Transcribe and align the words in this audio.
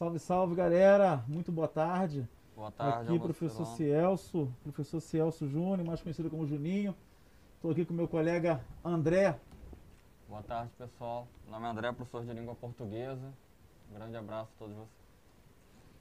Salve, 0.00 0.18
salve, 0.18 0.54
galera. 0.54 1.22
Muito 1.28 1.52
boa 1.52 1.68
tarde. 1.68 2.26
Boa 2.56 2.70
tarde, 2.70 3.10
Aqui, 3.10 3.18
professor 3.18 3.66
Celon. 3.66 3.76
Cielso, 3.76 4.54
professor 4.62 4.98
Cielso 4.98 5.46
Júnior, 5.46 5.84
mais 5.84 6.00
conhecido 6.00 6.30
como 6.30 6.46
Juninho. 6.46 6.94
Estou 7.56 7.70
aqui 7.70 7.84
com 7.84 7.92
meu 7.92 8.08
colega 8.08 8.64
André. 8.82 9.38
Boa 10.26 10.42
tarde, 10.42 10.70
pessoal. 10.78 11.28
Meu 11.44 11.52
nome 11.52 11.66
é 11.66 11.70
André, 11.70 11.92
professor 11.92 12.24
de 12.24 12.32
língua 12.32 12.54
portuguesa. 12.54 13.30
Um 13.90 13.94
grande 13.94 14.16
abraço 14.16 14.48
a 14.56 14.58
todos 14.58 14.74
vocês. 14.74 14.88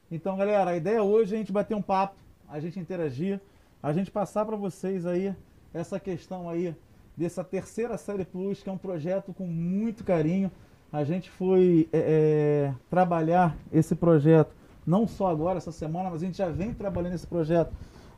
Então, 0.10 0.38
galera, 0.38 0.72
a 0.72 0.78
ideia 0.78 1.04
hoje 1.04 1.34
é 1.34 1.36
a 1.36 1.40
gente 1.40 1.52
bater 1.52 1.76
um 1.76 1.82
papo, 1.82 2.16
a 2.48 2.58
gente 2.58 2.80
interagir, 2.80 3.42
a 3.84 3.92
gente 3.92 4.10
passar 4.10 4.46
para 4.46 4.56
vocês 4.56 5.06
aí 5.06 5.36
essa 5.74 6.00
questão 6.00 6.50
aí 6.50 6.74
dessa 7.18 7.44
terceira 7.44 7.98
série 7.98 8.24
Plus, 8.24 8.64
que 8.64 8.70
é 8.70 8.72
um 8.72 8.78
projeto 8.78 9.34
com 9.34 9.46
muito 9.46 10.06
carinho. 10.06 10.50
A 10.92 11.04
gente 11.04 11.30
foi 11.30 11.88
é, 11.94 12.00
é, 12.00 12.74
trabalhar 12.90 13.56
esse 13.72 13.94
projeto 13.96 14.56
não 14.86 15.08
só 15.08 15.28
agora, 15.28 15.60
essa 15.60 15.72
semana, 15.72 16.10
mas 16.10 16.24
a 16.24 16.26
gente 16.26 16.40
já 16.40 16.50
vem 16.50 16.74
trabalhando 16.74 17.14
esse 17.14 17.28
projeto 17.28 17.72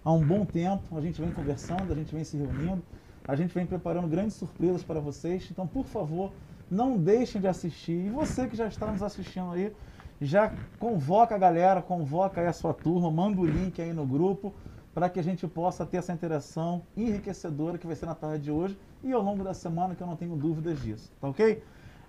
há 0.06 0.12
um 0.14 0.26
bom 0.26 0.46
tempo. 0.46 0.98
A 0.98 1.02
gente 1.02 1.20
vem 1.20 1.30
conversando, 1.32 1.92
a 1.92 1.96
gente 1.96 2.16
vem 2.16 2.24
se 2.24 2.38
reunindo, 2.38 2.82
a 3.28 3.36
gente 3.36 3.54
vem 3.54 3.66
preparando 3.66 4.08
grandes 4.08 4.36
surpresas 4.36 4.82
para 4.82 5.02
vocês. 5.02 5.50
Então, 5.52 5.68
por 5.68 5.84
favor, 5.84 6.32
não 6.70 6.98
deixem 6.98 7.42
de 7.42 7.48
assistir. 7.48 8.06
E 8.06 8.10
você 8.10 8.48
que 8.48 8.56
já 8.56 8.68
está 8.68 8.90
nos 8.90 9.04
assistindo 9.04 9.52
aí, 9.52 9.74
já 10.22 10.54
convoca 10.80 11.36
a 11.36 11.38
galera, 11.38 11.82
convoca 11.82 12.40
aí 12.40 12.48
a 12.48 12.54
sua 12.54 12.74
turma, 12.74 13.12
manda 13.12 13.42
o 13.42 13.46
link 13.46 13.82
aí 13.82 13.92
no 13.92 14.06
grupo 14.06 14.54
para 14.94 15.10
que 15.10 15.20
a 15.20 15.24
gente 15.24 15.46
possa 15.48 15.86
ter 15.86 15.98
essa 15.98 16.14
interação 16.14 16.84
enriquecedora 16.96 17.78
que 17.78 17.88
vai 17.88 17.98
ser 17.98 18.06
na 18.06 18.16
tarde 18.16 18.46
de 18.46 18.52
hoje 18.52 18.78
e 19.04 19.12
ao 19.12 19.22
longo 19.22 19.44
da 19.44 19.54
semana, 19.54 19.94
que 19.94 20.02
eu 20.02 20.08
não 20.08 20.16
tenho 20.16 20.36
dúvidas 20.36 20.82
disso, 20.82 21.12
tá 21.20 21.28
ok? 21.28 21.62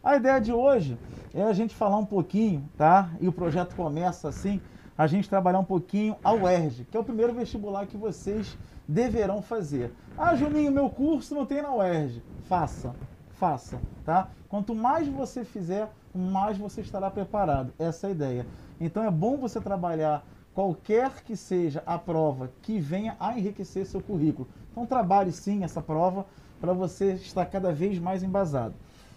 A 0.04 0.16
ideia 0.16 0.40
de 0.40 0.52
hoje 0.52 0.98
é 1.32 1.44
a 1.44 1.52
gente 1.52 1.76
falar 1.76 1.96
um 1.96 2.04
pouquinho, 2.04 2.68
tá? 2.76 3.10
E 3.20 3.28
o 3.28 3.32
projeto 3.32 3.76
começa 3.76 4.28
assim, 4.28 4.60
a 4.98 5.06
gente 5.06 5.28
trabalhar 5.28 5.60
um 5.60 5.64
pouquinho 5.64 6.16
a 6.24 6.32
UERJ, 6.32 6.86
que 6.90 6.96
é 6.96 7.00
o 7.00 7.04
primeiro 7.04 7.32
vestibular 7.32 7.86
que 7.86 7.96
vocês 7.96 8.58
deverão 8.86 9.40
fazer. 9.40 9.94
Ah, 10.18 10.34
Juninho, 10.34 10.72
meu 10.72 10.90
curso 10.90 11.36
não 11.36 11.46
tem 11.46 11.62
na 11.62 11.72
UERJ. 11.72 12.20
Faça, 12.48 12.96
faça, 13.30 13.80
tá? 14.04 14.28
Quanto 14.48 14.74
mais 14.74 15.06
você 15.06 15.44
fizer, 15.44 15.88
mais 16.12 16.58
você 16.58 16.80
estará 16.80 17.08
preparado. 17.08 17.72
Essa 17.78 18.08
é 18.08 18.10
a 18.10 18.12
ideia. 18.12 18.46
Então 18.80 19.04
é 19.04 19.10
bom 19.10 19.36
você 19.36 19.60
trabalhar 19.60 20.26
qualquer 20.52 21.22
que 21.22 21.36
seja 21.36 21.80
a 21.86 21.96
prova 21.96 22.50
que 22.60 22.80
venha 22.80 23.16
a 23.20 23.38
enriquecer 23.38 23.86
seu 23.86 24.02
currículo. 24.02 24.48
Então 24.72 24.84
trabalhe 24.84 25.30
sim 25.30 25.62
essa 25.62 25.80
prova 25.80 26.26
para 26.60 26.72
você 26.72 27.12
estar 27.14 27.46
cada 27.46 27.72
vez 27.72 28.00
mais 28.00 28.24
embasado. 28.24 28.74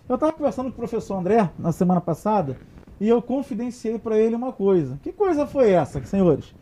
Eu 0.08 0.16
estava 0.16 0.32
conversando 0.32 0.66
com 0.68 0.74
o 0.74 0.88
professor 0.88 1.16
André 1.16 1.50
na 1.58 1.72
semana 1.72 2.00
passada 2.00 2.56
e 3.02 3.10
eu 3.10 3.24
confidenciei 3.24 3.98
para 3.98 4.16
ele 4.16 4.36
uma 4.36 4.54
coisa. 4.54 5.00
Que 5.02 5.12
coisa 5.12 5.48
foi 5.48 5.72
essa, 5.72 6.04
senhores? 6.06 6.54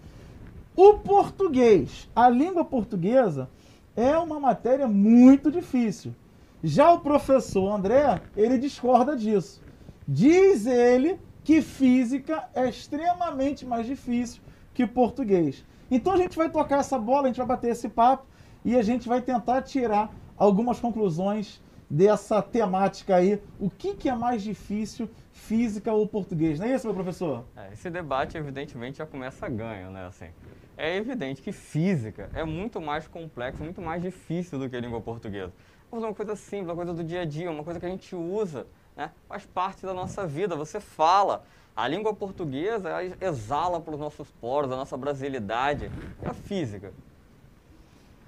O 0.77 0.93
português, 0.99 2.09
a 2.15 2.29
língua 2.29 2.63
portuguesa, 2.63 3.49
é 3.97 4.17
uma 4.17 4.39
matéria 4.39 4.87
muito 4.87 5.51
difícil. 5.51 6.15
Já 6.63 6.93
o 6.93 7.01
professor 7.01 7.69
André, 7.69 8.21
ele 8.37 8.57
discorda 8.57 9.13
disso. 9.13 9.61
Diz 10.07 10.65
ele 10.65 11.19
que 11.43 11.61
física 11.61 12.47
é 12.55 12.69
extremamente 12.69 13.65
mais 13.65 13.85
difícil 13.85 14.41
que 14.73 14.87
português. 14.87 15.65
Então 15.91 16.13
a 16.13 16.17
gente 16.17 16.37
vai 16.37 16.49
tocar 16.49 16.79
essa 16.79 16.97
bola, 16.97 17.23
a 17.23 17.27
gente 17.27 17.37
vai 17.37 17.47
bater 17.47 17.71
esse 17.71 17.89
papo 17.89 18.25
e 18.63 18.77
a 18.77 18.81
gente 18.81 19.05
vai 19.05 19.21
tentar 19.21 19.63
tirar 19.63 20.15
algumas 20.37 20.79
conclusões 20.79 21.61
dessa 21.89 22.41
temática 22.41 23.15
aí. 23.15 23.41
O 23.59 23.69
que, 23.69 23.95
que 23.95 24.09
é 24.09 24.15
mais 24.15 24.41
difícil, 24.41 25.09
física 25.31 25.91
ou 25.91 26.07
português? 26.07 26.59
Não 26.59 26.67
é 26.67 26.75
isso, 26.75 26.87
meu 26.87 26.93
professor? 26.93 27.45
É, 27.55 27.73
esse 27.73 27.89
debate, 27.89 28.37
evidentemente, 28.37 28.97
já 28.97 29.05
começa 29.05 29.45
a 29.45 29.49
ganho, 29.49 29.91
né? 29.91 30.05
Assim, 30.05 30.29
é 30.77 30.95
evidente 30.95 31.41
que 31.41 31.51
física 31.51 32.29
é 32.33 32.43
muito 32.43 32.81
mais 32.81 33.07
complexo, 33.07 33.63
muito 33.63 33.81
mais 33.81 34.01
difícil 34.01 34.57
do 34.57 34.69
que 34.69 34.75
a 34.75 34.81
língua 34.81 34.99
portuguesa. 35.01 35.53
Vamos 35.89 36.05
uma 36.05 36.13
coisa 36.13 36.35
simples, 36.35 36.69
uma 36.69 36.75
coisa 36.75 36.93
do 36.93 37.03
dia 37.03 37.21
a 37.21 37.25
dia, 37.25 37.51
uma 37.51 37.63
coisa 37.63 37.79
que 37.79 37.85
a 37.85 37.89
gente 37.89 38.15
usa, 38.15 38.65
né? 38.95 39.11
faz 39.27 39.45
parte 39.45 39.85
da 39.85 39.93
nossa 39.93 40.25
vida, 40.25 40.55
você 40.55 40.79
fala. 40.79 41.43
A 41.75 41.87
língua 41.87 42.13
portuguesa 42.13 42.89
exala 43.19 43.81
para 43.81 43.95
os 43.95 43.99
nossos 43.99 44.29
poros, 44.29 44.71
a 44.71 44.75
nossa 44.75 44.95
brasilidade. 44.95 45.89
E 46.21 46.27
a 46.27 46.33
física? 46.33 46.93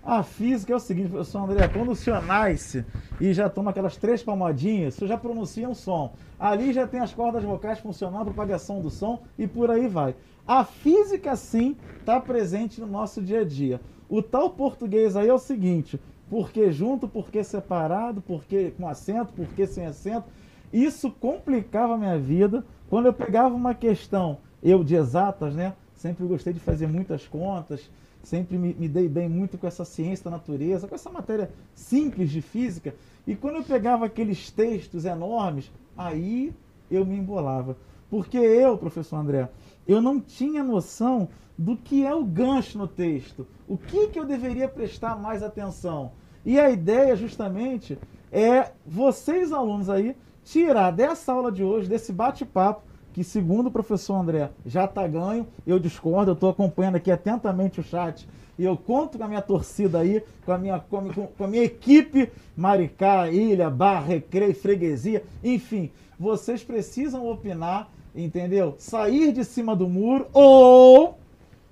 A 0.05 0.21
física 0.21 0.71
é 0.71 0.75
o 0.75 0.79
seguinte, 0.79 1.09
professor 1.09 1.39
André, 1.39 1.67
quando 1.67 1.89
o 1.89 1.95
senhor 1.95 2.21
nasce 2.21 2.85
e 3.19 3.33
já 3.33 3.49
toma 3.49 3.71
aquelas 3.71 3.97
três 3.97 4.21
palmadinhas, 4.21 4.93
senhor 4.93 5.07
já 5.07 5.17
pronuncia 5.17 5.67
um 5.67 5.73
som. 5.73 6.13
Ali 6.39 6.71
já 6.71 6.85
tem 6.85 6.99
as 6.99 7.11
cordas 7.11 7.43
vocais 7.43 7.79
funcionando, 7.79 8.25
propagação 8.25 8.79
do 8.81 8.91
som 8.91 9.23
e 9.35 9.47
por 9.47 9.71
aí 9.71 9.87
vai. 9.87 10.15
A 10.47 10.63
física, 10.63 11.35
sim, 11.35 11.75
está 11.97 12.19
presente 12.19 12.79
no 12.79 12.85
nosso 12.85 13.19
dia 13.19 13.39
a 13.39 13.43
dia. 13.43 13.81
O 14.07 14.21
tal 14.21 14.51
português 14.51 15.15
aí 15.15 15.27
é 15.27 15.33
o 15.33 15.39
seguinte, 15.39 15.99
por 16.29 16.51
que 16.51 16.71
junto, 16.71 17.07
por 17.07 17.31
que 17.31 17.43
separado, 17.43 18.21
por 18.21 18.43
que 18.43 18.69
com 18.77 18.87
acento, 18.87 19.33
por 19.33 19.47
que 19.47 19.65
sem 19.65 19.87
acento. 19.87 20.25
Isso 20.71 21.09
complicava 21.09 21.95
a 21.95 21.97
minha 21.97 22.19
vida. 22.19 22.63
Quando 22.91 23.07
eu 23.07 23.13
pegava 23.13 23.55
uma 23.55 23.73
questão, 23.73 24.37
eu 24.61 24.83
de 24.83 24.93
exatas, 24.93 25.55
né? 25.55 25.73
Sempre 25.95 26.27
gostei 26.27 26.53
de 26.53 26.59
fazer 26.59 26.85
muitas 26.85 27.27
contas, 27.27 27.89
sempre 28.25 28.57
me, 28.57 28.73
me, 28.73 28.89
dei 28.89 29.07
bem 29.07 29.29
muito 29.29 29.57
com 29.57 29.67
essa 29.67 29.85
ciência 29.85 30.25
da 30.25 30.31
natureza, 30.31 30.87
com 30.87 30.95
essa 30.95 31.09
matéria 31.09 31.51
simples 31.73 32.31
de 32.31 32.41
física. 32.41 32.95
E 33.25 33.35
quando 33.35 33.57
eu 33.57 33.63
pegava 33.63 34.05
aqueles 34.05 34.49
textos 34.49 35.05
enormes, 35.05 35.71
aí 35.95 36.53
eu 36.89 37.05
me 37.05 37.15
embolava. 37.15 37.77
Porque 38.09 38.37
eu, 38.37 38.77
professor 38.77 39.17
André, 39.17 39.49
eu 39.87 40.01
não 40.01 40.19
tinha 40.19 40.63
noção 40.63 41.29
do 41.57 41.77
que 41.77 42.05
é 42.05 42.13
o 42.13 42.23
gancho 42.23 42.77
no 42.77 42.87
texto. 42.87 43.47
O 43.67 43.77
que, 43.77 44.07
que 44.07 44.19
eu 44.19 44.25
deveria 44.25 44.67
prestar 44.67 45.15
mais 45.15 45.41
atenção? 45.43 46.11
E 46.45 46.59
a 46.59 46.69
ideia, 46.69 47.15
justamente, 47.15 47.97
é 48.31 48.71
vocês, 48.85 49.51
alunos 49.51 49.89
aí, 49.89 50.15
tirar 50.43 50.91
dessa 50.91 51.31
aula 51.31 51.51
de 51.51 51.63
hoje, 51.63 51.89
desse 51.89 52.11
bate-papo, 52.11 52.83
que 53.15 53.23
segundo 53.23 53.67
o 53.67 53.71
professor 53.71 54.15
André 54.15 54.49
já 54.65 54.83
está 54.83 55.07
ganho, 55.07 55.47
eu 55.65 55.79
discordo, 55.79 56.31
eu 56.31 56.33
estou 56.33 56.49
acompanhando 56.49 56.97
aqui 56.97 57.09
atentamente 57.09 57.79
o 57.79 57.83
chat 57.83 58.27
e 58.59 58.65
eu 58.65 58.75
conto 58.75 59.17
com 59.17 59.23
a 59.23 59.27
minha 59.29 59.41
torcida 59.41 59.99
aí, 59.99 60.21
com 60.45 60.51
a 60.51 60.57
minha, 60.57 60.79
com, 60.81 61.09
com 61.27 61.43
a 61.45 61.47
minha 61.47 61.63
equipe, 61.63 62.29
Maricá, 62.57 63.31
Ilha, 63.31 63.69
Barra, 63.69 64.07
Recreio, 64.07 64.53
Freguesia, 64.53 65.23
enfim, 65.41 65.91
vocês 66.19 66.61
precisam 66.61 67.25
opinar, 67.25 67.89
entendeu? 68.13 68.75
Sair 68.77 69.31
de 69.31 69.45
cima 69.45 69.77
do 69.77 69.87
muro 69.87 70.27
ou 70.33 71.17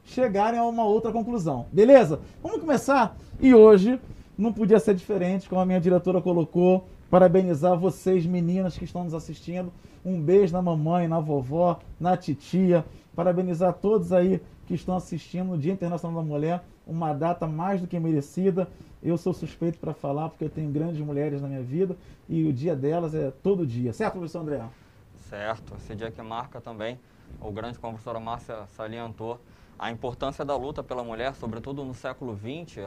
chegarem 0.06 0.62
a 0.62 0.64
uma 0.64 0.86
outra 0.86 1.12
conclusão, 1.12 1.66
beleza? 1.74 2.22
Vamos 2.42 2.62
começar? 2.62 3.18
E 3.42 3.54
hoje 3.54 4.00
não 4.38 4.54
podia 4.54 4.80
ser 4.80 4.96
diferente, 4.96 5.50
como 5.50 5.60
a 5.60 5.66
minha 5.66 5.82
diretora 5.82 6.22
colocou, 6.22 6.88
parabenizar 7.10 7.78
vocês, 7.78 8.26
meninas 8.26 8.78
que 8.78 8.86
estão 8.86 9.04
nos 9.04 9.14
assistindo. 9.14 9.74
Um 10.06 10.22
beijo 10.22 10.54
na 10.54 10.62
mamãe, 10.62 11.08
na 11.08 11.20
vovó, 11.20 11.80
na 12.00 12.18
titia. 12.18 12.86
Parabenizar 13.16 13.74
todos 13.74 14.12
aí 14.12 14.42
que 14.66 14.74
estão 14.74 14.96
assistindo 14.96 15.50
no 15.50 15.58
Dia 15.58 15.72
Internacional 15.72 16.22
da 16.22 16.28
Mulher, 16.28 16.64
uma 16.86 17.14
data 17.14 17.48
mais 17.48 17.80
do 17.80 17.88
que 17.88 18.00
merecida. 18.00 18.68
Eu 19.02 19.18
sou 19.18 19.34
suspeito 19.34 19.80
para 19.80 19.94
falar 19.94 20.30
porque 20.30 20.46
eu 20.46 20.50
tenho 20.50 20.70
grandes 20.72 21.00
mulheres 21.00 21.42
na 21.42 21.48
minha 21.48 21.62
vida 21.62 21.96
e 22.28 22.44
o 22.46 22.54
dia 22.54 22.76
delas 22.76 23.14
é 23.14 23.32
todo 23.32 23.66
dia. 23.66 23.94
Certo, 23.94 24.14
professor 24.14 24.40
André? 24.40 24.62
Certo. 25.30 25.76
Esse 25.76 25.96
dia 25.96 26.12
que 26.12 26.22
marca 26.22 26.60
também, 26.60 27.00
o 27.40 27.52
grande 27.52 27.80
professora 27.80 28.20
Márcia 28.20 28.66
salientou, 28.76 29.40
a 29.78 29.92
importância 29.92 30.46
da 30.46 30.56
luta 30.56 30.84
pela 30.84 31.04
mulher, 31.04 31.34
sobretudo 31.36 31.84
no 31.84 31.94
século 31.94 32.38
XX, 32.38 32.78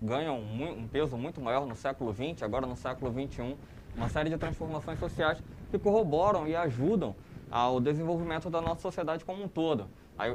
ganha 0.00 0.32
um 0.32 0.88
peso 0.90 1.16
muito 1.16 1.40
maior 1.40 1.66
no 1.66 1.74
século 1.74 2.14
XX, 2.14 2.42
agora 2.42 2.66
no 2.66 2.76
século 2.76 3.12
XXI, 3.12 3.56
uma 3.96 4.08
série 4.08 4.30
de 4.30 4.38
transformações 4.38 4.98
sociais 4.98 5.42
que 5.70 5.78
corroboram 5.78 6.46
e 6.46 6.54
ajudam 6.54 7.14
ao 7.50 7.80
desenvolvimento 7.80 8.48
da 8.48 8.60
nossa 8.60 8.80
sociedade 8.80 9.24
como 9.24 9.42
um 9.42 9.48
todo. 9.48 9.88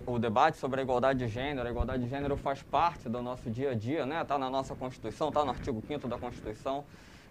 O 0.07 0.17
debate 0.17 0.57
sobre 0.57 0.79
a 0.79 0.83
igualdade 0.83 1.19
de 1.19 1.27
gênero, 1.27 1.67
a 1.67 1.71
igualdade 1.71 2.03
de 2.03 2.09
gênero 2.09 2.35
faz 2.35 2.63
parte 2.63 3.07
do 3.07 3.21
nosso 3.21 3.49
dia 3.51 3.71
a 3.71 3.73
dia, 3.75 4.05
né? 4.05 4.21
Está 4.21 4.37
na 4.37 4.49
nossa 4.49 4.75
Constituição, 4.75 5.29
está 5.29 5.45
no 5.45 5.51
artigo 5.51 5.81
5 5.85 6.07
da 6.07 6.17
Constituição. 6.17 6.83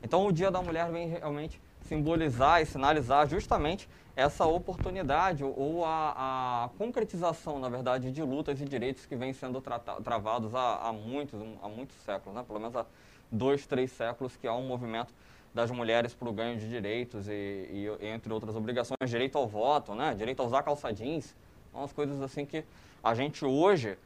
Então, 0.03 0.25
o 0.27 0.33
Dia 0.33 0.51
da 0.51 0.63
Mulher 0.63 0.91
vem 0.93 1.09
realmente 1.09 1.61
simbolizar 1.81 2.63
e 2.63 2.67
sinalizar 2.67 3.27
justamente 3.29 3.89
essa 4.15 4.47
oportunidade 4.47 5.43
ou 5.43 5.85
a, 5.85 6.65
a 6.65 6.69
concretização, 6.79 7.59
na 7.59 7.69
verdade, 7.69 8.13
de 8.13 8.23
lutas 8.23 8.61
e 8.61 8.65
direitos 8.65 9.05
que 9.05 9.17
vêm 9.17 9.33
sendo 9.33 9.61
travados 9.61 10.55
há, 10.55 10.89
há, 10.89 10.93
muitos, 10.93 11.41
há 11.63 11.69
muitos 11.69 11.97
séculos, 12.05 12.37
né? 12.37 12.45
pelo 12.47 12.61
menos 12.61 12.77
há 12.77 12.87
dois, 13.33 13.67
três 13.67 13.91
séculos, 13.91 14.37
que 14.37 14.47
há 14.47 14.55
um 14.55 14.67
movimento 14.67 15.13
das 15.55 15.71
mulheres 15.71 16.13
para 16.13 16.29
o 16.29 16.33
ganho 16.33 16.59
de 16.59 16.69
direitos 16.69 17.29
e, 17.29 17.33
e, 17.33 18.07
entre 18.09 18.33
outras 18.33 18.57
obrigações, 18.57 19.09
direito 19.09 19.39
ao 19.39 19.47
voto, 19.47 19.95
né? 19.95 20.13
direito 20.13 20.43
a 20.43 20.45
usar 20.45 20.65
calça 20.65 20.93
jeans, 20.93 21.35
umas 21.73 21.93
coisas 21.93 22.21
assim 22.21 22.45
que 22.45 22.65
a 23.03 23.15
gente 23.15 23.45
hoje, 23.45 23.97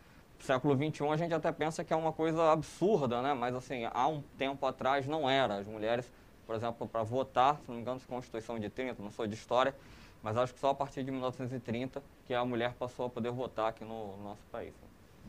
século 0.41 0.77
XXI, 0.77 1.09
a 1.09 1.17
gente 1.17 1.33
até 1.33 1.50
pensa 1.50 1.83
que 1.83 1.93
é 1.93 1.97
uma 1.97 2.12
coisa 2.12 2.53
absurda, 2.53 3.23
né? 3.23 3.33
mas 3.33 3.55
assim, 3.55 3.89
há 3.91 4.06
um 4.06 4.23
tempo 4.37 4.67
atrás 4.67 5.06
não 5.06 5.29
era. 5.29 5.56
As 5.56 5.67
mulheres, 5.67 6.12
por 6.47 6.55
exemplo, 6.55 6.87
para 6.87 7.03
votar, 7.03 7.56
se 7.56 7.69
não 7.69 7.77
me 7.77 7.81
engano, 7.81 7.99
Constituição 8.06 8.59
de 8.59 8.69
30, 8.69 9.03
não 9.03 9.11
sou 9.11 9.27
de 9.27 9.35
história, 9.35 9.75
mas 10.23 10.37
acho 10.37 10.53
que 10.53 10.61
só 10.61 10.71
a 10.71 10.75
partir 10.75 11.03
de 11.03 11.11
1930 11.11 12.03
que 12.27 12.35
a 12.35 12.45
mulher 12.45 12.75
passou 12.75 13.06
a 13.06 13.09
poder 13.11 13.31
votar 13.31 13.71
aqui 13.71 13.85
no, 13.85 14.19
no 14.19 14.25
nosso 14.25 14.43
país. 14.53 14.75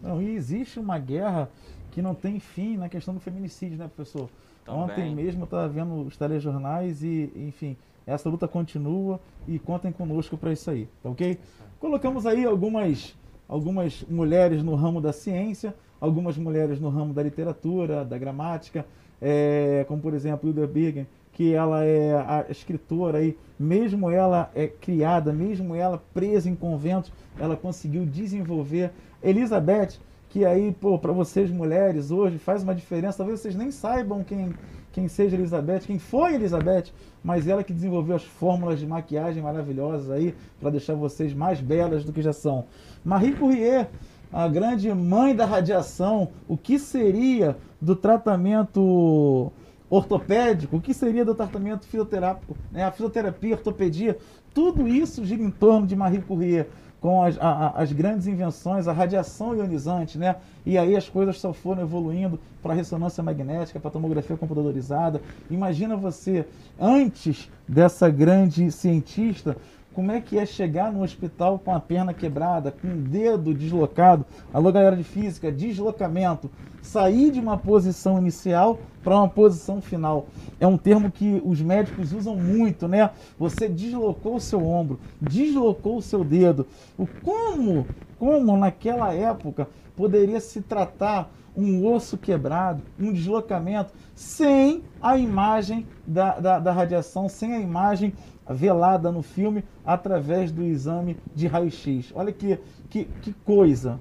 Não, 0.01 0.21
e 0.21 0.35
existe 0.35 0.79
uma 0.79 0.97
guerra 0.97 1.49
que 1.91 2.01
não 2.01 2.13
tem 2.13 2.39
fim 2.39 2.77
na 2.77 2.89
questão 2.89 3.13
do 3.13 3.19
feminicídio, 3.19 3.77
né, 3.77 3.87
professor? 3.87 4.29
Ontem 4.71 5.13
mesmo 5.13 5.41
eu 5.41 5.45
estava 5.45 5.67
vendo 5.67 6.01
os 6.01 6.17
telejornais 6.17 7.03
e, 7.03 7.31
enfim, 7.35 7.75
essa 8.05 8.29
luta 8.29 8.47
continua 8.47 9.19
e 9.47 9.59
contem 9.59 9.91
conosco 9.91 10.37
para 10.37 10.51
isso 10.51 10.69
aí, 10.69 10.87
tá 11.01 11.09
ok? 11.09 11.37
Colocamos 11.79 12.25
aí 12.25 12.45
algumas, 12.45 13.15
algumas 13.47 14.03
mulheres 14.09 14.63
no 14.63 14.75
ramo 14.75 14.99
da 14.99 15.13
ciência, 15.13 15.75
algumas 15.99 16.37
mulheres 16.37 16.79
no 16.79 16.89
ramo 16.89 17.13
da 17.13 17.21
literatura, 17.21 18.03
da 18.03 18.17
gramática, 18.17 18.85
é, 19.21 19.85
como 19.87 20.01
por 20.01 20.13
exemplo 20.13 20.49
Hilda 20.49 20.65
Birgen, 20.65 21.07
que 21.33 21.53
ela 21.53 21.85
é 21.85 22.15
a 22.15 22.45
escritora 22.49 23.19
aí, 23.19 23.37
mesmo 23.57 24.09
ela 24.09 24.51
é 24.53 24.67
criada, 24.67 25.31
mesmo 25.31 25.75
ela 25.75 26.01
presa 26.13 26.49
em 26.49 26.55
conventos, 26.55 27.11
ela 27.39 27.55
conseguiu 27.55 28.05
desenvolver. 28.05 28.91
Elizabeth, 29.23 29.99
que 30.29 30.45
aí, 30.45 30.71
pô, 30.71 30.97
para 30.99 31.11
vocês 31.11 31.49
mulheres 31.49 32.11
hoje 32.11 32.37
faz 32.37 32.61
uma 32.61 32.75
diferença, 32.75 33.17
talvez 33.17 33.39
vocês 33.39 33.55
nem 33.55 33.71
saibam 33.71 34.23
quem, 34.23 34.53
quem 34.91 35.07
seja 35.07 35.35
Elizabeth, 35.35 35.79
quem 35.79 35.97
foi 35.97 36.35
Elizabeth, 36.35 36.85
mas 37.23 37.47
ela 37.47 37.63
que 37.63 37.73
desenvolveu 37.73 38.15
as 38.15 38.23
fórmulas 38.23 38.79
de 38.79 38.85
maquiagem 38.85 39.41
maravilhosas 39.41 40.11
aí 40.11 40.35
para 40.59 40.69
deixar 40.69 40.93
vocês 40.93 41.33
mais 41.33 41.59
belas 41.59 42.03
do 42.03 42.13
que 42.13 42.21
já 42.21 42.31
são. 42.31 42.65
Marie 43.03 43.33
Curie, 43.33 43.87
a 44.31 44.47
grande 44.47 44.93
mãe 44.93 45.35
da 45.35 45.45
radiação, 45.45 46.29
o 46.47 46.55
que 46.55 46.77
seria 46.77 47.57
do 47.81 47.95
tratamento 47.95 49.51
ortopédico, 49.89 50.77
o 50.77 50.81
que 50.81 50.93
seria 50.93 51.25
do 51.25 51.33
tratamento 51.33 51.87
fisioterápico, 51.87 52.55
né? 52.71 52.83
a 52.83 52.91
fisioterapia, 52.91 53.55
a 53.55 53.57
ortopedia, 53.57 54.15
tudo 54.53 54.87
isso 54.87 55.25
gira 55.25 55.41
em 55.41 55.49
torno 55.49 55.87
de 55.87 55.95
Marie 55.95 56.21
Curie 56.21 56.67
com 57.01 57.23
as, 57.23 57.37
a, 57.39 57.69
as, 57.77 57.91
grandes 57.91 58.27
invenções, 58.27 58.87
a 58.87 58.91
radiação 58.91 59.55
ionizante, 59.55 60.17
né? 60.17 60.35
E 60.65 60.77
aí 60.77 60.95
as 60.95 61.07
coisas 61.07 61.39
só 61.39 61.53
foram 61.53 61.81
evoluindo 61.81 62.39
para 62.61 62.73
ressonância 62.73 63.23
magnética, 63.23 63.79
para 63.79 63.89
tomografia 63.89 64.35
computadorizada. 64.35 65.21
Imagina 65.49 65.95
você, 65.95 66.45
antes 66.79 67.49
dessa 67.67 68.09
grande 68.09 68.69
cientista, 68.71 69.55
como 69.93 70.11
é 70.11 70.21
que 70.21 70.37
é 70.37 70.45
chegar 70.45 70.91
no 70.91 71.03
hospital 71.03 71.59
com 71.59 71.73
a 71.73 71.79
perna 71.79 72.13
quebrada, 72.13 72.71
com 72.71 72.87
o 72.87 72.95
dedo 72.95 73.53
deslocado? 73.53 74.25
Alô, 74.53 74.71
galera 74.71 74.95
de 74.95 75.03
física, 75.03 75.51
deslocamento. 75.51 76.49
Sair 76.81 77.31
de 77.31 77.39
uma 77.39 77.57
posição 77.57 78.17
inicial 78.17 78.79
para 79.03 79.15
uma 79.15 79.27
posição 79.27 79.81
final. 79.81 80.27
É 80.59 80.65
um 80.65 80.77
termo 80.77 81.11
que 81.11 81.41
os 81.43 81.61
médicos 81.61 82.13
usam 82.13 82.35
muito, 82.35 82.87
né? 82.87 83.09
Você 83.37 83.67
deslocou 83.67 84.35
o 84.35 84.39
seu 84.39 84.65
ombro, 84.65 84.99
deslocou 85.19 85.97
o 85.97 86.01
seu 86.01 86.23
dedo. 86.23 86.65
O 86.97 87.05
como, 87.05 87.85
como 88.17 88.55
naquela 88.55 89.13
época 89.13 89.67
poderia 89.95 90.39
se 90.39 90.61
tratar 90.61 91.29
um 91.65 91.85
osso 91.85 92.17
quebrado, 92.17 92.81
um 92.99 93.11
deslocamento, 93.11 93.93
sem 94.15 94.83
a 95.01 95.17
imagem 95.17 95.85
da, 96.05 96.39
da, 96.39 96.59
da 96.59 96.71
radiação, 96.71 97.27
sem 97.27 97.53
a 97.53 97.59
imagem 97.59 98.13
velada 98.49 99.11
no 99.11 99.21
filme 99.21 99.63
através 99.85 100.51
do 100.51 100.63
exame 100.63 101.17
de 101.35 101.47
raio-x. 101.47 102.11
Olha 102.15 102.31
que, 102.31 102.59
que, 102.89 103.05
que 103.05 103.33
coisa. 103.33 103.99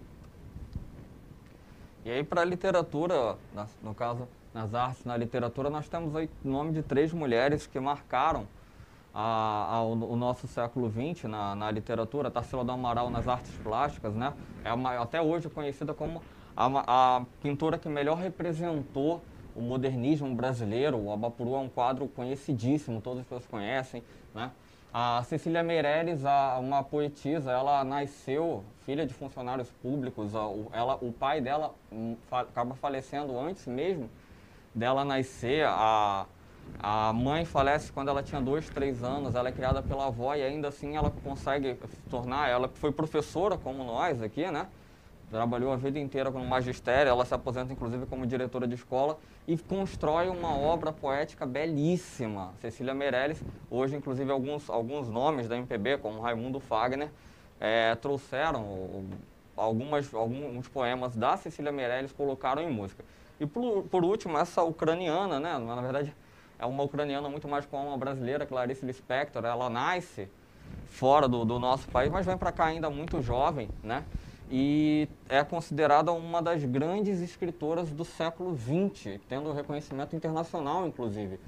E 2.05 2.11
aí 2.11 2.25
para 2.25 2.41
a 2.41 2.45
literatura, 2.45 3.37
no 3.83 3.95
caso 3.95 4.29
nas 4.55 4.75
artes, 4.75 5.05
na 5.05 5.17
literatura, 5.17 5.69
nós 5.69 5.89
temos 5.89 6.17
aí 6.17 6.31
o 6.45 6.49
nome 6.49 6.73
de 6.73 6.83
três 6.83 7.13
mulheres 7.13 7.67
que 7.67 7.79
marcaram 7.79 8.47
a, 9.13 9.77
a, 9.77 9.83
o, 9.83 10.13
o, 10.13 10.17
nosso 10.17 10.47
século 10.47 10.91
XX 10.91 11.25
na, 11.25 11.55
na 11.55 11.71
literatura. 11.71 12.31
Tarsila 12.31 12.65
do 12.65 12.73
Amaral 12.73 13.11
nas 13.11 13.29
artes 13.29 13.53
plásticas, 13.63 14.15
né? 14.15 14.33
É 14.65 14.73
uma, 14.73 14.99
até 14.99 15.21
hoje 15.21 15.49
conhecida 15.51 15.93
como 15.93 16.23
a, 16.59 17.17
a 17.19 17.25
pintora 17.41 17.79
que 17.79 17.89
melhor 17.89 18.17
representou 18.17 19.23
o 19.55 19.61
modernismo 19.61 20.35
brasileiro. 20.35 20.99
O 20.99 21.13
Abapuru 21.13 21.55
é 21.55 21.59
um 21.59 21.69
quadro 21.69 22.09
conhecidíssimo, 22.09 23.01
todas 23.01 23.21
as 23.21 23.25
pessoas 23.25 23.47
conhecem. 23.47 24.03
Né? 24.35 24.51
A 24.93 25.23
Cecília 25.23 25.63
Meirelles, 25.63 26.25
a, 26.25 26.59
uma 26.59 26.83
poetisa, 26.83 27.53
ela 27.53 27.85
nasceu 27.85 28.65
filha 28.85 29.07
de 29.07 29.15
funcionários 29.15 29.71
públicos. 29.81 30.35
A, 30.35 30.49
o, 30.49 30.69
ela, 30.73 30.97
o 31.01 31.13
pai 31.13 31.41
dela 31.41 31.73
um, 31.93 32.17
fa, 32.29 32.41
acaba 32.41 32.75
falecendo 32.75 33.39
antes 33.39 33.65
mesmo 33.69 34.11
dela 34.75 35.05
nascer. 35.05 35.65
A, 35.65 36.27
a 36.81 37.13
mãe 37.13 37.45
falece 37.45 37.93
quando 37.93 38.09
ela 38.09 38.23
tinha 38.23 38.41
dois, 38.41 38.69
três 38.69 39.05
anos. 39.05 39.37
Ela 39.37 39.51
é 39.51 39.53
criada 39.53 39.81
pela 39.81 40.07
avó 40.07 40.35
e 40.35 40.43
ainda 40.43 40.67
assim 40.67 40.97
ela 40.97 41.13
consegue 41.23 41.77
se 41.87 42.01
tornar. 42.11 42.49
Ela 42.49 42.67
foi 42.67 42.91
professora 42.91 43.57
como 43.57 43.85
nós 43.85 44.21
aqui, 44.21 44.51
né? 44.51 44.67
Trabalhou 45.31 45.73
a 45.73 45.77
vida 45.77 45.99
inteira 45.99 46.31
no 46.31 46.45
magistério, 46.45 47.11
ela 47.11 47.25
se 47.25 47.35
aposenta 47.35 47.73
inclusive 47.73 48.07
como 48.07 48.27
diretora 48.27 48.67
de 48.67 48.75
escola 48.75 49.19
e 49.47 49.57
constrói 49.57 50.29
uma 50.29 50.57
obra 50.57 50.93
poética 50.93 51.45
belíssima. 51.45 52.53
Cecília 52.61 52.95
Meirelles, 52.95 53.43
hoje 53.71 53.97
inclusive 53.97 54.31
alguns, 54.31 54.69
alguns 54.71 55.09
nomes 55.09 55.49
da 55.49 55.57
MPB, 55.57 55.99
como 55.99 56.21
Raimundo 56.21 56.61
Fagner, 56.61 57.11
é, 57.61 57.95
trouxeram 57.97 59.05
algumas, 59.57 60.13
alguns 60.15 60.69
poemas 60.69 61.17
da 61.17 61.37
Cecília 61.37 61.73
Meirelles, 61.73 62.13
colocaram 62.13 62.63
em 62.63 62.71
música. 62.71 63.05
E 63.41 63.47
por, 63.47 63.85
por 63.85 64.05
último, 64.05 64.39
essa 64.39 64.63
ucraniana, 64.63 65.39
né, 65.39 65.59
na 65.59 65.81
verdade 65.81 66.15
é 66.59 66.67
uma 66.67 66.83
ucraniana 66.83 67.29
muito 67.29 67.47
mais 67.47 67.65
como 67.67 67.89
uma 67.89 67.97
brasileira, 67.97 68.45
Clarice 68.45 68.85
Lispector, 68.85 69.45
ela 69.45 69.71
nasce 69.71 70.29
fora 70.91 71.29
do, 71.29 71.45
do 71.45 71.59
nosso 71.59 71.87
país, 71.89 72.11
mas 72.11 72.27
vem 72.27 72.37
para 72.37 72.51
cá 72.51 72.67
ainda 72.67 72.91
muito 72.91 73.23
jovem, 73.23 73.69
né? 73.83 74.05
E 74.51 75.09
é 75.29 75.45
considerada 75.45 76.13
uma 76.13 76.41
das 76.41 76.65
grandes 76.65 77.21
escritoras 77.21 77.91
do 77.91 78.05
século 78.05 78.57
XX, 78.57 79.21
tendo 79.29 79.53
reconhecimento 79.53 80.17
internacional, 80.17 80.87
inclusive. 80.87 81.39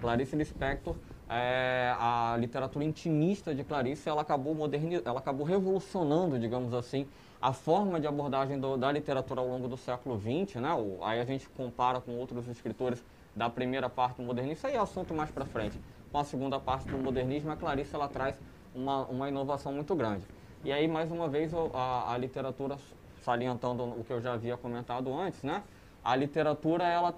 Clarice 0.00 0.36
Lispector, 0.36 0.94
é, 1.28 1.94
a 1.98 2.36
literatura 2.38 2.84
intimista 2.84 3.54
de 3.54 3.64
Clarice, 3.64 4.08
ela 4.08 4.22
acabou, 4.22 4.54
moderni 4.54 5.00
ela 5.04 5.20
acabou 5.20 5.46
revolucionando, 5.46 6.38
digamos 6.38 6.74
assim, 6.74 7.06
a 7.40 7.52
forma 7.52 8.00
de 8.00 8.06
abordagem 8.06 8.58
do, 8.58 8.76
da 8.76 8.90
literatura 8.92 9.40
ao 9.40 9.46
longo 9.46 9.68
do 9.68 9.76
século 9.76 10.20
XX. 10.20 10.56
Né? 10.60 10.74
O, 10.74 11.02
aí 11.02 11.20
a 11.20 11.24
gente 11.24 11.48
compara 11.50 12.00
com 12.00 12.12
outros 12.16 12.46
escritores 12.48 13.02
da 13.34 13.48
primeira 13.48 13.88
parte 13.88 14.16
do 14.16 14.22
modernismo, 14.24 14.54
isso 14.54 14.66
aí 14.66 14.74
é 14.74 14.78
assunto 14.78 15.14
mais 15.14 15.30
para 15.30 15.44
frente. 15.46 15.78
Com 16.10 16.18
a 16.18 16.24
segunda 16.24 16.58
parte 16.58 16.88
do 16.88 16.98
modernismo, 16.98 17.50
a 17.52 17.56
Clarice 17.56 17.94
ela 17.94 18.08
traz 18.08 18.34
uma, 18.74 19.06
uma 19.06 19.28
inovação 19.28 19.72
muito 19.72 19.94
grande. 19.94 20.26
E 20.62 20.70
aí, 20.70 20.86
mais 20.86 21.10
uma 21.10 21.26
vez, 21.26 21.52
a, 21.54 22.12
a 22.12 22.18
literatura, 22.18 22.76
salientando 23.22 23.82
o 23.82 24.04
que 24.06 24.12
eu 24.12 24.20
já 24.20 24.34
havia 24.34 24.56
comentado 24.56 25.12
antes, 25.12 25.42
né? 25.42 25.62
A 26.04 26.14
literatura, 26.14 26.84
ela 26.84 27.14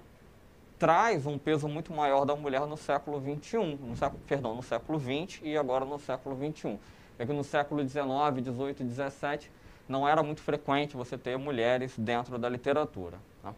traz 0.79 1.25
um 1.25 1.37
peso 1.37 1.67
muito 1.67 1.93
maior 1.93 2.25
da 2.25 2.35
mulher 2.35 2.61
no 2.61 2.77
século 2.77 3.21
XXI, 3.21 3.57
no 3.81 3.95
século, 3.95 4.21
perdão, 4.27 4.55
no 4.55 4.63
século 4.63 4.99
XX 4.99 5.41
e 5.43 5.57
agora 5.57 5.83
no 5.83 5.99
século 5.99 6.37
XXI. 6.37 6.77
É 7.19 7.25
que 7.25 7.33
no 7.33 7.43
século 7.43 7.87
XIX, 7.87 8.03
XVIII 8.43 8.89
XVII 8.89 9.49
não 9.87 10.07
era 10.07 10.23
muito 10.23 10.41
frequente 10.41 10.95
você 10.95 11.17
ter 11.17 11.37
mulheres 11.37 11.93
dentro 11.97 12.37
da 12.37 12.47
literatura. 12.47 13.17
Tá? 13.41 13.53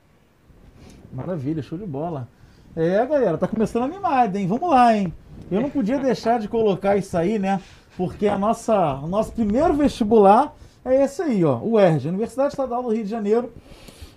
Maravilha, 1.13 1.61
show 1.61 1.77
de 1.77 1.85
bola. 1.85 2.27
É, 2.75 3.05
galera, 3.05 3.37
tá 3.37 3.47
começando 3.47 3.83
animado, 3.83 4.35
hein? 4.35 4.47
Vamos 4.47 4.69
lá, 4.69 4.95
hein? 4.95 5.13
Eu 5.49 5.61
não 5.61 5.69
podia 5.69 5.97
deixar 5.97 6.39
de 6.39 6.47
colocar 6.47 6.97
isso 6.97 7.17
aí, 7.17 7.39
né? 7.39 7.61
Porque 7.97 8.27
a 8.27 8.37
nossa, 8.37 8.95
o 8.95 9.07
nosso 9.07 9.31
primeiro 9.31 9.73
vestibular 9.73 10.53
é 10.83 11.03
esse 11.03 11.21
aí, 11.21 11.43
ó, 11.43 11.59
o 11.59 11.79
ERJ, 11.79 12.09
Universidade 12.09 12.49
Estadual 12.49 12.83
do 12.83 12.89
Rio 12.89 13.03
de 13.03 13.09
Janeiro. 13.09 13.51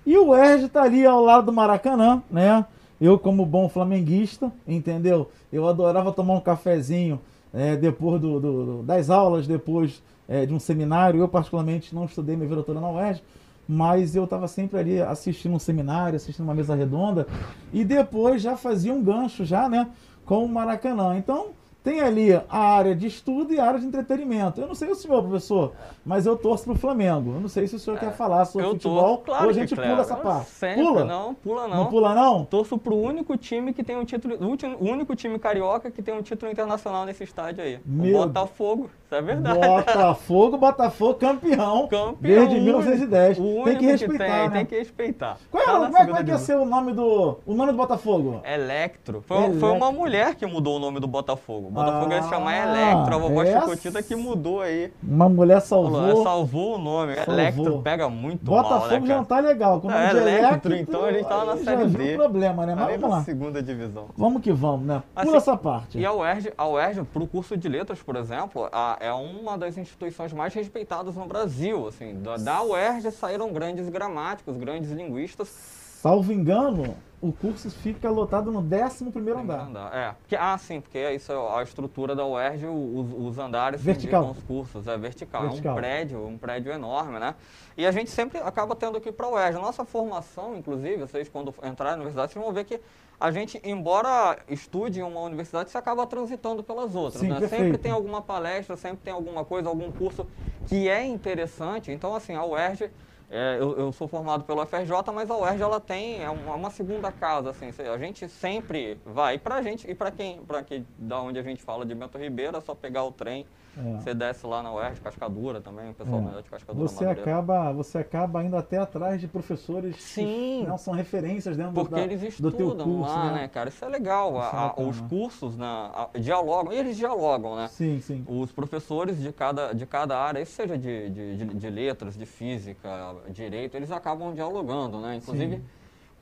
E 0.04 0.16
o 0.16 0.34
ERJ 0.34 0.66
está 0.66 0.82
ali 0.82 1.04
ao 1.04 1.22
lado 1.22 1.46
do 1.46 1.52
Maracanã, 1.52 2.22
né? 2.30 2.64
Eu, 3.00 3.18
como 3.18 3.46
bom 3.46 3.68
flamenguista, 3.68 4.52
entendeu? 4.66 5.30
Eu 5.52 5.68
adorava 5.68 6.12
tomar 6.12 6.34
um 6.34 6.40
cafezinho 6.40 7.20
é, 7.54 7.76
depois 7.76 8.20
do, 8.20 8.40
do, 8.40 8.82
das 8.82 9.08
aulas, 9.08 9.46
depois 9.46 10.02
é, 10.28 10.44
de 10.44 10.52
um 10.52 10.58
seminário. 10.58 11.20
Eu, 11.20 11.28
particularmente, 11.28 11.94
não 11.94 12.04
estudei 12.04 12.36
minha 12.36 12.48
vida 12.48 12.62
toda 12.62 12.80
na 12.80 12.90
UERJ, 12.90 13.22
mas 13.68 14.16
eu 14.16 14.24
estava 14.24 14.48
sempre 14.48 14.80
ali 14.80 15.00
assistindo 15.00 15.54
um 15.54 15.58
seminário, 15.58 16.16
assistindo 16.16 16.44
uma 16.44 16.54
mesa 16.54 16.74
redonda, 16.74 17.26
e 17.72 17.84
depois 17.84 18.42
já 18.42 18.56
fazia 18.56 18.92
um 18.92 19.02
gancho, 19.02 19.44
já, 19.44 19.68
né, 19.68 19.88
com 20.24 20.44
o 20.44 20.48
Maracanã. 20.48 21.16
Então, 21.16 21.50
tem 21.82 22.00
ali 22.00 22.34
a 22.34 22.58
área 22.58 22.94
de 22.94 23.06
estudo 23.06 23.54
e 23.54 23.60
a 23.60 23.64
área 23.64 23.80
de 23.80 23.86
entretenimento. 23.86 24.60
Eu 24.60 24.66
não 24.66 24.74
sei 24.74 24.90
o 24.90 24.94
senhor, 24.94 25.22
professor, 25.22 25.72
mas 26.04 26.26
eu 26.26 26.36
torço 26.36 26.64
para 26.64 26.72
o 26.72 26.76
Flamengo. 26.76 27.34
Eu 27.34 27.40
não 27.40 27.48
sei 27.48 27.66
se 27.66 27.76
o 27.76 27.78
senhor 27.78 27.96
é, 27.96 28.00
quer 28.00 28.12
falar 28.12 28.44
sobre 28.44 28.68
futebol 28.68 29.18
torço, 29.18 29.24
claro 29.24 29.44
ou 29.44 29.50
a 29.50 29.52
gente 29.52 29.74
pula 29.74 30.00
essa 30.00 30.16
parte. 30.16 30.50
Sempre, 30.50 30.84
pula? 30.84 31.04
Não, 31.04 31.34
pula 31.34 31.68
não. 31.68 31.76
Não 31.76 31.86
pula 31.86 32.14
não? 32.14 32.44
Torço 32.44 32.76
para 32.76 32.92
o 32.92 33.00
único 33.00 33.36
time 33.36 33.72
que 33.72 33.82
tem 33.82 33.96
um 33.96 34.04
título, 34.04 34.36
o 34.36 34.84
único 34.84 35.14
time 35.14 35.38
carioca 35.38 35.90
que 35.90 36.02
tem 36.02 36.14
um 36.14 36.22
título 36.22 36.50
internacional 36.50 37.06
nesse 37.06 37.24
estádio 37.24 37.62
aí. 37.62 37.80
Meu 37.86 38.20
o 38.20 38.26
Botafogo. 38.26 38.90
Isso 39.08 39.14
é 39.14 39.22
verdade. 39.22 39.58
Botafogo, 39.58 40.58
Botafogo 40.58 41.14
campeão, 41.14 41.88
Campeão, 41.88 42.16
desde 42.20 42.56
o 42.56 42.60
1910. 42.62 43.38
O 43.38 43.64
tem 43.64 43.78
que 43.78 43.86
respeitar, 43.86 44.24
tem, 44.26 44.28
né? 44.28 44.50
tem 44.50 44.66
que 44.66 44.74
respeitar. 44.78 45.38
Qual 45.50 45.62
é, 45.62 45.66
Tá 45.66 45.72
como 45.72 45.84
é, 45.96 46.04
como 46.04 46.16
é 46.18 46.24
que 46.24 46.30
ia 46.30 46.36
ser 46.36 46.56
o 46.58 46.66
nome 46.66 46.92
do 46.92 47.38
o 47.46 47.54
nome 47.54 47.72
do 47.72 47.78
Botafogo? 47.78 48.42
Electro. 48.44 49.22
Foi, 49.26 49.36
Electro. 49.38 49.60
foi 49.60 49.70
uma 49.70 49.90
mulher 49.90 50.34
que 50.34 50.44
mudou 50.44 50.76
o 50.76 50.78
nome 50.78 51.00
do 51.00 51.06
Botafogo. 51.08 51.68
O 51.68 51.70
Botafogo 51.70 52.12
ia 52.12 52.22
se 52.22 52.28
chamar 52.28 52.52
Ah, 52.52 52.68
Electro. 52.92 53.14
A 53.14 53.18
vovó 53.18 53.42
essa- 53.42 53.60
Chicotita 53.60 54.02
que 54.02 54.14
mudou 54.14 54.60
aí. 54.60 54.92
Uma 55.02 55.26
mulher 55.26 55.62
Falou, 55.62 55.90
salvou. 55.90 56.22
salvou 56.22 56.74
o 56.74 56.78
nome. 56.78 57.14
Salvou. 57.14 57.34
Electro 57.34 57.82
pega 57.82 58.10
muito 58.10 58.50
mal, 58.50 58.62
Botafogo 58.62 59.00
né, 59.00 59.06
já 59.06 59.16
não 59.16 59.24
tá 59.24 59.40
legal. 59.40 59.80
Com 59.80 59.88
o 59.88 59.90
nome 59.90 60.02
É, 60.04 60.10
Electro, 60.10 60.28
Electro, 60.28 60.76
então 60.76 61.04
a 61.06 61.12
gente 61.14 61.24
tava 61.26 61.44
na 61.46 61.56
Série 61.56 61.86
D. 61.86 62.14
problema, 62.14 62.66
né? 62.66 62.74
Mas 62.74 62.88
Ali 62.88 62.98
vamos 62.98 63.16
lá. 63.16 63.22
segunda 63.24 63.62
divisão. 63.62 64.04
Vamos 64.18 64.42
que 64.42 64.52
vamos, 64.52 64.86
né? 64.86 65.02
Pula 65.14 65.26
Assim, 65.28 65.36
essa 65.38 65.56
parte. 65.56 65.98
E 65.98 66.04
a 66.04 66.12
UERJ, 66.12 66.52
a 66.58 66.68
UERJ 66.68 67.04
para 67.04 67.22
o 67.22 67.26
curso 67.26 67.56
de 67.56 67.68
letras, 67.70 68.02
por 68.02 68.14
exemplo, 68.16 68.68
a- 68.70 68.97
é 69.00 69.12
uma 69.12 69.56
das 69.56 69.76
instituições 69.78 70.32
mais 70.32 70.52
respeitadas 70.54 71.14
no 71.14 71.26
Brasil. 71.26 71.86
Assim, 71.88 72.14
da, 72.20 72.36
da 72.36 72.62
UERJ 72.62 73.10
saíram 73.10 73.52
grandes 73.52 73.88
gramáticos, 73.88 74.56
grandes 74.56 74.90
linguistas. 74.90 75.48
Salvo 75.48 76.32
engano, 76.32 76.96
o 77.20 77.32
curso 77.32 77.68
fica 77.70 78.08
lotado 78.08 78.52
no 78.52 78.60
11 78.60 79.10
primeiro 79.10 79.12
Primeiro 79.12 79.40
andar. 79.40 79.66
andar. 79.66 79.96
É, 79.96 80.12
porque, 80.12 80.36
ah, 80.36 80.56
sim, 80.56 80.80
porque 80.80 80.98
é 80.98 81.12
isso 81.14 81.32
é 81.32 81.58
a 81.58 81.62
estrutura 81.64 82.14
da 82.14 82.24
UERJ, 82.24 82.66
os, 82.66 83.12
os 83.26 83.38
andares 83.38 83.82
Vertical. 83.82 84.30
os 84.30 84.42
cursos, 84.44 84.86
é 84.86 84.96
vertical, 84.96 85.42
Vertical. 85.42 85.70
é 85.70 85.72
um 85.72 85.76
prédio, 85.80 86.26
um 86.26 86.38
prédio 86.38 86.70
enorme, 86.72 87.18
né? 87.18 87.34
E 87.76 87.84
a 87.84 87.90
gente 87.90 88.10
sempre 88.10 88.38
acaba 88.38 88.76
tendo 88.76 89.00
que 89.00 89.08
ir 89.08 89.12
para 89.12 89.26
a 89.26 89.30
UERJ. 89.30 89.58
Nossa 89.60 89.84
formação, 89.84 90.56
inclusive, 90.56 90.98
vocês 90.98 91.28
quando 91.28 91.48
entrarem 91.64 91.96
na 91.96 92.04
universidade, 92.04 92.32
vocês 92.32 92.44
vão 92.44 92.54
ver 92.54 92.64
que 92.64 92.80
a 93.20 93.30
gente, 93.30 93.60
embora 93.64 94.38
estude 94.48 95.00
em 95.00 95.02
uma 95.02 95.20
universidade, 95.20 95.70
você 95.70 95.78
acaba 95.78 96.06
transitando 96.06 96.62
pelas 96.62 96.94
outras, 96.94 97.20
Sim, 97.20 97.28
né? 97.28 97.46
Sempre 97.48 97.78
tem 97.78 97.90
alguma 97.90 98.22
palestra, 98.22 98.76
sempre 98.76 99.00
tem 99.02 99.12
alguma 99.12 99.44
coisa, 99.44 99.68
algum 99.68 99.90
curso 99.90 100.26
que 100.66 100.88
é 100.88 101.04
interessante. 101.04 101.90
Então, 101.90 102.14
assim, 102.14 102.34
a 102.34 102.44
UERJ 102.44 102.90
é, 103.30 103.58
eu, 103.60 103.78
eu 103.78 103.92
sou 103.92 104.08
formado 104.08 104.44
pela 104.44 104.62
UFRJ, 104.62 104.90
mas 105.12 105.30
a 105.30 105.36
UERJ 105.36 105.62
ela 105.62 105.80
tem 105.80 106.22
é 106.22 106.30
uma, 106.30 106.54
uma 106.54 106.70
segunda 106.70 107.12
casa, 107.12 107.50
assim, 107.50 107.70
a 107.92 107.98
gente 107.98 108.26
sempre 108.28 108.98
vai. 109.04 109.34
E 109.34 109.38
pra 109.38 109.60
gente, 109.60 109.90
e 109.90 109.94
pra 109.94 110.10
quem, 110.10 110.42
para 110.44 110.62
quem, 110.62 110.86
da 110.96 111.20
onde 111.20 111.38
a 111.38 111.42
gente 111.42 111.62
fala 111.62 111.84
de 111.84 111.94
Bento 111.94 112.16
Ribeiro, 112.16 112.56
é 112.56 112.60
só 112.60 112.74
pegar 112.74 113.04
o 113.04 113.12
trem, 113.12 113.46
É. 113.76 113.96
você 114.00 114.14
desce 114.14 114.46
lá 114.46 114.62
na 114.62 114.72
UERJ, 114.72 115.00
Cascadura 115.00 115.60
também, 115.60 115.90
o 115.90 115.94
pessoal 115.94 116.32
É. 116.38 116.42
de 116.42 116.50
Cascadura 116.50 116.88
Você 116.88 117.04
Madureira. 117.04 117.30
acaba, 117.30 117.72
você 117.72 117.98
acaba 117.98 118.42
indo 118.42 118.56
até 118.56 118.78
atrás 118.78 119.20
de 119.20 119.28
professores 119.28 119.96
Sim. 120.02 120.62
que 120.62 120.68
não 120.68 120.78
são 120.78 120.94
referências 120.94 121.56
dentro 121.56 121.72
Porque 121.74 121.94
da- 121.94 122.00
eles 122.00 122.40
do 122.40 122.50
teu 122.50 122.66
estudam 122.68 122.86
curso, 122.86 123.14
lá, 123.14 123.26
né? 123.32 123.40
né, 123.42 123.48
cara? 123.48 123.68
Isso 123.68 123.84
é 123.84 123.88
legal. 123.88 124.30
Isso 124.30 124.38
é 124.38 124.58
a- 124.58 124.62
bacana. 124.68 124.88
os 124.88 125.00
cursos 125.02 125.56
na, 125.56 125.90
a- 126.14 126.18
dialogam, 126.18 126.72
e 126.72 126.76
eles 126.76 126.96
dialogam, 126.96 127.54
né? 127.56 127.68
Sim, 127.68 128.00
sim. 128.00 128.24
Os 128.26 128.50
professores 128.52 129.20
de 129.20 129.32
cada, 129.32 129.72
de 129.72 129.86
cada 129.86 130.18
área, 130.18 130.44
seja 130.44 130.76
de, 130.76 131.10
de, 131.10 131.36
de, 131.36 131.44
de 131.54 131.70
letras, 131.70 132.16
de 132.16 132.26
física, 132.26 133.14
direito, 133.30 133.76
eles 133.76 133.90
acabam 133.92 134.34
dialogando, 134.34 134.98
né? 135.00 135.16
Inclusive, 135.16 135.56
Sim. 135.56 135.62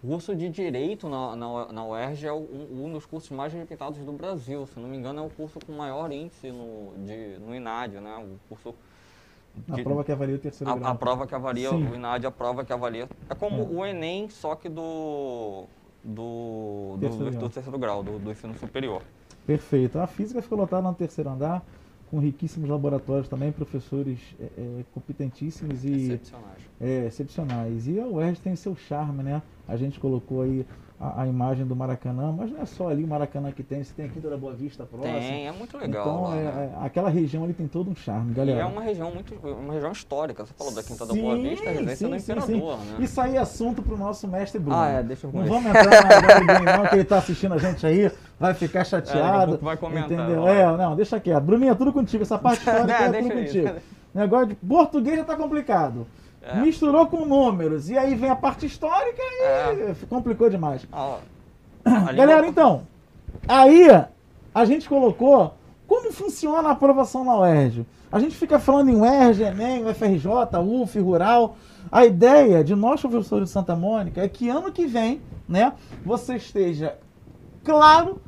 O 0.03 0.09
curso 0.09 0.35
de 0.37 0.49
direito 0.49 1.09
na, 1.09 1.35
na, 1.35 1.73
na 1.73 1.85
UERJ 1.85 2.27
é 2.29 2.33
um, 2.33 2.85
um 2.87 2.93
dos 2.93 3.07
cursos 3.07 3.31
mais 3.31 3.53
respeitados 3.53 3.99
do 3.99 4.13
Brasil. 4.13 4.67
Se 4.67 4.79
não 4.79 4.89
me 4.89 4.97
engano, 4.97 5.21
é 5.23 5.27
o 5.27 5.31
curso 5.31 5.59
com 5.65 5.73
maior 5.73 6.11
índice 6.13 6.51
no, 6.51 6.93
de, 7.05 7.39
no 7.41 7.55
INAD, 7.55 7.95
né? 8.01 8.17
O 8.19 8.39
curso 8.49 8.75
de- 9.69 9.83
prova 9.83 10.05
que 10.05 10.13
avalia 10.13 10.37
o 10.37 10.39
terceiro 10.39 10.71
a, 10.73 10.77
grau. 10.77 10.93
a 10.93 10.95
prova 10.95 11.27
que 11.27 11.35
avalia, 11.35 11.71
Sim. 11.71 11.89
o 11.91 11.95
INAD, 11.95 12.27
a 12.27 12.31
prova 12.31 12.65
que 12.65 12.73
avalia. 12.73 13.09
É 13.29 13.35
como 13.35 13.63
É. 13.63 13.67
o 13.67 13.87
Enem, 13.87 14.29
só 14.29 14.55
que 14.55 14.69
do, 14.69 15.65
do, 16.05 16.97
do, 16.97 16.99
Terceiro 17.01 17.25
do- 17.25 17.31
grau. 17.31 17.43
do 17.43 17.51
terceiro 17.51 17.79
grau, 17.79 18.03
do, 18.03 18.19
do 18.19 18.31
ensino 18.31 18.55
superior. 18.59 19.03
Perfeito. 19.47 19.99
A 19.99 20.07
física 20.07 20.43
ficou 20.43 20.59
lotada 20.59 20.87
no 20.87 20.95
terceiro 20.95 21.31
andar, 21.31 21.65
com 22.11 22.19
riquíssimos 22.19 22.69
laboratórios 22.69 23.29
também, 23.29 23.51
professores 23.53 24.19
é, 24.41 24.45
é, 24.45 24.85
competentíssimos 24.95 25.85
e 25.85 25.93
Excepcionais. 26.13 26.59
é, 26.81 27.07
excepcionais. 27.07 27.89
E 27.89 28.01
a 28.01 28.07
UERJ 28.07 28.41
tem 28.41 28.57
seu 28.57 28.77
charme, 28.77 29.23
né? 29.23 29.43
A 29.67 29.77
gente 29.77 29.99
colocou 29.99 30.43
aí 30.43 30.65
a, 31.01 31.23
a 31.23 31.27
imagem 31.27 31.67
do 31.67 31.77
Maracanã, 31.77 32.33
mas 32.33 32.51
não 32.51 32.63
é 32.63 32.65
só 32.67 32.89
ali 32.89 33.05
o 33.05 33.07
Maracanã 33.07 33.53
que 33.53 33.63
tem, 33.63 33.83
você 33.83 33.93
tem 33.93 34.07
aqui 34.07 34.21
toda 34.21 34.35
a 34.35 34.39
Boa 34.39 34.55
Vista 34.55 34.85
próxima. 34.85 35.19
Tem, 35.19 35.47
é 35.47 35.53
muito 35.53 35.77
legal. 35.77 36.07
Então, 36.07 36.23
lá, 36.23 36.37
é- 36.37 36.45
né? 36.45 36.73
é- 36.75 36.87
aquela 36.87 37.11
região 37.11 37.45
ali 37.45 37.53
tem 37.53 37.69
todo 37.69 37.91
um 37.91 37.95
charme, 37.95 38.33
galera. 38.33 38.59
E 38.59 38.63
é 38.63 38.65
uma 38.65 38.81
região 38.81 39.13
muito, 39.13 39.35
uma 39.35 39.75
região 39.75 39.93
histórica. 39.93 40.47
Você 40.47 40.55
falou 40.55 40.75
da 40.75 40.83
Quinta 40.83 41.05
da 41.05 41.13
Sim, 41.13 41.23
Boa 41.23 41.37
Vista, 41.37 41.69
a 41.69 41.73
residência 41.73 41.97
sim, 41.97 42.09
do 42.11 42.17
Imperador, 42.17 42.79
sim. 42.79 42.85
né? 42.93 42.97
Isso 43.01 43.21
aí 43.21 43.37
é 43.37 43.39
assunto 43.39 43.83
pro 43.83 43.99
nosso 43.99 44.27
mestre 44.27 44.59
Bruno. 44.59 44.77
Ah, 44.79 44.89
é, 44.89 45.03
deixa 45.03 45.27
eu 45.27 45.33
Não 45.33 45.45
vamos 45.45 45.67
entrar 45.67 46.65
na 46.65 46.79
não, 46.79 46.87
que 46.89 46.95
ele 46.95 47.05
tá 47.05 47.19
assistindo 47.19 47.55
a 47.55 47.59
gente 47.59 47.87
aí, 47.87 48.11
vai 48.39 48.55
ficar 48.55 48.85
chateado. 48.85 49.53
pouco 49.53 49.65
vai 49.65 49.77
comentar, 49.77 50.11
Entendeu? 50.13 50.47
É, 50.49 50.77
não, 50.77 50.95
deixa 50.97 51.19
quieto. 51.21 51.43
Bruninho, 51.43 51.73
é 51.73 51.75
tudo 51.75 51.93
contigo. 51.93 52.23
Essa 52.23 52.39
parte 52.39 52.59
histórica 52.67 52.87
Não, 53.09 53.15
é 53.15 53.23
tudo 53.23 53.35
contigo. 53.35 53.71
Negócio 54.15 54.47
de 54.49 54.55
português 54.57 55.19
já 55.19 55.25
tá 55.25 55.37
complicado. 55.37 56.07
É. 56.43 56.57
Misturou 56.61 57.07
com 57.07 57.25
números. 57.25 57.89
E 57.91 57.99
aí 57.99 58.15
vem 58.15 58.31
a 58.31 58.37
parte 58.37 58.67
histórica 58.67 59.21
e 59.21 59.43
É. 59.45 59.95
complicou 60.09 60.49
demais. 60.49 60.87
Ah, 60.93 61.19
Galera, 62.15 62.37
língua- 62.41 62.49
então, 62.49 62.83
aí 63.49 63.89
a 64.55 64.65
gente 64.65 64.89
colocou 64.89 65.55
como 65.87 66.13
funciona 66.13 66.69
a 66.69 66.73
aprovação 66.73 67.25
na 67.25 67.37
UERJ. 67.39 67.87
A 68.11 68.19
gente 68.19 68.37
fica 68.37 68.59
falando 68.59 68.89
em 68.91 68.97
UERJ, 69.01 69.43
Enem, 69.45 69.85
UFRJ, 69.89 70.27
UF, 70.65 70.99
Rural. 71.01 71.57
A 71.91 72.05
ideia 72.05 72.65
de 72.65 72.75
nós, 72.75 73.01
professores 73.01 73.47
de 73.49 73.53
Santa 73.53 73.77
Mônica, 73.77 74.21
é 74.21 74.29
que 74.29 74.49
ano 74.49 74.73
que 74.73 74.87
vem, 74.87 75.21
né, 75.49 75.73
você 76.05 76.35
esteja 76.37 76.97
claro, 77.63 78.21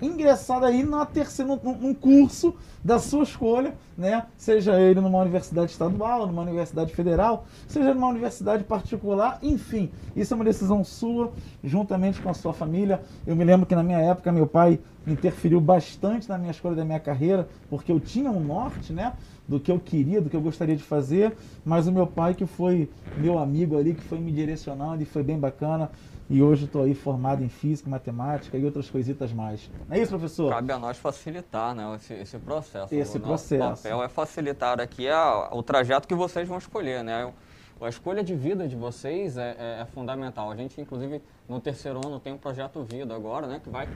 ingressado 0.00 0.66
aí 0.66 0.82
na 0.82 1.06
terceira, 1.06 1.58
num, 1.62 1.94
curso 1.94 2.54
da 2.84 2.98
sua 2.98 3.22
escolha, 3.22 3.74
né? 3.96 4.26
Seja 4.36 4.78
ele 4.78 5.00
numa 5.00 5.18
universidade 5.18 5.70
estadual, 5.70 6.26
numa 6.26 6.42
universidade 6.42 6.94
federal, 6.94 7.46
seja 7.66 7.94
numa 7.94 8.08
universidade 8.08 8.64
particular, 8.64 9.38
enfim, 9.42 9.90
isso 10.14 10.32
é 10.32 10.36
uma 10.36 10.44
decisão 10.44 10.84
sua, 10.84 11.32
juntamente 11.64 12.20
com 12.20 12.28
a 12.28 12.34
sua 12.34 12.52
família. 12.52 13.00
Eu 13.26 13.34
me 13.34 13.44
lembro 13.44 13.66
que 13.66 13.74
na 13.74 13.82
minha 13.82 13.98
época 13.98 14.30
meu 14.30 14.46
pai 14.46 14.78
interferiu 15.06 15.60
bastante 15.60 16.28
na 16.28 16.36
minha 16.36 16.50
escolha 16.50 16.74
da 16.74 16.84
minha 16.84 17.00
carreira, 17.00 17.48
porque 17.70 17.90
eu 17.90 18.00
tinha 18.00 18.30
um 18.30 18.40
norte, 18.40 18.92
né? 18.92 19.14
Do 19.48 19.60
que 19.60 19.70
eu 19.70 19.78
queria, 19.78 20.20
do 20.20 20.28
que 20.28 20.36
eu 20.36 20.40
gostaria 20.40 20.76
de 20.76 20.82
fazer, 20.82 21.36
mas 21.64 21.86
o 21.86 21.92
meu 21.92 22.06
pai 22.06 22.34
que 22.34 22.44
foi 22.44 22.90
meu 23.16 23.38
amigo 23.38 23.78
ali, 23.78 23.94
que 23.94 24.02
foi 24.02 24.18
me 24.18 24.32
direcionando 24.32 25.02
e 25.02 25.06
foi 25.06 25.22
bem 25.22 25.38
bacana. 25.38 25.90
E 26.28 26.42
hoje 26.42 26.64
estou 26.64 26.82
aí 26.82 26.94
formado 26.94 27.44
em 27.44 27.48
física, 27.48 27.88
matemática 27.88 28.56
e 28.58 28.64
outras 28.64 28.90
coisitas 28.90 29.32
mais. 29.32 29.70
Não 29.88 29.96
é 29.96 30.00
isso, 30.00 30.10
professor? 30.10 30.50
Cabe 30.50 30.72
a 30.72 30.78
nós 30.78 30.96
facilitar 30.96 31.72
né, 31.72 31.94
esse, 31.94 32.14
esse 32.14 32.38
processo. 32.38 32.92
Esse 32.92 33.16
o 33.16 33.20
processo. 33.20 33.62
nosso 33.62 33.82
papel 33.82 34.02
é 34.02 34.08
facilitar 34.08 34.80
aqui 34.80 35.08
a, 35.08 35.50
o 35.52 35.62
trajeto 35.62 36.08
que 36.08 36.14
vocês 36.16 36.48
vão 36.48 36.58
escolher. 36.58 37.04
Né? 37.04 37.32
A 37.80 37.88
escolha 37.88 38.24
de 38.24 38.34
vida 38.34 38.66
de 38.66 38.74
vocês 38.74 39.36
é, 39.36 39.54
é- 39.56 39.82
é 39.82 39.84
fundamental. 39.86 40.50
A 40.50 40.56
gente, 40.56 40.80
inclusive, 40.80 41.22
no 41.48 41.60
terceiro 41.60 42.00
ano 42.04 42.18
tem 42.18 42.32
um 42.32 42.38
projeto 42.38 42.82
Vida 42.82 43.14
agora, 43.14 43.46
né, 43.46 43.60
que 43.62 43.70
vai 43.70 43.88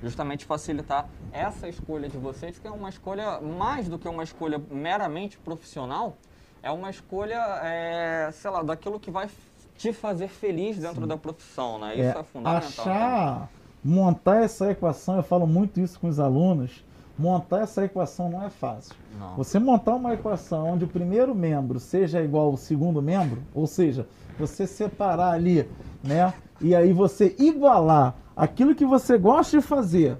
justamente 0.00 0.44
facilitar 0.44 1.08
essa 1.32 1.68
escolha 1.68 2.08
de 2.08 2.18
vocês, 2.18 2.58
que 2.58 2.66
é 2.66 2.70
uma 2.70 2.90
escolha 2.90 3.40
mais 3.40 3.88
do 3.88 3.98
que 3.98 4.06
uma 4.08 4.22
escolha 4.22 4.60
meramente 4.70 5.38
profissional, 5.38 6.16
é 6.62 6.70
uma 6.70 6.90
escolha, 6.90 7.40
é, 7.62 8.30
sei 8.32 8.50
lá, 8.50 8.62
daquilo 8.62 9.00
que 9.00 9.10
vai 9.10 9.28
te 9.82 9.92
fazer 9.92 10.28
feliz 10.28 10.78
dentro 10.78 11.08
da 11.08 11.16
profissão, 11.16 11.76
né? 11.78 11.94
Isso 11.94 12.18
é, 12.18 12.22
fundamental. 12.22 12.68
Achar, 12.68 13.50
montar 13.82 14.44
essa 14.44 14.70
equação, 14.70 15.16
eu 15.16 15.24
falo 15.24 15.44
muito 15.44 15.80
isso 15.80 15.98
com 15.98 16.06
os 16.06 16.20
alunos, 16.20 16.84
montar 17.18 17.62
essa 17.62 17.84
equação 17.84 18.30
não 18.30 18.44
é 18.44 18.48
fácil. 18.48 18.94
Não. 19.18 19.34
Você 19.34 19.58
montar 19.58 19.96
uma 19.96 20.14
equação 20.14 20.68
onde 20.68 20.84
o 20.84 20.88
primeiro 20.88 21.34
membro 21.34 21.80
seja 21.80 22.22
igual 22.22 22.46
ao 22.46 22.56
segundo 22.56 23.02
membro, 23.02 23.42
ou 23.52 23.66
seja, 23.66 24.06
você 24.38 24.68
separar 24.68 25.32
ali, 25.32 25.68
né? 26.02 26.32
E 26.60 26.76
aí 26.76 26.92
você 26.92 27.34
igualar 27.36 28.14
aquilo 28.36 28.76
que 28.76 28.86
você 28.86 29.18
gosta 29.18 29.58
de 29.58 29.66
fazer 29.66 30.16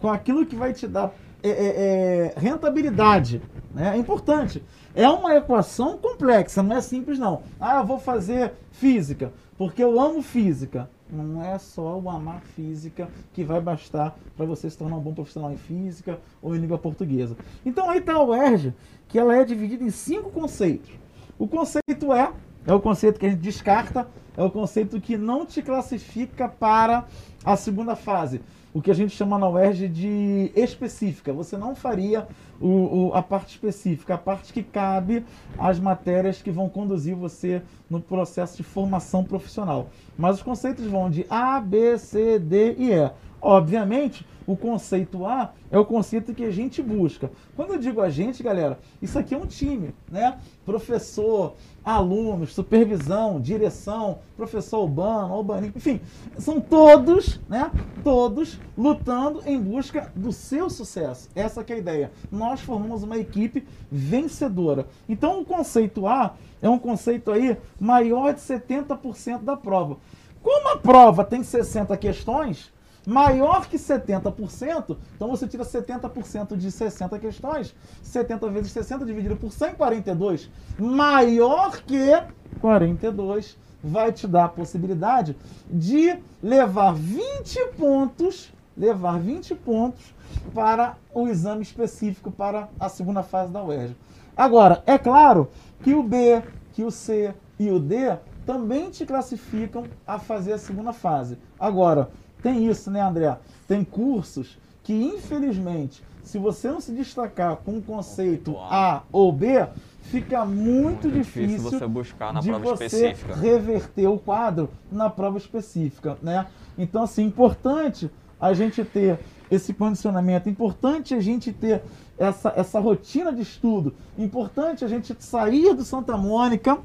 com 0.00 0.10
aquilo 0.10 0.44
que 0.44 0.56
vai 0.56 0.72
te 0.72 0.88
dar 0.88 1.14
é, 1.40 1.50
é, 1.50 1.54
é, 1.54 2.34
rentabilidade, 2.36 3.40
né? 3.72 3.94
É 3.94 3.98
importante. 3.98 4.60
É 4.96 5.08
uma 5.08 5.34
equação 5.34 5.98
complexa, 5.98 6.62
não 6.62 6.76
é 6.76 6.80
simples 6.80 7.18
não. 7.18 7.42
Ah, 7.58 7.78
eu 7.78 7.84
vou 7.84 7.98
fazer 7.98 8.52
física, 8.70 9.32
porque 9.58 9.82
eu 9.82 10.00
amo 10.00 10.22
física. 10.22 10.88
Não 11.10 11.44
é 11.44 11.58
só 11.58 11.98
o 11.98 12.08
amar 12.08 12.40
física 12.40 13.08
que 13.32 13.42
vai 13.42 13.60
bastar 13.60 14.16
para 14.36 14.46
você 14.46 14.70
se 14.70 14.78
tornar 14.78 14.96
um 14.96 15.00
bom 15.00 15.12
profissional 15.12 15.52
em 15.52 15.56
física 15.56 16.20
ou 16.40 16.54
em 16.54 16.60
língua 16.60 16.78
portuguesa. 16.78 17.36
Então 17.66 17.90
aí 17.90 17.98
está 17.98 18.14
a 18.14 18.24
UERJ, 18.24 18.72
que 19.08 19.18
ela 19.18 19.34
é 19.36 19.44
dividida 19.44 19.82
em 19.82 19.90
cinco 19.90 20.30
conceitos. 20.30 20.90
O 21.38 21.48
conceito 21.48 22.12
é, 22.12 22.32
é 22.64 22.72
o 22.72 22.80
conceito 22.80 23.18
que 23.18 23.26
a 23.26 23.30
gente 23.30 23.40
descarta, 23.40 24.08
é 24.36 24.42
o 24.42 24.50
conceito 24.50 25.00
que 25.00 25.16
não 25.16 25.44
te 25.44 25.60
classifica 25.60 26.48
para 26.48 27.04
a 27.44 27.56
segunda 27.56 27.96
fase. 27.96 28.40
O 28.74 28.82
que 28.82 28.90
a 28.90 28.94
gente 28.94 29.14
chama 29.16 29.38
na 29.38 29.48
UERJ 29.48 29.88
de 29.88 30.50
específica. 30.56 31.32
Você 31.32 31.56
não 31.56 31.76
faria 31.76 32.26
o, 32.60 32.68
o- 33.08 33.14
a 33.14 33.22
parte 33.22 33.50
específica, 33.50 34.14
a 34.14 34.18
parte 34.18 34.52
que 34.52 34.64
cabe 34.64 35.24
às 35.56 35.78
matérias 35.78 36.42
que 36.42 36.50
vão 36.50 36.68
conduzir 36.68 37.14
você 37.14 37.62
no 37.88 38.00
processo 38.00 38.56
de 38.56 38.64
formação 38.64 39.22
profissional. 39.22 39.88
Mas 40.18 40.36
os 40.38 40.42
conceitos 40.42 40.84
vão 40.86 41.08
de 41.08 41.24
A, 41.30 41.60
B, 41.60 41.96
C, 41.98 42.38
D 42.40 42.74
e 42.76 42.92
E. 42.92 43.10
Obviamente, 43.40 44.26
o 44.46 44.56
conceito 44.56 45.24
A 45.24 45.52
é 45.70 45.78
o 45.78 45.84
conceito 45.84 46.34
que 46.34 46.44
a 46.44 46.50
gente 46.50 46.82
busca. 46.82 47.30
Quando 47.54 47.74
eu 47.74 47.78
digo 47.78 48.00
a 48.00 48.10
gente, 48.10 48.42
galera, 48.42 48.78
isso 49.00 49.18
aqui 49.18 49.34
é 49.34 49.38
um 49.38 49.46
time, 49.46 49.94
né? 50.10 50.38
Professor, 50.64 51.54
alunos, 51.84 52.54
supervisão, 52.54 53.40
direção, 53.40 54.18
professor 54.36 54.80
Urbano, 54.80 55.34
Urbaninho, 55.34 55.72
enfim, 55.76 56.00
são 56.38 56.60
todos, 56.60 57.40
né? 57.48 57.70
Todos 58.02 58.58
lutando 58.76 59.42
em 59.44 59.60
busca 59.60 60.10
do 60.16 60.32
seu 60.32 60.70
sucesso. 60.70 61.28
Essa 61.34 61.64
é 61.68 61.72
a 61.74 61.78
ideia. 61.78 62.12
Nós 62.32 62.60
formamos 62.60 63.02
uma 63.02 63.18
equipe 63.18 63.66
vencedora. 63.90 64.86
Então, 65.08 65.40
o 65.40 65.44
conceito 65.44 66.06
A 66.06 66.34
é 66.62 66.68
um 66.68 66.78
conceito 66.78 67.30
aí 67.30 67.56
maior 67.78 68.32
de 68.32 68.40
70% 68.40 69.42
da 69.42 69.56
prova. 69.56 69.98
Como 70.42 70.68
a 70.68 70.76
prova 70.76 71.24
tem 71.24 71.42
60 71.42 71.96
questões, 71.96 72.72
maior 73.06 73.66
que 73.66 73.76
70%, 73.76 74.96
então 75.14 75.28
você 75.28 75.46
tira 75.46 75.64
70% 75.64 76.56
de 76.56 76.70
60 76.70 77.18
questões, 77.18 77.74
70 78.02 78.48
vezes 78.50 78.72
60 78.72 79.04
dividido 79.04 79.36
por 79.36 79.52
100, 79.52 79.74
42. 79.74 80.50
Maior 80.78 81.82
que 81.82 82.22
42 82.60 83.56
vai 83.82 84.12
te 84.12 84.26
dar 84.26 84.44
a 84.46 84.48
possibilidade 84.48 85.36
de 85.68 86.16
levar 86.42 86.94
20 86.94 87.72
pontos, 87.76 88.52
levar 88.76 89.18
20 89.18 89.54
pontos 89.56 90.14
para 90.54 90.96
o 91.12 91.28
exame 91.28 91.62
específico 91.62 92.30
para 92.30 92.68
a 92.80 92.88
segunda 92.88 93.22
fase 93.22 93.52
da 93.52 93.62
UERJ. 93.62 93.94
Agora, 94.36 94.82
é 94.86 94.98
claro 94.98 95.50
que 95.82 95.94
o 95.94 96.02
B, 96.02 96.42
que 96.72 96.82
o 96.82 96.90
C 96.90 97.34
e 97.58 97.70
o 97.70 97.78
D 97.78 98.16
também 98.44 98.90
te 98.90 99.06
classificam 99.06 99.84
a 100.06 100.18
fazer 100.18 100.54
a 100.54 100.58
segunda 100.58 100.92
fase. 100.92 101.38
Agora, 101.58 102.10
tem 102.44 102.68
isso, 102.68 102.90
né, 102.90 103.00
André? 103.00 103.38
Tem 103.66 103.82
cursos 103.82 104.58
que, 104.82 104.92
infelizmente, 104.92 106.04
se 106.22 106.38
você 106.38 106.68
não 106.68 106.78
se 106.78 106.92
destacar 106.92 107.56
com 107.56 107.78
o 107.78 107.82
conceito 107.82 108.54
A 108.58 109.02
ou 109.10 109.32
B, 109.32 109.66
fica 110.02 110.44
muito, 110.44 111.06
muito 111.06 111.10
difícil, 111.10 111.48
difícil, 111.48 111.70
você 111.70 111.86
buscar 111.86 112.34
na 112.34 112.40
de 112.40 112.50
prova 112.50 112.64
você 112.76 112.84
específica. 112.84 113.34
reverter 113.34 114.06
o 114.06 114.18
quadro 114.18 114.68
na 114.92 115.08
prova 115.08 115.38
específica, 115.38 116.18
né? 116.22 116.46
Então, 116.76 117.02
assim, 117.02 117.24
importante 117.24 118.10
a 118.38 118.52
gente 118.52 118.84
ter 118.84 119.18
esse 119.50 119.72
condicionamento, 119.72 120.46
importante 120.46 121.14
a 121.14 121.20
gente 121.20 121.50
ter 121.50 121.82
essa, 122.18 122.52
essa 122.54 122.78
rotina 122.78 123.32
de 123.32 123.40
estudo, 123.40 123.94
importante 124.18 124.84
a 124.84 124.88
gente 124.88 125.16
sair 125.18 125.72
do 125.74 125.82
Santa 125.82 126.14
Mônica, 126.14 126.78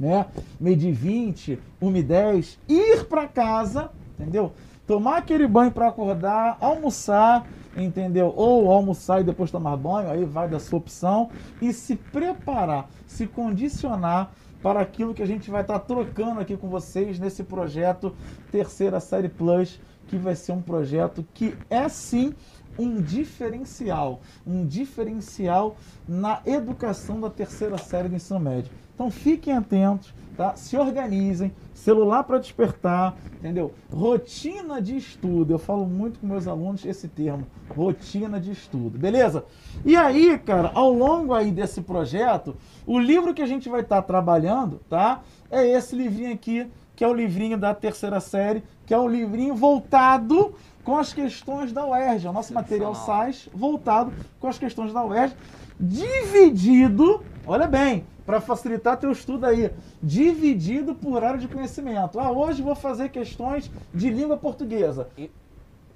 né? 0.00 0.24
Medir 0.58 0.94
20, 0.94 1.58
1 1.78 1.96
e 1.96 2.02
10, 2.02 2.58
ir 2.66 3.04
para 3.04 3.28
casa, 3.28 3.90
entendeu? 4.18 4.54
Tomar 4.88 5.18
aquele 5.18 5.46
banho 5.46 5.70
para 5.70 5.86
acordar, 5.86 6.56
almoçar, 6.60 7.46
entendeu? 7.76 8.32
Ou 8.34 8.72
almoçar 8.72 9.20
e 9.20 9.24
depois 9.24 9.50
tomar 9.50 9.76
banho, 9.76 10.10
aí 10.10 10.24
vai 10.24 10.48
da 10.48 10.58
sua 10.58 10.78
opção, 10.78 11.28
e 11.60 11.74
se 11.74 11.94
preparar, 11.94 12.88
se 13.06 13.26
condicionar 13.26 14.32
para 14.62 14.80
aquilo 14.80 15.12
que 15.12 15.22
a 15.22 15.26
gente 15.26 15.50
vai 15.50 15.60
estar 15.60 15.78
tá 15.78 15.84
trocando 15.84 16.40
aqui 16.40 16.56
com 16.56 16.68
vocês 16.68 17.18
nesse 17.18 17.44
projeto 17.44 18.16
Terceira 18.50 18.98
Série 18.98 19.28
Plus, 19.28 19.78
que 20.08 20.16
vai 20.16 20.34
ser 20.34 20.52
um 20.52 20.62
projeto 20.62 21.24
que 21.34 21.54
é 21.68 21.86
sim 21.90 22.34
um 22.78 23.02
diferencial, 23.02 24.20
um 24.46 24.64
diferencial 24.64 25.76
na 26.08 26.40
educação 26.46 27.20
da 27.20 27.28
terceira 27.28 27.76
série 27.76 28.08
do 28.08 28.16
ensino 28.16 28.40
médio. 28.40 28.72
Então 28.94 29.10
fiquem 29.10 29.52
atentos, 29.52 30.14
tá? 30.38 30.54
Se 30.54 30.76
organizem, 30.76 31.52
celular 31.74 32.22
para 32.22 32.38
despertar, 32.38 33.16
entendeu? 33.34 33.74
Rotina 33.92 34.80
de 34.80 34.96
estudo. 34.96 35.52
Eu 35.52 35.58
falo 35.58 35.84
muito 35.84 36.20
com 36.20 36.28
meus 36.28 36.46
alunos 36.46 36.86
esse 36.86 37.08
termo, 37.08 37.44
rotina 37.68 38.40
de 38.40 38.52
estudo, 38.52 38.96
beleza? 38.96 39.44
E 39.84 39.96
aí, 39.96 40.38
cara, 40.38 40.70
ao 40.74 40.92
longo 40.92 41.34
aí 41.34 41.50
desse 41.50 41.80
projeto, 41.80 42.56
o 42.86 43.00
livro 43.00 43.34
que 43.34 43.42
a 43.42 43.46
gente 43.46 43.68
vai 43.68 43.80
estar 43.80 43.96
tá 43.96 44.02
trabalhando, 44.02 44.80
tá? 44.88 45.22
É 45.50 45.66
esse 45.66 45.96
livrinho 45.96 46.32
aqui, 46.32 46.70
que 46.94 47.02
é 47.02 47.08
o 47.08 47.12
livrinho 47.12 47.58
da 47.58 47.74
terceira 47.74 48.20
série, 48.20 48.62
que 48.86 48.94
é 48.94 48.98
o 48.98 49.08
livrinho 49.08 49.56
voltado 49.56 50.54
com 50.84 50.96
as 50.96 51.12
questões 51.12 51.72
da 51.72 51.84
UERJ. 51.84 52.28
O 52.28 52.32
nosso 52.32 52.54
material 52.54 52.94
SAIS 52.94 53.48
voltado 53.52 54.12
com 54.38 54.46
as 54.46 54.56
questões 54.56 54.92
da 54.92 55.04
UERJ, 55.04 55.34
dividido, 55.80 57.24
olha 57.44 57.66
bem, 57.66 58.04
para 58.28 58.42
facilitar 58.42 58.98
teu 58.98 59.10
estudo 59.10 59.46
aí, 59.46 59.70
dividido 60.02 60.94
por 60.94 61.24
área 61.24 61.40
de 61.40 61.48
conhecimento. 61.48 62.20
Ah, 62.20 62.30
hoje 62.30 62.60
vou 62.60 62.74
fazer 62.74 63.08
questões 63.08 63.70
de 63.94 64.10
língua 64.10 64.36
portuguesa. 64.36 65.08
E, 65.16 65.30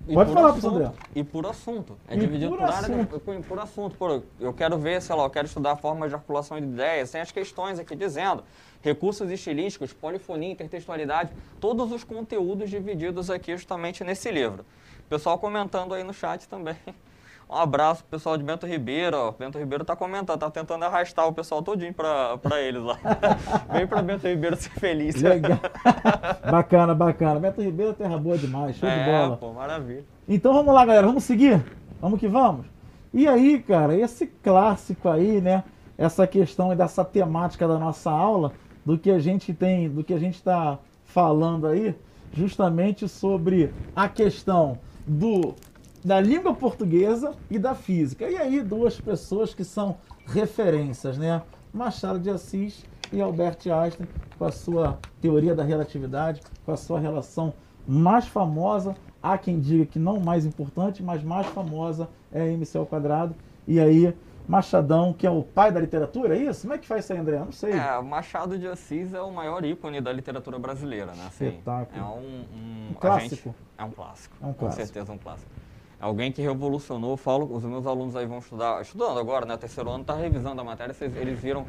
e 0.09 0.15
Pode 0.15 0.33
falar, 0.33 0.49
assunto, 0.49 0.69
André. 0.69 0.93
E 1.15 1.23
por 1.23 1.45
assunto. 1.45 1.99
É 2.09 2.15
e 2.15 2.19
dividido 2.21 2.49
por, 2.53 2.61
por 2.61 2.71
área 2.71 2.89
de, 2.89 3.05
por, 3.05 3.43
por 3.43 3.59
assunto. 3.59 3.97
Por, 3.99 4.23
eu 4.41 4.55
quero 4.55 4.79
ver, 4.79 5.03
sei 5.03 5.15
lá, 5.15 5.25
eu 5.25 5.29
quero 5.29 5.47
estudar 5.47 5.77
formas 5.77 6.09
de 6.09 6.15
articulação 6.15 6.59
de 6.59 6.65
ideias, 6.65 7.11
tem 7.11 7.21
as 7.21 7.31
questões 7.31 7.79
aqui 7.79 7.95
dizendo 7.95 8.43
recursos 8.81 9.31
estilísticos, 9.31 9.93
polifonia, 9.93 10.53
intertextualidade, 10.53 11.31
todos 11.61 11.93
os 11.93 12.03
conteúdos 12.03 12.71
divididos 12.71 13.29
aqui 13.29 13.55
justamente 13.55 14.03
nesse 14.03 14.31
livro. 14.31 14.65
Pessoal 15.07 15.39
comentando 15.39 15.93
aí 15.93 16.03
no 16.03 16.15
chat 16.15 16.49
também. 16.49 16.77
Um 17.53 17.59
abraço 17.59 18.03
pro 18.03 18.13
pessoal 18.13 18.39
de 18.39 18.43
Bento 18.43 18.67
Ribeiro, 18.67 19.15
ó. 19.15 19.33
Bento 19.33 19.59
Ribeiro 19.59 19.85
tá 19.85 19.95
comentando, 19.95 20.41
tá 20.41 20.51
tentando 20.51 20.87
arrastar 20.87 21.29
o 21.29 21.35
pessoal 21.35 21.63
todinho 21.63 21.93
pra, 21.93 22.39
pra 22.39 22.63
eles 22.63 22.83
lá. 22.83 22.99
Vem 23.71 23.87
pra 23.87 24.01
Bento 24.01 24.27
Ribeiro 24.27 24.57
ser 24.57 24.71
feliz. 24.71 25.21
Legal. 25.21 25.59
bacana, 26.51 26.95
bacana. 26.95 27.39
Bento 27.39 27.61
Ribeiro 27.61 27.93
terra 27.93 28.17
boa 28.17 28.39
demais, 28.39 28.77
show 28.77 28.89
é, 28.89 28.99
de 28.99 29.11
bola. 29.11 29.37
pô, 29.37 29.53
maravilha. 29.53 30.03
Então 30.27 30.55
vamos 30.55 30.73
lá, 30.73 30.87
galera, 30.87 31.07
vamos 31.07 31.25
seguir? 31.25 31.63
Vamos 32.01 32.19
que 32.19 32.27
vamos? 32.27 32.65
E 33.13 33.29
aí, 33.29 33.63
cara, 33.63 33.95
esse 33.95 34.27
clássico 34.27 35.11
aí, 35.11 35.43
né? 35.43 35.63
Essa 35.99 36.27
questão 36.27 36.75
dessa 36.75 37.05
temática 37.05 37.69
da 37.69 37.79
nossa 37.79 38.11
aula, 38.11 38.53
do 38.83 38.97
que 38.97 39.11
a 39.11 39.19
gente 39.19 39.53
tem, 39.53 39.91
do 39.91 40.03
que 40.03 40.15
a 40.15 40.19
gente 40.19 40.37
está 40.37 40.79
falando 41.05 41.67
aí, 41.67 41.95
justamente 42.33 43.07
sobre 43.07 43.71
a 43.95 44.09
questão 44.09 44.79
do 45.07 45.55
da 46.05 46.21
língua 46.21 46.55
portuguesa 46.55 47.35
e 47.51 47.59
da 47.59 47.75
física. 47.75 48.29
E 48.29 48.37
aí, 48.37 48.63
duas 48.63 49.01
pessoas 49.01 49.55
que 49.55 49.65
são 49.65 49.97
referências, 50.27 51.17
né? 51.17 51.43
Machado 51.73 52.19
de 52.19 52.29
Assis 52.29 52.85
e 53.13 53.21
Albert 53.21 53.59
Einstein, 53.67 54.09
com 54.39 54.45
a 54.45 54.53
sua 54.53 54.99
teoria 55.21 55.55
da 55.55 55.63
relatividade, 55.63 56.41
com 56.65 56.73
a 56.73 56.77
sua 56.77 56.99
relação 56.99 57.55
mais 57.87 58.27
famosa, 58.27 58.95
há 59.23 59.37
quem 59.39 59.61
diga 59.61 59.87
que 59.87 59.99
não 59.99 60.21
mais 60.21 60.45
importante, 60.45 61.03
mas 61.03 61.23
mais 61.23 61.47
famosa 61.49 62.09
é 62.33 62.51
MC 62.51 62.79
ao 62.79 62.87
quadrado. 62.87 63.35
E 63.67 63.79
aí, 63.79 64.15
Machadão, 64.47 65.13
que 65.13 65.27
é 65.27 65.31
o 65.31 65.43
pai 65.43 65.71
da 65.71 65.81
literatura, 65.81 66.37
é 66.37 66.43
isso? 66.43 66.63
Como 66.63 66.75
é 66.75 66.79
que 66.79 66.87
faz 66.87 67.05
isso 67.05 67.13
aí, 67.13 67.19
André? 67.19 67.39
não 67.39 67.53
sei. 67.53 67.73
É, 67.73 68.01
Machado 68.01 68.59
de 68.59 68.67
Assis 68.67 69.15
é 69.15 69.21
o 69.21 69.31
maior 69.31 69.65
ícone 69.65 70.01
da 70.01 70.13
literatura 70.13 70.59
brasileira, 70.59 71.13
né? 71.13 71.25
Assim, 71.27 71.47
Espetáculo. 71.47 72.01
É 72.01 72.05
um, 72.05 72.45
um, 72.55 72.89
um 72.91 72.95
clássico. 72.95 73.51
Gente, 73.51 73.57
é 73.79 73.85
um 73.85 73.91
clássico. 73.91 74.37
É 74.41 74.47
um 74.47 74.53
clássico. 74.53 74.81
Com 74.81 74.85
certeza 74.85 75.13
um 75.13 75.19
clássico 75.19 75.51
alguém 76.03 76.33
que 76.33 76.43
revolucionou, 76.43 77.17
falo, 77.17 77.55
os 77.55 77.65
meus 77.65 77.87
alunos 77.87 78.17
aí 78.17 78.27
vão 78.27 78.39
estudar, 78.39 78.83
estudando 78.83 79.21
agora, 79.21 79.47
né, 79.47 79.57
terceiro 79.57 79.89
ano, 79.89 80.03
está 80.03 80.17
revisando 80.17 80.61
a 80.61 80.65
matéria, 80.65 80.95
eles 81.17 81.39
viram 81.39 81.65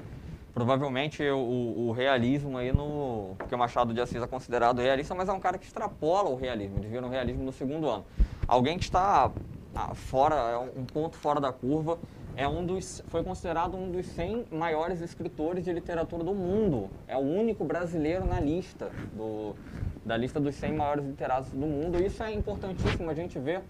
provavelmente 0.56 1.24
o, 1.30 1.88
o, 1.88 1.91
realismo 1.91 2.58
aí 2.58 2.72
no, 2.72 3.36
porque 3.38 3.54
o 3.54 3.58
Machado 3.58 3.93
de 3.93 4.02
Assis 4.02 4.22
é 4.22 4.26
considerado 4.26 4.82
realista, 4.82 5.13
mas 5.13 5.30
é 5.30 5.34
um 5.34 5.39
cara 5.39 5.60
que 5.60 5.65
extrapola 5.65 6.30
o 6.30 6.36
realismo, 6.36 6.80
eles 6.80 6.89
viram 6.89 7.08
o 7.08 7.12
realismo 7.12 7.43
no 7.43 7.52
segundo 7.52 7.88
ano. 7.88 8.06
Alguém 8.48 8.78
que 8.78 8.84
está 8.84 9.32
ah, 9.76 9.93
fora, 9.93 10.36
é 10.36 10.58
um 10.58 10.86
ponto 10.86 11.15
fora 11.15 11.39
da 11.39 11.54
curva, 11.54 12.00
é 12.36 12.48
um 12.48 12.65
dos, 12.65 13.04
foi 13.10 13.24
considerado 13.24 13.78
um 13.78 13.91
dos 13.91 14.08
100 14.08 14.48
maiores 14.52 15.00
escritores 15.02 15.63
de 15.63 15.72
literatura 15.72 16.24
do 16.24 16.34
mundo. 16.34 16.89
É 17.08 17.15
o 17.15 17.19
único 17.19 17.63
brasileiro 17.63 18.26
na 18.26 18.39
lista, 18.39 18.89
do, 19.15 19.56
da 20.04 20.17
lista 20.17 20.39
dos 20.39 20.56
100 20.56 20.74
maiores 20.74 21.06
literatos 21.06 21.52
do 21.52 21.67
mundo. 21.67 22.04
Isso 22.04 22.24
é 22.24 22.34
importantíssimo 22.34 23.12
a 23.12 23.13
gente 23.13 23.38
ver 23.38 23.62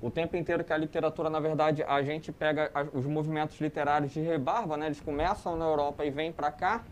o 0.00 0.10
tempo 0.10 0.36
inteiro 0.36 0.62
que 0.62 0.72
a 0.72 0.76
literatura, 0.76 1.28
na 1.28 1.40
verdade, 1.40 1.82
a 1.82 2.02
gente 2.02 2.30
pega 2.30 2.70
os 2.92 3.04
movimentos 3.04 3.60
literários 3.60 4.12
de 4.12 4.20
rebarba, 4.20 4.76
né? 4.76 4.86
Eles 4.86 5.00
começam 5.00 5.56
na 5.56 5.64
Europa 5.64 6.04
e 6.04 6.10
vêm 6.10 6.32
para 6.32 6.52
cá, 6.52 6.82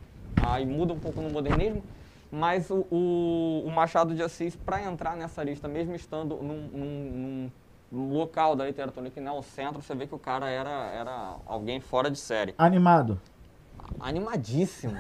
aí 0.41 0.67
muda 0.67 0.93
um 0.93 0.99
pouco 0.99 1.21
no 1.21 1.31
modernismo, 1.31 1.83
mas 2.31 2.69
o, 2.69 2.85
o, 2.91 3.63
o 3.65 3.71
Machado 3.71 4.15
de 4.15 4.23
Assis, 4.23 4.57
para 4.57 4.83
entrar 4.83 5.17
nessa 5.17 5.43
lista, 5.45 5.69
mesmo 5.69 5.95
estando 5.95 6.37
num, 6.37 6.69
num, 6.73 7.51
num, 7.93 8.13
local 8.15 8.57
da 8.57 8.67
literatura 8.67 9.09
que 9.09 9.21
não 9.21 9.37
é 9.37 9.39
o 9.39 9.43
centro, 9.43 9.81
você 9.81 9.95
vê 9.95 10.07
que 10.07 10.15
o 10.15 10.19
cara 10.19 10.51
era, 10.51 10.91
era 10.93 11.37
alguém 11.47 11.79
fora 11.79 12.11
de 12.11 12.19
série. 12.19 12.55
Animado. 12.59 13.21
Animadíssimo. 14.01 14.95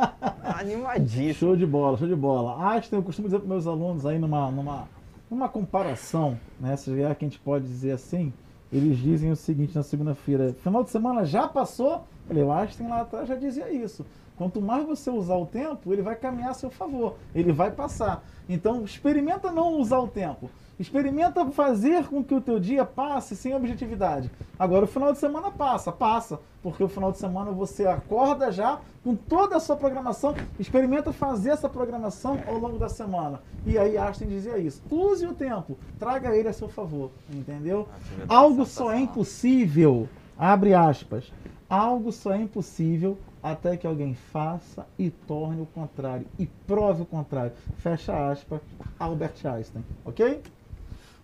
Animadíssimo. 0.58 1.34
Show 1.34 1.56
de 1.56 1.66
bola, 1.66 1.98
show 1.98 2.08
de 2.08 2.16
bola. 2.16 2.72
Einstein, 2.72 2.98
eu 2.98 3.04
costumo 3.04 3.28
dizer 3.28 3.40
para 3.40 3.48
meus 3.48 3.66
alunos 3.66 4.06
aí 4.06 4.18
numa, 4.18 4.50
numa 4.50 4.88
uma 5.30 5.48
comparação, 5.48 6.38
né, 6.58 6.76
se 6.76 6.92
vier 6.92 7.14
que 7.14 7.24
a 7.24 7.28
gente 7.28 7.38
pode 7.38 7.64
dizer 7.64 7.92
assim, 7.92 8.32
eles 8.72 8.98
dizem 8.98 9.30
o 9.30 9.36
seguinte 9.36 9.74
na 9.74 9.82
segunda-feira, 9.82 10.54
final 10.62 10.82
de 10.82 10.90
semana 10.90 11.24
já 11.24 11.46
passou? 11.46 12.04
Eu 12.28 12.52
acho 12.52 12.76
que 12.76 12.82
lá 12.82 13.00
atrás 13.00 13.28
já 13.28 13.34
dizia 13.34 13.72
isso. 13.72 14.04
Quanto 14.36 14.60
mais 14.60 14.86
você 14.86 15.10
usar 15.10 15.36
o 15.36 15.44
tempo, 15.44 15.92
ele 15.92 16.02
vai 16.02 16.16
caminhar 16.16 16.50
a 16.50 16.54
seu 16.54 16.70
favor, 16.70 17.16
ele 17.34 17.52
vai 17.52 17.70
passar. 17.70 18.24
Então, 18.48 18.84
experimenta 18.84 19.52
não 19.52 19.78
usar 19.78 19.98
o 19.98 20.08
tempo. 20.08 20.50
Experimenta 20.80 21.44
fazer 21.50 22.06
com 22.06 22.24
que 22.24 22.34
o 22.34 22.40
teu 22.40 22.58
dia 22.58 22.86
passe 22.86 23.36
sem 23.36 23.54
objetividade. 23.54 24.30
Agora 24.58 24.86
o 24.86 24.88
final 24.88 25.12
de 25.12 25.18
semana 25.18 25.50
passa, 25.50 25.92
passa, 25.92 26.40
porque 26.62 26.82
o 26.82 26.88
final 26.88 27.12
de 27.12 27.18
semana 27.18 27.50
você 27.50 27.86
acorda 27.86 28.50
já 28.50 28.80
com 29.04 29.14
toda 29.14 29.56
a 29.56 29.60
sua 29.60 29.76
programação, 29.76 30.34
experimenta 30.58 31.12
fazer 31.12 31.50
essa 31.50 31.68
programação 31.68 32.40
ao 32.46 32.56
longo 32.56 32.78
da 32.78 32.88
semana. 32.88 33.42
E 33.66 33.76
aí 33.76 33.98
Einstein 33.98 34.28
dizia 34.28 34.56
isso: 34.56 34.80
use 34.90 35.26
o 35.26 35.34
tempo, 35.34 35.76
traga 35.98 36.34
ele 36.34 36.48
a 36.48 36.52
seu 36.52 36.70
favor, 36.70 37.10
entendeu? 37.30 37.86
Algo 38.26 38.64
só 38.64 38.90
é 38.90 39.00
impossível, 39.00 40.08
abre 40.38 40.72
aspas, 40.72 41.30
algo 41.68 42.10
só 42.10 42.32
é 42.32 42.38
impossível 42.38 43.18
até 43.42 43.76
que 43.76 43.86
alguém 43.86 44.14
faça 44.14 44.86
e 44.98 45.10
torne 45.10 45.60
o 45.60 45.66
contrário 45.66 46.26
e 46.38 46.46
prove 46.46 47.02
o 47.02 47.06
contrário. 47.06 47.52
Fecha 47.76 48.30
aspas, 48.30 48.62
Albert 48.98 49.44
Einstein, 49.44 49.84
ok? 50.06 50.40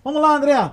Vamos 0.06 0.22
lá, 0.22 0.36
André. 0.36 0.72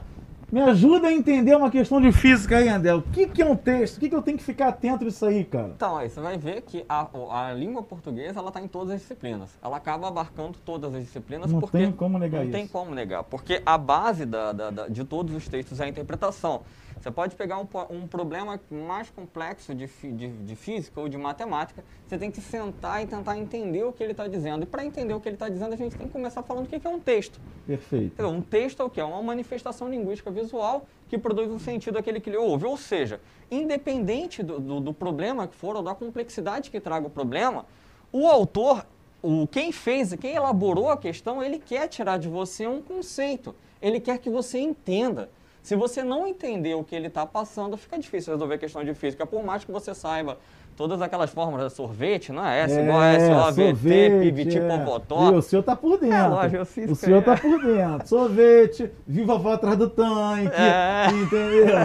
Me 0.51 0.61
ajuda 0.61 1.07
a 1.07 1.11
entender 1.11 1.55
uma 1.55 1.71
questão 1.71 1.99
de 1.99 2.11
física 2.11 2.57
aí, 2.57 2.69
André. 2.69 2.93
O 2.93 3.01
que, 3.01 3.25
que 3.25 3.41
é 3.41 3.45
um 3.47 3.55
texto? 3.55 3.97
O 3.97 3.99
que, 3.99 4.07
que 4.07 4.13
eu 4.15 4.21
tenho 4.21 4.37
que 4.37 4.43
ficar 4.43 4.67
atento 4.67 5.03
nisso 5.03 5.25
aí, 5.25 5.43
cara? 5.43 5.71
Então, 5.75 5.97
aí 5.97 6.07
você 6.07 6.19
vai 6.21 6.37
ver 6.37 6.61
que 6.61 6.85
a, 6.87 7.07
a 7.31 7.51
língua 7.51 7.81
portuguesa 7.81 8.37
ela 8.39 8.49
está 8.49 8.61
em 8.61 8.67
todas 8.67 8.93
as 8.93 9.01
disciplinas. 9.01 9.49
Ela 9.63 9.77
acaba 9.77 10.07
abarcando 10.07 10.59
todas 10.63 10.93
as 10.93 11.01
disciplinas 11.01 11.51
Não 11.51 11.59
porque 11.61 11.79
tem 11.79 11.91
como 11.91 12.19
negar 12.19 12.41
não 12.41 12.43
isso. 12.43 12.51
tem 12.51 12.67
como 12.67 12.93
negar, 12.93 13.23
porque 13.23 13.63
a 13.65 13.75
base 13.75 14.23
da, 14.23 14.51
da- 14.51 14.69
da- 14.69 14.87
de 14.87 15.03
todos 15.03 15.33
os 15.35 15.47
textos 15.47 15.79
é 15.79 15.85
a 15.85 15.87
interpretação. 15.87 16.61
Você 17.03 17.11
pode 17.11 17.35
pegar 17.35 17.59
um, 17.59 17.67
um 17.89 18.07
problema 18.07 18.57
mais 18.71 19.09
complexo 19.09 19.75
de, 19.75 19.87
de, 19.87 20.29
de 20.29 20.55
física 20.55 21.01
ou 21.01 21.09
de 21.09 21.17
matemática, 21.17 21.83
você 22.07 22.17
tem 22.17 22.31
que 22.31 22.39
sentar 22.39 23.03
e 23.03 23.05
tentar 23.05 23.37
entender 23.37 23.83
o 23.83 23.91
que 23.91 24.01
ele 24.01 24.13
está 24.13 24.25
dizendo. 24.25 24.63
E 24.63 24.65
para 24.65 24.85
entender 24.85 25.13
o 25.13 25.19
que 25.19 25.27
ele 25.27 25.35
está 25.35 25.49
dizendo, 25.49 25.73
a 25.73 25.75
gente 25.75 25.97
tem 25.97 26.07
que 26.07 26.13
começar 26.13 26.41
falando 26.43 26.63
o 26.63 26.69
que 26.69 26.79
que 26.79 26.87
é 26.87 26.89
um 26.89 27.01
texto. 27.01 27.41
Perfeito. 27.67 28.15
Dizer, 28.15 28.25
Um 28.25 28.39
texto 28.39 28.81
é 28.81 28.85
o 28.85 28.89
quê? 28.89 29.01
É 29.01 29.03
uma 29.03 29.21
manifestação 29.21 29.89
linguística 29.89 30.31
visual 30.31 30.85
que 31.09 31.17
produz 31.17 31.51
um 31.51 31.59
sentido 31.59 31.97
àquele 31.97 32.21
que 32.21 32.29
ele 32.29 32.37
ouve. 32.37 32.65
Ou 32.65 32.77
seja, 32.77 33.19
independente 33.51 34.41
do, 34.41 34.57
do, 34.57 34.79
do 34.79 34.93
problema 34.93 35.45
que 35.45 35.55
for 35.55 35.75
ou 35.75 35.83
da 35.83 35.93
complexidade 35.93 36.71
que 36.71 36.79
traga 36.79 37.05
o 37.05 37.09
problema, 37.09 37.65
o 38.13 38.27
autor, 38.27 38.85
o, 39.21 39.45
quem 39.45 39.73
fez, 39.73 40.13
quem 40.13 40.35
elaborou 40.35 40.89
a 40.89 40.95
questão, 40.95 41.43
ele 41.43 41.59
quer 41.59 41.89
tirar 41.89 42.17
de 42.17 42.29
você 42.29 42.65
um 42.65 42.81
conceito. 42.81 43.53
Ele 43.81 43.99
quer 43.99 44.19
que 44.19 44.29
você 44.29 44.57
entenda. 44.57 45.29
Se 45.63 45.77
você 45.77 46.03
não 46.03 46.27
entender 46.27 46.75
o 46.75 46.83
que 46.83 46.93
ele 46.93 47.07
está 47.07 47.25
passando, 47.25 47.77
fica 47.77 47.97
difícil 47.97 48.33
resolver 48.33 48.55
a 48.55 48.57
questão 48.57 48.83
de 48.83 48.93
física. 48.93 49.25
Por 49.25 49.41
mais 49.45 49.63
que 49.63 49.71
você 49.71 49.95
saiba 49.95 50.37
todas 50.75 51.01
aquelas 51.01 51.29
fórmulas 51.29 51.71
de 51.71 51.77
sorvete, 51.77 52.33
não 52.33 52.45
é? 52.45 52.63
S 52.63 52.77
igual 52.81 52.99
a 52.99 53.13
S, 53.13 53.31
O, 53.31 53.51
V, 53.53 53.73
T, 54.09 54.19
piviti, 54.19 54.57
é. 54.57 54.67
popotó. 54.77 55.31
E 55.31 55.35
o 55.35 55.41
senhor 55.41 55.63
tá 55.63 55.73
por 55.73 55.97
dentro. 55.97 56.17
É, 56.17 56.27
lógico, 56.27 56.55
eu 56.57 56.65
fiz 56.65 56.91
o 56.91 56.95
senhor 56.95 57.19
aí, 57.19 57.23
tá 57.23 57.37
por 57.37 57.63
dentro. 57.63 58.07
Sorvete, 58.09 58.91
viva 59.07 59.31
a 59.33 59.35
avó 59.37 59.53
atrás 59.53 59.77
do 59.77 59.89
tanque. 59.89 60.51
É. 60.53 61.07
Entendeu? 61.13 61.75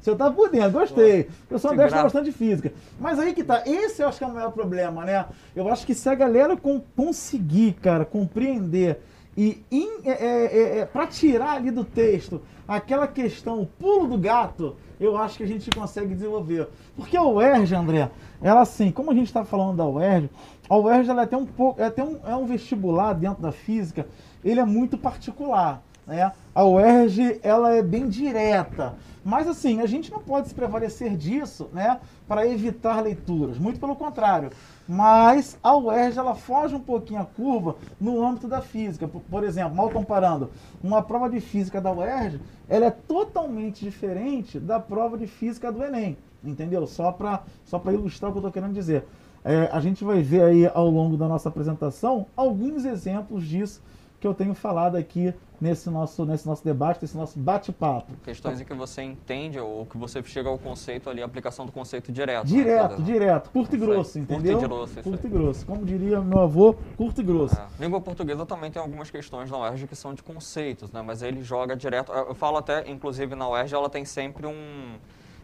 o 0.00 0.02
senhor 0.02 0.16
tá 0.16 0.30
por 0.32 0.50
dentro, 0.50 0.72
gostei. 0.72 1.28
Eu 1.48 1.58
sou 1.60 1.70
Que 1.70 1.74
André, 1.74 1.84
gosta 1.84 1.98
graça. 2.00 2.02
bastante 2.02 2.24
de 2.24 2.32
física. 2.32 2.72
Mas 2.98 3.18
aí 3.20 3.32
que 3.32 3.44
tá, 3.44 3.62
esse 3.64 4.02
eu 4.02 4.08
acho 4.08 4.18
que 4.18 4.24
é 4.24 4.26
o 4.26 4.34
maior 4.34 4.50
problema, 4.50 5.04
né? 5.04 5.24
Eu 5.54 5.68
acho 5.68 5.86
que 5.86 5.94
se 5.94 6.08
a 6.08 6.16
galera 6.16 6.56
com- 6.56 6.82
conseguir, 6.96 7.74
cara, 7.74 8.04
compreender 8.04 9.00
e 9.36 9.62
in, 9.70 10.00
é, 10.04 10.10
é, 10.10 10.78
é, 10.80 10.84
para 10.84 11.06
tirar 11.06 11.52
ali 11.52 11.70
do 11.70 11.84
texto 11.84 12.42
aquela 12.68 13.08
questão, 13.08 13.62
o 13.62 13.66
pulo 13.66 14.06
do 14.06 14.18
gato, 14.18 14.76
eu 15.00 15.16
acho 15.16 15.38
que 15.38 15.42
a 15.42 15.46
gente 15.46 15.70
consegue 15.70 16.14
desenvolver. 16.14 16.68
Porque 16.94 17.16
a 17.16 17.22
UERJ, 17.22 17.74
André, 17.74 18.10
ela 18.42 18.60
assim, 18.60 18.90
como 18.90 19.10
a 19.10 19.14
gente 19.14 19.28
está 19.28 19.42
falando 19.42 19.78
da 19.78 19.86
UERJ, 19.86 20.28
a 20.68 20.76
UERJ 20.76 21.10
ela 21.10 21.22
é 21.22 21.24
até 21.24 21.36
um 21.36 21.46
pouco, 21.46 21.80
é 21.80 21.86
até 21.86 22.04
um, 22.04 22.20
é 22.26 22.36
um 22.36 22.44
vestibular 22.44 23.14
dentro 23.14 23.42
da 23.42 23.50
física, 23.50 24.06
ele 24.44 24.60
é 24.60 24.64
muito 24.66 24.98
particular. 24.98 25.82
Né? 26.06 26.30
A 26.54 26.64
UERJ 26.64 27.40
ela 27.42 27.74
é 27.74 27.82
bem 27.82 28.08
direta, 28.08 28.96
mas 29.24 29.48
assim, 29.48 29.80
a 29.80 29.86
gente 29.86 30.10
não 30.10 30.20
pode 30.20 30.48
se 30.48 30.54
prevalecer 30.54 31.16
disso 31.16 31.68
né, 31.72 31.98
para 32.26 32.46
evitar 32.46 33.02
leituras, 33.02 33.58
muito 33.58 33.80
pelo 33.80 33.96
contrário. 33.96 34.50
Mas 34.88 35.58
a 35.62 35.76
UERJ 35.76 36.18
ela 36.18 36.34
foge 36.34 36.74
um 36.74 36.80
pouquinho 36.80 37.20
a 37.20 37.24
curva 37.26 37.76
no 38.00 38.24
âmbito 38.24 38.48
da 38.48 38.62
física. 38.62 39.06
Por, 39.06 39.20
por 39.20 39.44
exemplo, 39.44 39.74
mal 39.74 39.90
comparando, 39.90 40.50
uma 40.82 41.02
prova 41.02 41.28
de 41.28 41.40
física 41.40 41.78
da 41.78 41.92
UERJ 41.92 42.40
ela 42.66 42.86
é 42.86 42.90
totalmente 42.90 43.84
diferente 43.84 44.58
da 44.58 44.80
prova 44.80 45.18
de 45.18 45.26
física 45.26 45.70
do 45.70 45.84
Enem, 45.84 46.16
entendeu? 46.42 46.86
Só 46.86 47.12
para 47.12 47.42
só 47.66 47.82
ilustrar 47.88 48.30
o 48.30 48.32
que 48.32 48.38
eu 48.38 48.40
estou 48.40 48.52
querendo 48.52 48.72
dizer. 48.72 49.04
É, 49.44 49.68
a 49.70 49.78
gente 49.78 50.02
vai 50.02 50.22
ver 50.22 50.42
aí 50.42 50.66
ao 50.66 50.88
longo 50.88 51.16
da 51.16 51.28
nossa 51.28 51.50
apresentação 51.50 52.26
alguns 52.34 52.84
exemplos 52.84 53.46
disso 53.46 53.82
que 54.20 54.26
eu 54.26 54.34
tenho 54.34 54.54
falado 54.54 54.96
aqui 54.96 55.34
nesse 55.60 55.90
nosso, 55.90 56.24
nesse 56.24 56.46
nosso 56.46 56.64
debate, 56.64 57.02
nesse 57.02 57.16
nosso 57.16 57.38
bate-papo. 57.38 58.12
Questões 58.22 58.60
em 58.60 58.64
que 58.64 58.74
você 58.74 59.02
entende 59.02 59.58
ou 59.58 59.84
que 59.86 59.98
você 59.98 60.22
chega 60.22 60.48
ao 60.48 60.56
conceito 60.56 61.10
ali, 61.10 61.20
a 61.20 61.24
aplicação 61.24 61.66
do 61.66 61.72
conceito 61.72 62.12
direto. 62.12 62.46
né? 62.46 62.62
Direto, 62.62 62.96
dizer, 63.02 63.12
direto, 63.12 63.50
curto 63.50 63.74
e 63.74 63.78
grosso, 63.78 64.18
curto 64.18 64.32
e 64.32 64.36
entendeu? 64.36 64.60
grosso, 64.60 64.92
isso 64.92 65.02
Curto 65.02 65.26
e 65.26 65.30
grosso. 65.30 65.66
Como 65.66 65.84
diria 65.84 66.20
meu 66.20 66.40
avô, 66.40 66.74
curto 66.96 67.20
e 67.20 67.24
grosso. 67.24 67.56
É. 67.56 67.82
Língua 67.82 68.00
portuguesa 68.00 68.46
também 68.46 68.70
tem 68.70 68.80
algumas 68.80 69.10
questões 69.10 69.50
na 69.50 69.58
UERJ 69.58 69.88
que 69.88 69.96
são 69.96 70.14
de 70.14 70.22
conceitos, 70.22 70.92
né? 70.92 71.02
Mas 71.02 71.22
ele 71.22 71.42
joga 71.42 71.76
direto. 71.76 72.12
Eu 72.12 72.28
eu 72.28 72.34
falo 72.34 72.58
até, 72.58 72.88
inclusive 72.90 73.34
na 73.34 73.48
UERJ, 73.48 73.74
ela 73.74 73.88
tem 73.88 74.04
sempre 74.04 74.46
um 74.46 74.96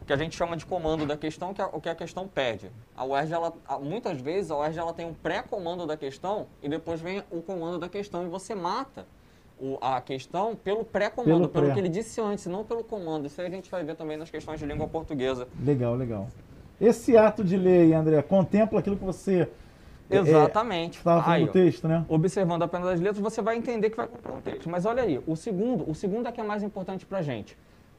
que 0.06 0.12
a 0.12 0.16
gente 0.16 0.36
chama 0.36 0.56
de 0.56 0.66
comando 0.66 1.06
da 1.06 1.16
questão, 1.16 1.54
que 1.54 1.60
é 1.62 1.64
o 1.72 1.80
que 1.80 1.88
a 1.88 1.94
questão 1.94 2.28
pede. 2.28 2.70
A 2.96 3.04
UERJ, 3.04 3.32
ela, 3.32 3.52
muitas 3.80 4.20
vezes, 4.20 4.50
a 4.50 4.56
UERJ 4.58 4.78
ela 4.78 4.92
tem 4.92 5.06
um 5.06 5.14
pré-comando 5.14 5.86
da 5.86 5.96
questão 5.96 6.46
e 6.62 6.68
depois 6.68 7.00
vem 7.00 7.22
o 7.30 7.40
comando 7.40 7.78
da 7.78 7.88
questão 7.88 8.24
e 8.24 8.28
você 8.28 8.54
mata 8.54 9.06
o- 9.58 9.78
a 9.80 10.00
questão 10.00 10.54
pelo 10.56 10.84
pré-comando, 10.84 11.38
Pelo 11.38 11.48
pelo, 11.48 11.64
pré. 11.66 11.74
que 11.74 11.80
ele 11.80 11.88
disse 11.88 12.20
antes, 12.20 12.46
não 12.46 12.64
pelo 12.64 12.84
comando. 12.84 13.26
Isso 13.26 13.40
aí 13.40 13.46
a 13.46 13.50
gente 13.50 13.70
vai 13.70 13.82
ver 13.82 13.94
também 13.96 14.16
nas 14.16 14.30
questões 14.30 14.58
de 14.60 14.66
língua 14.66 14.86
portuguesa. 14.88 15.48
Legal, 15.64 15.94
legal. 15.94 16.28
Esse 16.80 17.16
ato 17.16 17.42
de 17.44 17.56
lei, 17.56 17.94
André, 17.94 18.20
contempla 18.20 18.80
aquilo 18.80 18.96
que 18.96 19.04
você 19.04 19.48
é, 20.10 20.16
Exatamente. 20.18 20.98
estava 20.98 21.22
falando 21.22 21.38
Aí, 21.38 21.48
texto, 21.48 21.88
né? 21.88 22.04
observando 22.08 22.62
apenas 22.62 22.88
as 22.88 23.00
letras, 23.00 23.20
você 23.20 23.40
vai 23.40 23.56
entender 23.56 23.88
que 23.88 23.96
vai 23.96 24.06
comprar 24.06 24.32
um 24.34 24.40
texto. 24.40 24.68
Mas 24.68 24.84
olha 24.84 25.02
aí, 25.02 25.18
o 25.26 25.34
segundo, 25.34 25.88
o 25.88 25.94
segundo 25.94 26.28
é 26.28 26.32
que 26.32 26.40
é 26.40 26.44
mais 26.44 26.62
importante 26.62 27.06
para 27.06 27.18
a 27.18 27.22
gente. 27.22 27.56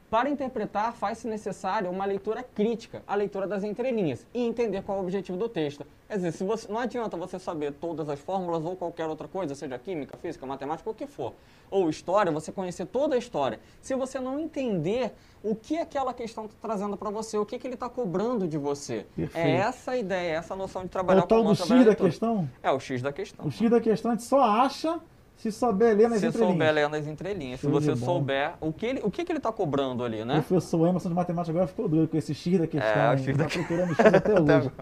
Para 0.08 0.30
interpretar, 0.30 0.92
faz-se 0.92 1.26
necessário 1.26 1.90
uma 1.90 2.04
leitura 2.04 2.42
crítica, 2.42 3.02
a 3.06 3.16
leitura 3.16 3.46
das 3.46 3.64
entrelinhas, 3.64 4.24
e 4.32 4.40
entender 4.40 4.82
qual 4.82 4.98
é 4.98 5.00
o 5.00 5.02
objetivo 5.02 5.36
do 5.36 5.48
texto. 5.48 5.84
Quer 6.06 6.16
dizer, 6.16 6.32
se 6.32 6.44
você, 6.44 6.70
não 6.70 6.78
adianta 6.78 7.16
você 7.16 7.40
saber 7.40 7.72
todas 7.72 8.08
as 8.08 8.20
fórmulas 8.20 8.64
ou 8.64 8.76
qualquer 8.76 9.06
outra 9.06 9.26
coisa, 9.26 9.56
seja 9.56 9.76
química, 9.76 10.16
física, 10.16 10.46
matemática, 10.46 10.88
o 10.88 10.94
que 10.94 11.08
for, 11.08 11.34
ou 11.68 11.90
história, 11.90 12.30
você 12.30 12.52
conhecer 12.52 12.86
toda 12.86 13.16
a 13.16 13.18
história. 13.18 13.58
Se 13.82 13.96
você 13.96 14.20
não 14.20 14.38
entender 14.38 15.12
o 15.42 15.56
que 15.56 15.76
aquela 15.76 16.14
questão 16.14 16.44
está 16.44 16.56
trazendo 16.62 16.96
para 16.96 17.10
você, 17.10 17.36
o 17.36 17.44
que, 17.44 17.58
que 17.58 17.66
ele 17.66 17.74
está 17.74 17.88
cobrando 17.88 18.46
de 18.46 18.56
você. 18.56 19.06
Perfeito. 19.16 19.44
É 19.44 19.56
essa 19.56 19.90
a 19.90 19.96
ideia, 19.96 20.34
é 20.34 20.34
essa 20.36 20.54
noção 20.54 20.82
de 20.82 20.88
É 20.88 20.90
trabalhar 20.90 21.24
o 21.24 21.26
tal 21.26 21.42
com 21.42 21.50
do 21.50 21.56
trabalhar 21.56 21.82
X 21.82 21.86
da 21.86 21.94
questão? 21.96 22.50
É 22.62 22.70
o 22.70 22.78
X 22.78 23.02
da 23.02 23.12
questão. 23.12 23.46
O 23.46 23.50
X 23.50 23.68
da 23.68 23.80
questão 23.80 24.12
a 24.12 24.14
gente 24.14 24.24
só 24.24 24.40
acha 24.40 25.00
se 25.36 25.52
souber 25.52 25.96
ler 25.96 26.08
nas 26.08 26.20
Se 26.20 26.26
entrelinhas. 26.26 26.52
souber 26.52 26.72
ler 26.74 26.88
nas 26.88 27.06
entrelinhas, 27.06 27.60
se 27.60 27.66
Show 27.68 27.78
de 27.78 27.86
você 27.86 27.96
souber 27.96 28.54
o 28.60 28.72
que 28.72 28.86
ele, 28.86 29.00
o 29.04 29.10
que, 29.10 29.24
que 29.24 29.30
ele 29.32 29.38
está 29.38 29.52
cobrando 29.52 30.02
ali, 30.04 30.22
O 30.22 30.26
né? 30.26 30.34
professor 30.46 30.86
Emerson 30.88 31.08
de 31.10 31.14
matemática 31.14 31.52
agora 31.52 31.66
ficou 31.66 31.88
doido 31.88 32.08
com 32.08 32.16
esse 32.16 32.34
X 32.34 32.58
da 32.58 32.66
questão. 32.66 32.90
É, 33.02 33.14
o? 33.14 33.18
X 33.18 33.36
da 33.36 33.44
tá 33.44 33.50
procurando 33.50 33.94
X 33.94 34.06
até 34.06 34.32
hoje. 34.40 34.52
agora. 34.52 34.72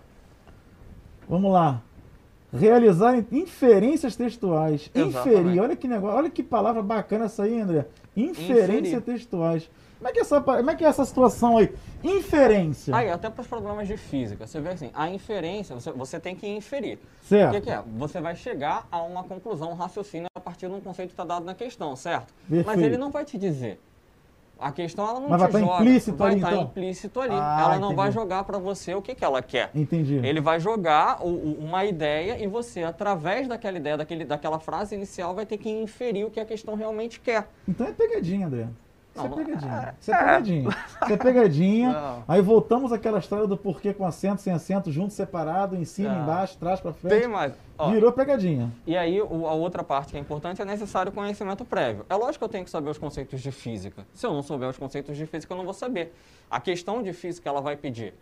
Vamos 1.29 1.53
lá. 1.53 1.83
Realizar 2.53 3.17
inferências 3.33 4.15
textuais. 4.15 4.89
Exatamente. 4.95 5.41
Inferir. 5.41 5.61
Olha 5.63 5.75
que 5.77 5.89
negócio. 5.89 6.17
Olha 6.17 6.31
que 6.31 6.43
palavra 6.43 6.83
bacana 6.83 7.25
essa 7.25 7.43
aí, 7.43 7.61
André. 7.61 7.87
Inferência 8.17 8.97
Inferir. 8.97 9.01
textuais. 9.01 9.69
Como 9.99 10.09
é, 10.09 10.13
que 10.13 10.19
é 10.19 10.23
essa, 10.23 10.41
como 10.41 10.71
é 10.71 10.75
que 10.75 10.85
é 10.85 10.89
essa 10.89 11.05
situação 11.05 11.57
aí? 11.57 11.73
Inferência. 12.03 12.95
Aí, 12.95 13.11
até 13.11 13.31
para 13.31 13.41
os 13.41 13.47
problemas 13.47 13.89
de 13.89 13.97
física, 13.97 14.47
você 14.47 14.61
vê 14.61 14.71
assim, 14.71 14.91
a 14.93 15.09
inferência, 15.09 15.75
você, 15.75 15.91
você 15.93 16.21
tem 16.21 16.37
que 16.37 16.47
inferir. 16.47 16.99
O 17.23 17.27
certo. 17.27 17.53
que, 17.55 17.61
que 17.63 17.71
é? 17.71 17.83
Você 17.97 18.21
vai 18.21 18.37
chegar 18.37 18.87
a 18.91 19.03
uma 19.03 19.25
conclusão, 19.25 19.71
um 19.71 19.75
raciocínio 19.75 20.27
a 20.37 20.41
partir 20.41 20.69
de 20.69 20.75
um 20.75 20.81
conceito 20.81 21.09
que 21.09 21.15
está 21.15 21.25
dado 21.25 21.45
na 21.47 21.55
questão, 21.55 21.97
certo? 21.97 22.35
Mas 22.49 22.65
Perfeito. 22.65 22.81
ele 22.87 22.97
não 22.99 23.11
vai 23.11 23.25
te 23.25 23.39
dizer. 23.39 23.81
A 24.59 24.71
questão 24.71 25.09
ela 25.09 25.19
não 25.19 25.29
Mas 25.29 25.41
vai 25.41 25.49
te 25.49 25.53
tá 25.53 25.59
joga. 25.59 25.83
implícito 25.83 26.17
vai 26.17 26.31
ali, 26.31 26.37
estar 26.41 26.53
então? 26.53 26.63
implícito 26.65 27.21
ali. 27.21 27.35
Ah, 27.35 27.59
ela 27.65 27.79
não 27.79 27.95
vai 27.97 28.07
entendi. 28.09 28.15
jogar 28.23 28.45
para 28.45 28.57
você 28.59 28.95
o 28.95 29.03
que, 29.03 29.15
que 29.15 29.25
ela 29.25 29.43
quer. 29.43 29.71
Entendi. 29.75 30.21
Ele 30.23 30.41
vai 30.41 30.61
jogar 30.61 31.21
o- 31.25 31.29
o- 31.29 31.59
uma 31.59 31.85
ideia 31.85 32.39
e 32.43 32.47
você, 32.47 32.85
através 32.85 33.49
daquela 33.49 33.77
ideia, 33.79 33.97
daquele, 33.97 34.25
daquela 34.25 34.61
frase 34.61 34.95
inicial, 34.95 35.35
vai 35.35 35.45
ter 35.45 35.59
que 35.59 35.69
inferir 35.69 36.25
o 36.25 36.31
que 36.31 36.39
a 36.39 36.45
questão 36.45 36.77
realmente 36.77 37.19
quer. 37.21 37.49
Então 37.67 37.87
é 37.87 37.93
pegadinha, 37.93 38.47
André. 38.47 38.69
Isso 39.15 39.25
é 39.27 39.29
pegadinha. 39.29 39.95
Isso 40.01 40.13
é 40.13 40.17
pegadinha. 40.19 40.69
Isso 40.69 41.13
é 41.13 41.17
pegadinha. 41.17 42.23
Aí 42.27 42.41
voltamos 42.43 42.93
àquela 42.93 43.19
história 43.19 43.47
do 43.47 43.57
porquê 43.57 43.95
com 43.95 44.05
acento, 44.05 44.41
sem 44.43 44.53
acento, 44.53 44.91
junto, 44.91 45.13
separado, 45.13 45.77
em 45.77 45.85
cima, 45.85 46.13
Não. 46.13 46.23
embaixo, 46.23 46.59
trás 46.59 46.81
pra 46.81 46.93
frente. 46.93 47.21
Tem 47.21 47.29
mais. 47.29 47.53
Ó, 47.79 47.91
Virou 47.91 48.13
pegadinha. 48.13 48.71
E 48.87 48.97
aí, 48.97 49.21
o- 49.23 49.47
a 49.47 49.53
outra 49.53 49.83
parte 49.85 50.11
que 50.13 50.17
é 50.17 50.21
importante 50.21 50.61
é 50.61 50.65
necessário 50.65 51.11
conhecimento 51.13 51.65
prévio. 51.65 52.05
É 52.09 52.15
lógico 52.15 52.39
que 52.39 52.45
eu 52.45 52.49
tenho 52.49 52.65
que 52.65 52.71
saber 52.71 52.91
os 52.91 52.99
conceitos 52.99 53.41
de 53.41 53.51
física. 53.53 54.05
Se 54.13 54.27
eu 54.27 54.33
não 54.33 54.43
souber 54.43 54.69
os 54.69 54.77
conceitos 54.79 55.17
de 55.17 55.27
física, 55.27 55.53
eu 55.53 55.59
não 55.59 55.65
vou 55.65 55.75
saber. 55.75 56.13
A 56.51 56.61
questão 56.61 57.03
de 57.03 57.13
física, 57.13 57.49
ela 57.49 57.61
vai 57.61 57.77
pedir. 57.77 58.15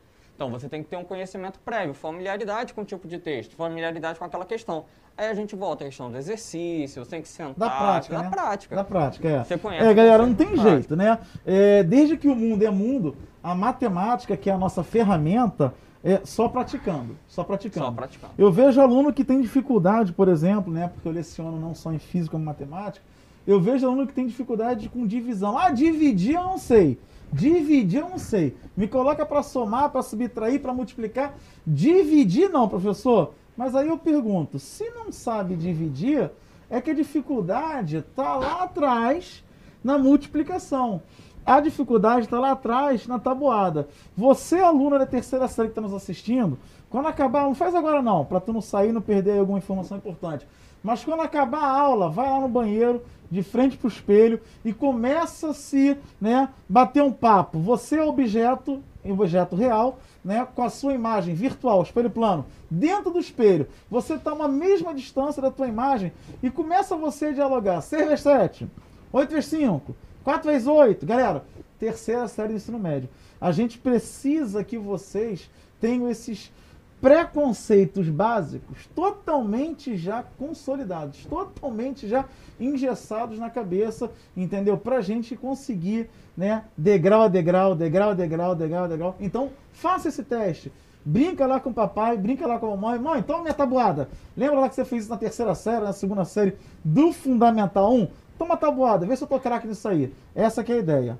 Então 0.43 0.51
você 0.51 0.69
tem 0.69 0.83
que 0.83 0.89
ter 0.89 0.97
um 0.97 1.05
conhecimento 1.05 1.61
prévio, 1.61 1.95
familiaridade 1.95 2.75
com 2.75 2.81
o 2.81 2.85
tipo 2.85 3.07
de 3.07 3.17
texto, 3.21 3.55
familiaridade 3.55 4.19
com 4.19 4.25
aquela 4.25 4.45
questão. 4.45 4.87
Aí 5.17 5.29
a 5.29 5.35
gente 5.35 5.55
volta 5.55 5.85
à 5.85 5.87
questão 5.87 6.11
do 6.11 6.17
exercício, 6.17 7.05
você 7.05 7.11
tem 7.13 7.23
que 7.23 7.29
sentar. 7.29 7.55
Da 7.55 7.71
prática, 7.71 8.17
da 8.17 8.23
né? 8.25 8.31
prática. 8.31 8.75
Da 8.75 8.83
prática, 8.83 9.29
é. 9.29 9.45
Você 9.45 9.57
conhece 9.57 9.87
É, 9.87 9.95
galera, 9.95 10.27
não 10.27 10.35
tem 10.35 10.49
prática. 10.49 10.71
jeito, 10.71 10.97
né? 10.97 11.17
É, 11.47 11.85
desde 11.85 12.17
que 12.17 12.27
o 12.27 12.35
mundo 12.35 12.65
é 12.65 12.71
mundo, 12.71 13.15
a 13.41 13.55
matemática, 13.55 14.37
que 14.37 14.51
é 14.51 14.53
a 14.53 14.59
nossa 14.59 14.83
ferramenta, 14.83 15.73
é 16.03 16.23
só 16.25 16.49
praticando. 16.49 17.17
Só 17.29 17.45
praticando. 17.45 17.87
Só 17.87 17.93
praticando. 17.93 18.33
Eu 18.37 18.51
vejo 18.51 18.81
aluno 18.81 19.13
que 19.13 19.23
tem 19.23 19.41
dificuldade, 19.41 20.13
por 20.13 20.27
exemplo, 20.27 20.73
né? 20.73 20.91
Porque 20.93 21.07
eu 21.07 21.13
leciono 21.13 21.57
não 21.57 21.73
só 21.73 21.93
em 21.93 22.01
física 22.01 22.33
como 22.33 22.45
matemática. 22.45 23.05
Eu 23.47 23.61
vejo 23.61 23.87
aluno 23.87 24.09
que 24.09 24.13
tem 24.13 24.27
dificuldade 24.27 24.89
com 24.89 25.07
divisão. 25.07 25.57
Ah, 25.57 25.71
dividir 25.71 26.35
eu 26.35 26.43
não 26.43 26.59
sei. 26.59 26.99
Dividir 27.33 28.01
eu 28.01 28.11
não 28.11 28.19
sei. 28.19 28.57
Me 28.77 28.87
coloca 28.87 29.25
para 29.25 29.43
somar, 29.43 29.91
para 29.91 30.03
subtrair, 30.03 30.61
para 30.61 30.75
multiplicar. 30.75 31.35
Dividir 31.67 32.51
não, 32.51 32.69
professor. 32.69 33.35
Mas 33.57 33.75
aí 33.75 33.89
eu 33.89 33.99
pergunto, 33.99 34.59
se 34.59 34.89
não 34.91 35.11
sabe 35.13 35.57
dividir, 35.57 36.31
é 36.71 36.81
que 36.81 36.91
a 36.91 36.95
dificuldade 36.95 37.99
está 37.99 38.37
lá 38.37 38.63
atrás 38.63 39.45
na 39.83 39.99
multiplicação. 39.99 41.03
A 41.45 41.61
dificuldade 41.61 42.27
está 42.27 42.39
lá 42.39 42.53
atrás 42.53 43.07
na 43.07 43.19
tabuada. 43.19 43.89
Você, 44.17 44.61
aluno 44.61 44.99
da 44.99 45.07
terceira 45.07 45.49
série 45.49 45.69
que 45.69 45.73
está 45.73 45.81
nos 45.81 45.93
assistindo, 45.93 46.59
quando 46.89 47.09
acabar, 47.09 47.45
não 47.45 47.55
faz 47.55 47.75
agora 47.75 48.01
não, 48.01 48.25
para 48.25 48.41
tu 48.41 48.53
não 48.53 48.61
sair 48.61 48.91
e 48.91 48.93
não 48.93 49.01
perder 49.01 49.39
alguma 49.39 49.59
informação 49.59 49.97
importante. 49.97 50.47
Mas 50.83 51.05
quando 51.05 51.21
acabar 51.21 51.63
a 51.63 51.81
aula, 51.81 52.11
vai 52.11 52.29
lá 52.29 52.41
no 52.41 52.49
banheiro, 52.49 53.03
de 53.33 53.43
frente 53.43 53.79
para 53.79 53.87
o 53.87 53.91
espelho 53.91 54.39
e 54.63 54.75
começa 54.75 55.49
a 55.49 55.55
se 55.55 55.97
né, 56.21 56.51
bater 56.69 57.03
um 57.03 57.11
papo. 57.11 57.59
Você 57.61 57.97
é 57.97 58.05
objeto, 58.05 58.83
objeto 59.03 59.57
real, 59.57 59.99
né, 60.23 60.47
com 60.55 60.63
a 60.63 60.69
sua 60.69 60.93
imagem 60.93 61.35
virtual, 61.35 61.83
espelho 61.83 62.11
plano, 62.11 62.45
dentro 62.71 63.11
do 63.11 63.19
espelho. 63.19 63.67
Você 63.91 64.15
está 64.15 64.33
a 64.33 64.35
uma 64.35 64.49
mesma 64.49 64.95
distância 64.95 65.41
da 65.41 65.51
tua 65.51 65.67
imagem 65.67 66.13
e 66.43 66.51
começa 66.51 66.95
você 66.95 67.27
a 67.27 67.33
dialogar. 67.33 67.81
6 67.81 68.07
vezes 68.07 68.21
7, 68.21 68.69
8 69.11 69.31
vezes 69.31 69.49
5, 69.49 69.97
4 70.23 70.51
vezes 70.51 70.67
8. 70.69 71.07
Galera, 71.07 71.43
terceira 71.79 72.29
série 72.29 72.49
do 72.49 72.57
ensino 72.57 72.79
médio. 72.79 73.09
A 73.41 73.51
gente 73.51 73.79
precisa 73.79 74.63
que 74.63 74.77
vocês 74.77 75.51
tenham 75.81 76.09
esses 76.11 76.53
preconceitos 77.03 78.09
básicos 78.09 78.87
totalmente 78.95 79.97
já 79.97 80.23
consolidados, 80.39 81.27
totalmente 81.27 82.07
já 82.07 82.25
engessados 82.61 83.41
na 83.41 83.51
cabeça, 83.51 84.09
entendeu? 84.37 84.79
Pra 84.79 85.01
gente 85.01 85.35
conseguir, 85.35 86.09
né, 86.37 86.63
degrau 86.79 87.23
a 87.23 87.29
degrau, 87.29 87.75
degrau 87.75 88.11
a 88.11 88.15
degrau, 88.15 88.55
degrau 88.55 88.85
a 88.85 88.87
degrau. 88.87 89.17
Então, 89.21 89.51
faça 89.73 90.09
esse 90.09 90.23
teste. 90.23 90.73
Brinca 91.05 91.45
lá 91.45 91.59
com 91.59 91.71
o 91.71 91.75
papai, 91.75 92.17
brinca 92.17 92.47
lá 92.47 92.61
com 92.61 92.67
a 92.67 92.77
mamãe. 92.77 93.01
Mãe, 93.01 93.21
toma 93.21 93.43
minha 93.43 93.55
tabuada. 93.55 94.09
Lembra 94.37 94.61
lá 94.61 94.69
que 94.69 94.77
você 94.77 94.85
fez 94.85 95.03
isso 95.03 95.11
na 95.11 95.19
terceira 95.19 95.57
série, 95.57 95.85
na 95.85 95.93
segunda 95.93 96.25
série 96.25 96.57
do 96.85 97.13
Fundamental 97.13 97.93
1? 97.93 98.07
Toma 98.39 98.55
a 98.55 98.57
tabuada, 98.57 99.05
vê 99.05 99.17
se 99.17 99.25
eu 99.25 99.29
tô 99.29 99.41
craque 99.41 99.67
nisso 99.67 99.89
aí. 99.89 100.15
Essa 100.37 100.63
que 100.63 100.71
é 100.71 100.77
a 100.77 100.79
ideia. 100.79 101.19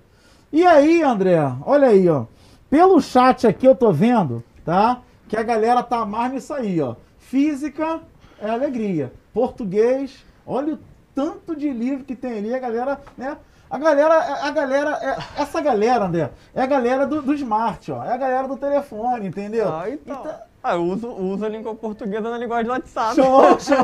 E 0.53 0.65
aí, 0.65 1.03
André, 1.03 1.39
olha 1.67 1.89
aí, 1.89 2.09
ó. 2.09 2.27
Pelo 2.71 3.01
chat 3.01 3.49
aqui 3.49 3.67
eu 3.67 3.75
tô 3.75 3.91
vendo, 3.91 4.45
tá? 4.65 5.03
Que 5.33 5.37
a 5.39 5.43
galera 5.43 5.83
tá 5.83 6.05
mais 6.05 6.31
nisso 6.31 6.53
aí, 6.53 6.79
ó. 6.79 6.95
Física 7.17 8.01
é 8.39 8.51
alegria. 8.51 9.11
Português, 9.33 10.23
olha 10.47 10.75
o 10.75 10.79
tanto 11.15 11.57
de 11.57 11.73
livro 11.73 12.05
que 12.05 12.15
tem 12.15 12.37
ali, 12.37 12.55
a 12.55 12.59
galera, 12.59 13.01
né? 13.17 13.39
A 13.71 13.79
galera, 13.79 14.15
a 14.45 14.51
galera, 14.51 14.91
é- 15.01 15.41
essa 15.41 15.59
galera, 15.63 16.05
André, 16.05 16.31
é 16.55 16.61
a 16.61 16.67
galera 16.67 17.07
do, 17.07 17.23
do 17.23 17.33
smart, 17.33 17.91
ó. 17.91 18.05
É 18.05 18.13
a 18.13 18.17
galera 18.19 18.47
do 18.47 18.59
telefone, 18.59 19.27
entendeu? 19.29 19.73
Ah, 19.73 19.89
então. 19.89 20.23
Ah, 20.63 20.75
eu 20.75 20.83
uso, 20.85 21.09
uso 21.09 21.47
a 21.47 21.49
língua 21.49 21.75
portuguesa 21.75 22.29
na 22.29 22.37
linguagem 22.37 22.67
do 22.67 22.73
WhatsApp. 22.73 23.15
Show, 23.15 23.25
show, 23.59 23.77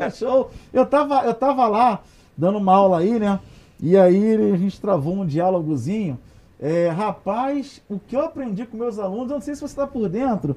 show, 0.00 0.10
show. 0.10 0.50
Eu 0.72 0.86
tava, 0.86 1.20
eu 1.26 1.34
tava 1.34 1.68
lá 1.68 2.00
dando 2.34 2.56
uma 2.56 2.74
aula 2.74 3.00
aí, 3.00 3.18
né? 3.18 3.38
E 3.78 3.94
aí 3.94 4.36
a 4.54 4.56
gente 4.56 4.80
travou 4.80 5.12
um 5.16 5.26
diálogozinho. 5.26 6.18
É, 6.58 6.88
rapaz, 6.88 7.82
o 7.90 7.98
que 7.98 8.16
eu 8.16 8.22
aprendi 8.22 8.64
com 8.64 8.78
meus 8.78 8.98
alunos, 8.98 9.28
eu 9.28 9.34
não 9.36 9.42
sei 9.42 9.54
se 9.54 9.60
você 9.60 9.66
está 9.66 9.86
por 9.86 10.08
dentro. 10.08 10.56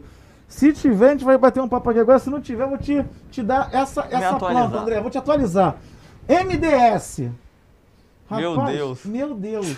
Se 0.51 0.73
tiver, 0.73 1.07
a 1.07 1.11
gente 1.11 1.23
vai 1.23 1.37
bater 1.37 1.61
um 1.61 1.67
papo 1.67 1.89
aqui 1.89 1.99
agora. 1.99 2.19
Se 2.19 2.29
não 2.29 2.41
tiver, 2.41 2.63
eu 2.63 2.69
vou 2.69 2.77
te, 2.77 3.03
te 3.31 3.41
dar 3.41 3.69
essa, 3.73 4.05
essa 4.11 4.35
atualizar. 4.35 4.69
planta, 4.69 4.77
André. 4.83 4.99
Vou 4.99 5.09
te 5.09 5.17
atualizar. 5.17 5.77
MDS. 6.27 7.29
Meu 8.29 8.65
Deus. 8.65 9.05
Meu 9.05 9.33
Deus. 9.33 9.77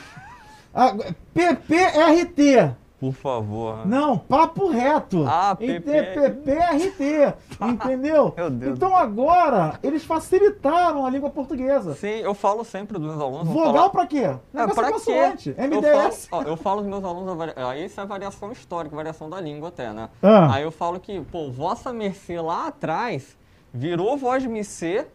Ah, 0.74 0.96
PPRT. 1.32 2.74
Por 3.04 3.12
favor. 3.14 3.86
Não, 3.86 4.18
papo 4.18 4.70
reto. 4.70 5.26
Ah. 5.28 5.54
PPRT. 5.54 7.34
Entendeu? 7.62 8.34
Meu 8.38 8.50
Deus 8.50 8.78
Então 8.78 8.96
agora, 8.96 9.78
eles 9.84 10.06
facilitaram 10.06 11.06
a 11.06 11.10
língua 11.10 11.30
portuguesa. 11.30 11.96
Sim, 11.96 12.08
eu 12.22 12.34
falo 12.34 12.64
sempre 12.64 12.98
dos 12.98 13.06
meus 13.10 13.20
alunos. 13.22 13.48
vou 13.50 13.56
Vogal 13.66 13.74
falar- 13.74 13.90
pra 13.90 14.08
quê? 14.08 14.24
É, 14.54 14.68
pra 14.68 14.86
quê? 14.86 14.92
consoante. 14.94 15.56
Eu 15.58 15.64
MDS. 15.68 16.28
falo, 16.28 16.44
ó, 16.46 16.48
eu 16.48 16.56
falo 16.56 16.80
aos 16.80 16.88
meus 16.88 17.04
alunos, 17.04 17.38
aí 17.58 17.86
isso 17.86 18.00
é 18.00 18.06
variação 18.06 18.52
histórica, 18.54 18.96
variação 18.96 19.30
da 19.30 19.42
língua 19.42 19.68
até, 19.68 19.92
né? 19.92 20.08
Ah. 20.22 20.56
Aí 20.56 20.64
eu 20.64 20.72
falo 20.72 20.98
que, 21.00 21.20
pô, 21.30 21.52
vossa 21.52 21.92
mercê 21.92 22.40
lá 22.40 22.68
atrás 22.68 23.36
virou 23.74 24.16
voz 24.16 24.46
mercê, 24.46 25.08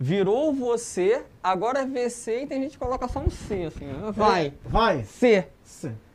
virou 0.00 0.52
você, 0.52 1.24
agora 1.42 1.80
é 1.80 1.84
VC 1.86 2.42
e 2.42 2.46
tem 2.46 2.62
gente 2.62 2.72
que 2.72 2.78
coloca 2.78 3.06
só 3.08 3.20
um 3.20 3.28
C, 3.30 3.64
assim, 3.64 3.84
né? 3.86 4.12
vai, 4.12 4.54
Vai. 4.64 5.04
C. 5.04 5.46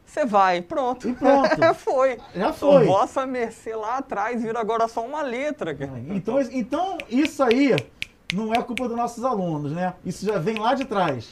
você 0.10 0.26
vai, 0.26 0.62
pronto. 0.62 1.08
E 1.08 1.13
pronto. 1.13 1.50
foi. 1.76 2.17
Já 2.36 2.50
Então, 2.50 2.54
foi. 2.54 2.86
vossa 2.86 3.26
mercê 3.26 3.76
lá 3.76 3.98
atrás 3.98 4.41
vira 4.41 4.60
agora 4.60 4.88
só 4.88 5.06
uma 5.06 5.22
letra. 5.22 5.74
cara. 5.76 6.00
Então, 6.10 6.39
então, 6.41 6.98
isso 7.10 7.41
aí 7.43 7.76
não 8.34 8.54
é 8.54 8.62
culpa 8.62 8.88
dos 8.88 8.98
nossos 8.98 9.24
alunos, 9.24 9.72
né? 9.72 9.93
Isso 10.06 10.26
já 10.26 10.38
vem 10.38 10.58
lá 10.58 10.74
de 10.74 10.86
trás. 10.86 11.30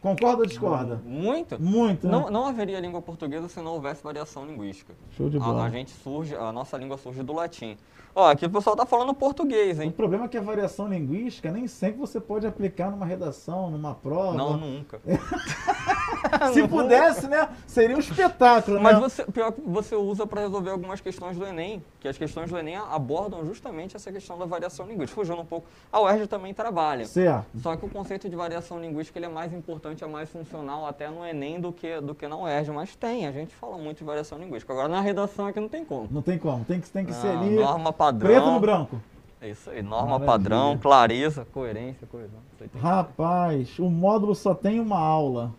Concorda 0.00 0.42
ou 0.42 0.46
discorda? 0.46 1.00
Muito. 1.04 1.60
Muito, 1.60 2.06
né? 2.06 2.12
Não, 2.12 2.30
não 2.30 2.46
haveria 2.46 2.78
língua 2.78 3.02
portuguesa 3.02 3.48
se 3.48 3.60
não 3.60 3.72
houvesse 3.72 4.04
variação 4.04 4.46
linguística. 4.46 4.94
Show 5.16 5.28
de 5.28 5.36
A, 5.38 5.40
bola. 5.40 5.64
a 5.64 5.70
gente 5.70 5.90
surge, 5.90 6.36
a 6.36 6.52
nossa 6.52 6.76
língua 6.76 6.96
surge 6.96 7.22
do 7.24 7.32
latim. 7.32 7.76
Ó, 8.18 8.30
aqui 8.30 8.46
o 8.46 8.50
pessoal 8.50 8.74
tá 8.74 8.86
falando 8.86 9.12
português, 9.12 9.78
O 9.78 9.82
hein? 9.82 9.90
problema 9.90 10.24
é 10.24 10.28
que 10.28 10.38
a 10.38 10.40
variação 10.40 10.88
linguística 10.88 11.52
nem 11.52 11.68
sempre 11.68 12.00
você 12.00 12.18
pode 12.18 12.46
aplicar 12.46 12.90
numa 12.90 13.04
redação, 13.04 13.70
numa 13.70 13.94
prova. 13.94 14.34
Não, 14.34 14.56
nunca. 14.56 14.98
Se 16.54 16.64
pudesse, 16.66 17.28
né? 17.28 17.46
Seria 17.66 17.94
um 17.94 18.00
espetáculo, 18.00 18.80
Mas 18.80 18.94
né? 18.94 19.00
você, 19.00 19.24
pior 19.26 19.52
que 19.52 19.60
você 19.60 19.94
usa 19.94 20.26
para 20.26 20.40
resolver 20.40 20.70
algumas 20.70 20.98
questões 20.98 21.36
do 21.36 21.44
Enem, 21.44 21.84
que 22.06 22.10
as 22.10 22.18
questões 22.18 22.48
do 22.48 22.56
Enem 22.56 22.76
abordam 22.76 23.44
justamente 23.44 23.96
essa 23.96 24.12
questão 24.12 24.38
da 24.38 24.44
variação 24.44 24.86
linguística. 24.86 25.20
Fugindo 25.20 25.40
um 25.40 25.44
pouco, 25.44 25.66
a 25.90 26.00
UERJ 26.00 26.28
também 26.28 26.54
trabalha. 26.54 27.04
Certo. 27.04 27.46
Só 27.60 27.74
que 27.76 27.84
o 27.84 27.88
conceito 27.88 28.28
de 28.28 28.36
variação 28.36 28.80
linguística 28.80 29.18
ele 29.18 29.26
é 29.26 29.28
mais 29.28 29.52
importante, 29.52 30.04
é 30.04 30.06
mais 30.06 30.30
funcional 30.30 30.86
até 30.86 31.10
no 31.10 31.24
Enem 31.26 31.60
do 31.60 31.72
que, 31.72 32.00
do 32.00 32.14
que 32.14 32.28
na 32.28 32.36
UERJ. 32.36 32.70
Mas 32.70 32.94
tem, 32.94 33.26
a 33.26 33.32
gente 33.32 33.54
fala 33.54 33.76
muito 33.76 33.98
de 33.98 34.04
variação 34.04 34.38
linguística. 34.38 34.72
Agora 34.72 34.88
na 34.88 35.00
redação 35.00 35.46
aqui 35.46 35.58
não 35.58 35.68
tem 35.68 35.84
como. 35.84 36.08
Não 36.10 36.22
tem 36.22 36.38
como. 36.38 36.64
Tem 36.64 36.80
que, 36.80 36.88
tem 36.88 37.04
que 37.04 37.12
ser 37.12 37.32
Não, 37.32 37.40
ali. 37.42 37.56
norma 37.56 37.92
padrão. 37.92 38.30
Preto 38.30 38.50
no 38.50 38.60
branco. 38.60 39.00
É 39.40 39.50
isso 39.50 39.68
aí, 39.68 39.82
norma 39.82 40.18
Maravilha. 40.18 40.26
padrão, 40.26 40.78
clareza, 40.78 41.46
coerência, 41.52 42.06
coesão. 42.06 42.38
Rapaz, 42.80 43.78
o 43.78 43.90
módulo 43.90 44.34
só 44.34 44.54
tem 44.54 44.80
uma 44.80 44.98
aula. 44.98 45.52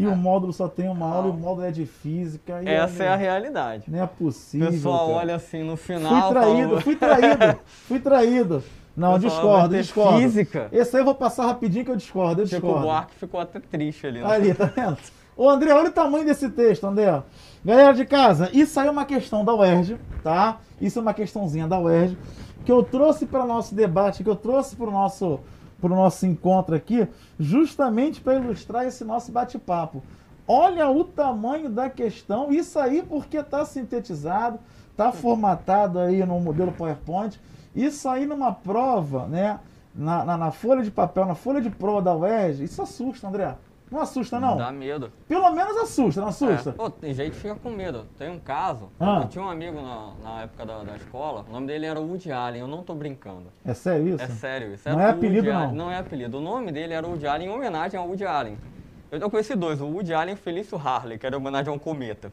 E 0.00 0.06
o 0.06 0.14
módulo 0.16 0.52
só 0.52 0.68
tem 0.68 0.88
uma 0.88 1.06
aula 1.12 1.26
e 1.26 1.30
o 1.30 1.34
módulo 1.34 1.66
é 1.66 1.70
de 1.70 1.84
física. 1.84 2.60
Essa 2.64 3.04
é 3.04 3.08
a 3.08 3.16
realidade. 3.16 3.84
Não 3.88 3.98
é 3.98 4.04
O 4.04 4.08
possível. 4.08 4.70
pessoal 4.70 5.06
cara. 5.08 5.18
olha 5.18 5.34
assim 5.34 5.62
no 5.64 5.76
Fui 5.76 5.96
final. 5.96 6.30
traído, 6.30 6.68
fala- 6.68 6.80
fui 6.80 6.96
traído, 6.96 7.58
fui 7.66 8.00
traído. 8.00 8.64
Não, 8.96 9.14
O 9.14 9.20
pessoal 9.20 9.40
discordo, 9.42 9.76
discordo. 9.76 10.18
Física. 10.18 10.68
Esse 10.72 10.96
aí 10.96 11.00
eu 11.02 11.04
vou 11.04 11.14
passar 11.14 11.46
rapidinho 11.46 11.84
que 11.84 11.90
eu 11.90 11.96
discordo, 11.96 12.42
eu 12.42 12.46
Chico 12.46 12.60
discordo. 12.60 12.86
Buarque 12.86 13.14
ficou 13.16 13.40
até 13.40 13.60
triste 13.60 14.06
ali. 14.06 14.20
né? 14.20 14.26
Ali, 14.26 14.54
tá 14.54 14.64
vendo? 14.66 14.96
Ô 15.36 15.48
André, 15.48 15.72
olha 15.72 15.88
o 15.88 15.92
tamanho 15.92 16.24
desse 16.24 16.48
texto, 16.48 16.84
André. 16.84 17.22
Galera 17.64 17.92
de 17.92 18.04
casa, 18.04 18.50
isso 18.52 18.78
aí 18.80 18.88
é 18.88 18.90
uma 18.90 19.04
questão 19.04 19.44
da 19.44 19.54
UERJ, 19.54 19.96
tá? 20.22 20.58
Isso 20.80 20.98
é 20.98 21.02
uma 21.02 21.14
questãozinha 21.14 21.66
da 21.68 21.78
UERJ, 21.78 22.16
que 22.64 22.72
eu 22.72 22.82
trouxe 22.82 23.24
para 23.26 23.44
o 23.44 23.46
nosso 23.46 23.72
debate, 23.74 24.24
que 24.24 24.30
eu 24.30 24.34
trouxe 24.36 24.74
para 24.74 24.86
o 24.88 24.90
nosso, 24.90 25.38
pro 25.80 25.94
nosso 25.94 26.26
encontro 26.26 26.74
aqui, 26.74 27.06
justamente 27.38 28.20
para 28.20 28.34
ilustrar 28.34 28.86
esse 28.86 29.04
nosso 29.04 29.30
bate-papo. 29.30 30.02
Olha 30.46 30.88
o 30.88 31.04
tamanho 31.04 31.68
da 31.68 31.90
questão, 31.90 32.50
isso 32.50 32.78
aí 32.78 33.02
porque 33.02 33.36
está 33.36 33.64
sintetizado, 33.64 34.58
está 34.90 35.12
formatado 35.12 35.98
aí 35.98 36.24
no 36.24 36.40
modelo 36.40 36.72
PowerPoint. 36.72 37.38
Isso 37.76 38.08
aí 38.08 38.26
numa 38.26 38.52
prova, 38.52 39.26
né? 39.26 39.60
Na, 39.94 40.24
na, 40.24 40.36
na 40.36 40.50
folha 40.50 40.82
de 40.82 40.90
papel, 40.90 41.26
na 41.26 41.34
folha 41.34 41.60
de 41.60 41.70
prova 41.70 42.02
da 42.02 42.16
UERJ, 42.16 42.64
isso 42.64 42.80
assusta, 42.80 43.28
André. 43.28 43.54
Não 43.90 44.00
assusta, 44.00 44.38
não? 44.38 44.56
Dá 44.56 44.70
medo. 44.70 45.10
Pelo 45.26 45.50
menos 45.52 45.76
assusta, 45.78 46.20
não 46.20 46.28
assusta? 46.28 46.70
É. 46.70 46.72
Pô, 46.72 46.90
tem 46.90 47.14
gente 47.14 47.30
que 47.32 47.36
fica 47.38 47.54
com 47.54 47.70
medo. 47.70 48.06
Tem 48.18 48.30
um 48.30 48.38
caso, 48.38 48.88
Ah. 49.00 49.20
eu 49.22 49.28
tinha 49.28 49.42
um 49.44 49.48
amigo 49.48 49.80
na, 49.80 50.12
na 50.22 50.42
época 50.42 50.66
da, 50.66 50.82
da 50.84 50.96
escola, 50.96 51.44
o 51.48 51.52
nome 51.52 51.66
dele 51.66 51.86
era 51.86 52.00
Woody 52.00 52.30
Allen, 52.32 52.60
eu 52.60 52.68
não 52.68 52.82
tô 52.82 52.94
brincando. 52.94 53.46
É, 53.64 53.72
sério 53.74 54.08
isso? 54.08 54.22
É 54.22 54.28
sério, 54.28 54.74
isso 54.74 54.88
Não 54.88 55.00
é 55.00 55.04
o 55.04 55.06
Woody 55.12 55.18
apelido, 55.26 55.52
não? 55.52 55.72
Não 55.72 55.90
é 55.90 55.98
apelido. 55.98 56.38
O 56.38 56.40
nome 56.40 56.70
dele 56.72 56.92
era 56.94 57.06
Woody 57.06 57.26
Allen 57.26 57.48
em 57.48 57.50
homenagem 57.50 57.98
ao 57.98 58.06
Woody 58.06 58.24
Allen. 58.24 58.58
Eu, 59.10 59.20
eu 59.20 59.30
conheci 59.30 59.54
dois, 59.54 59.80
o 59.80 59.86
Woody 59.86 60.12
Allen 60.12 60.34
e 60.34 60.34
o 60.34 60.40
Felício 60.40 60.76
Harley, 60.78 61.18
que 61.18 61.26
era 61.26 61.34
em 61.36 61.38
homenagem 61.38 61.72
a 61.72 61.74
um 61.74 61.78
cometa. 61.78 62.30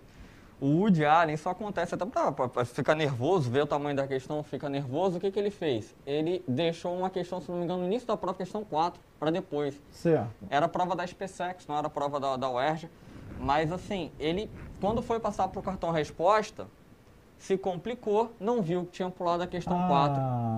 O 0.59 0.67
Woody 0.79 1.03
Allen 1.03 1.35
só 1.35 1.49
acontece 1.49 1.93
até 1.95 2.05
para 2.05 2.63
ficar 2.65 2.95
nervoso, 2.95 3.49
ver 3.49 3.63
o 3.63 3.67
tamanho 3.67 3.95
da 3.95 4.07
questão, 4.07 4.41
fica 4.41 4.69
nervoso. 4.69 5.17
O 5.17 5.19
que, 5.19 5.29
que 5.29 5.37
ele 5.37 5.51
fez? 5.51 5.93
Ele 6.05 6.43
deixou 6.47 6.95
uma 6.97 7.09
questão, 7.09 7.41
se 7.41 7.51
não 7.51 7.57
me 7.57 7.65
engano, 7.65 7.81
no 7.81 7.87
início 7.87 8.07
da 8.07 8.15
prova, 8.15 8.37
questão 8.37 8.63
4, 8.63 9.01
para 9.19 9.31
depois. 9.31 9.81
Certo. 9.91 10.29
Era 10.49 10.65
a 10.65 10.69
prova 10.69 10.95
da 10.95 11.05
SpaceX, 11.05 11.67
não 11.67 11.77
era 11.77 11.87
a 11.87 11.89
prova 11.89 12.19
da, 12.19 12.37
da 12.37 12.49
UERJ. 12.49 12.89
Mas 13.37 13.69
assim, 13.71 14.11
ele, 14.17 14.49
quando 14.79 15.01
foi 15.01 15.19
passar 15.19 15.49
para 15.49 15.59
o 15.59 15.63
cartão 15.63 15.91
resposta, 15.91 16.67
se 17.37 17.57
complicou, 17.57 18.31
não 18.39 18.61
viu 18.61 18.85
que 18.85 18.91
tinha 18.91 19.09
pulado 19.09 19.43
a 19.43 19.47
questão 19.47 19.77
Ah. 19.77 19.87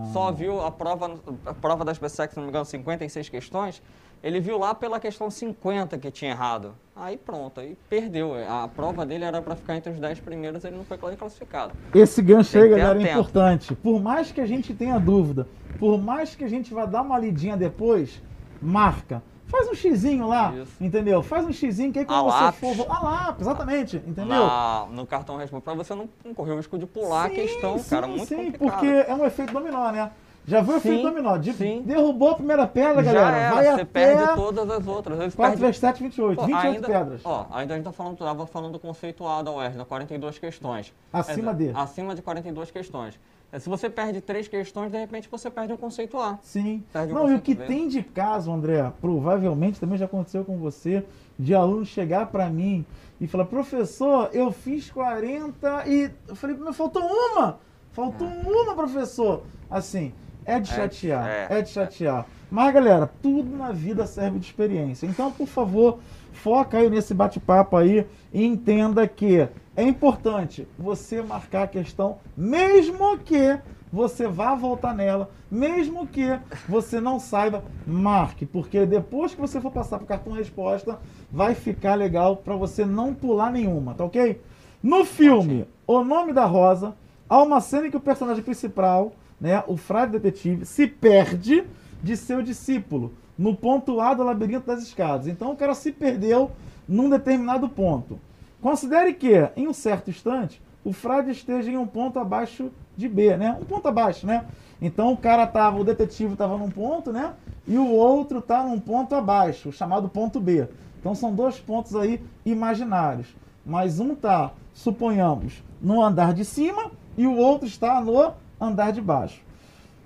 4. 0.04 0.14
Só 0.14 0.32
viu 0.32 0.62
a 0.64 0.72
prova, 0.72 1.20
a 1.44 1.54
prova 1.56 1.84
da 1.84 1.92
SpaceX, 1.94 2.34
se 2.34 2.38
não 2.38 2.44
me 2.44 2.50
engano, 2.50 2.66
56 2.66 3.30
questões. 3.30 3.82
Ele 4.28 4.42
viu 4.42 4.58
lá 4.60 4.76
pela 4.76 5.00
questão 5.00 5.32
50 5.32 5.98
que 5.98 6.12
tinha 6.12 6.32
errado. 6.32 6.76
Aí 6.94 7.16
pronto, 7.16 7.62
aí 7.62 7.78
perdeu. 7.90 8.34
A 8.50 8.68
prova 8.68 9.06
dele 9.06 9.24
era 9.24 9.42
para 9.42 9.56
ficar 9.56 9.78
entre 9.78 9.94
os 9.94 10.00
10 10.02 10.20
primeiros, 10.20 10.66
ele 10.66 10.76
não 10.76 10.84
foi 10.84 10.98
classificado. 10.98 11.72
Esse 11.96 12.22
gancho 12.22 12.52
Tem 12.52 12.64
aí, 12.64 12.70
galera, 12.70 13.02
é 13.02 13.12
importante. 13.14 13.74
Por 13.74 14.02
mais 14.02 14.30
que 14.30 14.42
a 14.42 14.46
gente 14.46 14.74
tenha 14.74 15.00
dúvida, 15.00 15.48
por 15.80 15.98
mais 15.98 16.36
que 16.36 16.44
a 16.44 16.48
gente 16.50 16.74
vá 16.74 16.86
dar 16.86 17.04
uma 17.04 17.18
lidinha 17.18 17.56
depois, 17.56 18.22
marca. 18.62 19.24
Faz 19.46 19.70
um 19.70 19.74
xizinho 19.74 20.28
lá, 20.28 20.54
Isso. 20.54 20.74
entendeu? 20.84 21.24
Faz 21.24 21.46
um 21.46 21.54
xizinho 21.54 21.94
que 21.94 22.00
aí 22.00 22.06
quando 22.06 22.28
A 22.28 22.52
você 22.52 22.66
lápis. 22.68 22.76
for... 22.84 22.92
A 22.92 23.00
lápis, 23.02 23.42
exatamente, 23.48 23.96
entendeu? 23.96 24.26
Na- 24.46 24.88
no 24.92 25.08
cartão 25.08 25.38
resposta, 25.38 25.64
para 25.64 25.74
você 25.74 25.96
não, 25.96 26.10
não 26.26 26.34
correr 26.34 26.52
o 26.52 26.58
risco 26.58 26.78
de 26.78 26.86
pular 26.86 27.28
a 27.28 27.30
Sim, 27.30 27.36
questão, 27.36 27.78
sim, 27.80 27.90
cara. 27.90 28.08
Muito 28.08 28.26
sim, 28.26 28.36
complicado. 28.52 28.60
porque 28.72 28.88
é 28.88 29.16
um 29.16 29.26
efeito 29.26 29.54
dominó, 29.54 29.90
né? 29.90 30.12
Já 30.48 30.62
viu 30.62 30.76
o 30.76 30.78
efeito 30.78 31.04
dominó? 31.04 31.38
De- 31.38 31.52
sim. 31.52 31.82
derrubou 31.86 32.30
a 32.30 32.36
primeira 32.36 32.66
pedra, 32.66 33.04
Já 33.04 33.12
galera. 33.12 33.38
era, 33.38 33.56
vai 33.56 33.66
você 33.76 33.86
perde 33.86 34.34
todas 34.34 34.70
as 34.70 34.88
outras. 34.88 35.16
Às 35.18 35.20
vezes 35.20 35.36
4 35.36 35.52
perde 35.52 35.66
vezes 35.66 35.78
7, 35.82 36.04
28. 36.04 36.40
Pô, 36.40 36.46
28 36.46 36.66
ainda, 36.76 36.88
pedras. 36.88 37.22
Ó, 37.26 37.46
ainda 37.52 37.74
a 37.74 37.78
gente 37.78 37.84
tá 37.86 37.92
falando, 37.92 38.18
tava 38.18 38.48
falando 38.48 38.72
do 38.72 38.80
conceitual 38.80 39.44
da 39.44 39.52
UERJ, 39.52 39.84
42 39.84 40.40
questões. 40.40 40.94
Acima 41.12 41.54
dizer, 41.54 41.74
de. 41.74 41.78
Acima 41.80 42.16
de 42.16 42.22
42 42.22 42.72
questões. 42.72 43.20
É, 43.52 43.60
Se 43.60 43.68
você 43.68 43.90
perde 43.90 44.22
três 44.22 44.48
questões, 44.48 44.90
de 44.90 44.98
repente 44.98 45.28
você 45.30 45.50
perde 45.50 45.74
um 45.74 45.78
conceito 45.78 46.18
A. 46.18 46.40
Sim. 46.42 46.82
Perde 46.94 47.12
um 47.12 47.16
Não, 47.16 47.30
e 47.32 47.36
o 47.36 47.42
que 47.42 47.54
B. 47.54 47.66
tem 47.66 47.90
de 47.90 48.02
caso, 48.02 48.50
André, 48.50 48.90
provavelmente 49.02 49.80
também 49.82 49.98
já 49.98 50.06
aconteceu 50.06 50.46
com 50.46 50.58
você, 50.58 51.04
de 51.38 51.54
aluno 51.54 51.86
chegar 51.86 52.28
pra 52.28 52.50
mim 52.50 52.86
e 53.20 53.28
falar, 53.28 53.46
professor, 53.46 54.30
eu 54.32 54.50
fiz 54.54 54.90
40 54.92 55.84
e. 55.88 56.10
Eu 56.26 56.36
falei, 56.38 56.56
mas 56.58 56.76
faltou 56.78 57.04
uma! 57.04 57.60
Faltou 57.92 58.28
uma, 58.28 58.74
professor! 58.76 59.44
Assim, 59.70 60.14
é 60.48 60.60
de 60.60 60.72
É, 60.72 60.76
chatear, 60.76 61.28
é, 61.28 61.48
é, 61.50 61.62
de 61.62 61.70
chatear. 61.70 62.26
Mas, 62.50 62.74
galera, 62.74 63.10
tudo 63.22 63.56
na 63.56 63.72
vida 63.74 64.06
serve 64.08 64.40
de 64.40 64.46
experiência. 64.46 65.06
Então, 65.06 65.30
por 65.32 65.48
favor, 65.48 66.00
foca 66.32 66.78
aí 66.78 66.90
nesse 66.90 67.14
bate-papo 67.14 67.76
aí 67.76 68.08
e 68.34 68.46
entenda 68.46 69.06
que 69.06 69.48
é 69.76 69.84
importante 69.84 70.66
você 70.80 71.22
marcar 71.22 71.64
a 71.64 71.68
questão, 71.68 72.18
mesmo 72.36 73.18
que 73.20 73.60
você 73.92 74.28
vá 74.28 74.56
voltar 74.56 74.94
nela, 74.94 75.30
mesmo 75.52 76.08
que 76.08 76.40
você 76.68 77.00
não 77.00 77.20
saiba, 77.20 77.64
marque, 77.86 78.46
porque 78.46 78.86
depois 78.86 79.34
que 79.34 79.42
você 79.42 79.62
for 79.62 79.72
passar 79.72 79.98
para 79.98 80.06
o 80.06 80.08
cartão 80.08 80.34
resposta, 80.34 81.00
vai 81.32 81.54
ficar 81.56 81.96
legal 81.96 82.38
para 82.38 82.56
você 82.56 82.86
não 82.86 83.14
pular 83.14 83.52
nenhuma, 83.52 83.94
tá 83.94 84.04
ok? 84.04 84.42
No 84.82 85.06
filme 85.06 85.68
O 85.86 86.04
Nome 86.04 86.34
da 86.34 86.46
Rosa, 86.46 86.96
há 87.30 87.42
uma 87.42 87.62
cena 87.62 87.88
em 87.88 87.92
que 87.92 87.98
o 87.98 88.02
personagem 88.02 88.44
principal, 88.44 89.14
né, 89.40 89.64
o 89.68 89.78
frade 89.78 90.14
detetive, 90.14 90.66
se 90.66 90.88
perde 90.88 91.64
de 92.02 92.18
seu 92.18 92.42
discípulo 92.42 93.14
no 93.38 93.56
ponto 93.56 94.00
A 94.00 94.14
do 94.14 94.24
labirinto 94.24 94.66
das 94.66 94.82
escadas. 94.82 95.28
Então 95.28 95.52
o 95.52 95.56
cara 95.56 95.76
se 95.76 95.92
perdeu 95.92 96.52
num 96.88 97.10
determinado 97.10 97.70
ponto. 97.70 98.20
Considere 98.62 99.14
que, 99.14 99.34
em 99.56 99.68
um 99.68 99.74
certo 99.74 100.10
instante, 100.10 100.62
o 100.84 100.92
frade 100.92 101.32
esteja 101.32 101.70
em 101.70 101.78
um 101.78 101.86
ponto 101.86 102.18
abaixo 102.18 102.72
de 102.96 103.08
B, 103.08 103.38
né? 103.38 103.56
Um 103.62 103.66
ponto 103.66 103.88
abaixo, 103.88 104.26
né? 104.26 104.46
Então 104.82 105.12
o 105.12 105.18
cara 105.18 105.46
tava, 105.46 105.80
o 105.80 105.84
detetive 105.84 106.34
estava 106.34 106.58
num 106.58 106.70
ponto, 106.70 107.12
né? 107.12 107.34
E 107.68 107.78
o 107.78 107.88
outro 107.88 108.42
tá 108.42 108.64
num 108.64 108.80
ponto 108.80 109.14
abaixo, 109.14 109.72
chamado 109.72 110.10
ponto 110.10 110.40
B. 110.40 110.68
Então 111.00 111.14
são 111.14 111.34
dois 111.34 111.60
pontos 111.60 111.96
aí 111.96 112.22
imaginários. 112.46 113.28
Mas 113.66 114.00
um 114.00 114.16
tá, 114.16 114.54
suponhamos, 114.74 115.62
no 115.82 116.02
andar 116.02 116.34
de 116.34 116.46
cima 116.46 116.90
e 117.18 117.28
o 117.28 117.36
outro 117.36 117.68
está 117.68 118.00
no 118.02 118.34
andar 118.60 118.92
de 118.92 119.02
baixo. 119.02 119.42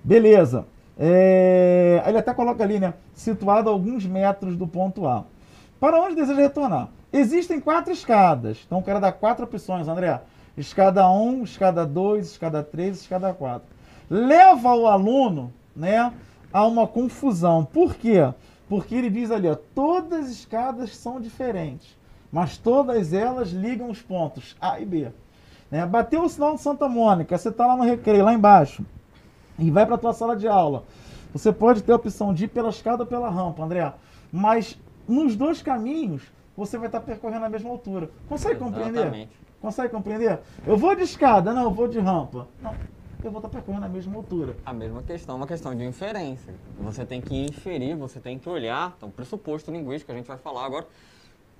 Beleza. 0.02 0.66
É, 0.98 2.02
Ele 2.06 2.18
até 2.18 2.34
coloca 2.34 2.62
ali, 2.62 2.78
né? 2.78 2.94
Situado 3.14 3.68
a 3.68 3.72
alguns 3.72 4.04
metros 4.04 4.56
do 4.56 4.66
ponto 4.66 5.06
A. 5.06 5.24
Para 5.80 6.00
onde 6.00 6.14
deseja 6.14 6.40
retornar? 6.40 6.88
Existem 7.12 7.60
quatro 7.60 7.92
escadas. 7.92 8.58
Então 8.64 8.78
o 8.78 8.82
cara 8.82 9.00
dá 9.00 9.12
quatro 9.12 9.44
opções, 9.44 9.88
André. 9.88 10.20
Escada 10.56 11.08
1, 11.08 11.44
escada 11.44 11.86
2, 11.86 12.26
escada 12.26 12.62
3, 12.62 13.00
escada 13.00 13.32
4. 13.32 13.66
Leva 14.08 14.74
o 14.74 14.86
aluno, 14.86 15.52
né, 15.74 16.12
a 16.52 16.66
uma 16.66 16.86
confusão. 16.86 17.64
Por 17.64 17.94
quê? 17.94 18.32
Porque 18.68 18.94
ele 18.94 19.10
diz 19.10 19.30
ali, 19.30 19.48
ó, 19.48 19.54
todas 19.54 20.26
as 20.26 20.30
escadas 20.30 20.94
são 20.96 21.20
diferentes, 21.20 21.96
mas 22.30 22.58
todas 22.58 23.12
elas 23.12 23.50
ligam 23.50 23.90
os 23.90 24.02
pontos 24.02 24.56
A 24.60 24.78
e 24.78 24.84
B. 24.84 25.10
Né? 25.72 25.86
Bateu 25.86 26.22
o 26.22 26.28
sinal 26.28 26.54
de 26.54 26.60
Santa 26.60 26.86
Mônica, 26.86 27.36
você 27.36 27.48
está 27.48 27.66
lá 27.66 27.74
no 27.74 27.82
recreio, 27.82 28.22
lá 28.22 28.34
embaixo, 28.34 28.84
e 29.58 29.70
vai 29.70 29.86
para 29.86 29.94
a 29.94 29.98
tua 29.98 30.12
sala 30.12 30.36
de 30.36 30.46
aula. 30.46 30.84
Você 31.32 31.50
pode 31.50 31.82
ter 31.82 31.92
a 31.92 31.96
opção 31.96 32.34
de 32.34 32.44
ir 32.44 32.48
pela 32.48 32.68
escada 32.68 33.04
ou 33.04 33.06
pela 33.06 33.30
rampa, 33.30 33.64
André. 33.64 33.90
Mas 34.30 34.78
nos 35.08 35.34
dois 35.34 35.62
caminhos, 35.62 36.30
você 36.54 36.76
vai 36.76 36.88
estar 36.88 37.00
percorrendo 37.00 37.46
a 37.46 37.48
mesma 37.48 37.70
altura. 37.70 38.10
Consegue 38.28 38.58
compreender? 38.58 39.00
Exatamente. 39.00 39.32
Consegue 39.62 39.88
compreender? 39.88 40.40
Eu 40.66 40.76
vou 40.76 40.94
de 40.94 41.04
escada, 41.04 41.54
não, 41.54 41.62
eu 41.62 41.70
vou 41.70 41.88
de 41.88 41.98
rampa. 41.98 42.46
Não, 42.60 42.74
eu 43.24 43.30
vou 43.30 43.38
estar 43.38 43.48
percorrendo 43.48 43.86
a 43.86 43.88
mesma 43.88 44.16
altura. 44.16 44.54
A 44.66 44.74
mesma 44.74 45.02
questão, 45.02 45.36
uma 45.36 45.46
questão 45.46 45.74
de 45.74 45.84
inferência. 45.84 46.54
Você 46.80 47.06
tem 47.06 47.22
que 47.22 47.46
inferir, 47.46 47.96
você 47.96 48.20
tem 48.20 48.38
que 48.38 48.46
olhar. 48.46 48.92
Então, 48.98 49.10
pressuposto 49.10 49.70
linguístico, 49.70 50.12
a 50.12 50.14
gente 50.14 50.26
vai 50.26 50.36
falar 50.36 50.66
agora. 50.66 50.86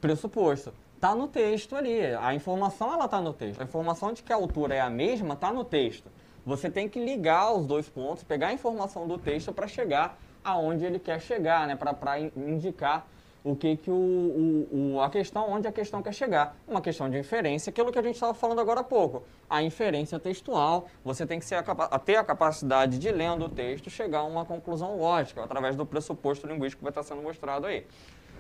Pressuposto. 0.03 0.75
Tá 1.02 1.16
no 1.16 1.26
texto 1.26 1.74
ali. 1.74 2.00
A 2.14 2.32
informação, 2.32 2.92
ela 2.92 3.08
tá 3.08 3.20
no 3.20 3.32
texto. 3.32 3.60
A 3.60 3.64
informação 3.64 4.12
de 4.12 4.22
que 4.22 4.32
a 4.32 4.36
altura 4.36 4.76
é 4.76 4.80
a 4.80 4.88
mesma, 4.88 5.34
tá 5.34 5.52
no 5.52 5.64
texto. 5.64 6.08
Você 6.46 6.70
tem 6.70 6.88
que 6.88 7.04
ligar 7.04 7.52
os 7.52 7.66
dois 7.66 7.88
pontos, 7.88 8.22
pegar 8.22 8.46
a 8.48 8.52
informação 8.52 9.08
do 9.08 9.18
texto 9.18 9.52
para 9.52 9.66
chegar 9.66 10.16
aonde 10.44 10.84
ele 10.84 11.00
quer 11.00 11.20
chegar, 11.20 11.66
né? 11.66 11.74
Para 11.74 12.20
indicar 12.20 13.04
o 13.42 13.56
que 13.56 13.76
que 13.78 13.90
o, 13.90 13.94
o, 13.94 14.94
o- 14.94 15.00
a 15.00 15.10
questão, 15.10 15.50
onde 15.50 15.66
a 15.66 15.72
questão 15.72 16.00
quer 16.04 16.14
chegar. 16.14 16.54
Uma 16.68 16.80
questão 16.80 17.10
de 17.10 17.18
inferência, 17.18 17.70
aquilo 17.70 17.90
que 17.90 17.98
a 17.98 18.02
gente 18.02 18.14
estava 18.14 18.32
falando 18.32 18.60
agora 18.60 18.78
há 18.78 18.84
pouco. 18.84 19.24
A 19.50 19.60
inferência 19.60 20.20
textual, 20.20 20.86
você 21.04 21.26
tem 21.26 21.40
que 21.40 21.44
ser 21.44 21.56
a 21.56 21.98
ter 21.98 22.14
a 22.14 22.22
capacidade 22.22 23.00
de, 23.00 23.10
lendo 23.10 23.46
o 23.46 23.48
texto, 23.48 23.90
chegar 23.90 24.20
a 24.20 24.24
uma 24.24 24.44
conclusão 24.44 24.96
lógica, 24.96 25.42
através 25.42 25.74
do 25.74 25.84
pressuposto 25.84 26.46
linguístico 26.46 26.78
que 26.78 26.84
vai 26.84 26.92
estar 26.92 27.02
sendo 27.02 27.22
mostrado 27.22 27.66
aí. 27.66 27.84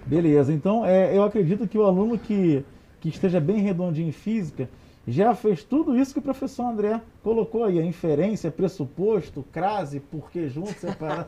Beleza, 0.04 0.52
então 0.52 0.84
é, 0.84 1.16
eu 1.16 1.22
acredito 1.22 1.66
que 1.66 1.78
o 1.78 1.84
aluno 1.84 2.18
que, 2.18 2.64
que 3.00 3.08
esteja 3.08 3.40
bem 3.40 3.58
redondinho 3.58 4.08
em 4.08 4.12
física 4.12 4.68
já 5.06 5.34
fez 5.34 5.64
tudo 5.64 5.96
isso 5.96 6.12
que 6.12 6.20
o 6.20 6.22
professor 6.22 6.64
André 6.64 7.00
colocou 7.22 7.64
aí, 7.64 7.78
a 7.78 7.84
inferência, 7.84 8.50
pressuposto, 8.50 9.44
crase, 9.52 9.98
porquê 9.98 10.48
junto, 10.48 10.72
separado. 10.74 11.26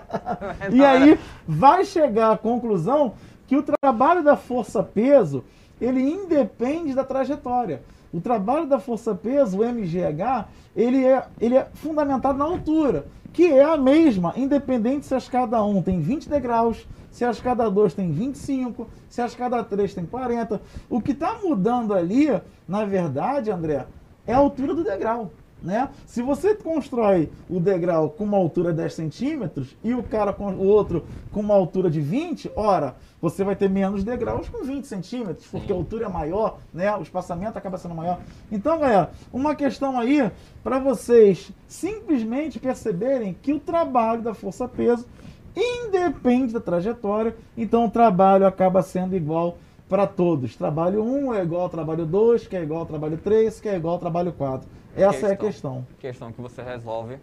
e 0.72 0.82
aí 0.82 1.18
vai 1.46 1.84
chegar 1.84 2.32
à 2.32 2.38
conclusão 2.38 3.14
que 3.46 3.56
o 3.56 3.62
trabalho 3.62 4.22
da 4.22 4.36
força-peso, 4.36 5.44
ele 5.80 6.00
independe 6.00 6.94
da 6.94 7.04
trajetória. 7.04 7.82
O 8.12 8.20
trabalho 8.20 8.66
da 8.66 8.78
força-peso, 8.78 9.58
o 9.58 9.64
MGH, 9.64 10.46
ele 10.76 11.04
é, 11.04 11.24
ele 11.40 11.56
é 11.56 11.66
fundamentado 11.74 12.38
na 12.38 12.44
altura, 12.44 13.06
que 13.32 13.46
é 13.52 13.64
a 13.64 13.76
mesma, 13.76 14.32
independente 14.36 15.06
se 15.06 15.14
a 15.14 15.18
escada 15.18 15.62
1 15.62 15.82
tem 15.82 16.00
20 16.00 16.28
degraus, 16.28 16.86
se 17.10 17.24
a 17.24 17.30
escada 17.30 17.68
2 17.68 17.94
tem 17.94 18.12
25, 18.12 18.88
se 19.08 19.20
a 19.20 19.26
escada 19.26 19.62
3 19.62 19.94
tem 19.94 20.06
40. 20.06 20.60
O 20.88 21.00
que 21.00 21.12
está 21.12 21.38
mudando 21.42 21.92
ali, 21.92 22.28
na 22.68 22.84
verdade, 22.84 23.50
André, 23.50 23.86
é 24.26 24.32
a 24.32 24.38
altura 24.38 24.74
do 24.74 24.84
degrau. 24.84 25.30
Né? 25.64 25.88
Se 26.04 26.20
você 26.20 26.54
constrói 26.54 27.30
o 27.48 27.58
degrau 27.58 28.10
com 28.10 28.24
uma 28.24 28.36
altura 28.36 28.70
de 28.70 28.82
10 28.82 28.92
centímetros 28.92 29.74
e 29.82 29.94
o 29.94 30.02
cara 30.02 30.30
com 30.30 30.52
o 30.52 30.66
outro 30.66 31.06
com 31.32 31.40
uma 31.40 31.54
altura 31.54 31.90
de 31.90 32.02
20, 32.02 32.52
ora, 32.54 32.94
você 33.18 33.42
vai 33.42 33.56
ter 33.56 33.70
menos 33.70 34.04
degraus 34.04 34.46
com 34.46 34.62
20 34.62 34.86
centímetros, 34.86 35.46
porque 35.46 35.72
a 35.72 35.74
altura 35.74 36.04
é 36.04 36.08
maior, 36.08 36.58
né? 36.72 36.94
O 36.94 37.00
espaçamento 37.00 37.56
acaba 37.56 37.78
sendo 37.78 37.94
maior. 37.94 38.20
Então, 38.52 38.78
galera, 38.78 39.10
uma 39.32 39.54
questão 39.54 39.98
aí 39.98 40.30
para 40.62 40.78
vocês 40.78 41.50
simplesmente 41.66 42.58
perceberem 42.58 43.34
que 43.40 43.54
o 43.54 43.58
trabalho 43.58 44.20
da 44.20 44.34
força-peso 44.34 45.06
independe 45.56 46.52
da 46.52 46.60
trajetória, 46.60 47.34
então 47.56 47.86
o 47.86 47.90
trabalho 47.90 48.46
acaba 48.46 48.82
sendo 48.82 49.16
igual 49.16 49.56
para 49.88 50.06
todos. 50.06 50.56
Trabalho 50.56 51.02
1 51.02 51.34
é 51.34 51.42
igual 51.42 51.62
ao 51.62 51.70
trabalho 51.70 52.04
2, 52.04 52.46
que 52.46 52.56
é 52.56 52.62
igual 52.62 52.80
ao 52.80 52.86
trabalho 52.86 53.16
3, 53.16 53.60
que 53.60 53.68
é 53.70 53.76
igual 53.76 53.94
ao 53.94 54.00
trabalho 54.00 54.32
4. 54.32 54.83
Essa 54.96 55.28
é 55.28 55.32
a 55.32 55.36
questão. 55.36 55.86
Questão 55.98 56.32
que 56.32 56.40
você 56.40 56.62
resolve, 56.62 57.18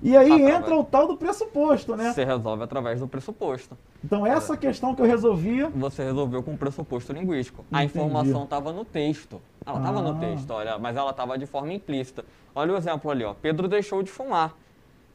E 0.00 0.16
aí 0.16 0.30
Através- 0.30 0.54
entra 0.60 0.76
o 0.78 0.84
tal 0.84 1.08
do 1.08 1.16
pressuposto, 1.16 1.96
né? 1.96 2.12
você 2.12 2.24
resolve 2.24 2.62
através 2.62 3.00
do 3.00 3.08
pressuposto. 3.08 3.76
Então 4.04 4.24
essa 4.24 4.56
questão 4.56 4.94
que 4.94 5.02
eu 5.02 5.06
resolvia, 5.06 5.68
Você 5.70 6.04
resolveu 6.04 6.40
com 6.40 6.54
o 6.54 6.56
pressuposto 6.56 7.12
linguístico. 7.12 7.64
A 7.72 7.82
Entendi. 7.82 7.98
informação 7.98 8.44
estava 8.44 8.72
no 8.72 8.84
texto. 8.84 9.42
Ela 9.66 9.78
estava 9.78 9.98
Ah. 9.98 10.02
no 10.02 10.20
texto, 10.20 10.50
olha, 10.52 10.78
mas 10.78 10.96
ela 10.96 11.10
estava 11.10 11.36
de 11.36 11.46
forma 11.46 11.72
implícita. 11.72 12.24
Olha 12.54 12.74
o 12.74 12.76
exemplo 12.76 13.10
ali, 13.10 13.24
ó. 13.24 13.34
Pedro 13.34 13.66
deixou 13.66 14.00
de 14.02 14.08
fumar. 14.10 14.54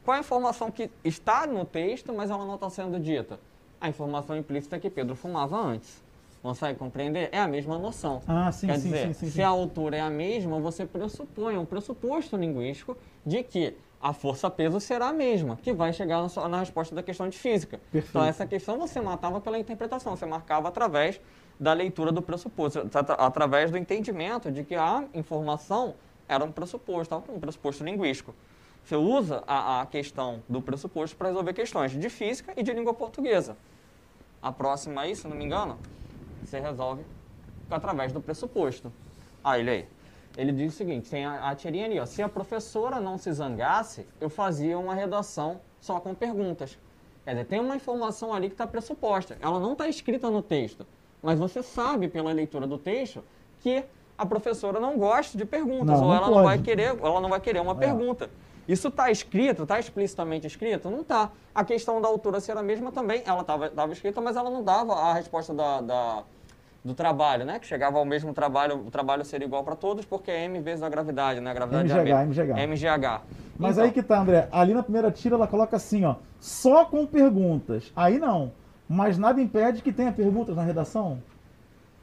Qual 0.04 0.14
a 0.14 0.20
informação 0.20 0.70
que 0.70 0.90
está 1.02 1.46
no 1.46 1.64
texto, 1.64 2.12
mas 2.12 2.30
ela 2.30 2.44
não 2.44 2.56
está 2.56 2.68
sendo 2.68 3.00
dita? 3.00 3.40
A 3.80 3.88
informação 3.88 4.36
implícita 4.36 4.76
é 4.76 4.78
que 4.78 4.90
Pedro 4.90 5.16
fumava 5.16 5.56
antes. 5.56 6.04
Consegue 6.44 6.78
compreender? 6.78 7.30
É 7.32 7.38
a 7.40 7.48
mesma 7.48 7.78
noção. 7.78 8.20
Ah, 8.28 8.52
sim, 8.52 8.66
Quer 8.66 8.74
sim, 8.78 8.82
dizer, 8.82 9.06
sim, 9.06 9.12
sim, 9.14 9.26
se 9.30 9.32
sim. 9.36 9.42
a 9.42 9.48
altura 9.48 9.96
é 9.96 10.00
a 10.02 10.10
mesma, 10.10 10.60
você 10.60 10.84
pressupõe 10.84 11.56
um 11.56 11.64
pressuposto 11.64 12.36
linguístico 12.36 12.98
de 13.24 13.42
que 13.42 13.74
a 13.98 14.12
força-peso 14.12 14.78
será 14.78 15.08
a 15.08 15.12
mesma, 15.14 15.56
que 15.56 15.72
vai 15.72 15.90
chegar 15.90 16.20
na, 16.20 16.28
sua- 16.28 16.46
na 16.46 16.58
resposta 16.58 16.94
da 16.94 17.02
questão 17.02 17.30
de 17.30 17.38
física. 17.38 17.80
Perfeito. 17.90 18.10
Então, 18.10 18.22
essa 18.26 18.46
questão 18.46 18.78
você 18.78 19.00
matava 19.00 19.40
pela 19.40 19.58
interpretação, 19.58 20.14
você 20.14 20.26
marcava 20.26 20.68
através 20.68 21.18
da 21.58 21.72
leitura 21.72 22.12
do 22.12 22.20
pressuposto, 22.20 22.78
atra- 22.92 23.14
através 23.14 23.70
do 23.70 23.78
entendimento 23.78 24.52
de 24.52 24.64
que 24.64 24.74
a 24.74 25.02
informação 25.14 25.94
era 26.28 26.44
um 26.44 26.52
pressuposto, 26.52 27.22
um 27.30 27.40
pressuposto 27.40 27.82
linguístico. 27.82 28.34
Você 28.84 28.96
usa 28.96 29.42
a, 29.46 29.80
a 29.80 29.86
questão 29.86 30.42
do 30.46 30.60
pressuposto 30.60 31.16
para 31.16 31.28
resolver 31.28 31.54
questões 31.54 31.92
de 31.92 32.10
física 32.10 32.52
e 32.54 32.62
de 32.62 32.70
língua 32.74 32.92
portuguesa. 32.92 33.56
A 34.42 34.52
próxima 34.52 35.00
aí, 35.00 35.16
se 35.16 35.26
não 35.26 35.34
me 35.34 35.42
engano, 35.46 35.78
você 36.46 36.60
resolve 36.60 37.04
através 37.70 38.12
do 38.12 38.20
pressuposto. 38.20 38.92
Ah, 39.42 39.58
ele 39.58 39.70
aí. 39.70 39.88
Ele 40.36 40.52
diz 40.52 40.74
o 40.74 40.76
seguinte, 40.76 41.08
tem 41.10 41.24
a, 41.24 41.48
a 41.50 41.54
tirinha 41.54 41.84
ali, 41.86 41.98
ó. 42.00 42.06
Se 42.06 42.20
a 42.22 42.28
professora 42.28 43.00
não 43.00 43.16
se 43.16 43.32
zangasse, 43.32 44.06
eu 44.20 44.28
fazia 44.28 44.78
uma 44.78 44.94
redação 44.94 45.60
só 45.80 46.00
com 46.00 46.12
perguntas. 46.14 46.76
Quer 47.24 47.30
dizer, 47.32 47.44
tem 47.46 47.60
uma 47.60 47.76
informação 47.76 48.34
ali 48.34 48.48
que 48.48 48.54
está 48.54 48.66
pressuposta. 48.66 49.36
Ela 49.40 49.60
não 49.60 49.72
está 49.72 49.88
escrita 49.88 50.28
no 50.30 50.42
texto. 50.42 50.84
Mas 51.22 51.38
você 51.38 51.62
sabe, 51.62 52.08
pela 52.08 52.32
leitura 52.32 52.66
do 52.66 52.76
texto, 52.76 53.22
que 53.60 53.84
a 54.18 54.26
professora 54.26 54.78
não 54.80 54.98
gosta 54.98 55.38
de 55.38 55.44
perguntas. 55.44 55.86
Não, 56.00 56.02
ou 56.02 56.08
não 56.08 56.14
ela 56.14 56.26
não 56.26 56.32
pode. 56.34 56.44
vai 56.46 56.58
querer, 56.58 56.96
ela 57.00 57.20
não 57.20 57.28
vai 57.28 57.40
querer 57.40 57.60
uma 57.60 57.72
É. 57.72 57.76
pergunta. 57.76 58.28
Isso 58.66 58.88
está 58.88 59.10
escrito, 59.10 59.62
está 59.62 59.78
explicitamente 59.78 60.46
escrito? 60.46 60.90
Não 60.90 61.00
está. 61.02 61.30
A 61.54 61.64
questão 61.64 62.00
da 62.00 62.08
altura 62.08 62.40
ser 62.40 62.56
a 62.56 62.62
mesma 62.62 62.90
também, 62.90 63.22
ela 63.26 63.42
estava 63.42 63.92
escrita, 63.92 64.20
mas 64.20 64.36
ela 64.36 64.50
não 64.50 64.62
dava 64.64 64.94
a 64.94 65.14
resposta 65.14 65.52
da, 65.54 65.80
da- 65.80 66.24
do 66.84 66.92
trabalho, 66.94 67.44
né? 67.46 67.58
Que 67.58 67.66
chegava 67.66 67.98
ao 67.98 68.04
mesmo 68.04 68.34
trabalho, 68.34 68.76
o 68.86 68.90
trabalho 68.90 69.24
seria 69.24 69.46
igual 69.46 69.64
para 69.64 69.74
todos, 69.74 70.04
porque 70.04 70.30
é 70.30 70.44
m 70.44 70.60
vezes 70.60 70.82
a 70.82 70.88
gravidade, 70.88 71.40
né? 71.40 71.50
A 71.50 71.54
gravidade 71.54 71.90
é 71.90 71.96
MGH, 71.96 72.04
mesma. 72.04 72.24
MGH. 72.24 72.60
MGH. 72.66 73.20
Mas 73.58 73.72
Então, 73.72 73.84
aí 73.84 73.90
que 73.92 74.02
tá, 74.02 74.20
André. 74.20 74.48
Ali 74.52 74.74
na 74.74 74.82
primeira 74.82 75.10
tira 75.10 75.34
ela 75.36 75.46
coloca 75.46 75.76
assim, 75.76 76.04
ó. 76.04 76.16
Só 76.38 76.84
com 76.84 77.06
perguntas. 77.06 77.90
Aí 77.96 78.18
não. 78.18 78.52
Mas 78.86 79.16
nada 79.16 79.40
impede 79.40 79.80
que 79.80 79.92
tenha 79.92 80.12
perguntas 80.12 80.54
na 80.54 80.62
redação? 80.62 81.22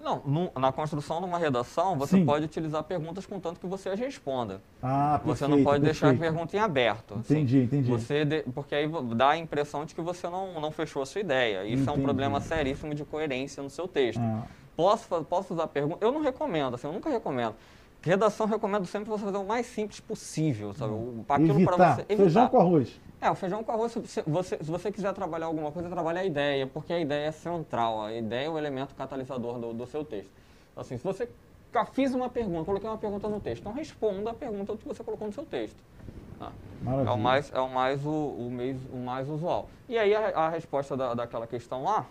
Não, 0.03 0.19
no- 0.25 0.51
na 0.59 0.71
construção 0.71 1.19
de 1.19 1.27
uma 1.27 1.38
redação, 1.38 1.95
você 1.95 2.17
Sim. 2.17 2.25
pode 2.25 2.45
utilizar 2.45 2.82
perguntas 2.84 3.23
contanto 3.27 3.59
que 3.59 3.67
você 3.67 3.89
as 3.89 3.99
responda. 3.99 4.59
Ah, 4.82 5.21
Você 5.23 5.41
perfeito, 5.45 5.51
não 5.57 5.63
pode 5.63 5.84
deixar 5.84 6.07
a 6.07 6.09
perfeito. 6.09 6.32
pergunta 6.34 6.57
em 6.57 6.59
aberto. 6.59 7.13
assim. 7.19 7.34
Entendi, 7.36 7.59
entendi. 7.65 7.91
Você 7.91 8.25
de- 8.25 8.41
porque 8.51 8.73
aí 8.73 8.89
dá 9.15 9.29
a 9.29 9.38
impressão 9.38 9.86
de 9.86 9.93
que 9.93 10.01
você 10.01 10.27
não, 10.27 10.59
não 10.59 10.71
fechou 10.71 11.03
a 11.03 11.05
sua 11.05 11.21
ideia. 11.21 11.63
Isso 11.65 11.82
é 11.88 11.91
um 11.91 11.93
Entendi. 11.93 12.01
problema 12.01 12.39
seríssimo 12.41 12.95
de 12.95 13.05
coerência 13.05 13.61
no 13.61 13.69
seu 13.69 13.88
texto. 13.88 14.19
Ah, 14.19 14.41
Posso, 14.76 15.24
posso 15.26 15.53
usar 15.53 15.67
pergunta? 15.67 16.03
Eu 16.03 16.11
não 16.11 16.22
recomendo, 16.22 16.76
assim, 16.76 16.88
eu 16.88 16.93
nunca 16.93 17.09
recomendo. 17.09 17.55
Redação, 18.03 18.47
eu 18.47 18.51
recomendo 18.51 18.86
sempre 18.88 19.09
você 19.09 19.24
fazer 19.26 19.38
o 19.38 19.45
mais 19.45 19.67
simples 19.67 19.99
possível, 19.99 20.74
sabe? 20.74 20.93
O- 20.93 21.26
Aquilo 21.30 21.57
evitar. 21.59 21.78
para 21.78 21.95
você 21.95 22.05
Feijão 22.05 22.47
com 22.49 22.59
arroz. 22.59 22.99
É, 23.19 23.30
o 23.30 23.36
feijão 23.36 23.63
com 23.63 23.72
arroz, 23.72 23.91
se 23.91 24.22
você, 24.26 24.57
se 24.57 24.63
você 24.72 24.91
quiser 24.91 25.13
trabalhar 25.13 25.45
alguma 25.45 25.72
coisa, 25.72 25.88
trabalhe 25.89 26.17
a 26.19 26.26
ideia, 26.26 26.65
porque 26.65 26.91
a 26.91 26.99
ideia 26.99 27.28
é 27.28 27.32
central, 27.32 28.01
a 28.01 28.11
ideia 28.13 28.47
é 28.47 28.49
o 28.49 28.57
elemento 28.57 28.95
catalisador 28.95 29.59
do, 29.59 29.74
do 29.74 29.86
seu 29.86 30.03
texto. 30.03 30.32
Assim, 30.76 30.97
se 30.97 31.03
você 31.03 31.30
fiz 31.93 32.13
uma 32.15 32.30
pergunta, 32.30 32.65
coloquei 32.65 32.89
uma 32.89 32.97
pergunta 32.97 33.30
no 33.30 33.39
texto, 33.39 33.61
então 33.61 33.74
responda 33.74 34.32
a 34.32 34.34
pergunta 34.34 34.76
que 34.76 34.88
você 34.88 35.03
colocou 35.03 35.28
no 35.28 35.34
seu 35.34 35.45
texto. 35.45 35.84
tá? 36.39 36.53
É 37.03 37.09
o 37.11 37.17
mais, 37.17 37.51
é 37.53 37.59
o 37.59 37.69
mais, 37.69 38.05
o, 38.05 38.11
o 38.11 38.51
mês- 38.51 38.86
o 38.91 38.97
mais 38.97 39.30
usual. 39.30 39.69
E 39.88 39.97
aí 39.97 40.13
a, 40.15 40.30
a 40.30 40.49
resposta 40.49 40.97
da, 40.97 41.13
daquela 41.13 41.47
questão 41.47 41.84
lá, 41.84 42.07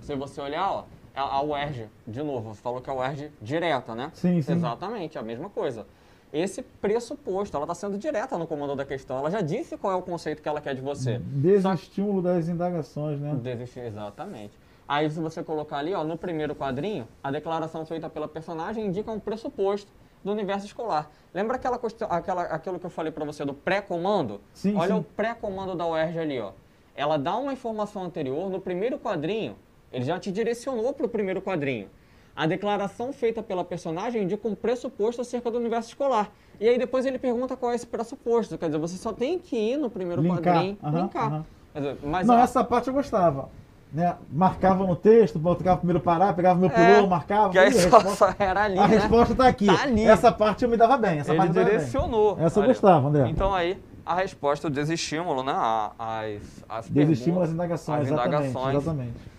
se 0.00 0.14
você 0.14 0.40
olhar, 0.40 0.70
ó, 0.70 0.84
a, 1.16 1.22
a 1.22 1.42
UERJ, 1.42 1.88
de 2.06 2.22
novo, 2.22 2.54
você 2.54 2.60
falou 2.60 2.80
que 2.80 2.90
é 2.90 2.92
a 2.92 2.96
UERJ 2.96 3.32
direta, 3.40 3.94
né? 3.94 4.10
Sim, 4.14 4.40
sim. 4.42 4.52
Exatamente, 4.52 5.18
a 5.18 5.22
mesma 5.22 5.48
coisa. 5.48 5.86
Esse 6.32 6.60
pressuposto, 6.60 7.56
ela 7.56 7.64
está 7.64 7.74
sendo 7.74 7.96
direta 7.96 8.36
no 8.36 8.46
comando 8.46 8.76
da 8.76 8.84
questão, 8.84 9.18
ela 9.18 9.30
já 9.30 9.40
disse 9.40 9.76
qual 9.76 9.92
é 9.92 9.96
o 9.96 10.02
conceito 10.02 10.42
que 10.42 10.48
ela 10.48 10.60
quer 10.60 10.74
de 10.74 10.80
você. 10.80 11.18
Desestímulo 11.18 12.20
das 12.20 12.48
indagações, 12.48 13.18
né? 13.18 13.34
Desistir, 13.42 13.80
exatamente. 13.80 14.52
Aí 14.88 15.10
se 15.10 15.18
você 15.18 15.42
colocar 15.42 15.78
ali, 15.78 15.94
ó, 15.94 16.04
no 16.04 16.16
primeiro 16.16 16.54
quadrinho, 16.54 17.08
a 17.22 17.30
declaração 17.30 17.84
feita 17.86 18.08
pela 18.08 18.28
personagem 18.28 18.86
indica 18.86 19.10
um 19.10 19.18
pressuposto 19.18 19.90
do 20.22 20.32
universo 20.32 20.66
escolar. 20.66 21.10
Lembra 21.32 21.56
aquela, 21.56 21.80
aquela 22.10 22.42
aquilo 22.42 22.78
que 22.78 22.86
eu 22.86 22.90
falei 22.90 23.10
para 23.10 23.24
você 23.24 23.44
do 23.44 23.54
pré-comando? 23.54 24.40
Sim, 24.52 24.76
Olha 24.76 24.94
sim. 24.94 25.00
o 25.00 25.02
pré-comando 25.02 25.74
da 25.74 25.86
UERJ 25.86 26.18
ali, 26.18 26.40
ó. 26.40 26.52
Ela 26.94 27.16
dá 27.18 27.36
uma 27.36 27.52
informação 27.52 28.04
anterior 28.04 28.48
no 28.50 28.60
primeiro 28.60 28.98
quadrinho, 28.98 29.56
ele 29.96 30.04
já 30.04 30.18
te 30.18 30.30
direcionou 30.30 30.92
para 30.92 31.06
o 31.06 31.08
primeiro 31.08 31.40
quadrinho. 31.40 31.88
A 32.36 32.46
declaração 32.46 33.14
feita 33.14 33.42
pela 33.42 33.64
personagem 33.64 34.24
indica 34.24 34.46
um 34.46 34.54
pressuposto 34.54 35.22
acerca 35.22 35.50
do 35.50 35.56
universo 35.56 35.88
escolar. 35.88 36.30
E 36.60 36.68
aí 36.68 36.78
depois 36.78 37.06
ele 37.06 37.18
pergunta 37.18 37.56
qual 37.56 37.72
é 37.72 37.74
esse 37.74 37.86
pressuposto. 37.86 38.58
Quer 38.58 38.66
dizer, 38.66 38.78
você 38.78 38.98
só 38.98 39.10
tem 39.10 39.38
que 39.38 39.56
ir 39.56 39.78
no 39.78 39.88
primeiro 39.88 40.20
Linkar, 40.20 40.42
quadrinho 40.54 40.78
aham, 40.84 41.00
linkar. 41.02 41.26
aham. 41.32 41.44
Quer 41.72 41.78
dizer, 41.80 41.96
mas 42.02 42.26
Não, 42.26 42.36
a- 42.36 42.40
essa 42.42 42.62
parte 42.62 42.88
eu 42.88 42.94
gostava. 42.94 43.48
Né? 43.90 44.14
Marcava 44.30 44.86
no 44.86 44.94
texto, 44.94 45.40
colocava 45.40 45.76
o 45.76 45.78
primeiro 45.78 46.00
parar, 46.00 46.34
pegava 46.34 46.60
meu 46.60 46.68
É, 46.68 46.72
pulou, 46.96 47.08
marcava. 47.08 47.48
que 47.50 47.58
aí 47.58 47.72
só, 47.72 47.98
resposta, 47.98 48.16
só 48.16 48.34
era 48.44 48.64
ali, 48.64 48.78
a 48.78 48.86
né? 48.86 48.96
resposta 48.98 49.34
tá 49.34 49.46
aqui. 49.46 49.64
Tá 49.66 49.82
ali. 49.84 50.04
Essa 50.04 50.30
parte 50.30 50.62
eu 50.62 50.68
me 50.68 50.76
dava 50.76 50.98
bem. 50.98 51.20
Essa 51.20 51.30
Ele 51.30 51.38
parte 51.38 51.52
direcionou. 51.54 52.36
Essa 52.38 52.60
eu 52.60 52.66
gostava, 52.66 53.08
André. 53.08 53.28
Então 53.30 53.54
aí, 53.54 53.78
a 54.04 54.14
resposta, 54.14 54.66
o 54.66 54.70
desestímulo, 54.70 55.42
né? 55.42 55.54
As, 55.98 56.42
as 56.68 56.88
Desestímulo 56.90 57.44
às 57.44 57.50
indagações, 57.50 58.00
as 58.02 58.06
exatamente, 58.08 58.36
indagações, 58.44 58.76
exatamente. 58.76 59.35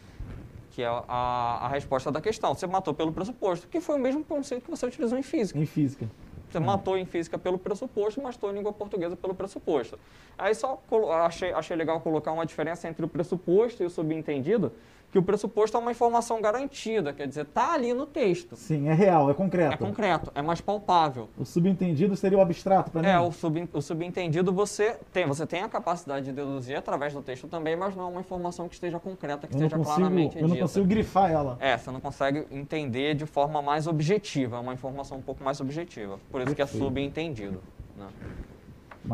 Que 0.78 0.84
é 0.84 0.88
a, 0.88 1.60
a 1.64 1.68
resposta 1.70 2.12
da 2.12 2.22
questão. 2.22 2.54
Você 2.54 2.68
matou 2.68 2.94
pelo 2.94 3.12
pressuposto, 3.12 3.68
que 3.68 3.82
foi 3.82 3.96
o 3.96 4.00
mesmo 4.00 4.24
conceito 4.24 4.64
que 4.64 4.70
você 4.70 4.86
utilizou 4.86 5.18
em 5.18 5.24
física. 5.24 5.58
Em 5.58 5.66
física. 5.66 6.08
Você 6.48 6.60
matou 6.60 6.96
em 6.96 7.04
física 7.04 7.36
pelo 7.36 7.58
pressuposto, 7.58 8.22
matou 8.22 8.52
em 8.52 8.54
língua 8.54 8.72
portuguesa 8.72 9.16
pelo 9.16 9.34
pressuposto. 9.34 9.98
Aí 10.38 10.54
só 10.54 10.80
achei, 11.26 11.52
achei 11.52 11.76
legal 11.76 12.00
colocar 12.00 12.32
uma 12.32 12.46
diferença 12.46 12.88
entre 12.88 13.04
o 13.04 13.08
pressuposto 13.08 13.82
e 13.82 13.88
o 13.88 13.90
subentendido, 13.90 14.72
que 15.18 15.20
o 15.20 15.24
pressuposto 15.24 15.76
é 15.76 15.80
uma 15.80 15.92
informação 15.92 16.40
garantida, 16.40 17.12
quer 17.12 17.28
dizer, 17.28 17.42
está 17.42 17.74
ali 17.74 17.92
no 17.92 18.06
texto. 18.06 18.56
Sim, 18.56 18.88
é 18.88 18.94
real, 18.94 19.32
é 19.32 19.34
concreto. 19.34 19.74
É 19.74 19.78
concreto, 19.78 20.32
é 20.36 20.42
mais 20.44 20.62
palpável. 20.62 21.28
O 21.38 21.44
subentendido 21.44 22.16
seria 22.16 22.38
o 22.38 22.42
abstrato 22.42 22.92
para 22.92 23.02
mim? 23.02 23.08
É, 23.08 23.20
o, 23.20 23.32
sub, 23.32 23.68
o 23.74 23.82
subentendido 23.82 24.54
você 24.54 24.98
tem, 25.12 25.26
você 25.26 25.48
tem 25.48 25.64
a 25.64 25.70
capacidade 25.70 26.26
de 26.28 26.32
deduzir 26.32 26.78
através 26.78 27.14
do 27.14 27.22
texto 27.24 27.48
também, 27.48 27.76
mas 27.76 27.96
não 27.96 28.06
é 28.06 28.08
uma 28.08 28.22
informação 28.22 28.68
que 28.68 28.76
esteja 28.76 29.00
concreta, 29.00 29.48
que 29.48 29.56
eu 29.56 29.58
esteja 29.58 29.76
consigo, 29.76 29.96
claramente 29.96 30.36
eu 30.36 30.44
não 30.44 30.50
dita. 30.50 30.62
consigo 30.62 30.86
grifar 30.86 31.32
ela. 31.32 31.58
É, 31.60 31.76
você 31.76 31.90
não 31.90 32.00
consegue 32.00 32.46
entender 32.52 33.16
de 33.16 33.26
forma 33.26 33.60
mais 33.60 33.88
objetiva, 33.88 34.58
é 34.58 34.60
uma 34.60 34.74
informação 34.74 35.18
um 35.18 35.22
pouco 35.22 35.44
mais 35.44 35.60
objetiva. 35.60 36.20
Por 36.30 36.42
isso 36.42 36.54
que 36.54 36.62
é 36.62 36.66
Perfeito. 36.66 36.86
subentendido. 36.86 37.64
Né? 37.96 38.08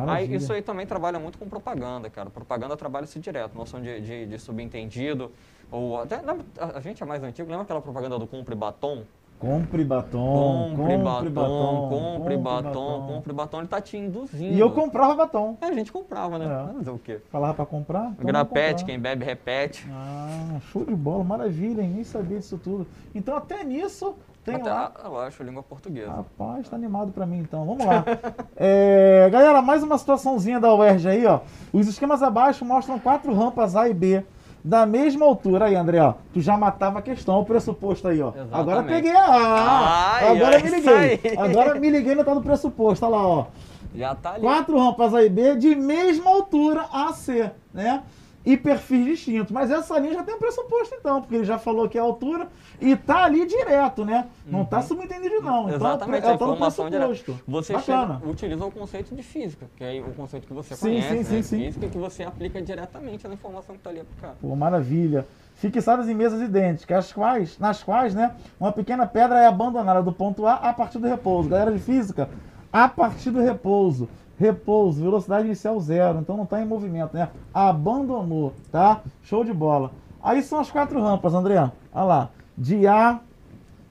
Aí, 0.08 0.34
isso 0.36 0.52
aí 0.52 0.62
também 0.62 0.86
trabalha 0.86 1.20
muito 1.20 1.38
com 1.38 1.48
propaganda, 1.48 2.10
cara. 2.10 2.30
Propaganda 2.30 2.76
trabalha-se 2.76 3.20
direto, 3.20 3.56
noção 3.56 3.82
de, 3.82 4.02
de, 4.02 4.26
de 4.26 4.40
subentendido. 4.40 5.32
Ou 5.74 6.00
até, 6.00 6.18
lembra- 6.18 6.46
a, 6.76 6.80
gente 6.80 7.02
é 7.02 7.06
mais 7.06 7.24
antigo, 7.24 7.50
lembra 7.50 7.64
aquela 7.64 7.82
propaganda 7.82 8.20
do 8.20 8.28
compre 8.28 8.54
batom? 8.54 9.02
Compre 9.40 9.84
batom, 9.84 10.74
Compre 10.78 10.98
batom, 11.00 11.90
compre 11.90 12.38
batom, 12.38 13.08
compre 13.08 13.34
batom, 13.34 13.58
ele 13.58 13.68
tá 13.68 13.82
te 13.82 13.98
induzindo. 13.98 14.54
E 14.54 14.60
eu 14.60 14.72
comprava 14.72 15.16
batom. 15.16 15.58
É, 15.60 15.66
a 15.66 15.74
gente 15.74 15.92
comprava, 15.92 16.38
né? 16.38 16.46
É. 16.46 16.74
Fazer 16.78 16.92
o 16.92 16.98
quê? 17.00 17.20
Falava 17.30 17.56
para 17.56 17.66
comprar? 17.66 18.12
então 18.12 18.26
Grapete, 18.26 18.86
quem 18.86 18.98
bebe 19.00 19.26
repete. 19.26 19.86
Ah, 19.92 20.60
show 20.72 20.86
de 20.86 20.96
bola, 20.96 21.24
maravilha, 21.26 21.82
hein? 21.82 21.92
Nem 21.96 22.04
sabia 22.04 22.38
disso 22.38 22.58
tudo. 22.64 22.88
Então 23.14 23.36
até 23.36 23.64
nisso 23.66 24.16
tem 24.46 24.56
Até, 24.56 24.70
lá. 24.70 24.92
eu 25.04 25.20
acho, 25.20 25.44
língua 25.44 25.64
portuguesa. 25.64 26.12
Rapaz, 26.12 26.70
tá 26.70 26.76
animado 26.78 27.12
pra 27.12 27.26
mim 27.26 27.40
então. 27.40 27.66
Vamos 27.66 27.84
lá. 27.86 28.06
É, 28.56 29.28
galera, 29.32 29.62
mais 29.62 29.84
uma 29.84 29.98
situaçãozinha 29.98 30.60
da 30.60 30.74
UERJ 30.74 31.10
aí, 31.10 31.26
ó. 31.26 31.40
Os 31.74 31.88
esquemas 31.88 32.22
abaixo 32.24 32.64
mostram 32.64 32.98
quatro 33.00 33.34
rampas 33.34 33.76
A 33.76 33.90
e 33.90 33.94
B 33.94 34.24
da 34.64 34.86
mesma 34.86 35.26
altura 35.26 35.66
aí, 35.66 35.76
André, 35.76 36.00
ó. 36.00 36.14
Tu 36.34 36.40
já 36.40 36.56
matava 36.56 37.00
a 37.00 37.02
questão, 37.02 37.40
o 37.40 37.46
pressuposto 37.46 38.08
aí, 38.08 38.22
ó. 38.22 38.30
Exatamente. 38.30 38.54
Agora 38.54 38.84
peguei 38.84 39.12
a. 39.16 39.26
Ai, 40.16 40.28
Agora 40.38 40.56
é 40.56 40.64
me 40.64 40.70
liguei. 40.70 41.38
Agora 41.38 41.80
me 41.80 41.90
liguei 41.90 42.16
no 42.16 42.24
tal 42.24 42.36
do 42.36 42.42
pressuposto, 42.42 43.06
olha 43.06 43.16
lá, 43.16 43.28
ó. 43.28 43.46
Já 43.94 44.16
tá 44.16 44.32
ali. 44.32 44.42
Quatro 44.42 44.78
rampas 44.78 45.14
A 45.14 45.24
e 45.24 45.30
B 45.30 45.56
de 45.56 45.76
mesma 45.76 46.30
altura 46.30 46.86
A 46.92 47.12
C, 47.12 47.52
né? 47.74 48.04
E 48.46 48.58
perfis 48.58 49.06
distintos. 49.06 49.52
Mas 49.52 49.72
essa 49.72 49.98
linha 50.00 50.14
já 50.14 50.24
tem 50.24 50.36
um 50.36 50.40
pressuposto, 50.40 50.96
então, 51.00 51.22
porque 51.22 51.36
ele 51.36 51.46
já 51.46 51.58
falou 51.58 51.88
que 51.88 51.98
é 51.98 52.02
a 52.02 52.04
altura 52.04 52.48
e 52.82 52.96
tá 52.96 53.24
ali 53.24 53.46
direto, 53.46 54.04
né? 54.04 54.28
Não 54.46 54.66
tá 54.66 54.82
subentendido, 54.82 55.42
não. 55.42 55.64
Então, 55.70 55.76
Exatamente, 55.76 56.28
é, 56.28 56.34
informação 56.34 56.90
direta. 56.90 57.08
pressuposto. 57.08 57.44
Você 57.48 57.74
Bacana. 57.74 58.16
chega- 58.20 58.32
utiliza 58.32 58.66
o 58.66 58.72
conceito 58.72 59.16
de 59.16 59.24
física, 59.24 59.66
que 59.78 59.84
é 59.84 60.02
o 60.02 60.14
conceito 60.14 60.46
que 60.48 60.54
você 60.54 60.76
Sim, 60.76 60.90
conhece, 60.90 61.24
sim, 61.24 61.36
né? 61.36 61.42
sim. 61.42 61.58
Física, 61.66 61.88
que 61.88 61.98
você 61.98 62.24
aplica 62.24 62.62
diretamente 62.62 63.28
na 63.28 63.34
informação 63.34 63.76
que 63.76 63.80
está 63.80 63.90
ali 63.90 64.02
aplicada. 64.02 64.36
Pô, 64.42 64.56
maravilha. 64.56 65.26
Fixadas 65.56 66.10
em 66.10 66.14
mesas 66.16 66.42
idênticas, 66.42 66.98
as 67.06 67.14
quais, 67.14 67.58
nas 67.60 67.82
quais, 67.84 68.14
né, 68.14 68.36
uma 68.60 68.72
pequena 68.74 69.06
pedra 69.06 69.40
é 69.40 69.46
abandonada 69.46 70.02
do 70.02 70.12
ponto 70.12 70.46
A 70.48 70.56
a 70.56 70.74
partir 70.74 70.98
do 71.00 71.08
repouso. 71.08 71.48
Galera 71.48 71.72
de 71.72 71.80
física, 71.80 72.28
a 72.72 72.90
partir 72.90 73.30
do 73.30 73.40
repouso. 73.40 74.10
Repouso, 74.44 75.02
velocidade 75.02 75.46
inicial 75.46 75.80
zero, 75.80 76.20
então 76.20 76.36
não 76.36 76.44
está 76.44 76.62
em 76.62 76.66
movimento, 76.66 77.14
né? 77.14 77.30
Abandonou, 77.54 78.52
tá? 78.70 79.00
Show 79.22 79.46
de 79.46 79.54
bola. 79.54 79.92
Aí 80.22 80.44
são 80.44 80.60
as 80.60 80.70
quatro 80.70 81.02
rampas, 81.02 81.34
André. 81.34 81.72
Olha 81.94 82.04
lá. 82.04 82.30
De 82.58 82.86
A 82.86 83.22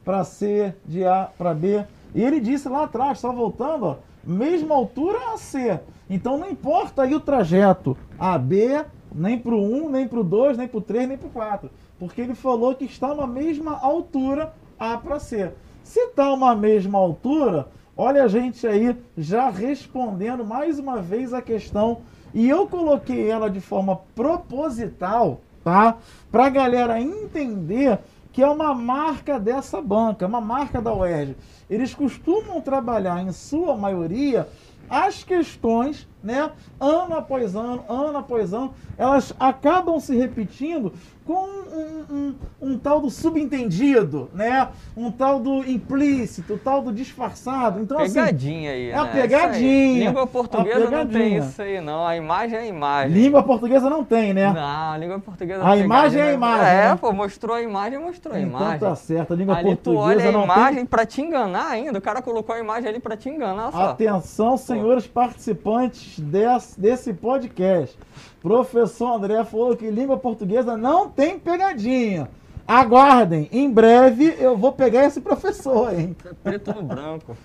para 0.04 0.24
C, 0.24 0.74
de 0.84 1.06
A 1.06 1.30
para 1.38 1.54
B. 1.54 1.82
E 2.14 2.22
ele 2.22 2.38
disse 2.38 2.68
lá 2.68 2.84
atrás, 2.84 3.18
só 3.18 3.32
voltando, 3.32 3.86
ó, 3.86 3.96
mesma 4.22 4.74
altura 4.74 5.32
a 5.32 5.38
C. 5.38 5.80
Então 6.10 6.36
não 6.36 6.50
importa 6.50 7.04
aí 7.04 7.14
o 7.14 7.20
trajeto 7.20 7.96
AB, 8.18 8.84
nem 9.10 9.38
para 9.38 9.54
o 9.54 9.86
1, 9.86 9.88
nem 9.88 10.06
para 10.06 10.20
o 10.20 10.24
2, 10.24 10.58
nem 10.58 10.68
para 10.68 10.78
o 10.78 10.82
3, 10.82 11.08
nem 11.08 11.16
para 11.16 11.28
o 11.28 11.32
4. 11.32 11.70
Porque 11.98 12.20
ele 12.20 12.34
falou 12.34 12.74
que 12.74 12.84
está 12.84 13.10
uma 13.10 13.26
mesma 13.26 13.78
altura 13.78 14.52
A 14.78 14.98
para 14.98 15.18
C. 15.18 15.50
Se 15.82 15.98
está 15.98 16.30
uma 16.30 16.54
mesma 16.54 16.98
altura, 16.98 17.68
olha 17.96 18.24
a 18.24 18.28
gente 18.28 18.66
aí 18.66 18.96
já 19.16 19.50
respondendo 19.50 20.44
mais 20.44 20.78
uma 20.78 21.00
vez 21.00 21.32
a 21.32 21.42
questão. 21.42 22.02
E 22.34 22.48
eu 22.48 22.66
coloquei 22.66 23.30
ela 23.30 23.50
de 23.50 23.60
forma 23.60 24.00
proposital, 24.14 25.40
tá? 25.62 25.98
Para 26.30 26.46
a 26.46 26.50
galera 26.50 27.00
entender 27.00 27.98
que 28.32 28.42
é 28.42 28.48
uma 28.48 28.74
marca 28.74 29.38
dessa 29.38 29.80
banca, 29.82 30.26
uma 30.26 30.40
marca 30.40 30.80
da 30.80 30.94
UERJ. 30.94 31.36
Eles 31.68 31.94
costumam 31.94 32.60
trabalhar, 32.62 33.22
em 33.22 33.30
sua 33.30 33.76
maioria, 33.76 34.48
as 34.88 35.22
questões, 35.22 36.08
né, 36.22 36.50
ano 36.80 37.16
após 37.16 37.54
ano, 37.56 37.84
ano 37.88 38.18
após 38.18 38.52
ano, 38.52 38.72
elas 38.96 39.34
acabam 39.40 39.98
se 40.00 40.16
repetindo 40.16 40.92
com 41.24 41.34
um, 41.44 42.04
um- 42.14 42.34
um 42.60 42.78
tal 42.78 43.00
do 43.00 43.08
subentendido, 43.08 44.28
né, 44.34 44.68
um 44.96 45.10
tal 45.10 45.38
do 45.38 45.64
implícito, 45.68 46.54
um 46.54 46.58
tal 46.58 46.82
do 46.82 46.92
disfarçado. 46.92 47.80
Então, 47.80 47.98
assim, 48.00 48.14
Pegadinha 48.14 48.72
aí, 48.72 48.88
é 48.90 48.94
a 48.94 49.04
né? 49.04 49.10
Aí. 49.12 49.20
pegadinha, 49.22 50.06
Língua 50.08 50.22
a 50.24 50.26
portuguesa 50.26 50.80
não 50.90 51.06
tem 51.06 51.06
pegadinha. 51.06 51.38
isso 51.40 51.62
aí, 51.62 51.80
não. 51.80 52.04
A 52.06 52.16
imagem 52.16 52.58
é 52.58 52.62
a 52.62 52.66
imagem. 52.66 53.12
língua 53.22 53.42
portuguesa 53.42 53.88
não 53.88 54.04
tem, 54.04 54.34
né? 54.34 54.52
Não, 54.52 54.92
a 54.92 54.96
língua 54.98 55.18
portuguesa 55.20 55.62
A 55.62 55.68
não 55.68 55.76
imagem 55.78 56.20
é 56.20 56.22
a 56.22 56.26
pegadinha, 56.26 56.34
imagem, 56.56 56.66
É, 56.76 56.88
né? 56.90 56.98
pô, 57.00 57.12
mostrou 57.12 57.54
a 57.56 57.62
imagem, 57.62 57.98
mostrou 58.00 58.34
a 58.34 58.40
Então 58.40 58.60
imagem. 58.60 58.78
tá 58.80 58.94
certo, 58.96 59.32
a 59.32 59.36
língua 59.36 59.56
Ali 59.56 59.76
tu 59.76 59.92
portuguesa 59.92 60.20
olha 60.22 60.28
a 60.28 60.32
não 60.32 60.44
imagem 60.44 60.74
tem... 60.76 60.86
pra 60.86 61.06
te 61.06 61.22
enganar 61.22 61.68
ainda. 61.68 61.98
O 61.98 62.02
cara 62.02 62.20
colocou 62.20 62.54
a 62.54 62.58
imagem 62.58 62.88
ali 62.90 62.98
pra 63.00 63.16
te 63.16 63.28
enganar, 63.28 63.70
só. 63.70 63.90
Atenção, 63.90 64.56
senhores 64.56 65.06
participantes 65.06 66.11
desse, 66.20 66.80
desse 66.80 67.12
podcast. 67.14 67.96
Professor 68.40 69.14
André 69.16 69.44
falou 69.44 69.76
que 69.76 69.90
língua 69.90 70.16
portuguesa 70.16 70.76
não 70.76 71.08
tem 71.08 71.38
pegadinha. 71.38 72.28
Aguardem, 72.66 73.48
em 73.52 73.70
breve 73.70 74.36
eu 74.38 74.56
vou 74.56 74.72
pegar 74.72 75.04
esse 75.04 75.20
professor, 75.20 75.92
hein? 75.92 76.16
Preto 76.42 76.72
no 76.74 76.82
branco. 76.82 77.36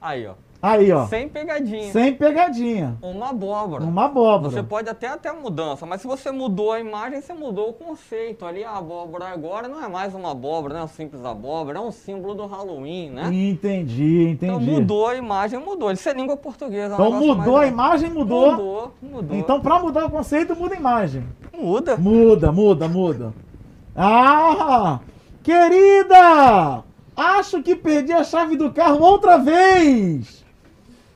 Aí, 0.00 0.26
ó. 0.26 0.34
Aí, 0.62 0.92
ó. 0.92 1.06
Sem 1.08 1.28
pegadinha. 1.28 1.90
Sem 1.90 2.14
pegadinha. 2.14 2.96
Uma 3.02 3.30
abóbora. 3.30 3.82
Uma 3.82 4.04
abóbora. 4.04 4.48
Você 4.48 4.62
pode 4.62 4.88
até 4.88 5.08
até 5.08 5.28
a 5.28 5.34
mudança, 5.34 5.84
mas 5.84 6.00
se 6.00 6.06
você 6.06 6.30
mudou 6.30 6.70
a 6.70 6.78
imagem, 6.78 7.20
você 7.20 7.34
mudou 7.34 7.70
o 7.70 7.72
conceito. 7.72 8.46
Ali 8.46 8.62
a 8.62 8.76
abóbora 8.78 9.26
agora 9.26 9.66
não 9.66 9.84
é 9.84 9.88
mais 9.88 10.14
uma 10.14 10.30
abóbora, 10.30 10.74
não 10.74 10.82
é 10.82 10.84
um 10.84 10.88
simples 10.88 11.24
abóbora, 11.24 11.78
é 11.78 11.80
um 11.80 11.90
símbolo 11.90 12.34
do 12.34 12.46
Halloween, 12.46 13.10
né? 13.10 13.24
Entendi, 13.24 14.22
entendi. 14.22 14.52
Então 14.52 14.60
mudou 14.60 15.08
a 15.08 15.16
imagem, 15.16 15.58
mudou. 15.58 15.90
Isso 15.90 16.08
é 16.08 16.12
língua 16.12 16.36
portuguesa. 16.36 16.92
é 16.92 16.94
Então 16.94 17.10
mudou 17.10 17.56
a 17.56 17.66
imagem, 17.66 18.08
mudou. 18.08 18.52
Mudou, 18.52 18.94
mudou. 19.02 19.36
Então, 19.36 19.60
para 19.60 19.80
mudar 19.80 20.06
o 20.06 20.10
conceito, 20.10 20.54
muda 20.54 20.76
a 20.76 20.78
imagem. 20.78 21.26
muda. 21.52 21.96
Muda, 21.96 22.52
muda, 22.52 22.88
muda. 22.88 23.34
Ah! 23.96 25.00
Querida! 25.42 26.84
Acho 27.16 27.60
que 27.64 27.74
perdi 27.74 28.12
a 28.12 28.22
chave 28.22 28.56
do 28.56 28.72
carro 28.72 29.00
outra 29.02 29.38
vez! 29.38 30.41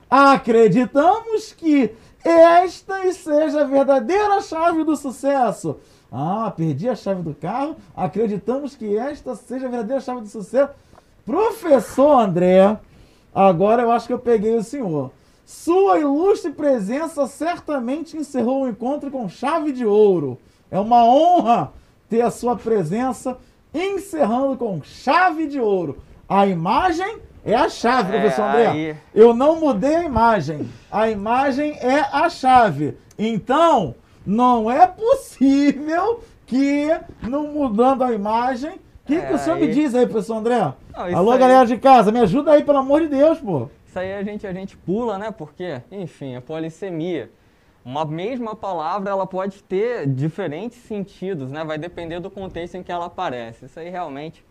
Acreditamos 0.08 1.52
que 1.52 1.94
esta 2.24 3.12
seja 3.12 3.62
a 3.62 3.64
verdadeira 3.64 4.40
chave 4.40 4.84
do 4.84 4.96
sucesso. 4.96 5.78
Ah, 6.10 6.52
perdi 6.56 6.88
a 6.88 6.94
chave 6.94 7.22
do 7.22 7.34
carro. 7.34 7.76
Acreditamos 7.94 8.74
que 8.74 8.96
esta 8.96 9.34
seja 9.34 9.66
a 9.66 9.70
verdadeira 9.70 10.00
chave 10.00 10.20
do 10.22 10.28
sucesso. 10.28 10.70
Professor 11.24 12.20
André, 12.20 12.78
agora 13.34 13.82
eu 13.82 13.90
acho 13.90 14.06
que 14.06 14.12
eu 14.12 14.18
peguei 14.18 14.56
o 14.56 14.62
senhor. 14.62 15.10
Sua 15.44 15.98
ilustre 15.98 16.52
presença 16.52 17.26
certamente 17.26 18.16
encerrou 18.16 18.62
o 18.62 18.68
encontro 18.68 19.10
com 19.10 19.28
chave 19.28 19.72
de 19.72 19.84
ouro. 19.84 20.38
É 20.70 20.78
uma 20.78 21.04
honra 21.04 21.72
ter 22.08 22.22
a 22.22 22.30
sua 22.30 22.56
presença 22.56 23.38
encerrando 23.72 24.56
com 24.56 24.82
chave 24.82 25.46
de 25.46 25.60
ouro. 25.60 25.98
A 26.28 26.46
imagem 26.46 27.18
é 27.52 27.54
a 27.54 27.68
chave, 27.68 28.16
É, 28.16 28.20
professor 28.20 28.42
André. 28.42 28.66
aí. 28.66 28.96
Eu 29.14 29.34
não 29.34 29.58
mudei 29.60 29.96
a 29.96 30.02
imagem. 30.04 30.68
A 30.90 31.08
imagem 31.08 31.72
é 31.80 32.00
a 32.12 32.28
chave. 32.28 32.96
Então, 33.18 33.94
não 34.26 34.70
é 34.70 34.86
possível 34.86 36.20
que, 36.46 36.88
não 37.22 37.48
mudando 37.48 38.02
a 38.04 38.12
imagem. 38.12 38.72
O 38.72 39.06
que, 39.06 39.14
É, 39.16 39.20
que 39.26 39.34
o 39.34 39.38
senhor 39.38 39.56
me 39.58 39.66
aí- 39.66 39.74
diz 39.74 39.94
aí, 39.94 40.06
professor 40.06 40.34
André? 40.36 40.58
Não, 40.58 40.74
Alô, 41.16 41.30
aí- 41.32 41.38
galera 41.38 41.64
de 41.66 41.76
casa, 41.76 42.10
me 42.10 42.18
ajuda 42.20 42.52
aí, 42.52 42.64
pelo 42.64 42.78
amor 42.78 43.00
de 43.00 43.08
Deus, 43.08 43.38
pô. 43.38 43.68
Isso 43.86 43.98
aí 43.98 44.14
a 44.14 44.22
gente, 44.22 44.46
a 44.46 44.52
gente 44.52 44.76
pula, 44.76 45.16
né? 45.16 45.30
Porque, 45.30 45.80
enfim, 45.92 46.34
a 46.36 46.40
polissemia. 46.40 47.30
Uma 47.84 48.04
mesma 48.04 48.56
palavra, 48.56 49.10
ela 49.10 49.26
pode 49.28 49.62
ter 49.62 50.06
diferentes 50.08 50.76
sentidos, 50.78 51.52
né? 51.52 51.62
Vai 51.64 51.78
depender 51.78 52.18
do 52.18 52.28
contexto 52.28 52.74
em 52.74 52.82
que 52.82 52.90
ela 52.90 53.06
aparece. 53.06 53.66
Isso 53.66 53.78
aí 53.78 53.88
realmente. 53.88 54.44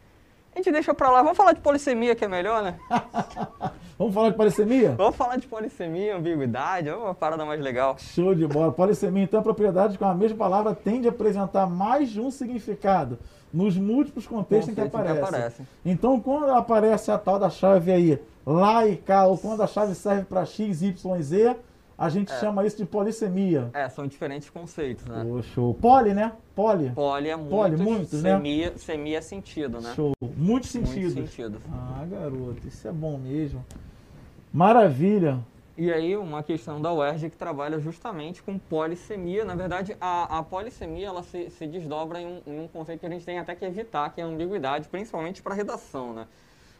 A 0.55 0.59
gente 0.59 0.71
deixa 0.71 0.93
pra 0.93 1.11
lá. 1.11 1.21
Vamos 1.21 1.35
falar 1.35 1.51
de 1.51 1.59
polissemia, 1.59 2.15
que 2.15 2.23
é 2.23 2.27
melhor, 2.29 2.63
né? 2.63 2.79
Vamos 3.99 4.13
falar 4.13 4.29
de 4.29 4.35
polissemia? 4.35 4.91
Vamos 4.91 5.15
falar 5.15 5.37
de 5.37 5.47
polissemia, 5.47 6.17
ambiguidade, 6.17 6.89
é 6.89 6.95
uma 6.95 7.13
parada 7.13 7.45
mais 7.45 7.61
legal. 7.61 7.97
Show 7.97 8.35
de 8.35 8.45
bola. 8.45 8.71
Polissemia, 8.71 9.23
então, 9.23 9.37
é 9.37 9.41
a 9.41 9.43
propriedade 9.43 9.97
com 9.97 10.05
a 10.05 10.13
mesma 10.13 10.37
palavra 10.37 10.73
tende 10.75 11.07
a 11.07 11.11
apresentar 11.11 11.65
mais 11.65 12.09
de 12.09 12.19
um 12.19 12.29
significado 12.29 13.17
nos 13.53 13.77
múltiplos 13.77 14.27
contextos 14.27 14.71
em 14.71 14.75
que 14.75 14.89
Conceitos 14.89 15.11
que 15.11 15.23
aparece. 15.23 15.63
Então, 15.85 16.19
quando 16.19 16.49
aparece 16.51 17.09
a 17.09 17.17
tal 17.17 17.39
da 17.39 17.49
chave 17.49 17.91
aí, 17.91 18.19
lá 18.45 18.85
e 18.85 18.97
cá, 18.97 19.25
ou 19.25 19.37
quando 19.37 19.61
a 19.61 19.67
chave 19.67 19.95
serve 19.95 20.23
para 20.23 20.45
X, 20.45 20.81
Y, 20.81 21.21
Z, 21.21 21.55
a 21.97 22.09
gente 22.09 22.31
chama 22.39 22.65
isso 22.65 22.77
de 22.77 22.85
polissemia. 22.85 23.69
É, 23.73 23.87
são 23.87 24.05
diferentes 24.05 24.49
conceitos, 24.49 25.05
né? 25.05 25.23
Ô, 25.23 25.41
show. 25.41 25.73
Poli, 25.73 26.13
né? 26.13 26.33
Poli. 26.53 26.89
Poli 26.89 27.29
é 27.29 27.35
muito, 27.35 27.49
Poli, 27.49 27.77
muitos, 27.77 28.21
né? 28.21 28.35
semia, 28.35 28.77
semia 28.77 29.17
é 29.17 29.21
sentido, 29.21 29.79
né? 29.79 29.93
Show. 29.95 30.11
Muitos 30.21 30.35
Muitos 30.37 30.69
sentidos. 30.71 31.13
sentidos. 31.13 31.61
Ah, 31.71 32.05
garoto, 32.09 32.67
isso 32.67 32.87
é 32.87 32.91
bom 32.91 33.17
mesmo. 33.17 33.65
Maravilha. 34.51 35.39
E 35.77 35.91
aí, 35.91 36.15
uma 36.15 36.41
questão 36.41 36.81
da 36.81 36.93
UERJ 36.93 37.29
que 37.29 37.37
trabalha 37.37 37.79
justamente 37.79 38.41
com 38.41 38.57
polissemia. 38.57 39.43
Na 39.43 39.55
verdade, 39.55 39.95
a, 39.99 40.39
a 40.39 40.43
polissemia 40.43 41.07
ela 41.07 41.23
se, 41.23 41.49
se 41.49 41.67
desdobra 41.67 42.21
em 42.21 42.25
um, 42.25 42.41
em 42.47 42.59
um 42.61 42.67
conceito 42.67 43.01
que 43.01 43.05
a 43.05 43.09
gente 43.09 43.25
tem 43.25 43.39
até 43.39 43.53
que 43.55 43.65
evitar, 43.65 44.09
que 44.13 44.21
é 44.21 44.23
a 44.23 44.27
ambiguidade, 44.27 44.87
principalmente 44.87 45.41
para 45.41 45.53
redação. 45.53 46.13
Né? 46.13 46.27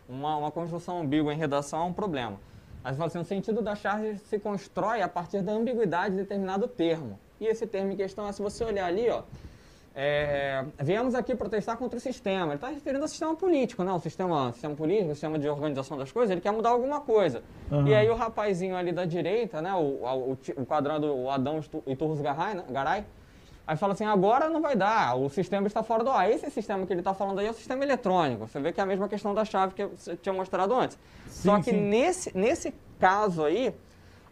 Uma, 0.07 0.37
uma 0.37 0.51
construção 0.51 1.01
ambígua 1.01 1.33
em 1.33 1.37
redação 1.37 1.81
é 1.81 1.83
um 1.83 1.93
problema. 1.93 2.39
Mas 2.85 3.01
assim, 3.01 3.17
o 3.17 3.25
sentido 3.25 3.63
da 3.63 3.75
charge 3.75 4.19
se 4.19 4.37
constrói 4.37 5.01
a 5.01 5.07
partir 5.07 5.41
da 5.41 5.51
ambiguidade 5.51 6.11
de 6.11 6.21
determinado 6.21 6.67
termo. 6.67 7.19
E 7.41 7.47
esse 7.47 7.65
termo 7.65 7.91
em 7.91 7.95
questão 7.95 8.27
é, 8.27 8.31
se 8.31 8.43
você 8.43 8.63
olhar 8.63 8.85
ali, 8.85 9.09
ó, 9.09 9.23
é, 9.95 10.63
viemos 10.79 11.15
aqui 11.15 11.33
protestar 11.33 11.77
contra 11.77 11.97
o 11.97 11.99
sistema. 11.99 12.45
Ele 12.49 12.55
está 12.55 12.67
referindo 12.67 13.03
ao 13.03 13.07
sistema 13.07 13.35
político, 13.35 13.83
né? 13.83 13.91
O 13.91 13.99
sistema, 13.99 14.51
sistema 14.51 14.75
político, 14.75 15.09
o 15.09 15.15
sistema 15.15 15.39
de 15.39 15.49
organização 15.49 15.97
das 15.97 16.11
coisas, 16.11 16.29
ele 16.29 16.41
quer 16.41 16.51
mudar 16.51 16.69
alguma 16.69 17.01
coisa. 17.01 17.41
Aham. 17.71 17.89
E 17.89 17.95
aí 17.95 18.07
o 18.07 18.13
rapazinho 18.13 18.75
ali 18.75 18.91
da 18.91 19.03
direita, 19.03 19.63
né? 19.63 19.73
O, 19.73 20.05
o, 20.05 20.37
o, 20.57 20.65
quadrado, 20.67 21.11
o 21.11 21.31
Adão 21.31 21.61
Iturros 21.87 22.21
Garay, 22.21 22.53
né? 22.53 22.65
Garay, 22.69 23.03
aí 23.67 23.75
fala 23.75 23.93
assim, 23.93 24.05
agora 24.05 24.49
não 24.49 24.61
vai 24.61 24.75
dar, 24.75 25.15
o 25.15 25.29
sistema 25.29 25.65
está 25.67 25.81
fora 25.83 26.03
do 26.03 26.09
ar. 26.11 26.29
Esse 26.29 26.49
sistema 26.51 26.85
que 26.85 26.93
ele 26.93 27.01
está 27.01 27.13
falando 27.13 27.39
aí 27.39 27.47
é 27.47 27.51
o 27.51 27.53
sistema 27.53 27.83
eletrônico. 27.83 28.47
Você 28.47 28.59
vê 28.59 28.71
que 28.71 28.79
é 28.79 28.83
a 28.83 28.85
mesma 28.85 29.07
questão 29.09 29.33
da 29.33 29.43
chave 29.45 29.73
que 29.73 29.81
eu 29.83 29.91
tinha 30.21 30.33
mostrado 30.33 30.73
antes. 30.73 30.97
Só 31.27 31.55
Sim, 31.57 31.61
que 31.63 31.69
sim. 31.71 31.81
nesse, 31.81 32.37
nesse 32.37 32.73
caso 32.99 33.43
aí, 33.43 33.73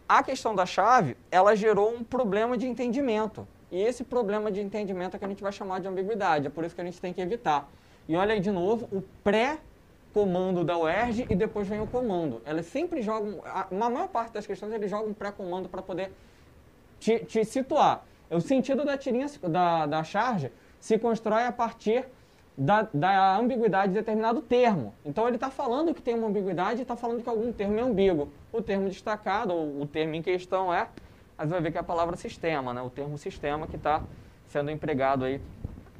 a 0.08 0.22
questão 0.22 0.54
da 0.54 0.64
chave, 0.66 1.16
ela 1.30 1.54
gerou 1.56 1.92
um 1.94 2.04
problema 2.04 2.56
de 2.56 2.66
entendimento. 2.66 3.46
E 3.72 3.82
esse 3.82 4.04
problema 4.04 4.52
de 4.52 4.60
entendimento 4.60 5.16
é 5.16 5.18
que 5.18 5.24
a 5.24 5.28
gente 5.28 5.42
vai 5.42 5.50
chamar 5.50 5.80
de 5.80 5.88
ambiguidade. 5.88 6.46
É 6.46 6.50
por 6.50 6.64
isso 6.64 6.74
que 6.74 6.80
a 6.80 6.84
gente 6.84 7.00
tem 7.00 7.12
que 7.12 7.20
evitar. 7.20 7.68
E 8.08 8.14
olha 8.14 8.34
aí 8.34 8.40
de 8.40 8.50
novo, 8.52 8.88
o 8.92 9.02
pré-comando 9.24 10.62
da 10.62 10.78
UERJ 10.78 11.26
e 11.28 11.34
depois 11.34 11.66
vem 11.66 11.80
o 11.80 11.86
comando. 11.86 12.40
Elas 12.44 12.66
sempre 12.66 13.02
jogam, 13.02 13.40
a- 13.44 13.66
na 13.70 13.90
maior 13.90 14.08
parte 14.08 14.32
das 14.32 14.46
questões, 14.46 14.72
eles 14.72 14.88
jogam 14.90 15.08
um 15.08 15.14
pré-comando 15.14 15.68
para 15.68 15.82
poder 15.82 16.12
te, 17.00 17.18
te 17.24 17.44
situar. 17.44 18.04
O 18.30 18.40
sentido 18.40 18.84
da 18.84 18.96
tirinha, 18.96 19.26
da, 19.42 19.86
da 19.86 20.04
charge, 20.04 20.50
se 20.80 20.98
constrói 20.98 21.44
a 21.44 21.52
partir 21.52 22.04
da, 22.56 22.88
da 22.92 23.36
ambiguidade 23.36 23.92
de 23.92 23.98
determinado 23.98 24.40
termo. 24.40 24.94
Então 25.04 25.26
ele 25.26 25.36
está 25.36 25.50
falando 25.50 25.92
que 25.94 26.02
tem 26.02 26.14
uma 26.14 26.28
ambiguidade 26.28 26.80
e 26.80 26.82
está 26.82 26.96
falando 26.96 27.22
que 27.22 27.28
algum 27.28 27.52
termo 27.52 27.78
é 27.78 27.82
ambíguo. 27.82 28.28
O 28.52 28.62
termo 28.62 28.88
destacado, 28.88 29.52
ou 29.52 29.82
o 29.82 29.86
termo 29.86 30.14
em 30.14 30.22
questão 30.22 30.72
é, 30.72 30.88
mas 31.36 31.50
vai 31.50 31.60
ver 31.60 31.72
que 31.72 31.78
é 31.78 31.80
a 31.80 31.84
palavra 31.84 32.16
sistema, 32.16 32.72
né? 32.72 32.80
o 32.80 32.90
termo 32.90 33.18
sistema 33.18 33.66
que 33.66 33.76
está 33.76 34.02
sendo 34.46 34.70
empregado 34.70 35.24
aí 35.24 35.40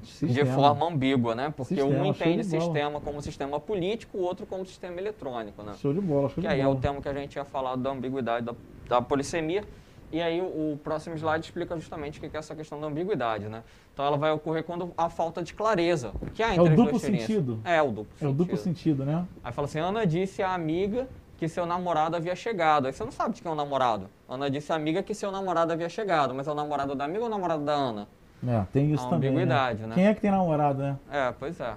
Sistema. 0.05 0.33
de 0.33 0.45
forma 0.45 0.87
ambígua, 0.87 1.35
né? 1.35 1.53
Porque 1.57 1.75
sistema, 1.77 2.03
um 2.03 2.07
entende 2.07 2.45
sistema 2.45 3.01
como 3.01 3.23
sistema 3.23 3.59
político, 3.59 4.19
o 4.19 4.21
outro 4.21 4.45
como 4.45 4.65
sistema 4.67 5.01
eletrônico, 5.01 5.63
né? 5.63 5.73
Show 5.81 5.95
de 5.95 6.01
bola, 6.01 6.29
show 6.29 6.35
que 6.35 6.41
de 6.43 6.47
aí 6.47 6.61
bola. 6.61 6.75
é 6.75 6.77
o 6.77 6.79
tema 6.79 7.01
que 7.01 7.09
a 7.09 7.15
gente 7.15 7.31
tinha 7.31 7.45
falado 7.45 7.83
da 7.83 7.91
ambiguidade, 7.91 8.45
da, 8.45 8.55
da 8.87 9.01
polissemia. 9.01 9.65
E 10.13 10.21
aí 10.21 10.41
o, 10.41 10.79
próximo 10.83 11.17
slide 11.17 11.45
explica 11.45 11.75
justamente 11.77 12.19
o 12.19 12.21
que 12.21 12.37
é 12.37 12.39
essa 12.39 12.55
questão 12.55 12.81
da 12.81 12.87
ambiguidade, 12.87 13.49
né? 13.49 13.63
Então 13.93 14.05
ela 14.05 14.17
vai 14.17 14.31
ocorrer 14.33 14.63
quando 14.65 14.93
há 14.97 15.09
falta 15.09 15.43
de 15.43 15.55
clareza. 15.55 16.13
Que 16.35 16.43
há 16.43 16.55
entre 16.55 16.69
é 16.69 16.73
o 16.73 16.77
duplo 16.77 16.99
sentido? 16.99 17.61
É, 17.65 17.83
o 17.83 17.91
duplo 17.91 18.13
sentido. 18.13 18.27
É 18.27 18.29
o 18.29 18.33
duplo 18.33 18.57
sentido, 18.57 19.05
né? 19.05 19.27
Aí 19.43 19.53
fala 19.53 19.67
assim, 19.67 19.79
Ana 19.79 20.07
disse 20.07 20.43
à 20.43 20.55
amiga 20.55 21.09
que 21.37 21.49
seu 21.49 21.67
namorado 21.67 22.17
havia 22.17 22.37
chegado. 22.37 22.87
Aí 22.87 22.93
você 22.93 23.05
não 23.05 23.13
sabe 23.13 23.35
de 23.35 23.43
quem 23.43 23.51
é 23.51 23.53
o 23.53 23.57
namorado. 23.57 24.09
Ana 24.29 24.49
disse 24.49 24.73
à 24.73 24.77
amiga 24.77 25.03
que 25.03 25.15
seu 25.15 25.33
namorado 25.33 25.73
havia 25.73 25.89
chegado, 25.89 26.35
mas 26.35 26.47
é 26.47 26.51
o 26.51 26.55
namorado 26.55 26.95
da 26.95 27.05
amiga 27.05 27.21
ou 27.21 27.27
o 27.27 27.31
namorado 27.31 27.65
da 27.65 27.73
Ana? 27.73 28.09
É, 28.47 28.63
tem 28.73 28.93
isso 28.93 29.07
a 29.07 29.11
também. 29.11 29.31
Né? 29.31 29.37
ambiguidade, 29.37 29.83
né? 29.83 29.89
né? 29.89 29.95
Quem 29.95 30.07
é 30.07 30.15
que 30.15 30.21
tem 30.21 30.31
namorado, 30.31 30.83
né? 30.83 30.97
É, 31.11 31.33
pois 31.39 31.59
é. 31.61 31.75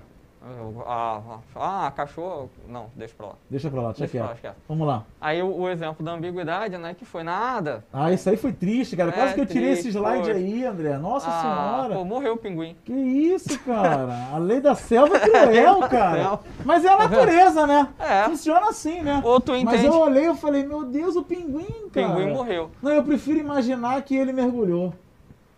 Ah, 0.85 1.39
ah, 1.55 1.91
cachorro. 1.95 2.49
Não, 2.67 2.87
deixa 2.95 3.13
pra 3.15 3.27
lá. 3.27 3.33
Deixa 3.49 3.69
pra 3.69 3.81
lá, 3.81 3.87
deixa, 3.91 4.07
deixa 4.07 4.35
quieto. 4.35 4.55
Vamos 4.67 4.87
lá. 4.87 5.03
Aí 5.19 5.41
o, 5.41 5.53
o, 5.53 5.69
exemplo 5.69 6.05
da 6.05 6.13
ambiguidade, 6.13 6.77
né? 6.77 6.93
Que 6.93 7.05
foi 7.05 7.23
nada. 7.23 7.83
Ah, 7.91 8.11
isso 8.11 8.29
aí 8.29 8.37
foi 8.37 8.53
triste, 8.53 8.95
cara. 8.95 9.11
Quase 9.11 9.31
é, 9.31 9.33
que 9.33 9.41
eu 9.41 9.45
tirei 9.45 9.71
triste, 9.71 9.89
esse 9.89 9.97
slide 9.97 10.31
aí, 10.31 10.65
André. 10.65 10.97
Nossa 10.97 11.27
ah, 11.29 11.41
senhora. 11.41 11.95
Pô, 11.95 12.05
morreu 12.05 12.33
o 12.33 12.37
pinguim. 12.37 12.75
Que 12.85 12.93
isso, 12.93 13.59
cara. 13.59 14.07
A 14.33 14.37
lei 14.37 14.61
da 14.61 14.75
selva 14.75 15.17
é 15.17 15.19
cruel, 15.19 15.79
cara. 15.89 16.39
Mas 16.63 16.85
é 16.85 16.89
a 16.89 16.97
tá 16.97 17.07
natureza, 17.09 17.67
né? 17.67 17.87
É. 17.99 18.23
Funciona 18.23 18.69
assim, 18.69 19.01
né? 19.01 19.21
Ou 19.23 19.39
tu 19.39 19.53
entende. 19.55 19.65
Mas 19.65 19.83
eu 19.83 19.99
olhei 19.99 20.29
e 20.29 20.35
falei, 20.35 20.65
meu 20.65 20.83
Deus, 20.83 21.15
o 21.15 21.23
pinguim, 21.23 21.89
cara. 21.91 22.07
O 22.07 22.15
pinguim 22.15 22.33
morreu. 22.33 22.71
Não, 22.81 22.91
eu 22.91 23.03
prefiro 23.03 23.39
imaginar 23.39 24.01
que 24.01 24.15
ele 24.15 24.31
mergulhou. 24.31 24.93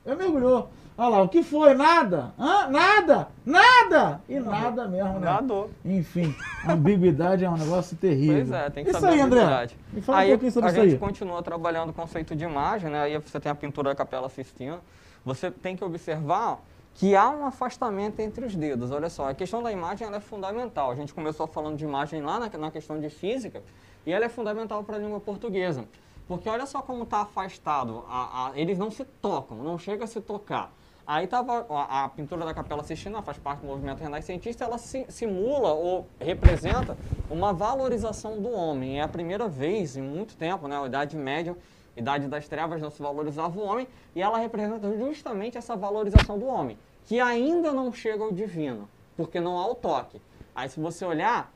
Ele 0.06 0.16
mergulhou. 0.16 0.70
Olha 1.00 1.08
lá, 1.08 1.22
o 1.22 1.30
que 1.30 1.42
foi? 1.42 1.74
Nada? 1.76 2.34
Hã? 2.38 2.68
Nada? 2.68 3.30
Nada! 3.46 4.22
E 4.28 4.38
nada 4.38 4.86
mesmo, 4.86 5.14
né? 5.14 5.32
Nadou. 5.32 5.72
Enfim, 5.86 6.36
ambiguidade 6.68 7.46
é 7.46 7.50
um 7.50 7.56
negócio 7.56 7.96
terrível. 7.96 8.36
Pois 8.36 8.52
é, 8.52 8.70
tem 8.70 8.84
que 8.84 8.90
isso 8.90 9.00
saber 9.00 9.14
aí, 9.14 9.22
André. 9.22 9.70
Me 9.94 10.02
fala 10.02 10.18
aí, 10.18 10.28
um 10.28 10.32
pouquinho 10.32 10.52
sobre 10.52 10.68
a 10.68 10.72
isso 10.74 10.82
aí. 10.82 10.88
A 10.88 10.90
gente 10.90 11.00
continua 11.00 11.42
trabalhando 11.42 11.92
o 11.92 11.94
conceito 11.94 12.36
de 12.36 12.44
imagem, 12.44 12.90
né? 12.90 13.04
Aí 13.04 13.18
você 13.18 13.40
tem 13.40 13.50
a 13.50 13.56
pintura 13.56 13.92
da 13.92 13.96
Capela 13.96 14.28
Sistina. 14.28 14.82
Você 15.24 15.50
tem 15.50 15.74
que 15.74 15.86
observar 15.86 16.60
que 16.96 17.16
há 17.16 17.30
um 17.30 17.46
afastamento 17.46 18.20
entre 18.20 18.46
os 18.46 18.54
dedos. 18.54 18.92
Olha 18.92 19.10
só, 19.10 19.30
a 19.30 19.34
questão 19.34 19.64
da 19.64 19.72
imagem 19.72 20.06
é 20.14 20.20
fundamental. 20.20 20.92
A 20.92 20.96
gente 20.96 21.14
começou 21.14 21.48
falando 21.48 21.78
de 21.78 21.86
imagem 21.86 22.22
lá 22.22 22.42
na, 22.42 22.50
na 22.58 22.72
questão 22.72 23.00
de 23.00 23.10
física 23.10 23.64
e 24.06 24.12
ela 24.12 24.26
é 24.26 24.30
fundamental 24.30 24.84
para 24.84 24.98
a 24.98 25.00
língua 25.00 25.22
portuguesa. 25.22 25.86
Porque 26.28 26.50
olha 26.50 26.66
só 26.66 26.82
como 26.82 27.04
está 27.04 27.22
afastado. 27.22 28.04
A, 28.10 28.50
a, 28.50 28.60
eles 28.60 28.78
não 28.78 28.92
se 28.92 29.06
tocam, 29.06 29.60
não 29.60 29.78
chega 29.78 30.04
a 30.04 30.08
se 30.08 30.20
tocar. 30.20 30.74
Aí 31.10 31.26
tava 31.26 31.66
a, 31.72 32.06
a, 32.06 32.10
pintura 32.10 32.46
da 32.46 32.54
Capela 32.54 32.84
Sistina, 32.84 33.24
faz 33.24 33.40
parte 33.40 33.62
do 33.62 33.66
movimento 33.66 34.00
renascentista, 34.00 34.64
ela 34.64 34.78
si, 34.78 35.08
simula 35.10 35.74
ou 35.74 36.06
representa 36.20 36.96
uma 37.32 37.52
valorização 37.52 38.40
do 38.40 38.52
homem. 38.52 39.00
É 39.00 39.02
a 39.02 39.08
primeira 39.08 39.48
vez 39.48 39.98
em 39.98 40.04
muito 40.04 40.38
tempo, 40.38 40.68
né, 40.68 40.80
Idade 40.86 41.18
Média, 41.18 41.58
Idade 41.98 42.28
das 42.28 42.48
Trevas 42.48 42.80
não 42.80 42.92
se 42.92 43.02
valorizava 43.02 43.60
o 43.60 43.64
homem, 43.64 43.88
e 44.16 44.22
ela 44.22 44.38
representa 44.38 44.96
justamente 45.00 45.58
essa 45.58 45.76
valorização 45.76 46.38
do 46.38 46.46
homem, 46.46 46.78
que 47.06 47.20
ainda 47.20 47.72
não 47.72 47.92
chega 47.92 48.24
ao 48.24 48.32
divino, 48.32 48.88
porque 49.18 49.40
não 49.40 49.58
há 49.58 49.66
o 49.66 49.74
toque. 49.74 50.22
Aí 50.54 50.70
se 50.70 50.80
você 50.80 51.04
olhar, 51.04 51.52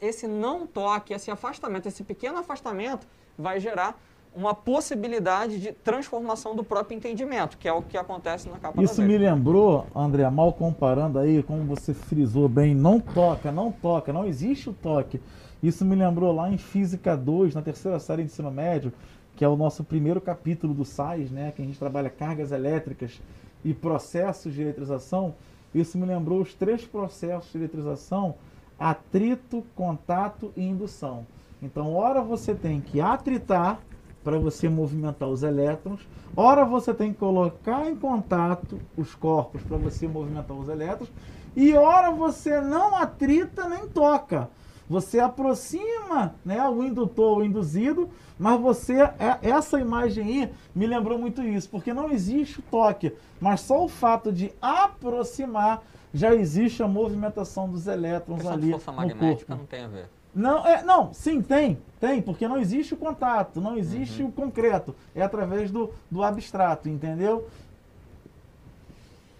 esse 0.00 0.28
não 0.28 0.64
toque, 0.64 1.12
esse 1.12 1.28
afastamento, 1.28 1.88
esse 1.88 2.04
pequeno 2.04 2.38
afastamento 2.38 3.04
vai 3.36 3.58
gerar 3.58 4.00
uma 4.36 4.54
possibilidade 4.54 5.58
de 5.58 5.72
transformação 5.72 6.54
do 6.54 6.62
próprio 6.62 6.94
entendimento, 6.94 7.56
que 7.56 7.66
é 7.66 7.72
o 7.72 7.80
que 7.80 7.96
acontece 7.96 8.46
na 8.50 8.58
capa 8.58 8.82
Isso 8.82 9.00
me 9.00 9.16
lembrou, 9.16 9.86
André, 9.94 10.28
mal 10.28 10.52
comparando 10.52 11.18
aí, 11.18 11.42
como 11.42 11.64
você 11.64 11.94
frisou 11.94 12.46
bem, 12.46 12.74
não 12.74 13.00
toca, 13.00 13.50
não 13.50 13.72
toca, 13.72 14.12
não 14.12 14.26
existe 14.26 14.68
o 14.68 14.74
toque. 14.74 15.22
Isso 15.62 15.86
me 15.86 15.96
lembrou 15.96 16.34
lá 16.34 16.52
em 16.52 16.58
Física 16.58 17.16
2, 17.16 17.54
na 17.54 17.62
terceira 17.62 17.98
série 17.98 18.22
de 18.22 18.30
ensino 18.30 18.50
médio, 18.50 18.92
que 19.34 19.42
é 19.42 19.48
o 19.48 19.56
nosso 19.56 19.82
primeiro 19.82 20.20
capítulo 20.20 20.74
do 20.74 20.84
SAIS, 20.84 21.30
né, 21.30 21.50
que 21.56 21.62
a 21.62 21.64
gente 21.64 21.78
trabalha 21.78 22.10
cargas 22.10 22.52
elétricas 22.52 23.22
e 23.64 23.72
processos 23.72 24.52
de 24.52 24.60
eletrização. 24.60 25.34
Isso 25.74 25.96
me 25.96 26.04
lembrou 26.04 26.42
os 26.42 26.52
três 26.52 26.84
processos 26.84 27.50
de 27.52 27.58
eletrização: 27.58 28.34
atrito, 28.78 29.64
contato 29.74 30.52
e 30.54 30.62
indução. 30.62 31.26
Então, 31.62 31.94
ora 31.94 32.20
você 32.20 32.54
tem 32.54 32.82
que 32.82 33.00
atritar 33.00 33.80
para 34.26 34.40
você 34.40 34.68
movimentar 34.68 35.28
os 35.28 35.44
elétrons. 35.44 36.00
Ora, 36.36 36.64
você 36.64 36.92
tem 36.92 37.12
que 37.12 37.18
colocar 37.20 37.88
em 37.88 37.94
contato 37.94 38.80
os 38.96 39.14
corpos 39.14 39.62
para 39.62 39.76
você 39.76 40.08
movimentar 40.08 40.56
os 40.56 40.68
elétrons. 40.68 41.08
E 41.54 41.72
ora, 41.74 42.10
você 42.10 42.60
não 42.60 42.96
atrita 42.96 43.68
nem 43.68 43.86
toca. 43.86 44.50
Você 44.90 45.20
aproxima 45.20 46.34
né, 46.44 46.60
o 46.68 46.82
indutor, 46.82 47.38
o 47.38 47.44
induzido, 47.44 48.10
mas 48.36 48.60
você, 48.60 49.00
é, 49.00 49.38
essa 49.42 49.78
imagem 49.78 50.24
aí 50.24 50.52
me 50.74 50.88
lembrou 50.88 51.20
muito 51.20 51.40
isso, 51.40 51.68
porque 51.68 51.94
não 51.94 52.10
existe 52.10 52.58
o 52.58 52.62
toque, 52.62 53.12
mas 53.40 53.60
só 53.60 53.84
o 53.84 53.88
fato 53.88 54.32
de 54.32 54.52
aproximar 54.60 55.84
já 56.12 56.34
existe 56.34 56.82
a 56.82 56.88
movimentação 56.88 57.68
dos 57.68 57.86
elétrons 57.86 58.44
ali. 58.44 58.72
Força 58.72 58.90
magnética 58.90 59.54
não 59.54 59.66
tem 59.66 59.84
a 59.84 59.88
ver. 59.88 60.08
Não, 60.36 60.66
é, 60.66 60.82
não, 60.82 61.14
sim, 61.14 61.40
tem, 61.40 61.78
tem, 62.00 62.20
porque 62.20 62.46
não 62.46 62.58
existe 62.58 62.94
o 62.94 62.96
contato, 62.96 63.60
não 63.60 63.76
existe 63.76 64.22
uhum. 64.22 64.28
o 64.28 64.32
concreto, 64.32 64.94
é 65.14 65.22
através 65.22 65.70
do, 65.70 65.92
do 66.10 66.22
abstrato, 66.22 66.88
entendeu? 66.88 67.48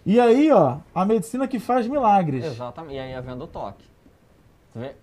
E 0.05 0.19
aí, 0.19 0.51
ó, 0.51 0.77
a 0.95 1.05
medicina 1.05 1.47
que 1.47 1.59
faz 1.59 1.87
milagres. 1.87 2.45
Exatamente, 2.45 2.95
e 2.95 2.99
aí 2.99 3.13
havendo 3.13 3.43
o 3.43 3.47
toque. 3.47 3.85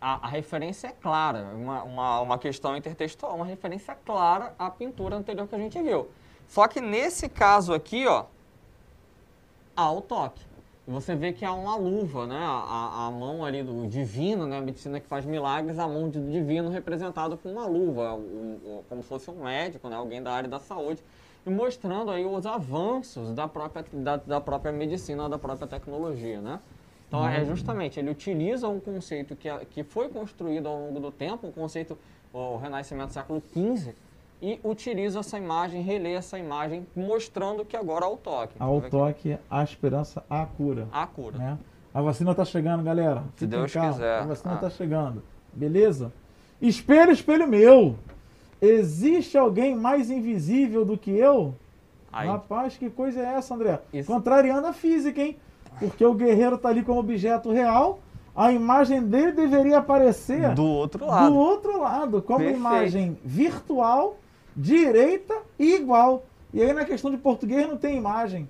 A, 0.01 0.27
a, 0.27 0.29
referência 0.29 0.89
é 0.89 0.93
clara, 0.93 1.51
uma, 1.55 1.83
uma, 1.83 2.21
uma 2.21 2.39
questão 2.39 2.77
intertextual, 2.77 3.35
uma 3.35 3.45
referência 3.45 3.97
clara 4.05 4.55
à 4.57 4.71
pintura 4.71 5.17
anterior 5.17 5.49
que 5.49 5.55
a 5.55 5.59
gente 5.59 5.81
viu. 5.83 6.09
Só 6.47 6.69
que 6.69 6.81
nesse 6.81 7.29
caso 7.29 7.75
aqui, 7.75 8.07
ó, 8.07 8.27
há 9.77 9.91
o 9.91 10.01
toque 10.01 10.41
você 10.87 11.15
vê 11.15 11.33
que 11.33 11.45
há 11.45 11.53
uma 11.53 11.77
luva, 11.77 12.27
né? 12.27 12.39
A, 12.39 13.07
a, 13.07 13.11
mão 13.11 13.45
ali 13.45 13.63
do 13.63 13.87
divino, 13.87 14.47
né? 14.47 14.59
A 14.59 14.61
medicina 14.61 15.01
que 15.01 15.07
faz 15.07 15.25
milagres, 15.25 15.79
a 15.79 15.89
mão 15.89 16.11
do 16.11 16.21
divino 16.31 16.69
representada 16.69 17.37
com 17.37 17.51
uma 17.51 17.67
luva, 17.67 18.19
como 18.89 19.03
se 19.03 19.09
fosse 19.09 19.31
um 19.31 19.45
médico, 19.45 19.89
né? 19.89 19.97
Alguém 19.97 20.23
da 20.23 20.33
área 20.33 20.49
da 20.49 20.59
saúde, 20.59 21.03
e 21.47 21.51
mostrando 21.51 22.11
aí 22.11 22.27
os 22.27 22.45
avanços 22.45 23.33
da 23.33 23.49
própria, 23.49 23.85
da, 23.93 24.17
da 24.17 24.41
própria 24.41 24.73
medicina, 24.73 25.29
da 25.29 25.39
própria 25.39 25.67
tecnologia, 25.67 26.41
né? 26.41 26.61
Então, 27.09 27.27
é 27.29 27.41
uhum. 27.41 27.47
justamente, 27.47 27.99
ele 27.99 28.11
utiliza 28.11 28.69
um 28.69 28.81
conceito 28.81 29.37
que, 29.37 29.49
que 29.71 29.85
foi 29.85 30.09
construído 30.09 30.67
ao 30.67 30.79
longo 30.79 31.01
do 31.01 31.11
tempo, 31.11 31.47
um 31.47 31.53
conceito, 31.53 31.97
o 32.33 32.57
Renascimento 32.57 33.09
do 33.09 33.13
século 33.13 33.43
XV, 33.53 33.95
e 34.45 34.61
utiliza 34.63 35.21
essa 35.21 35.39
imagem, 35.39 35.81
relê 35.81 36.13
essa 36.13 36.39
imagem, 36.39 36.87
mostrando 36.95 37.65
que 37.65 37.75
agora 37.75 38.05
há 38.05 38.11
o 38.11 38.17
toque. 38.19 38.55
Há 38.61 38.71
o 38.71 38.83
toque, 38.83 39.39
a 39.51 39.63
esperança, 39.65 40.23
a 40.29 40.45
cura. 40.45 40.87
A 40.93 41.07
cura. 41.07 41.39
Né? 41.39 41.59
A 41.95 42.03
vacina 42.03 42.33
está 42.33 42.45
chegando, 42.45 42.85
galera. 42.85 43.25
Se 43.37 43.47
Deus 43.47 43.73
quiser. 43.73 44.21
A 44.21 44.27
vacina 44.27 44.55
está 44.57 44.67
ah. 44.67 44.71
chegando. 44.71 45.23
Beleza? 45.51 46.13
Espelho, 46.61 47.11
espelho 47.11 47.49
meu. 47.49 47.97
Existe 48.61 49.39
alguém 49.39 49.75
mais 49.75 50.11
invisível 50.11 50.85
do 50.85 50.99
que 50.99 51.11
eu? 51.11 51.55
Aí. 52.13 52.29
Rapaz, 52.29 52.77
que 52.77 52.91
coisa 52.91 53.21
é 53.21 53.37
essa, 53.37 53.55
André? 53.55 53.81
Isso. 53.95 54.13
Contrariando 54.13 54.67
a 54.67 54.75
física, 54.75 55.23
hein? 55.23 55.39
Porque 55.79 56.05
o 56.05 56.13
guerreiro 56.13 56.57
está 56.57 56.69
ali 56.69 56.83
como 56.83 57.01
objeto 57.01 57.51
real, 57.51 57.99
a 58.37 58.53
imagem 58.53 59.03
dele 59.03 59.33
deveria 59.33 59.79
aparecer 59.79 60.55
do 60.55 60.67
outro 60.67 61.07
lado. 61.07 61.33
Do 61.33 61.39
outro 61.39 61.81
lado, 61.81 62.23
como 62.23 62.41
Perfeito. 62.41 62.61
imagem 62.61 63.19
virtual 63.25 64.19
direita 64.57 65.35
e 65.59 65.75
igual. 65.75 66.25
E 66.53 66.63
aí 66.63 66.73
na 66.73 66.85
questão 66.85 67.11
de 67.11 67.17
português 67.17 67.67
não 67.69 67.77
tem 67.77 67.97
imagem. 67.97 68.49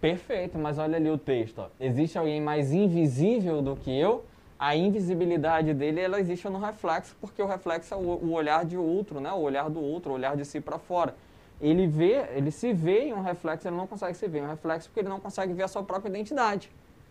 Perfeito, 0.00 0.58
mas 0.58 0.78
olha 0.78 0.96
ali 0.96 1.10
o 1.10 1.18
texto. 1.18 1.58
Ó. 1.60 1.68
Existe 1.80 2.18
alguém 2.18 2.40
mais 2.40 2.72
invisível 2.72 3.60
do 3.62 3.76
que 3.76 3.90
eu? 3.90 4.24
A 4.58 4.74
invisibilidade 4.74 5.74
dele 5.74 6.00
ela 6.00 6.18
existe 6.18 6.48
no 6.48 6.58
reflexo, 6.58 7.14
porque 7.20 7.42
o 7.42 7.46
reflexo 7.46 7.92
é 7.92 7.96
o, 7.96 8.00
o 8.00 8.32
olhar 8.32 8.64
de 8.64 8.76
outro, 8.76 9.20
né? 9.20 9.30
O 9.32 9.40
olhar 9.40 9.68
do 9.68 9.80
outro, 9.80 10.12
o 10.12 10.14
olhar 10.14 10.36
de 10.36 10.44
si 10.44 10.60
para 10.60 10.78
fora. 10.78 11.14
Ele 11.60 11.86
vê, 11.86 12.24
ele 12.34 12.50
se 12.50 12.72
vê 12.72 13.04
em 13.04 13.14
um 13.14 13.22
reflexo, 13.22 13.66
ele 13.66 13.76
não 13.76 13.86
consegue 13.86 14.14
se 14.14 14.26
ver 14.28 14.40
em 14.40 14.42
um 14.42 14.48
reflexo 14.48 14.88
porque 14.88 15.00
ele 15.00 15.08
não 15.08 15.20
consegue 15.20 15.52
ver 15.52 15.62
a 15.62 15.68
sua 15.68 15.82
própria 15.82 16.08
identidade. 16.08 16.70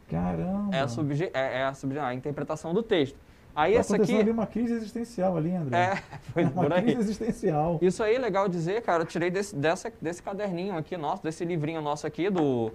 Caramba! 0.10 0.76
É 0.76 0.82
a, 0.82 0.88
subje, 0.88 1.30
é, 1.34 1.60
é 1.60 1.64
a, 1.64 1.74
subje, 1.74 2.00
a 2.00 2.14
interpretação 2.14 2.74
do 2.74 2.84
texto. 2.84 3.18
Aí 3.56 3.74
tá 3.74 3.80
essa 3.80 3.96
aqui. 3.96 4.20
ali 4.20 4.30
uma 4.30 4.46
crise 4.46 4.74
existencial 4.74 5.38
ali, 5.38 5.56
André. 5.56 5.78
É, 5.78 6.18
foi 6.34 6.44
uma 6.44 6.64
por 6.64 6.74
aí. 6.74 6.82
crise 6.84 7.00
existencial. 7.00 7.80
Isso 7.82 8.04
aí 8.04 8.16
é 8.16 8.20
legal 8.20 8.50
dizer, 8.50 8.82
cara. 8.82 9.04
Eu 9.04 9.08
tirei 9.08 9.32
desse, 9.32 9.56
dessa, 9.56 9.92
desse 10.02 10.22
caderninho 10.22 10.78
aqui 10.78 10.98
nosso, 10.98 11.24
desse 11.24 11.46
livrinho 11.46 11.82
nosso 11.82 12.06
aqui 12.06 12.30
do, 12.30 12.72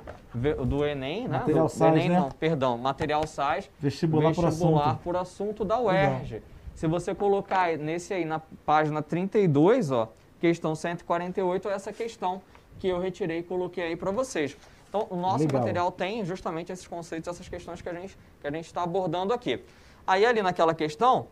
do 0.66 0.84
Enem, 0.86 1.28
né? 1.28 1.38
Material 1.38 1.66
do, 1.66 1.70
SAIS, 1.70 1.92
do 1.92 1.98
Enem, 1.98 2.08
né? 2.08 2.18
não, 2.18 2.30
perdão, 2.30 2.78
material 2.78 3.26
SAIS. 3.26 3.70
Vestibular, 3.78 4.28
vestibular 4.28 4.54
por 4.54 4.76
assunto. 4.86 5.02
por 5.02 5.16
assunto 5.16 5.64
da 5.64 5.78
UERJ. 5.78 6.42
Se 6.74 6.86
você 6.86 7.14
colocar 7.14 7.76
nesse 7.76 8.14
aí 8.14 8.24
na 8.24 8.40
página 8.64 9.02
32, 9.02 9.90
ó, 9.90 10.10
questão 10.40 10.74
148, 10.74 11.68
é 11.68 11.72
essa 11.72 11.92
questão 11.92 12.40
que 12.78 12.88
eu 12.88 12.98
retirei 12.98 13.40
e 13.40 13.42
coloquei 13.42 13.84
aí 13.84 13.96
para 13.96 14.10
vocês. 14.10 14.56
Então, 14.88 15.06
o 15.10 15.16
nosso 15.16 15.44
Legal. 15.44 15.60
material 15.60 15.92
tem 15.92 16.24
justamente 16.24 16.72
esses 16.72 16.86
conceitos, 16.86 17.28
essas 17.28 17.48
questões 17.48 17.82
que 17.82 17.88
a 17.88 18.50
gente 18.50 18.66
está 18.66 18.82
abordando 18.82 19.34
aqui. 19.34 19.62
Aí 20.06 20.24
ali 20.24 20.42
naquela 20.42 20.74
questão, 20.74 21.26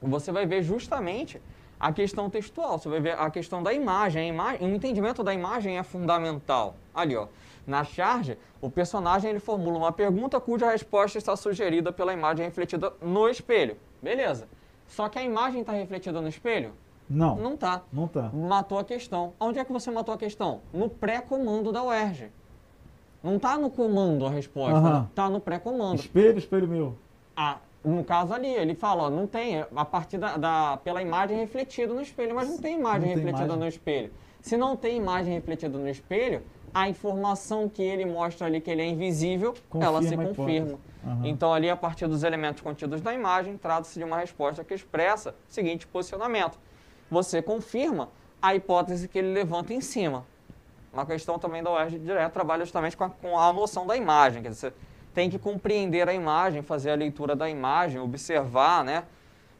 você 0.00 0.30
vai 0.32 0.46
ver 0.46 0.62
justamente 0.62 1.40
a 1.80 1.92
questão 1.92 2.28
textual, 2.28 2.78
você 2.78 2.88
vai 2.88 3.00
ver 3.00 3.18
a 3.18 3.30
questão 3.30 3.62
da 3.62 3.72
imagem. 3.72 4.22
A 4.22 4.26
imagem 4.26 4.68
o 4.70 4.74
entendimento 4.74 5.22
da 5.22 5.32
imagem 5.32 5.78
é 5.78 5.82
fundamental. 5.82 6.74
Ali, 6.94 7.16
ó. 7.16 7.28
Na 7.66 7.84
charge, 7.84 8.38
o 8.62 8.70
personagem 8.70 9.30
ele 9.30 9.40
formula 9.40 9.76
uma 9.78 9.92
pergunta 9.92 10.40
cuja 10.40 10.70
resposta 10.70 11.18
está 11.18 11.36
sugerida 11.36 11.92
pela 11.92 12.12
imagem 12.12 12.46
refletida 12.46 12.92
no 13.02 13.28
espelho. 13.28 13.76
Beleza. 14.02 14.48
Só 14.86 15.08
que 15.08 15.18
a 15.18 15.22
imagem 15.22 15.60
está 15.60 15.72
refletida 15.72 16.20
no 16.20 16.28
espelho? 16.28 16.72
Não, 17.10 17.36
Não 17.36 17.54
está. 17.54 17.82
não 17.92 18.06
tá. 18.08 18.30
Matou 18.32 18.78
a 18.78 18.84
questão. 18.84 19.32
Onde 19.38 19.58
é 19.58 19.64
que 19.64 19.72
você 19.72 19.90
matou 19.90 20.14
a 20.14 20.18
questão? 20.18 20.60
No 20.72 20.88
pré-comando 20.88 21.70
da 21.72 21.82
UERJ. 21.82 22.30
Não 23.22 23.36
está 23.36 23.58
no 23.58 23.70
comando 23.70 24.24
a 24.26 24.30
resposta, 24.30 24.76
Aham. 24.78 25.06
está 25.10 25.28
no 25.28 25.40
pré-comando. 25.40 25.96
Espelho, 26.00 26.38
espelho 26.38 26.68
meu. 26.68 26.96
Ah, 27.36 27.58
no 27.88 28.04
caso 28.04 28.32
ali, 28.34 28.48
ele 28.48 28.74
fala, 28.74 29.04
ó, 29.04 29.10
não 29.10 29.26
tem, 29.26 29.58
é 29.60 29.68
a 29.74 29.84
partir 29.84 30.18
da, 30.18 30.36
da- 30.36 30.76
pela 30.82 31.00
imagem 31.02 31.36
refletida 31.38 31.92
no 31.94 32.00
espelho, 32.02 32.34
mas 32.34 32.48
não 32.48 32.58
tem 32.58 32.76
imagem 32.78 33.00
Não 33.00 33.06
tem 33.08 33.16
refletida 33.16 33.44
imagem. 33.44 33.60
no 33.62 33.68
espelho. 33.68 34.12
Se 34.40 34.56
não 34.56 34.76
tem 34.76 34.96
imagem 34.96 35.34
refletida 35.34 35.76
no 35.78 35.88
espelho, 35.88 36.42
a 36.72 36.88
informação 36.88 37.68
que 37.68 37.82
ele 37.82 38.04
mostra 38.04 38.46
ali 38.46 38.60
que 38.60 38.70
ele 38.70 38.82
é 38.82 38.86
invisível, 38.86 39.54
ela 39.80 40.02
se 40.02 40.14
Confirma 40.16 40.26
confirma. 40.34 40.78
Aham. 41.04 41.26
Então 41.26 41.52
ali, 41.52 41.70
a 41.70 41.76
partir 41.76 42.06
dos 42.06 42.22
elementos 42.22 42.60
contidos 42.62 43.00
na 43.02 43.14
imagem, 43.14 43.56
trata-se 43.56 43.98
de 43.98 44.04
uma 44.04 44.18
resposta 44.18 44.62
que 44.62 44.74
expressa 44.74 45.30
o 45.30 45.52
seguinte 45.52 45.86
posicionamento. 45.86 46.58
Você 47.10 47.40
confirma 47.40 48.10
a 48.42 48.54
hipótese 48.54 49.08
que 49.08 49.18
ele 49.18 49.32
levanta 49.32 49.72
em 49.72 49.80
cima. 49.80 50.26
Uma 50.92 51.06
questão 51.06 51.38
também 51.38 51.62
da 51.62 51.72
UERJ 51.72 51.98
direto 51.98 52.32
trabalha 52.32 52.64
justamente 52.64 52.96
com 52.96 53.04
a, 53.04 53.10
com 53.10 53.38
a 53.38 53.52
noção 53.52 53.86
da 53.86 53.96
imagem. 53.96 54.42
Quer 54.42 54.50
dizer, 54.50 54.74
tem 55.18 55.28
que 55.28 55.36
compreender 55.36 56.08
a 56.08 56.14
imagem, 56.14 56.62
fazer 56.62 56.92
a 56.92 56.94
leitura 56.94 57.34
da 57.34 57.50
imagem, 57.50 57.98
observar, 58.00 58.84
né? 58.84 59.02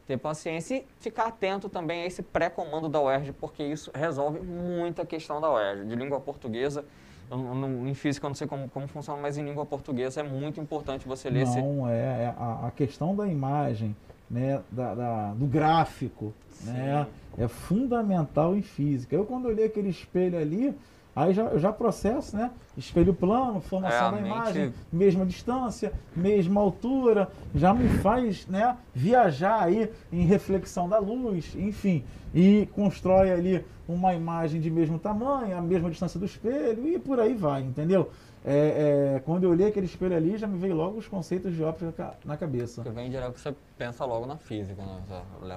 Ter 0.07 0.15
paciência 0.17 0.75
e 0.77 0.85
ficar 1.01 1.25
atento 1.25 1.67
também 1.67 2.03
a 2.03 2.05
esse 2.05 2.21
pré-comando 2.23 2.87
da 2.87 3.01
UERJ, 3.01 3.33
porque 3.33 3.61
isso 3.61 3.91
resolve 3.93 4.39
muita 4.39 5.05
questão 5.05 5.41
da 5.41 5.51
UERJ. 5.53 5.83
De 5.85 5.95
língua 5.95 6.17
portuguesa, 6.21 6.85
não- 7.29 7.53
não- 7.53 7.85
em 7.89 7.93
física 7.93 8.25
eu 8.25 8.29
não 8.29 8.35
sei 8.35 8.47
como, 8.47 8.69
como 8.69 8.87
funciona, 8.87 9.21
mas 9.21 9.37
em 9.37 9.43
língua 9.43 9.65
portuguesa 9.65 10.21
é 10.21 10.23
muito 10.23 10.61
importante 10.61 11.05
você 11.05 11.29
ler 11.29 11.41
esse... 11.43 11.61
Não, 11.61 11.89
é, 11.89 11.93
é 12.23 12.33
a, 12.37 12.67
a 12.67 12.71
questão 12.71 13.13
da 13.13 13.27
imagem, 13.27 13.93
né, 14.31 14.61
da, 14.71 14.95
da- 14.95 15.33
do 15.33 15.45
gráfico, 15.45 16.33
né, 16.63 17.05
é 17.37 17.49
fundamental 17.49 18.55
em 18.55 18.61
física. 18.61 19.13
Eu 19.13 19.25
quando 19.25 19.49
olhei 19.49 19.65
aquele 19.65 19.89
espelho 19.89 20.39
ali, 20.39 20.73
aí 21.19 21.33
já, 21.33 21.43
eu 21.43 21.59
já 21.59 21.73
processo, 21.73 22.35
né, 22.35 22.49
espelho 22.77 23.13
plano, 23.13 23.59
formação 23.59 24.07
a 24.07 24.11
da 24.11 24.19
imagem, 24.19 24.73
mesma 24.91 25.25
distância, 25.25 25.91
mesma 26.15 26.61
altura, 26.61 27.27
já 27.53 27.73
me 27.73 27.89
faz, 27.99 28.47
né, 28.47 28.77
viajar 28.93 29.63
aí 29.63 29.91
em 30.11 30.25
reflexão 30.25 30.87
da 30.87 30.97
luz, 30.97 31.53
enfim, 31.55 32.03
e 32.33 32.69
constrói 32.73 33.31
ali 33.31 33.65
uma 33.87 34.13
imagem 34.13 34.61
de 34.61 34.69
mesmo 34.69 34.97
tamanho, 34.97 35.57
a 35.57 35.61
mesma 35.61 35.89
distância 35.89 36.19
do 36.19 36.25
espelho 36.25 36.87
e 36.87 36.97
por 36.97 37.19
aí 37.19 37.33
vai, 37.33 37.63
entendeu? 37.63 38.11
É, 38.45 39.15
é, 39.15 39.19
quando 39.25 39.43
eu 39.43 39.49
olhei 39.49 39.67
aquele 39.67 39.85
espelho 39.85 40.15
ali, 40.15 40.37
já 40.37 40.47
me 40.47 40.57
veio 40.57 40.73
logo 40.73 40.97
os 40.97 41.07
conceitos 41.07 41.53
de 41.53 41.61
óptica 41.63 41.91
ca- 41.91 42.13
na 42.23 42.37
cabeça. 42.37 42.81
Que 42.81 42.89
vem 42.89 43.09
direto, 43.09 43.37
você 43.37 43.53
pensa 43.77 44.05
logo 44.05 44.25
na 44.25 44.37
física, 44.37 44.81
né? 44.81 45.01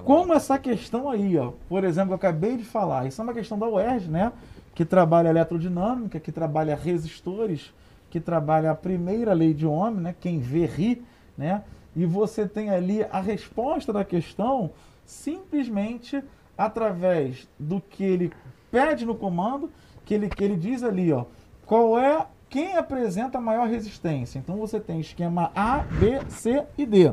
Como 0.03 0.33
essa 0.33 0.59
questão 0.59 1.09
aí, 1.09 1.37
ó, 1.37 1.53
por 1.69 1.83
exemplo, 1.85 2.11
eu 2.11 2.15
acabei 2.15 2.57
de 2.57 2.65
falar, 2.65 3.07
isso 3.07 3.21
é 3.21 3.23
uma 3.23 3.33
questão 3.33 3.57
da 3.57 3.67
UERJ, 3.67 4.09
né? 4.09 4.33
Que 4.75 4.83
trabalha 4.83 5.29
eletrodinâmica, 5.29 6.19
que 6.19 6.31
trabalha 6.31 6.75
resistores, 6.75 7.73
que 8.09 8.19
trabalha 8.19 8.71
a 8.71 8.75
primeira 8.75 9.31
lei 9.33 9.53
de 9.53 9.65
Ohm, 9.65 9.91
né? 10.01 10.13
Quem 10.19 10.39
vê 10.39 10.65
ri, 10.65 11.01
né? 11.37 11.63
E 11.95 12.05
você 12.05 12.45
tem 12.47 12.69
ali 12.69 13.03
a 13.03 13.21
resposta 13.21 13.93
da 13.93 14.03
questão 14.03 14.71
simplesmente 15.05 16.21
através 16.57 17.47
do 17.57 17.79
que 17.79 18.03
ele 18.03 18.31
pede 18.69 19.05
no 19.05 19.15
comando, 19.15 19.71
que 20.05 20.13
ele, 20.13 20.27
que 20.27 20.43
ele 20.43 20.55
diz 20.55 20.83
ali, 20.83 21.11
ó, 21.13 21.25
qual 21.65 21.97
é 21.97 22.25
quem 22.53 22.77
apresenta 22.77 23.41
maior 23.41 23.67
resistência. 23.67 24.37
Então 24.37 24.57
você 24.57 24.79
tem 24.79 24.99
esquema 24.99 25.51
A, 25.55 25.79
B, 25.79 26.21
C 26.29 26.63
e 26.77 26.85
D. 26.85 27.11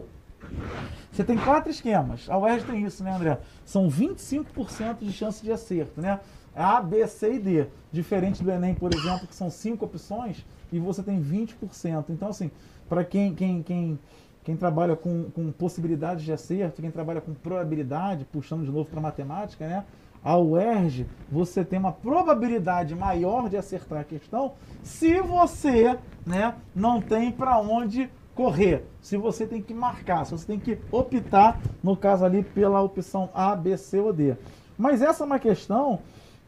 Você 1.10 1.24
tem 1.24 1.38
quatro 1.38 1.70
esquemas. 1.70 2.28
A 2.28 2.36
UERJ 2.36 2.66
tem 2.66 2.84
isso, 2.84 3.02
né, 3.02 3.16
André? 3.16 3.38
São 3.64 3.88
25% 3.88 4.98
de 5.00 5.10
chance 5.10 5.42
de 5.42 5.50
acerto, 5.50 5.98
né? 5.98 6.20
A, 6.54 6.82
B, 6.82 7.06
C 7.06 7.36
e 7.36 7.38
D. 7.38 7.66
Diferente 7.90 8.44
do 8.44 8.50
Enem, 8.50 8.74
por 8.74 8.92
exemplo, 8.94 9.26
que 9.26 9.34
são 9.34 9.48
cinco 9.48 9.86
opções 9.86 10.44
e 10.70 10.78
você 10.78 11.02
tem 11.02 11.18
20%. 11.18 12.04
Então, 12.10 12.28
assim, 12.28 12.50
para 12.86 13.02
quem, 13.02 13.34
quem, 13.34 13.62
quem, 13.62 13.98
quem 14.44 14.56
trabalha 14.58 14.94
com, 14.94 15.30
com 15.30 15.50
possibilidades 15.52 16.22
de 16.22 16.34
acerto, 16.34 16.82
quem 16.82 16.90
trabalha 16.90 17.22
com 17.22 17.32
probabilidade, 17.32 18.26
puxando 18.26 18.66
de 18.66 18.70
novo 18.70 18.90
para 18.90 19.00
matemática, 19.00 19.66
né? 19.66 19.86
A 20.22 20.36
UERJ, 20.36 21.06
você 21.30 21.64
tem 21.64 21.78
uma 21.78 21.92
probabilidade 21.92 22.94
maior 22.94 23.48
de 23.48 23.56
acertar 23.56 24.00
a 24.00 24.04
questão 24.04 24.52
se 24.82 25.20
você 25.20 25.98
né, 26.26 26.54
não 26.74 27.00
tem 27.00 27.32
para 27.32 27.58
onde 27.58 28.10
correr, 28.34 28.84
se 29.00 29.16
você 29.16 29.46
tem 29.46 29.60
que 29.62 29.72
marcar, 29.74 30.24
se 30.24 30.32
você 30.32 30.46
tem 30.46 30.58
que 30.58 30.78
optar, 30.92 31.60
no 31.82 31.96
caso 31.96 32.24
ali, 32.24 32.42
pela 32.42 32.80
opção 32.82 33.28
A, 33.34 33.54
B, 33.56 33.76
C 33.76 33.98
ou 33.98 34.12
D. 34.12 34.36
Mas 34.78 35.02
essa 35.02 35.24
é 35.24 35.26
uma 35.26 35.38
questão 35.38 35.98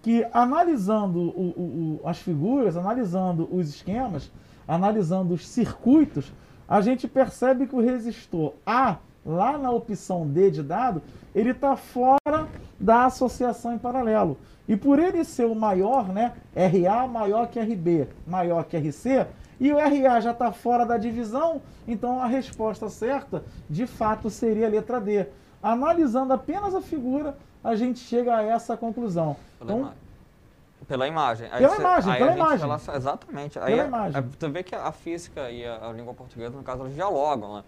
que, 0.02 0.26
analisando 0.32 1.18
o- 1.20 1.52
o- 1.56 2.00
o- 2.04 2.08
as 2.08 2.18
figuras, 2.18 2.76
analisando 2.76 3.48
os 3.52 3.68
esquemas, 3.68 4.30
analisando 4.66 5.34
os 5.34 5.46
circuitos, 5.46 6.32
a 6.68 6.80
gente 6.80 7.06
percebe 7.06 7.66
que 7.66 7.74
o 7.76 7.80
resistor 7.80 8.52
A, 8.66 8.96
lá 9.24 9.56
na 9.58 9.70
opção 9.70 10.26
D 10.26 10.50
de 10.50 10.62
dado, 10.62 11.02
ele 11.34 11.50
está 11.50 11.76
fora 11.76 12.48
da 12.78 13.06
associação 13.06 13.72
em 13.74 13.78
paralelo. 13.78 14.36
E 14.68 14.76
por 14.76 14.98
ele 14.98 15.24
ser 15.24 15.44
o 15.46 15.54
maior, 15.54 16.08
né, 16.08 16.32
RA 16.54 17.06
maior 17.06 17.48
que 17.48 17.58
RB, 17.60 18.08
maior 18.26 18.64
que 18.64 18.76
RC, 18.76 19.26
e 19.60 19.72
o 19.72 19.76
RA 19.78 20.20
já 20.20 20.32
está 20.32 20.50
fora 20.52 20.84
da 20.84 20.96
divisão, 20.96 21.60
então 21.86 22.20
a 22.20 22.26
resposta 22.26 22.88
certa, 22.88 23.44
de 23.68 23.86
fato, 23.86 24.28
seria 24.30 24.66
a 24.66 24.70
letra 24.70 25.00
D. 25.00 25.26
Analisando 25.62 26.32
apenas 26.32 26.74
a 26.74 26.80
figura, 26.80 27.36
a 27.62 27.74
gente 27.76 28.00
chega 28.00 28.36
a 28.36 28.42
essa 28.42 28.76
conclusão. 28.76 29.36
Pela 29.58 29.70
Então, 29.70 29.78
imagem. 29.80 29.98
Pela 30.88 31.06
imagem. 31.08 31.48
Aí 31.52 31.58
Pela 31.60 31.68
você- 31.76 31.80
imagem, 31.80 32.12
pela 32.18 32.32
imagem. 32.36 32.58
relaciona- 32.58 32.98
exatamente. 32.98 33.58
Aí 33.60 33.66
Pela 33.66 33.82
a- 33.82 33.86
imagem. 33.86 34.18
a- 34.20 34.24
tu 34.38 34.50
vê 34.50 34.62
que 34.64 34.74
a 34.74 34.90
física 34.90 35.48
e 35.50 35.64
a, 35.64 35.88
a 35.88 35.92
língua 35.92 36.12
portuguesa, 36.12 36.56
no 36.56 36.62
caso, 36.64 36.80
elas 36.82 36.94
dialogam, 36.94 37.56
né? 37.56 37.64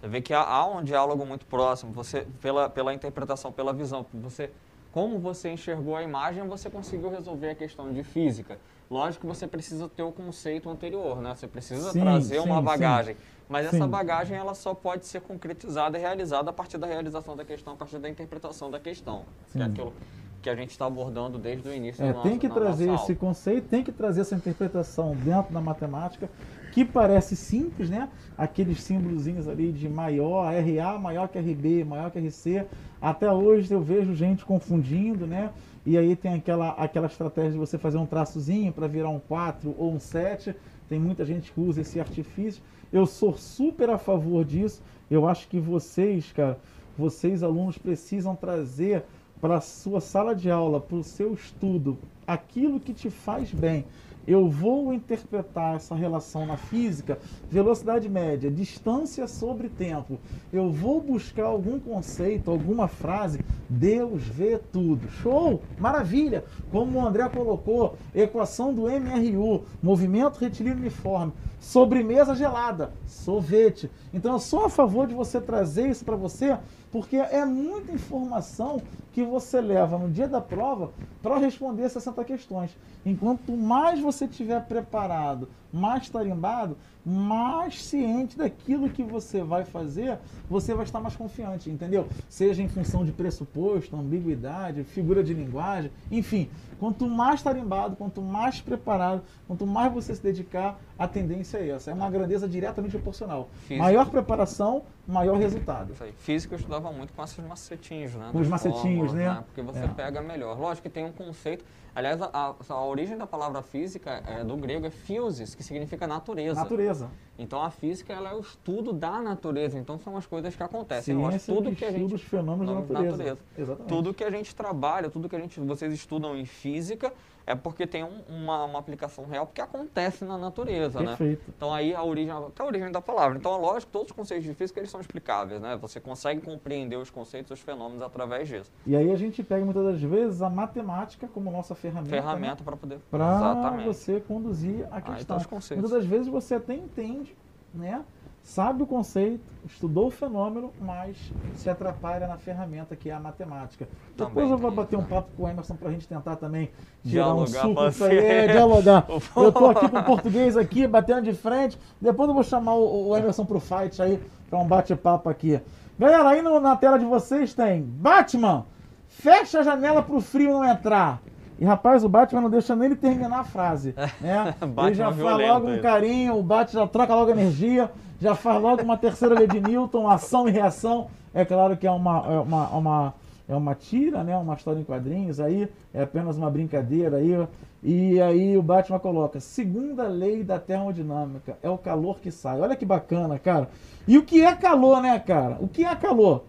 Você 0.00 0.08
vê 0.08 0.20
que 0.20 0.32
há, 0.32 0.42
há 0.42 0.66
um 0.66 0.82
diálogo 0.82 1.26
muito 1.26 1.44
próximo, 1.46 1.92
você, 1.92 2.26
pela, 2.40 2.68
pela 2.70 2.94
interpretação, 2.94 3.50
pela 3.50 3.72
visão, 3.72 4.06
você, 4.14 4.50
como 4.92 5.18
você 5.18 5.50
enxergou 5.50 5.96
a 5.96 6.02
imagem, 6.02 6.46
você 6.46 6.70
conseguiu 6.70 7.10
resolver 7.10 7.50
a 7.50 7.54
questão 7.54 7.92
de 7.92 8.04
física. 8.04 8.58
Lógico 8.90 9.26
que 9.26 9.34
você 9.34 9.46
precisa 9.46 9.88
ter 9.88 10.02
o 10.02 10.12
conceito 10.12 10.70
anterior, 10.70 11.20
né? 11.20 11.34
Você 11.34 11.46
precisa 11.46 11.92
Sim, 11.92 12.00
trazer 12.00 12.40
sim, 12.40 12.48
uma 12.48 12.58
sim. 12.58 12.64
bagagem. 12.64 13.16
Mas 13.48 13.66
essa 13.66 13.84
Sim. 13.84 13.88
bagagem, 13.88 14.36
ela 14.36 14.54
só 14.54 14.72
pode 14.72 15.04
ser 15.06 15.20
concretizada 15.20 15.98
e 15.98 16.00
realizada 16.00 16.48
a 16.48 16.52
partir 16.52 16.78
da 16.78 16.86
realização 16.86 17.36
da 17.36 17.44
questão, 17.44 17.74
a 17.74 17.76
partir 17.76 17.98
da 17.98 18.08
interpretação 18.08 18.70
da 18.70 18.78
questão. 18.78 19.24
Que 19.52 19.58
é 19.58 19.64
Sim. 19.64 19.70
aquilo 19.70 19.92
que 20.40 20.48
a 20.48 20.54
gente 20.54 20.70
está 20.70 20.86
abordando 20.86 21.38
desde 21.38 21.68
o 21.68 21.74
início 21.74 22.02
É, 22.02 22.12
da 22.12 22.22
tem 22.22 22.38
que 22.38 22.48
trazer 22.48 22.94
esse 22.94 23.14
conceito, 23.14 23.68
tem 23.68 23.82
que 23.82 23.92
trazer 23.92 24.20
essa 24.22 24.34
interpretação 24.34 25.14
dentro 25.16 25.52
da 25.52 25.60
matemática, 25.60 26.30
que 26.78 26.84
parece 26.84 27.34
simples, 27.34 27.90
né? 27.90 28.08
Aqueles 28.36 28.80
símbolozinhos 28.84 29.48
ali 29.48 29.72
de 29.72 29.88
maior, 29.88 30.44
RA 30.44 30.96
maior 30.96 31.26
que 31.26 31.36
RB, 31.36 31.82
maior 31.82 32.08
que 32.08 32.20
RC. 32.20 32.66
Até 33.02 33.28
hoje 33.32 33.72
eu 33.72 33.82
vejo 33.82 34.14
gente 34.14 34.44
confundindo, 34.44 35.26
né? 35.26 35.50
E 35.84 35.98
aí 35.98 36.14
tem 36.14 36.34
aquela, 36.34 36.68
aquela 36.70 37.08
estratégia 37.08 37.50
de 37.50 37.58
você 37.58 37.76
fazer 37.78 37.98
um 37.98 38.06
traçozinho 38.06 38.72
para 38.72 38.86
virar 38.86 39.08
um 39.08 39.18
4 39.18 39.74
ou 39.76 39.92
um 39.92 39.98
7. 39.98 40.54
Tem 40.88 41.00
muita 41.00 41.24
gente 41.24 41.50
que 41.50 41.60
usa 41.60 41.80
esse 41.80 41.98
artifício. 41.98 42.62
Eu 42.92 43.06
sou 43.06 43.36
super 43.36 43.90
a 43.90 43.98
favor 43.98 44.44
disso. 44.44 44.80
Eu 45.10 45.26
acho 45.26 45.48
que 45.48 45.58
vocês, 45.58 46.30
cara, 46.30 46.60
vocês 46.96 47.42
alunos 47.42 47.76
precisam 47.76 48.36
trazer 48.36 49.02
para 49.40 49.60
sua 49.60 50.00
sala 50.00 50.32
de 50.32 50.48
aula, 50.48 50.80
para 50.80 50.96
o 50.96 51.02
seu 51.02 51.34
estudo, 51.34 51.98
aquilo 52.24 52.78
que 52.78 52.94
te 52.94 53.10
faz 53.10 53.50
bem. 53.50 53.84
Eu 54.28 54.46
vou 54.46 54.92
interpretar 54.92 55.76
essa 55.76 55.94
relação 55.94 56.44
na 56.44 56.58
física, 56.58 57.18
velocidade 57.50 58.10
média, 58.10 58.50
distância 58.50 59.26
sobre 59.26 59.70
tempo, 59.70 60.18
eu 60.52 60.70
vou 60.70 61.00
buscar 61.00 61.46
algum 61.46 61.80
conceito, 61.80 62.50
alguma 62.50 62.86
frase, 62.86 63.40
Deus 63.70 64.22
vê 64.22 64.58
tudo. 64.58 65.08
Show! 65.08 65.62
Maravilha! 65.78 66.44
Como 66.70 66.98
o 66.98 67.06
André 67.06 67.26
colocou, 67.30 67.96
equação 68.14 68.74
do 68.74 68.82
MRU, 68.82 69.62
movimento 69.82 70.36
retilíneo 70.36 70.80
uniforme, 70.80 71.32
sobremesa 71.58 72.34
gelada, 72.34 72.92
sorvete. 73.06 73.90
Então 74.12 74.34
eu 74.34 74.38
sou 74.38 74.66
a 74.66 74.68
favor 74.68 75.06
de 75.06 75.14
você 75.14 75.40
trazer 75.40 75.88
isso 75.88 76.04
para 76.04 76.16
você, 76.16 76.58
porque 76.92 77.16
é 77.16 77.46
muita 77.46 77.92
informação 77.92 78.82
que 79.18 79.24
você 79.24 79.60
leva 79.60 79.98
no 79.98 80.08
dia 80.08 80.28
da 80.28 80.40
prova 80.40 80.92
para 81.20 81.38
responder 81.38 81.88
60 81.88 82.22
questões. 82.22 82.76
Enquanto 83.04 83.50
mais 83.50 83.98
você 83.98 84.26
estiver 84.26 84.64
preparado, 84.64 85.48
mais 85.72 86.08
tarimbado, 86.08 86.76
mais 87.04 87.82
ciente 87.82 88.36
daquilo 88.36 88.88
que 88.88 89.02
você 89.02 89.42
vai 89.42 89.64
fazer, 89.64 90.18
você 90.48 90.74
vai 90.74 90.84
estar 90.84 91.00
mais 91.00 91.16
confiante, 91.16 91.70
entendeu? 91.70 92.06
Seja 92.28 92.62
em 92.62 92.68
função 92.68 93.04
de 93.04 93.12
pressuposto, 93.12 93.96
ambiguidade, 93.96 94.84
figura 94.84 95.24
de 95.24 95.32
linguagem, 95.32 95.90
enfim. 96.10 96.50
Quanto 96.78 97.08
mais 97.08 97.42
tarimbado, 97.42 97.96
quanto 97.96 98.20
mais 98.20 98.60
preparado, 98.60 99.22
quanto 99.46 99.66
mais 99.66 99.92
você 99.92 100.14
se 100.14 100.22
dedicar, 100.22 100.78
a 100.98 101.08
tendência 101.08 101.58
é 101.58 101.70
essa. 101.70 101.90
É 101.90 101.94
uma 101.94 102.10
grandeza 102.10 102.46
diretamente 102.46 102.92
proporcional. 102.92 103.48
Física. 103.66 103.82
Maior 103.82 104.06
preparação, 104.10 104.82
maior 105.06 105.38
resultado. 105.38 105.92
Isso 105.92 106.04
aí. 106.04 106.12
Física 106.18 106.54
eu 106.54 106.58
estudava 106.58 106.92
muito 106.92 107.12
com 107.12 107.24
esses 107.24 107.44
macetinhos, 107.44 108.14
né? 108.14 108.28
Com 108.30 108.40
os 108.40 108.48
macetinhos, 108.48 109.07
né? 109.12 109.28
né? 109.28 109.44
Porque 109.46 109.62
você 109.62 109.84
é. 109.84 109.88
pega 109.88 110.20
melhor. 110.20 110.58
Lógico 110.58 110.88
que 110.88 110.92
tem 110.92 111.04
um 111.04 111.12
conceito 111.12 111.64
Aliás, 111.98 112.22
a, 112.22 112.54
a, 112.68 112.84
origem 112.84 113.16
da 113.16 113.26
palavra 113.26 113.60
física 113.60 114.22
é, 114.24 114.44
do 114.44 114.56
grego 114.56 114.86
é 114.86 114.90
physis, 114.90 115.56
que 115.56 115.64
significa 115.64 116.06
natureza. 116.06 116.60
Natureza. 116.60 117.10
Então 117.36 117.60
a 117.60 117.70
física 117.72 118.12
ela 118.12 118.30
é 118.30 118.34
o 118.34 118.38
estudo 118.38 118.92
da 118.92 119.20
natureza. 119.20 119.76
Então 119.76 119.98
são 119.98 120.16
as 120.16 120.24
coisas 120.24 120.54
que 120.54 120.62
acontecem. 120.62 121.16
Ciência 121.16 121.52
tudo 121.52 121.70
que, 121.70 121.76
que 121.76 121.84
a 121.84 121.90
gente 121.90 122.14
os 122.14 122.22
fenômenos 122.22 122.68
da 122.68 122.80
natureza. 122.80 123.10
natureza. 123.16 123.38
Exatamente. 123.58 123.88
Tudo 123.88 124.14
que 124.14 124.22
a 124.22 124.30
gente 124.30 124.54
trabalha, 124.54 125.10
tudo 125.10 125.28
que 125.28 125.34
a 125.34 125.40
gente 125.40 125.58
vocês 125.58 125.92
estudam 125.92 126.36
em 126.36 126.44
física 126.44 127.12
é 127.48 127.54
porque 127.54 127.86
tem 127.86 128.04
um, 128.04 128.20
uma, 128.28 128.64
uma, 128.64 128.78
aplicação 128.78 129.24
real 129.24 129.46
porque 129.46 129.62
acontece 129.62 130.22
na 130.22 130.36
natureza, 130.36 131.00
né? 131.00 131.16
Perfeito. 131.16 131.40
né? 131.48 131.54
Então 131.56 131.72
aí 131.72 131.94
a 131.94 132.04
origem, 132.04 132.30
até 132.30 132.62
a 132.62 132.66
origem 132.66 132.92
da 132.92 133.00
palavra. 133.00 133.38
Então 133.38 133.54
é 133.54 133.56
lógico, 133.56 133.86
que 133.86 133.92
todos 133.92 134.10
os 134.10 134.12
conceitos 134.12 134.44
de 134.44 134.52
física 134.52 134.78
eles 134.78 134.90
são 134.90 135.00
explicáveis, 135.00 135.58
né? 135.58 135.74
Você 135.80 135.98
consegue 135.98 136.42
compreender 136.42 136.96
os 136.96 137.08
conceitos, 137.08 137.50
os 137.50 137.60
fenômenos 137.60 138.02
através 138.02 138.46
disso. 138.46 138.70
E 138.86 138.94
aí 138.94 139.10
a 139.10 139.16
gente 139.16 139.42
pega 139.42 139.64
muitas 139.64 139.82
das 139.82 140.02
vezes 140.02 140.42
a 140.42 140.50
matemática 140.50 141.26
como 141.26 141.50
nossa 141.50 141.74
ferramenta. 141.74 142.10
Ferramenta 142.10 142.56
né? 142.56 142.62
para 142.64 142.76
poder. 142.76 142.98
Para 143.10 143.70
você 143.82 144.20
conduzir 144.20 144.86
a 144.90 145.00
questão. 145.00 145.38
Aí, 145.38 145.76
muitas 145.76 145.90
das 145.90 146.04
vezes 146.04 146.28
você 146.28 146.56
até 146.56 146.74
entende, 146.74 147.34
né? 147.72 148.04
Sabe 148.42 148.82
o 148.82 148.86
conceito, 148.86 149.44
estudou 149.66 150.06
o 150.06 150.10
fenômeno, 150.10 150.72
mas 150.80 151.16
se 151.56 151.68
atrapalha 151.68 152.26
na 152.26 152.38
ferramenta 152.38 152.96
que 152.96 153.10
é 153.10 153.12
a 153.12 153.20
matemática. 153.20 153.88
Também 154.16 154.34
Depois 154.34 154.50
eu 154.50 154.58
vou 154.58 154.70
bater 154.70 154.96
um 154.96 155.04
papo 155.04 155.28
com 155.36 155.44
o 155.44 155.48
Emerson 155.48 155.76
para 155.76 155.88
a 155.88 155.92
gente 155.92 156.08
tentar 156.08 156.36
também 156.36 156.70
tirar 157.02 157.24
dialogar, 157.24 157.42
um 157.44 157.68
suco 157.68 157.88
disso 157.88 158.04
aí, 158.04 158.18
é, 158.18 158.46
dialogar. 158.48 159.06
eu 159.36 159.48
estou 159.48 159.70
aqui 159.70 159.88
com 159.88 159.98
o 159.98 160.04
português 160.04 160.56
aqui, 160.56 160.86
batendo 160.86 161.22
de 161.22 161.34
frente. 161.34 161.78
Depois 162.00 162.28
eu 162.28 162.34
vou 162.34 162.44
chamar 162.44 162.74
o, 162.74 163.08
o 163.08 163.16
Emerson 163.16 163.44
para 163.44 163.56
o 163.56 163.60
fight 163.60 164.00
aí, 164.00 164.22
para 164.48 164.58
um 164.58 164.66
bate-papo 164.66 165.28
aqui. 165.28 165.60
Galera, 165.98 166.28
aí 166.28 166.42
no, 166.42 166.60
na 166.60 166.76
tela 166.76 166.98
de 166.98 167.04
vocês 167.04 167.52
tem 167.52 167.82
Batman, 167.82 168.64
fecha 169.08 169.60
a 169.60 169.62
janela 169.62 170.02
para 170.02 170.14
o 170.14 170.20
frio 170.20 170.52
não 170.52 170.64
entrar. 170.64 171.20
E 171.58 171.64
rapaz, 171.64 172.04
o 172.04 172.08
Batman 172.08 172.42
não 172.42 172.50
deixa 172.50 172.76
nem 172.76 172.86
ele 172.86 172.96
terminar 172.96 173.40
a 173.40 173.44
frase. 173.44 173.94
Né? 174.20 174.54
ele 174.86 174.94
já 174.94 175.12
fala 175.12 175.54
logo 175.54 175.68
um 175.68 175.80
carinho, 175.80 176.38
o 176.38 176.42
Batman 176.42 176.82
já 176.82 176.86
troca 176.86 177.14
logo 177.14 177.32
energia, 177.32 177.90
já 178.20 178.34
faz 178.34 178.60
logo 178.60 178.82
uma 178.82 178.96
terceira 178.96 179.34
lei 179.34 179.46
de 179.46 179.60
Newton, 179.60 180.08
ação 180.08 180.48
e 180.48 180.50
reação. 180.50 181.08
É 181.32 181.44
claro 181.44 181.76
que 181.76 181.86
é 181.86 181.90
uma, 181.90 182.26
é 182.26 182.40
uma, 182.40 182.68
uma, 182.70 183.14
é 183.48 183.54
uma 183.54 183.74
tira, 183.74 184.24
né? 184.24 184.36
uma 184.36 184.54
história 184.54 184.80
em 184.80 184.84
quadrinhos 184.84 185.38
aí, 185.40 185.68
é 185.94 186.02
apenas 186.02 186.36
uma 186.36 186.50
brincadeira 186.50 187.18
aí. 187.18 187.46
E 187.82 188.20
aí 188.20 188.58
o 188.58 188.62
Batman 188.62 188.98
coloca, 188.98 189.38
segunda 189.38 190.08
lei 190.08 190.42
da 190.42 190.58
termodinâmica, 190.58 191.56
é 191.62 191.70
o 191.70 191.78
calor 191.78 192.18
que 192.18 192.30
sai. 192.30 192.60
Olha 192.60 192.74
que 192.74 192.84
bacana, 192.84 193.38
cara. 193.38 193.68
E 194.06 194.18
o 194.18 194.24
que 194.24 194.42
é 194.42 194.54
calor, 194.54 195.00
né, 195.00 195.18
cara? 195.20 195.56
O 195.60 195.68
que 195.68 195.84
é 195.84 195.94
calor? 195.94 196.44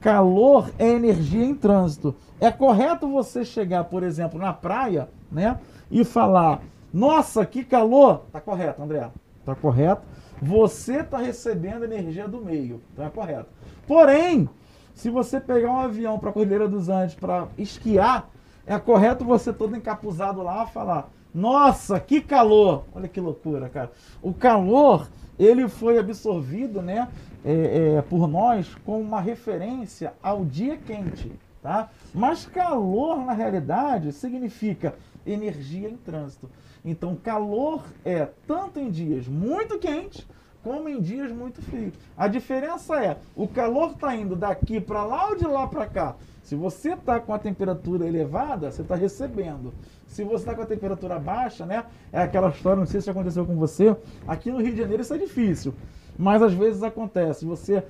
Calor 0.00 0.70
é 0.78 0.86
energia 0.86 1.42
em 1.42 1.54
trânsito. 1.54 2.14
É 2.38 2.50
correto 2.50 3.08
você 3.08 3.44
chegar, 3.44 3.84
por 3.84 4.02
exemplo, 4.02 4.38
na 4.38 4.52
praia, 4.52 5.08
né, 5.32 5.58
e 5.90 6.04
falar: 6.04 6.60
"Nossa, 6.92 7.46
que 7.46 7.64
calor!" 7.64 8.24
Tá 8.30 8.38
correto, 8.38 8.82
André. 8.82 9.08
Tá 9.46 9.54
correto. 9.54 10.02
Você 10.44 11.00
está 11.00 11.16
recebendo 11.16 11.84
energia 11.84 12.28
do 12.28 12.38
meio. 12.38 12.82
Então 12.92 13.06
é 13.06 13.08
correto. 13.08 13.48
Porém, 13.86 14.46
se 14.94 15.08
você 15.08 15.40
pegar 15.40 15.70
um 15.70 15.78
avião 15.78 16.18
para 16.18 16.28
a 16.28 16.32
Cordilheira 16.34 16.68
dos 16.68 16.90
Andes 16.90 17.14
para 17.14 17.48
esquiar, 17.56 18.28
é 18.66 18.78
correto 18.78 19.24
você 19.24 19.54
todo 19.54 19.74
encapuzado 19.74 20.42
lá 20.42 20.66
falar: 20.66 21.08
"Nossa, 21.34 21.98
que 21.98 22.20
calor!" 22.20 22.84
Olha 22.94 23.08
que 23.08 23.20
loucura, 23.20 23.70
cara. 23.70 23.90
O 24.22 24.34
calor 24.34 25.08
ele 25.38 25.66
foi 25.66 25.98
absorvido, 25.98 26.82
né, 26.82 27.08
é, 27.42 27.96
é, 27.96 28.02
por 28.02 28.28
nós 28.28 28.74
como 28.84 29.00
uma 29.00 29.22
referência 29.22 30.12
ao 30.22 30.44
dia 30.44 30.76
quente, 30.76 31.32
tá? 31.62 31.88
Mas 32.12 32.44
calor, 32.44 33.24
na 33.24 33.32
realidade, 33.32 34.12
significa 34.12 34.94
energia 35.26 35.88
em 35.88 35.96
trânsito. 35.96 36.50
Então, 36.84 37.16
calor 37.16 37.82
é 38.04 38.28
tanto 38.46 38.78
em 38.78 38.90
dias 38.90 39.26
muito 39.26 39.78
quentes 39.78 40.26
como 40.62 40.88
em 40.88 41.00
dias 41.00 41.30
muito 41.30 41.60
frios. 41.62 41.92
A 42.16 42.26
diferença 42.26 42.96
é, 42.96 43.18
o 43.36 43.46
calor 43.46 43.92
está 43.92 44.16
indo 44.16 44.34
daqui 44.34 44.80
para 44.80 45.04
lá 45.04 45.28
ou 45.28 45.36
de 45.36 45.46
lá 45.46 45.66
para 45.66 45.86
cá. 45.86 46.16
Se 46.42 46.54
você 46.54 46.92
está 46.92 47.20
com 47.20 47.32
a 47.32 47.38
temperatura 47.38 48.06
elevada, 48.06 48.70
você 48.70 48.82
está 48.82 48.94
recebendo. 48.94 49.72
Se 50.06 50.24
você 50.24 50.36
está 50.36 50.54
com 50.54 50.62
a 50.62 50.66
temperatura 50.66 51.18
baixa, 51.18 51.64
né? 51.64 51.84
É 52.12 52.20
aquela 52.20 52.48
história, 52.48 52.80
não 52.80 52.86
sei 52.86 53.00
se 53.00 53.10
aconteceu 53.10 53.46
com 53.46 53.56
você. 53.56 53.96
Aqui 54.26 54.50
no 54.50 54.60
Rio 54.60 54.72
de 54.72 54.78
Janeiro 54.78 55.02
isso 55.02 55.14
é 55.14 55.18
difícil. 55.18 55.74
Mas 56.18 56.42
às 56.42 56.54
vezes 56.54 56.82
acontece, 56.82 57.44
você 57.44 57.82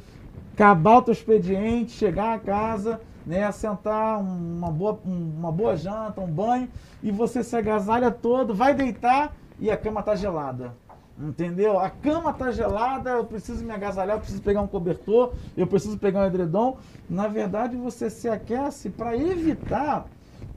acabar 0.52 0.98
o 0.98 1.02
teu 1.02 1.12
expediente, 1.12 1.92
chegar 1.92 2.34
a 2.34 2.38
casa, 2.38 3.00
né, 3.26 3.50
sentar 3.52 4.20
uma 4.20 4.70
boa, 4.70 4.98
uma 5.04 5.50
boa 5.50 5.76
janta, 5.76 6.20
um 6.20 6.30
banho, 6.30 6.68
e 7.02 7.10
você 7.10 7.42
se 7.42 7.56
agasalha 7.56 8.10
todo, 8.10 8.54
vai 8.54 8.74
deitar 8.74 9.34
e 9.58 9.70
a 9.70 9.76
cama 9.76 10.00
está 10.00 10.14
gelada. 10.14 10.74
Entendeu? 11.16 11.78
A 11.78 11.88
cama 11.88 12.30
está 12.30 12.50
gelada, 12.50 13.10
eu 13.10 13.24
preciso 13.24 13.64
me 13.64 13.70
agasalhar, 13.70 14.16
eu 14.16 14.20
preciso 14.20 14.42
pegar 14.42 14.60
um 14.60 14.66
cobertor, 14.66 15.32
eu 15.56 15.66
preciso 15.66 15.96
pegar 15.96 16.22
um 16.22 16.26
edredom. 16.26 16.76
Na 17.08 17.28
verdade, 17.28 17.76
você 17.76 18.10
se 18.10 18.28
aquece 18.28 18.90
para 18.90 19.16
evitar 19.16 20.06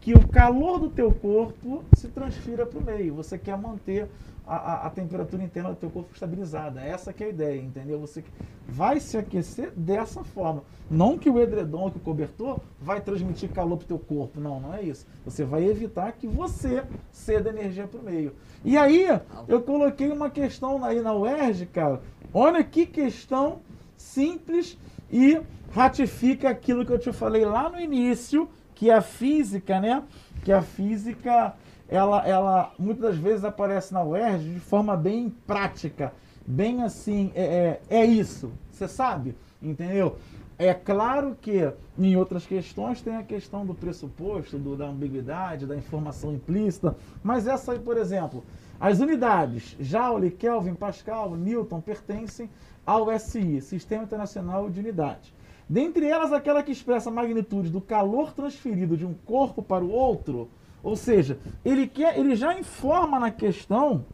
que 0.01 0.13
o 0.13 0.27
calor 0.27 0.79
do 0.79 0.89
teu 0.89 1.11
corpo 1.13 1.83
se 1.95 2.07
transfira 2.07 2.65
para 2.65 2.79
o 2.79 2.83
meio. 2.83 3.13
Você 3.13 3.37
quer 3.37 3.57
manter 3.57 4.09
a, 4.47 4.87
a, 4.87 4.89
temperatura 4.89 5.43
interna 5.43 5.69
do 5.69 5.75
teu 5.75 5.89
corpo 5.89 6.09
estabilizada. 6.13 6.81
Essa 6.81 7.11
que 7.11 7.23
é 7.23 7.27
a 7.27 7.29
ideia, 7.29 7.61
entendeu? 7.61 7.99
Você 7.99 8.23
vai 8.67 8.99
se 8.99 9.17
aquecer 9.17 9.71
dessa 9.75 10.23
forma. 10.23 10.63
Não 10.89 11.17
que 11.17 11.29
o 11.29 11.39
edredom, 11.39 11.91
que 11.91 11.97
o 11.97 12.01
cobertor, 12.01 12.59
vai 12.79 13.01
transmitir 13.01 13.49
calor 13.49 13.77
para 13.77 13.85
o 13.85 13.87
teu 13.87 13.99
corpo. 13.99 14.39
Não, 14.39 14.59
não 14.59 14.73
é 14.73 14.81
isso. 14.81 15.05
Você 15.25 15.43
vai 15.43 15.65
evitar 15.65 16.13
que 16.13 16.27
você 16.27 16.83
ceda 17.11 17.49
energia 17.49 17.87
para 17.87 17.99
o 17.99 18.03
meio. 18.03 18.33
E 18.63 18.77
aí, 18.77 19.05
eu 19.47 19.61
coloquei 19.61 20.09
uma 20.09 20.29
questão 20.29 20.83
aí 20.83 21.01
na 21.01 21.13
UERJ, 21.13 21.65
cara. 21.65 22.01
Olha 22.33 22.63
que 22.63 22.85
questão 22.85 23.59
simples 23.97 24.77
e 25.11 25.41
ratifica 25.71 26.49
aquilo 26.49 26.85
que 26.85 26.91
eu 26.91 26.99
te 26.99 27.11
falei 27.11 27.43
lá 27.43 27.69
no 27.69 27.79
início, 27.79 28.49
que 28.73 28.89
a 28.91 29.01
física, 29.01 29.79
né? 29.79 30.03
Que 30.43 30.51
a 30.51 30.61
física, 30.61 31.55
ela, 31.89 32.27
ela 32.27 32.73
muitas 32.77 33.03
das 33.11 33.17
vezes 33.17 33.45
aparece 33.45 33.93
na 33.93 34.03
UERJ 34.03 34.53
de 34.53 34.59
forma 34.59 34.95
bem 34.95 35.29
prática, 35.45 36.13
bem 36.45 36.83
assim, 36.83 37.31
é, 37.35 37.79
é, 37.89 38.01
é 38.01 38.05
isso, 38.05 38.51
você 38.71 38.87
sabe, 38.87 39.35
entendeu? 39.61 40.17
É 40.59 40.73
claro 40.73 41.37
que 41.39 41.71
em 41.99 42.15
outras 42.15 42.45
questões 42.45 42.99
tem 42.99 43.15
a 43.15 43.23
questão 43.23 43.63
do 43.63 43.75
pressuposto, 43.75 44.57
do, 44.57 44.75
da 44.75 44.87
ambiguidade, 44.87 45.67
da 45.67 45.75
informação 45.75 46.33
implícita, 46.33 46.95
mas 47.23 47.45
essa 47.47 47.73
aí, 47.73 47.79
por 47.79 47.95
exemplo, 47.95 48.43
as 48.79 48.99
unidades 48.99 49.75
Joule, 49.79 50.31
Kelvin, 50.31 50.73
Pascal, 50.73 51.35
Newton 51.35 51.79
pertencem 51.79 52.49
ao 52.85 53.07
SI, 53.19 53.61
Sistema 53.61 54.03
Internacional 54.03 54.69
de 54.69 54.79
Unidades. 54.79 55.31
Dentre 55.69 56.07
elas, 56.07 56.31
aquela 56.31 56.63
que 56.63 56.71
expressa 56.71 57.09
a 57.09 57.13
magnitude 57.13 57.69
do 57.69 57.81
calor 57.81 58.33
transferido 58.33 58.95
de 58.95 59.05
um 59.05 59.13
corpo 59.13 59.61
para 59.61 59.83
o 59.83 59.91
outro, 59.91 60.49
ou 60.87 60.95
seja, 60.95 61.37
ele, 61.65 61.85
quer, 61.85 62.17
ele 62.17 62.33
já 62.33 62.57
informa 62.57 63.19
na 63.19 63.29
questão, 63.29 64.05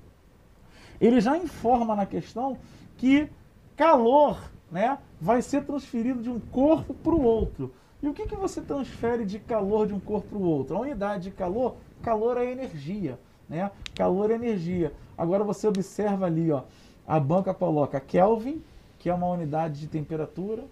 ele 1.00 1.22
já 1.22 1.38
informa 1.38 1.96
na 1.96 2.04
questão 2.04 2.58
que 2.98 3.30
calor 3.76 4.40
né, 4.72 4.98
vai 5.22 5.44
ser 5.44 5.66
transferido 5.66 6.24
de 6.24 6.32
um 6.32 6.40
corpo 6.40 6.96
para 6.96 7.14
o 7.14 7.22
outro. 7.22 7.72
E 8.02 8.08
o 8.08 8.14
que, 8.14 8.26
que 8.26 8.36
você 8.36 8.60
transfere 8.60 9.24
de 9.24 9.38
calor 9.38 9.86
de 9.86 9.94
um 9.94 10.00
corpo 10.00 10.30
para 10.30 10.38
o 10.40 10.42
outro? 10.42 10.76
A 10.76 10.80
unidade 10.80 11.26
de 11.26 11.32
calor, 11.32 11.76
calor 12.02 12.40
é 12.40 12.52
energia. 12.52 13.20
né? 13.48 13.70
Calor 13.94 14.32
é 14.32 14.34
energia. 14.34 14.92
Agora 15.16 15.44
você 15.44 15.68
observa 15.68 16.26
ali, 16.26 16.52
ó, 16.52 16.64
a 17.08 17.20
banca 17.20 17.54
coloca 17.54 18.00
Kelvin, 18.00 18.64
que 18.98 19.12
é 19.12 19.14
uma 19.14 19.28
unidade 19.28 19.80
de 19.80 19.88
temperatura, 19.88 20.64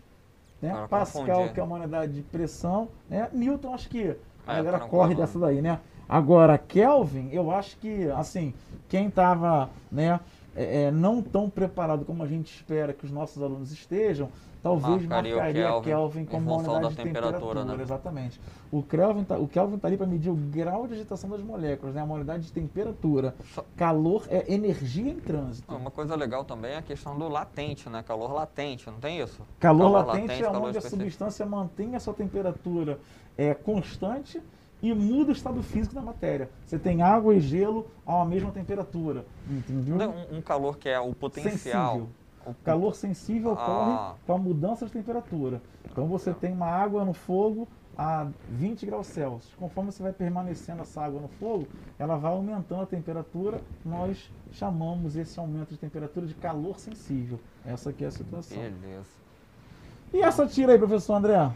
né? 0.59 0.87
Pascal, 0.89 1.25
confundir. 1.25 1.53
que 1.53 1.59
é 1.59 1.63
uma 1.63 1.75
unidade 1.75 2.13
de 2.13 2.23
pressão, 2.23 2.89
né? 3.07 3.29
Newton, 3.31 3.71
acho 3.71 3.87
que 3.87 4.15
a 4.47 4.53
é, 4.53 4.55
galera 4.57 4.79
corre 4.79 5.13
dessa 5.13 5.37
daí, 5.37 5.61
né? 5.61 5.79
Agora, 6.11 6.57
Kelvin, 6.57 7.29
eu 7.31 7.49
acho 7.51 7.77
que, 7.77 8.11
assim, 8.11 8.53
quem 8.89 9.07
estava, 9.07 9.69
né, 9.89 10.19
é, 10.53 10.83
é, 10.83 10.91
não 10.91 11.21
tão 11.21 11.49
preparado 11.49 12.03
como 12.03 12.21
a 12.21 12.27
gente 12.27 12.53
espera 12.53 12.91
que 12.91 13.05
os 13.05 13.11
nossos 13.11 13.41
alunos 13.41 13.71
estejam, 13.71 14.27
talvez 14.61 15.05
marcaria, 15.05 15.35
marcaria 15.37 15.63
Kelvin, 15.63 15.89
Kelvin 15.89 16.25
como 16.25 16.51
uma 16.51 16.57
unidade 16.57 16.89
de 16.89 16.95
temperatura. 16.97 17.39
temperatura 17.39 17.77
né? 17.77 17.81
Exatamente. 17.81 18.41
O 18.69 18.83
Kelvin 18.83 19.23
tá, 19.23 19.37
o 19.37 19.47
Kelvin 19.47 19.75
está 19.77 19.87
ali 19.87 19.95
para 19.95 20.05
medir 20.05 20.29
o 20.29 20.35
grau 20.35 20.85
de 20.85 20.95
agitação 20.95 21.29
das 21.29 21.39
moléculas, 21.39 21.95
né? 21.95 22.03
uma 22.03 22.15
unidade 22.15 22.43
de 22.43 22.51
temperatura. 22.51 23.33
Calor 23.77 24.25
é 24.29 24.53
energia 24.53 25.13
em 25.13 25.19
trânsito. 25.21 25.73
Uma 25.73 25.91
coisa 25.91 26.13
legal 26.17 26.43
também 26.43 26.71
é 26.71 26.77
a 26.79 26.81
questão 26.81 27.17
do 27.17 27.29
latente, 27.29 27.87
né? 27.87 28.03
Calor 28.03 28.33
latente, 28.33 28.85
não 28.87 28.99
tem 28.99 29.21
isso? 29.21 29.43
Calor, 29.61 29.93
calor 29.93 30.07
latente, 30.07 30.27
latente, 30.27 30.43
é 30.43 30.49
onde 30.49 30.77
a 30.77 30.81
substância 30.81 31.45
mantém 31.45 31.95
a 31.95 32.01
sua 32.01 32.13
temperatura 32.13 32.99
é, 33.37 33.53
constante 33.53 34.41
e 34.81 34.93
muda 34.93 35.29
o 35.29 35.33
estado 35.33 35.61
físico 35.61 35.93
da 35.93 36.01
matéria. 36.01 36.49
Você 36.65 36.79
tem 36.79 37.01
água 37.01 37.35
e 37.35 37.39
gelo 37.39 37.87
a 38.05 38.25
mesma 38.25 38.51
temperatura. 38.51 39.25
Entendeu? 39.49 39.97
Um, 39.97 40.37
um 40.37 40.41
calor 40.41 40.77
que 40.77 40.89
é 40.89 40.99
o 40.99 41.13
potencial. 41.13 41.93
Sensível. 41.93 42.09
O 42.45 42.53
calor 42.63 42.95
sensível 42.95 43.51
ah. 43.51 43.53
ocorre 43.53 44.15
com 44.25 44.33
a 44.33 44.37
mudança 44.37 44.85
de 44.85 44.91
temperatura. 44.91 45.61
Então 45.89 46.07
você 46.07 46.33
tem 46.33 46.51
uma 46.51 46.67
água 46.67 47.05
no 47.05 47.13
fogo 47.13 47.67
a 47.95 48.27
20 48.49 48.85
graus 48.85 49.07
Celsius. 49.07 49.53
Conforme 49.59 49.91
você 49.91 50.01
vai 50.01 50.11
permanecendo 50.11 50.81
essa 50.81 51.01
água 51.01 51.21
no 51.21 51.27
fogo, 51.27 51.67
ela 51.99 52.17
vai 52.17 52.31
aumentando 52.31 52.81
a 52.81 52.85
temperatura. 52.85 53.61
Nós 53.85 54.31
chamamos 54.51 55.15
esse 55.15 55.39
aumento 55.39 55.69
de 55.69 55.77
temperatura 55.77 56.25
de 56.25 56.33
calor 56.33 56.79
sensível. 56.79 57.39
Essa 57.63 57.91
aqui 57.91 58.03
é 58.03 58.07
a 58.07 58.11
situação. 58.11 58.57
Beleza. 58.57 59.21
E 60.13 60.21
essa 60.21 60.45
tira 60.47 60.73
aí, 60.73 60.77
professor 60.77 61.13
André? 61.13 61.51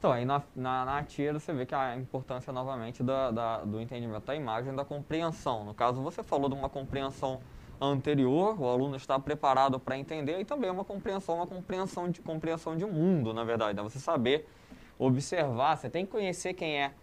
Então, 0.00 0.12
aí 0.12 0.24
na, 0.24 0.42
na, 0.56 0.86
na 0.86 1.04
tira 1.04 1.38
você 1.38 1.52
vê 1.52 1.66
que 1.66 1.74
a 1.74 1.94
importância 1.94 2.50
novamente 2.50 3.02
da, 3.02 3.30
da, 3.30 3.58
do 3.58 3.78
entendimento 3.78 4.24
da 4.24 4.34
imagem 4.34 4.74
da 4.74 4.82
compreensão. 4.82 5.62
No 5.62 5.74
caso, 5.74 6.00
você 6.00 6.22
falou 6.22 6.48
de 6.48 6.54
uma 6.54 6.70
compreensão 6.70 7.38
anterior, 7.78 8.58
o 8.58 8.66
aluno 8.66 8.96
está 8.96 9.18
preparado 9.18 9.78
para 9.78 9.98
entender, 9.98 10.40
e 10.40 10.44
também 10.46 10.70
uma 10.70 10.86
compreensão, 10.86 11.34
uma 11.34 11.46
compreensão 11.46 12.08
de 12.08 12.22
compreensão 12.22 12.78
de 12.78 12.86
mundo, 12.86 13.34
na 13.34 13.44
verdade. 13.44 13.76
Né? 13.76 13.82
Você 13.82 13.98
saber 13.98 14.48
observar, 14.98 15.76
você 15.76 15.90
tem 15.90 16.06
que 16.06 16.12
conhecer 16.12 16.54
quem 16.54 16.80
é. 16.80 16.94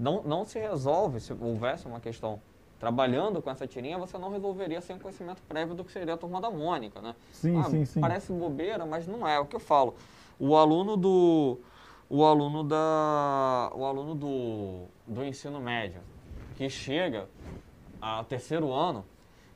Não, 0.00 0.22
não 0.22 0.42
se 0.46 0.58
resolve, 0.58 1.20
se 1.20 1.34
houvesse 1.34 1.86
uma 1.86 2.00
questão 2.00 2.40
trabalhando 2.80 3.42
com 3.42 3.50
essa 3.50 3.66
tirinha, 3.66 3.98
você 3.98 4.16
não 4.16 4.30
resolveria 4.30 4.80
sem 4.80 4.98
conhecimento 4.98 5.42
prévio 5.42 5.74
do 5.74 5.84
que 5.84 5.92
seria 5.92 6.14
a 6.14 6.16
turma 6.16 6.40
da 6.40 6.50
Mônica, 6.50 7.02
né? 7.02 7.14
Sim, 7.32 7.60
ah, 7.60 7.64
sim, 7.64 7.84
sim. 7.84 8.00
Parece 8.00 8.32
bobeira, 8.32 8.86
mas 8.86 9.06
não 9.06 9.28
é, 9.28 9.36
é 9.36 9.38
o 9.38 9.44
que 9.44 9.56
eu 9.56 9.60
falo. 9.60 9.94
O 10.38 10.56
aluno 10.56 10.96
do 10.96 11.58
o 12.08 12.24
aluno, 12.24 12.62
da, 12.62 13.70
o 13.74 13.84
aluno 13.84 14.14
do, 14.14 14.86
do 15.06 15.24
ensino 15.24 15.60
médio 15.60 16.00
que 16.56 16.68
chega 16.68 17.28
ao 18.00 18.24
terceiro 18.24 18.72
ano, 18.72 19.04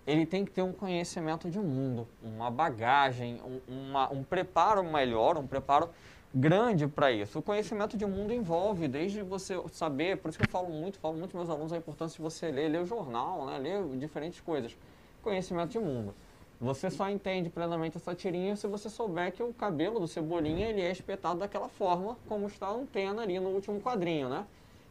ele 0.06 0.26
tem 0.26 0.44
que 0.44 0.50
ter 0.50 0.62
um 0.62 0.72
conhecimento 0.72 1.48
de 1.48 1.58
mundo, 1.58 2.08
uma 2.22 2.50
bagagem, 2.50 3.40
um, 3.42 3.60
uma, 3.72 4.12
um 4.12 4.24
preparo 4.24 4.82
melhor, 4.82 5.36
um 5.38 5.46
preparo 5.46 5.90
grande 6.34 6.86
para 6.86 7.12
isso. 7.12 7.38
O 7.38 7.42
conhecimento 7.42 7.96
de 7.96 8.06
mundo 8.06 8.32
envolve 8.32 8.88
desde 8.88 9.22
você 9.22 9.54
saber, 9.68 10.16
por 10.18 10.28
isso 10.28 10.38
que 10.38 10.42
eu 10.42 10.48
falo 10.48 10.68
muito, 10.68 10.98
falo 10.98 11.16
muito 11.16 11.36
meus 11.36 11.48
alunos 11.48 11.72
a 11.72 11.76
importância 11.76 12.16
de 12.16 12.22
você 12.22 12.50
ler, 12.50 12.68
ler 12.68 12.82
o 12.82 12.86
jornal, 12.86 13.46
né, 13.46 13.58
ler 13.58 13.84
diferentes 13.98 14.40
coisas. 14.40 14.76
Conhecimento 15.22 15.70
de 15.70 15.78
mundo. 15.78 16.14
Você 16.60 16.90
só 16.90 17.08
entende 17.08 17.48
plenamente 17.48 17.96
essa 17.96 18.14
tirinha 18.14 18.54
se 18.54 18.66
você 18.66 18.90
souber 18.90 19.32
que 19.32 19.42
o 19.42 19.50
cabelo 19.50 19.98
do 19.98 20.06
Cebolinha 20.06 20.68
ele 20.68 20.82
é 20.82 20.90
espetado 20.90 21.38
daquela 21.38 21.70
forma, 21.70 22.18
como 22.28 22.46
está 22.46 22.66
a 22.66 22.72
antena 22.72 23.22
ali 23.22 23.40
no 23.40 23.48
último 23.48 23.80
quadrinho, 23.80 24.28
né? 24.28 24.44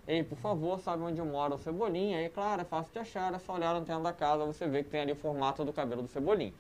Ei, 0.07 0.24
por 0.24 0.39
favor, 0.39 0.80
sabe 0.80 1.03
onde 1.03 1.22
mora 1.22 1.53
o 1.53 1.57
Cebolinha? 1.59 2.17
Aí, 2.17 2.30
claro, 2.30 2.61
é 2.61 2.65
fácil 2.65 2.91
de 2.91 2.97
achar, 2.97 3.32
é 3.32 3.38
só 3.38 3.53
olhar 3.53 3.76
a 3.76 3.78
antena 3.78 3.99
da 3.99 4.11
casa, 4.11 4.43
você 4.43 4.67
vê 4.67 4.82
que 4.82 4.89
tem 4.89 5.01
ali 5.01 5.11
o 5.11 5.15
formato 5.15 5.63
do 5.63 5.72
cabelo 5.72 6.01
do 6.01 6.07
Cebolinha. 6.07 6.53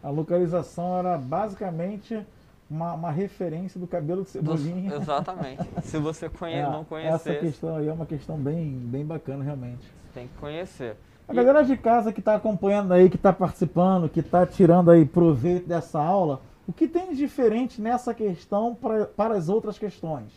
A 0.00 0.10
localização 0.10 0.98
era 0.98 1.18
basicamente 1.18 2.24
uma, 2.70 2.92
uma 2.92 3.10
referência 3.10 3.80
do 3.80 3.88
cabelo 3.88 4.22
do 4.22 4.28
Cebolinha. 4.28 4.90
Do, 4.90 4.96
exatamente. 5.02 5.64
se 5.82 5.98
você 5.98 6.28
conhe 6.28 6.54
é, 6.54 6.62
não 6.62 6.84
conhecer... 6.84 7.30
Essa 7.30 7.40
questão 7.40 7.74
aí 7.74 7.88
é 7.88 7.92
uma 7.92 8.06
questão 8.06 8.38
bem, 8.38 8.70
bem 8.70 9.04
bacana, 9.04 9.42
realmente. 9.42 9.90
Tem 10.14 10.28
que 10.28 10.34
conhecer. 10.34 10.96
A 11.26 11.32
galera 11.32 11.64
de 11.64 11.74
casa 11.74 12.12
que 12.12 12.20
está 12.20 12.34
acompanhando 12.34 12.92
aí, 12.92 13.08
que 13.08 13.16
está 13.16 13.32
participando, 13.32 14.10
que 14.10 14.20
está 14.20 14.44
tirando 14.44 14.90
aí 14.90 15.06
proveito 15.06 15.66
dessa 15.66 15.98
aula, 15.98 16.42
o 16.68 16.72
que 16.72 16.86
tem 16.86 17.10
de 17.10 17.16
diferente 17.16 17.80
nessa 17.80 18.12
questão 18.12 18.74
pra, 18.74 19.06
para 19.06 19.34
as 19.34 19.48
outras 19.48 19.78
questões? 19.78 20.30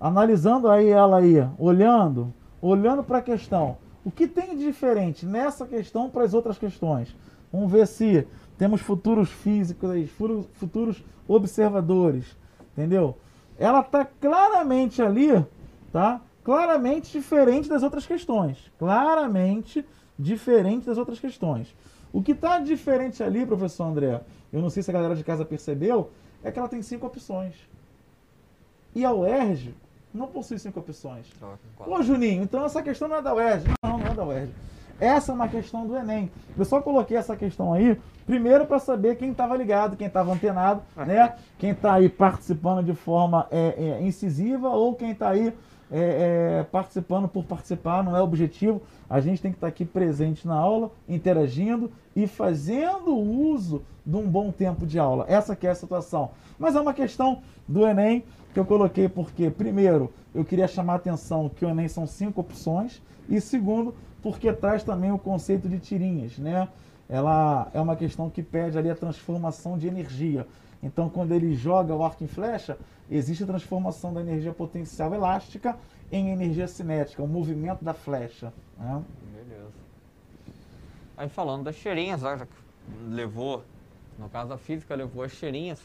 Analisando 0.00 0.70
aí 0.70 0.88
ela 0.88 1.18
aí, 1.18 1.46
olhando, 1.58 2.32
olhando 2.60 3.04
para 3.04 3.18
a 3.18 3.22
questão, 3.22 3.76
o 4.02 4.10
que 4.10 4.26
tem 4.26 4.56
de 4.56 4.64
diferente 4.64 5.26
nessa 5.26 5.66
questão 5.66 6.08
para 6.08 6.24
as 6.24 6.32
outras 6.32 6.58
questões? 6.58 7.14
Vamos 7.52 7.70
ver 7.70 7.86
se 7.86 8.26
temos 8.56 8.80
futuros 8.80 9.30
físicos 9.30 9.90
aí, 9.90 10.06
futuros 10.54 11.04
observadores, 11.28 12.34
entendeu? 12.72 13.16
Ela 13.58 13.80
está 13.80 14.06
claramente 14.06 15.02
ali, 15.02 15.44
tá? 15.92 16.20
Claramente 16.42 17.12
diferente 17.12 17.68
das 17.68 17.82
outras 17.82 18.06
questões. 18.06 18.70
Claramente 18.78 19.84
diferente 20.18 20.86
das 20.86 20.98
outras 20.98 21.18
questões. 21.18 21.74
O 22.12 22.22
que 22.22 22.32
está 22.32 22.58
diferente 22.58 23.22
ali, 23.22 23.46
professor 23.46 23.84
André, 23.84 24.20
eu 24.52 24.60
não 24.60 24.68
sei 24.68 24.82
se 24.82 24.90
a 24.90 24.94
galera 24.94 25.16
de 25.16 25.24
casa 25.24 25.44
percebeu, 25.44 26.10
é 26.44 26.50
que 26.50 26.58
ela 26.58 26.68
tem 26.68 26.82
cinco 26.82 27.06
opções. 27.06 27.54
E 28.94 29.04
a 29.04 29.12
UERJ 29.12 29.74
não 30.12 30.26
possui 30.26 30.58
cinco 30.58 30.80
opções. 30.80 31.26
Ô, 31.78 32.02
Juninho, 32.02 32.42
então 32.42 32.64
essa 32.64 32.82
questão 32.82 33.08
não 33.08 33.16
é 33.16 33.22
da 33.22 33.34
UERJ. 33.34 33.70
Não, 33.82 33.98
não 33.98 34.06
é 34.06 34.14
da 34.14 34.24
UERJ. 34.24 34.52
Essa 35.00 35.32
é 35.32 35.34
uma 35.34 35.48
questão 35.48 35.86
do 35.86 35.96
Enem. 35.96 36.30
Eu 36.56 36.64
só 36.64 36.80
coloquei 36.80 37.16
essa 37.16 37.34
questão 37.34 37.72
aí, 37.72 37.98
primeiro 38.26 38.66
para 38.66 38.78
saber 38.78 39.16
quem 39.16 39.32
estava 39.32 39.56
ligado, 39.56 39.96
quem 39.96 40.06
estava 40.06 40.32
antenado, 40.32 40.82
né? 40.96 41.34
Quem 41.58 41.70
está 41.70 41.94
aí 41.94 42.08
participando 42.08 42.84
de 42.84 42.94
forma 42.94 43.46
é, 43.50 43.74
é, 43.76 44.02
incisiva 44.02 44.68
ou 44.68 44.94
quem 44.94 45.12
está 45.12 45.30
aí 45.30 45.52
é, 45.92 46.60
é, 46.60 46.62
participando 46.64 47.28
por 47.28 47.44
participar, 47.44 48.02
não 48.02 48.16
é 48.16 48.22
objetivo. 48.22 48.80
A 49.10 49.20
gente 49.20 49.42
tem 49.42 49.50
que 49.50 49.58
estar 49.58 49.66
aqui 49.66 49.84
presente 49.84 50.46
na 50.46 50.54
aula, 50.54 50.90
interagindo 51.06 51.92
e 52.16 52.26
fazendo 52.26 53.14
uso 53.14 53.82
de 54.04 54.16
um 54.16 54.26
bom 54.26 54.50
tempo 54.50 54.86
de 54.86 54.98
aula. 54.98 55.26
Essa 55.28 55.54
que 55.54 55.66
é 55.66 55.70
a 55.70 55.74
situação. 55.74 56.30
Mas 56.58 56.74
é 56.74 56.80
uma 56.80 56.94
questão 56.94 57.42
do 57.68 57.86
Enem 57.86 58.24
que 58.54 58.58
eu 58.58 58.64
coloquei 58.64 59.08
porque, 59.08 59.50
primeiro, 59.50 60.10
eu 60.34 60.44
queria 60.44 60.66
chamar 60.66 60.94
a 60.94 60.96
atenção 60.96 61.50
que 61.50 61.64
o 61.64 61.68
Enem 61.68 61.88
são 61.88 62.06
cinco 62.06 62.40
opções 62.40 63.02
e, 63.28 63.38
segundo, 63.40 63.94
porque 64.22 64.50
traz 64.52 64.82
também 64.82 65.12
o 65.12 65.18
conceito 65.18 65.68
de 65.68 65.78
tirinhas, 65.78 66.38
né? 66.38 66.68
Ela 67.08 67.68
é 67.74 67.80
uma 67.80 67.96
questão 67.96 68.30
que 68.30 68.42
pede 68.42 68.78
ali 68.78 68.88
a 68.88 68.94
transformação 68.94 69.76
de 69.76 69.86
energia. 69.86 70.46
Então, 70.82 71.08
quando 71.08 71.32
ele 71.32 71.54
joga 71.54 71.94
o 71.94 72.02
arco 72.02 72.24
em 72.24 72.26
flecha, 72.26 72.78
existe 73.16 73.44
a 73.44 73.46
transformação 73.46 74.12
da 74.12 74.20
energia 74.20 74.52
potencial 74.52 75.14
elástica 75.14 75.78
em 76.10 76.30
energia 76.30 76.66
cinética, 76.66 77.22
o 77.22 77.28
movimento 77.28 77.84
da 77.84 77.94
flecha. 77.94 78.52
Né? 78.78 79.02
Beleza. 79.34 79.72
Aí 81.16 81.28
falando 81.28 81.64
das 81.64 81.76
cheirinhas, 81.76 82.22
levou, 83.08 83.64
no 84.18 84.28
caso 84.28 84.52
a 84.52 84.58
física 84.58 84.94
levou 84.94 85.22
as 85.22 85.32
cheirinhas, 85.32 85.80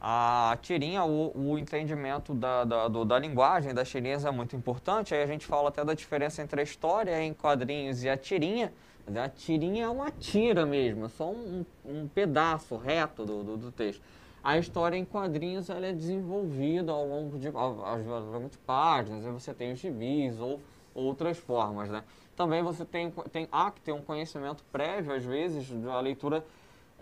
a 0.00 0.58
tirinha, 0.60 1.04
o, 1.04 1.32
o 1.34 1.56
entendimento 1.56 2.34
da, 2.34 2.64
da, 2.64 2.88
do, 2.88 3.04
da 3.04 3.16
linguagem 3.18 3.72
das 3.72 3.88
tirinhas 3.88 4.24
é 4.24 4.30
muito 4.32 4.56
importante. 4.56 5.14
Aí 5.14 5.22
a 5.22 5.26
gente 5.26 5.46
fala 5.46 5.68
até 5.68 5.84
da 5.84 5.94
diferença 5.94 6.42
entre 6.42 6.60
a 6.60 6.64
história 6.64 7.22
em 7.22 7.32
quadrinhos 7.32 8.02
e 8.02 8.08
a 8.08 8.16
tirinha. 8.16 8.72
A 9.14 9.28
tirinha 9.28 9.84
é 9.84 9.88
uma 9.88 10.10
tira 10.10 10.66
mesmo, 10.66 11.06
é 11.06 11.08
só 11.08 11.30
um, 11.30 11.64
um 11.84 12.08
pedaço 12.08 12.76
reto 12.76 13.24
do, 13.24 13.44
do, 13.44 13.56
do 13.56 13.72
texto 13.72 14.02
a 14.42 14.58
história 14.58 14.96
em 14.96 15.04
quadrinhos 15.04 15.70
ela 15.70 15.86
é 15.86 15.92
desenvolvida 15.92 16.92
ao 16.92 17.06
longo 17.06 17.38
de, 17.38 17.48
de 17.50 18.58
páginas, 18.58 19.24
você 19.24 19.54
tem 19.54 19.72
os 19.72 19.78
gibis 19.78 20.40
ou 20.40 20.60
outras 20.94 21.38
formas, 21.38 21.88
né? 21.88 22.02
Também 22.36 22.62
você 22.62 22.84
tem, 22.84 23.10
tem 23.30 23.48
há 23.52 23.70
que 23.70 23.80
ter 23.80 23.92
um 23.92 24.02
conhecimento 24.02 24.64
prévio, 24.72 25.14
às 25.14 25.24
vezes, 25.24 25.70
da 25.70 26.00
leitura 26.00 26.44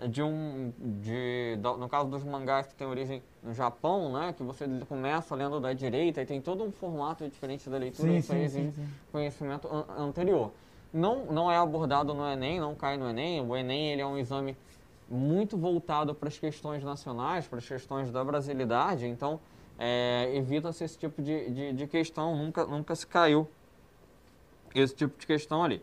de 0.09 0.23
um, 0.23 0.73
de, 0.79 1.59
no 1.79 1.89
caso 1.89 2.09
dos 2.09 2.25
mangás 2.25 2.67
que 2.67 2.75
tem 2.75 2.87
origem 2.87 3.23
no 3.43 3.53
Japão, 3.55 4.13
né? 4.13 4.35
Que 4.37 4.43
você 4.43 4.67
começa 4.89 5.35
lendo 5.35 5.61
da 5.61 5.73
direita 5.73 6.23
e 6.23 6.27
tem 6.27 6.41
todo 6.41 6.65
um 6.65 6.71
formato 6.71 7.29
diferente 7.29 7.69
da 7.69 7.79
leitura, 7.79 8.11
sim, 8.11 8.17
isso 8.17 8.33
aí 8.33 8.45
exige 8.45 8.73
conhecimento 9.13 9.69
an 9.69 9.85
anterior. 9.99 10.53
Não, 10.93 11.27
não 11.27 11.51
é 11.51 11.57
abordado 11.57 12.13
no 12.13 12.27
Enem, 12.27 12.59
não 12.59 12.75
cai 12.75 12.97
no 12.97 13.09
Enem, 13.09 13.41
o 13.41 13.57
Enem 13.57 13.93
ele 13.93 14.03
é 14.03 14.07
um 14.07 14.19
exame 14.19 14.57
muito 15.11 15.57
voltado 15.57 16.15
para 16.15 16.29
as 16.29 16.39
questões 16.39 16.85
nacionais, 16.85 17.47
para 17.47 17.59
as 17.59 17.67
questões 17.67 18.13
da 18.13 18.23
brasilidade, 18.23 19.07
então 19.07 19.41
é, 19.79 20.31
evita-se 20.35 20.85
esse 20.85 20.97
tipo 20.97 21.21
de, 21.21 21.51
de, 21.51 21.73
de, 21.73 21.87
questão, 21.87 22.37
nunca, 22.37 22.65
nunca 22.65 22.95
se 22.95 23.07
caiu 23.07 23.49
esse 24.75 24.95
tipo 24.95 25.19
de 25.19 25.27
questão 25.27 25.65
ali. 25.65 25.83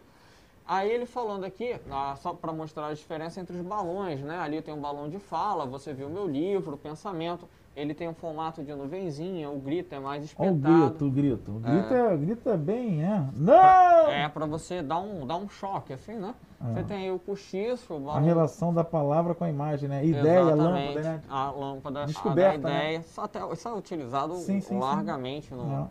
Aí 0.66 0.92
ele 0.92 1.06
falando 1.06 1.46
aqui, 1.46 1.76
ah, 1.90 2.16
só 2.22 2.34
para 2.34 2.52
mostrar 2.54 2.88
a 2.88 2.94
diferença 2.94 3.40
entre 3.40 3.56
os 3.56 3.62
balões, 3.62 4.22
né? 4.22 4.38
Ali 4.38 4.62
tem 4.62 4.74
um 4.74 4.82
balão 4.82 5.10
de 5.10 5.18
fala, 5.18 5.66
você 5.66 5.94
viu 5.94 6.10
meu 6.10 6.28
livro, 6.28 6.78
pensamento. 6.78 7.48
Ele 7.78 7.94
tem 7.94 8.10
um 8.10 8.14
formato 8.16 8.64
de 8.64 8.74
nuvenzinha, 8.74 9.52
o 9.52 9.60
grito 9.60 9.94
é 9.94 10.00
mais 10.00 10.24
espetado. 10.24 10.68
Olha 10.68 10.86
o 10.86 10.90
grito, 10.90 11.06
o 11.06 11.12
grito. 11.12 11.52
O 11.52 11.60
grito 11.60 11.94
é, 11.94 12.14
é, 12.14 12.18
grito 12.18 12.50
é 12.50 12.58
bem, 12.58 13.04
é. 13.04 13.24
Não! 13.36 14.10
É 14.10 14.28
para 14.28 14.48
você 14.48 14.82
dar 14.82 14.98
um, 14.98 15.28
dar 15.28 15.36
um 15.36 15.48
choque, 15.48 15.94
assim, 15.94 16.16
né? 16.16 16.34
É. 16.60 16.74
Você 16.74 16.84
tem 16.86 16.98
aí 17.04 17.12
o 17.12 17.20
cochicho, 17.20 17.94
o. 17.94 18.10
A 18.10 18.20
relação 18.20 18.74
da 18.74 18.84
palavra 18.84 19.36
com 19.36 19.44
a 19.44 19.50
imagem, 19.50 19.88
né? 19.88 20.04
Ideia, 20.04 20.40
Exatamente. 20.40 20.88
lâmpada, 20.88 21.02
né? 21.02 21.22
A 21.30 21.52
lâmpada, 21.52 22.06
Descoberta, 22.08 22.68
a 22.68 22.72
ideia. 22.72 22.98
Né? 22.98 23.06
Isso, 23.06 23.22
até, 23.22 23.54
isso 23.54 23.68
é 23.68 23.74
utilizado 23.74 24.36
sim, 24.38 24.60
sim, 24.60 24.80
largamente 24.80 25.50
sim. 25.50 25.56
No, 25.56 25.88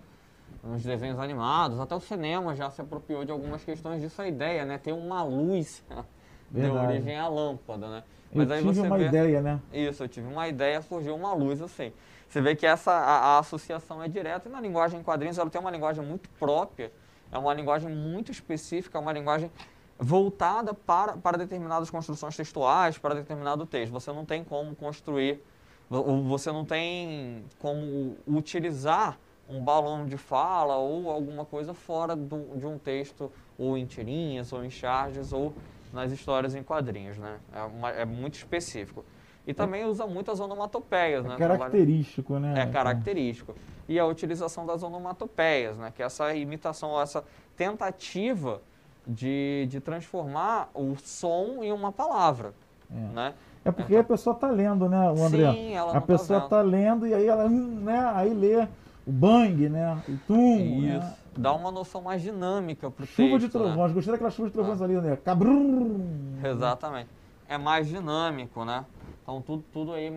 nos 0.64 0.82
desenhos 0.82 1.20
animados. 1.20 1.78
Até 1.78 1.94
o 1.94 2.00
cinema 2.00 2.56
já 2.56 2.68
se 2.68 2.80
apropriou 2.80 3.24
de 3.24 3.30
algumas 3.30 3.62
questões 3.62 4.00
disso, 4.00 4.20
a 4.20 4.26
ideia, 4.26 4.64
né? 4.64 4.76
Ter 4.76 4.92
uma 4.92 5.22
luz 5.22 5.84
deu 6.50 6.74
origem 6.74 7.16
à 7.16 7.28
lâmpada, 7.28 7.88
né? 7.88 8.02
Mas 8.36 8.50
eu 8.50 8.72
tive 8.72 8.80
uma 8.80 8.98
vê... 8.98 9.06
ideia, 9.06 9.40
né? 9.40 9.60
Isso, 9.72 10.04
eu 10.04 10.08
tive 10.08 10.26
uma 10.26 10.48
ideia, 10.48 10.80
surgiu 10.82 11.14
uma 11.14 11.32
luz 11.34 11.60
assim. 11.60 11.92
Você 12.28 12.40
vê 12.40 12.56
que 12.56 12.66
essa 12.66 12.92
a, 12.92 13.36
a, 13.36 13.38
associação 13.38 14.02
é 14.02 14.08
direta 14.08 14.48
e 14.48 14.52
na 14.52 14.60
linguagem 14.60 15.00
em 15.00 15.02
quadrinhos 15.02 15.38
ela 15.38 15.48
tem 15.48 15.60
uma 15.60 15.70
linguagem 15.70 16.04
muito 16.04 16.28
própria, 16.30 16.92
é 17.30 17.38
uma 17.38 17.54
linguagem 17.54 17.88
muito 17.88 18.30
específica, 18.32 18.98
é 18.98 19.00
uma 19.00 19.12
linguagem 19.12 19.50
voltada 19.98 20.74
para, 20.74 21.16
para 21.16 21.38
determinadas 21.38 21.88
construções 21.88 22.36
textuais, 22.36 22.98
para 22.98 23.14
determinado 23.14 23.64
texto. 23.64 23.92
Você 23.92 24.12
não 24.12 24.24
tem 24.24 24.44
como 24.44 24.74
construir, 24.74 25.42
você 25.88 26.50
não 26.50 26.64
tem 26.64 27.44
como 27.58 28.16
utilizar 28.26 29.18
um 29.48 29.62
balão 29.62 30.04
de 30.04 30.16
fala 30.16 30.76
ou 30.76 31.10
alguma 31.10 31.44
coisa 31.44 31.72
fora 31.72 32.16
do, 32.16 32.56
de 32.56 32.66
um 32.66 32.78
texto, 32.78 33.30
ou 33.56 33.78
em 33.78 33.86
tirinhas, 33.86 34.52
ou 34.52 34.64
em 34.64 34.70
charges, 34.70 35.32
ou 35.32 35.54
nas 35.96 36.12
histórias 36.12 36.54
em 36.54 36.62
quadrinhos, 36.62 37.18
né? 37.18 37.38
É, 37.52 37.62
uma, 37.62 37.90
é 37.90 38.04
muito 38.04 38.34
específico. 38.34 39.04
E 39.46 39.54
também 39.54 39.84
usa 39.84 40.06
muitas 40.06 40.38
onomatopeias, 40.38 41.24
é 41.24 41.28
né? 41.28 41.36
Característico, 41.36 42.38
né? 42.38 42.62
É 42.62 42.66
característico. 42.66 43.54
E 43.88 43.98
a 43.98 44.04
utilização 44.04 44.66
das 44.66 44.82
onomatopeias, 44.82 45.76
né? 45.78 45.92
Que 45.94 46.02
é 46.02 46.06
essa 46.06 46.34
imitação, 46.34 47.00
essa 47.00 47.24
tentativa 47.56 48.60
de, 49.06 49.66
de 49.68 49.80
transformar 49.80 50.68
o 50.74 50.94
som 50.96 51.62
em 51.62 51.72
uma 51.72 51.90
palavra, 51.90 52.52
é. 52.90 53.14
né? 53.14 53.34
É 53.64 53.72
porque 53.72 53.94
então, 53.94 54.00
a 54.00 54.04
pessoa 54.04 54.34
está 54.34 54.48
lendo, 54.48 54.88
né, 54.88 55.10
o 55.10 55.24
André? 55.24 55.52
Sim, 55.52 55.74
ela 55.74 55.90
A 55.90 55.94
tá 55.94 56.00
pessoa 56.00 56.38
está 56.38 56.62
lendo 56.62 57.04
e 57.04 57.12
aí 57.12 57.26
ela, 57.26 57.48
né, 57.48 58.12
aí 58.14 58.32
lê 58.32 58.62
o 59.04 59.10
bang, 59.10 59.68
né, 59.68 60.00
o 60.08 60.16
tum, 60.24 60.56
Isso. 60.56 60.98
Né? 60.98 61.14
Dá 61.36 61.52
uma 61.52 61.70
noção 61.70 62.02
mais 62.02 62.22
dinâmica 62.22 62.90
para 62.90 63.04
o 63.04 63.06
texto. 63.06 63.16
Chuva 63.16 63.38
de 63.38 63.48
trovões, 63.48 63.88
né? 63.88 63.94
gostei 63.94 64.12
daquela 64.12 64.30
chuva 64.30 64.48
de 64.48 64.54
trovões 64.54 64.80
ah. 64.80 64.84
ali, 64.84 65.00
né? 65.00 65.16
Cabrum. 65.16 66.38
Exatamente. 66.44 67.10
É 67.48 67.58
mais 67.58 67.86
dinâmico, 67.86 68.64
né? 68.64 68.84
Então, 69.22 69.40
tudo, 69.42 69.64
tudo 69.72 69.92
aí, 69.92 70.12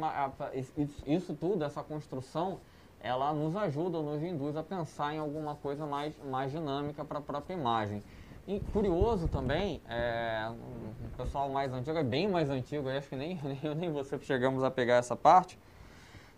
isso 1.06 1.34
tudo, 1.34 1.64
essa 1.64 1.82
construção, 1.82 2.60
ela 3.02 3.34
nos 3.34 3.56
ajuda, 3.56 4.02
nos 4.02 4.22
induz 4.22 4.56
a 4.56 4.64
pensar 4.64 5.14
em 5.14 5.18
alguma 5.18 5.56
coisa 5.56 5.86
mais, 5.86 6.14
mais 6.30 6.52
dinâmica 6.52 7.04
para 7.04 7.20
a 7.20 7.22
própria 7.22 7.56
imagem. 7.56 8.04
E 8.48 8.60
curioso 8.72 9.28
também, 9.28 9.82
é, 9.88 10.50
o 10.50 11.18
pessoal 11.18 11.50
mais 11.50 11.72
antigo, 11.72 11.98
é 11.98 12.04
bem 12.04 12.28
mais 12.28 12.50
antigo, 12.50 12.90
acho 12.90 13.08
que 13.10 13.16
nem, 13.16 13.40
nem 13.44 13.60
eu 13.64 13.76
nem 13.76 13.92
você 13.92 14.18
chegamos 14.20 14.64
a 14.64 14.72
pegar 14.72 14.96
essa 14.96 15.16
parte, 15.16 15.58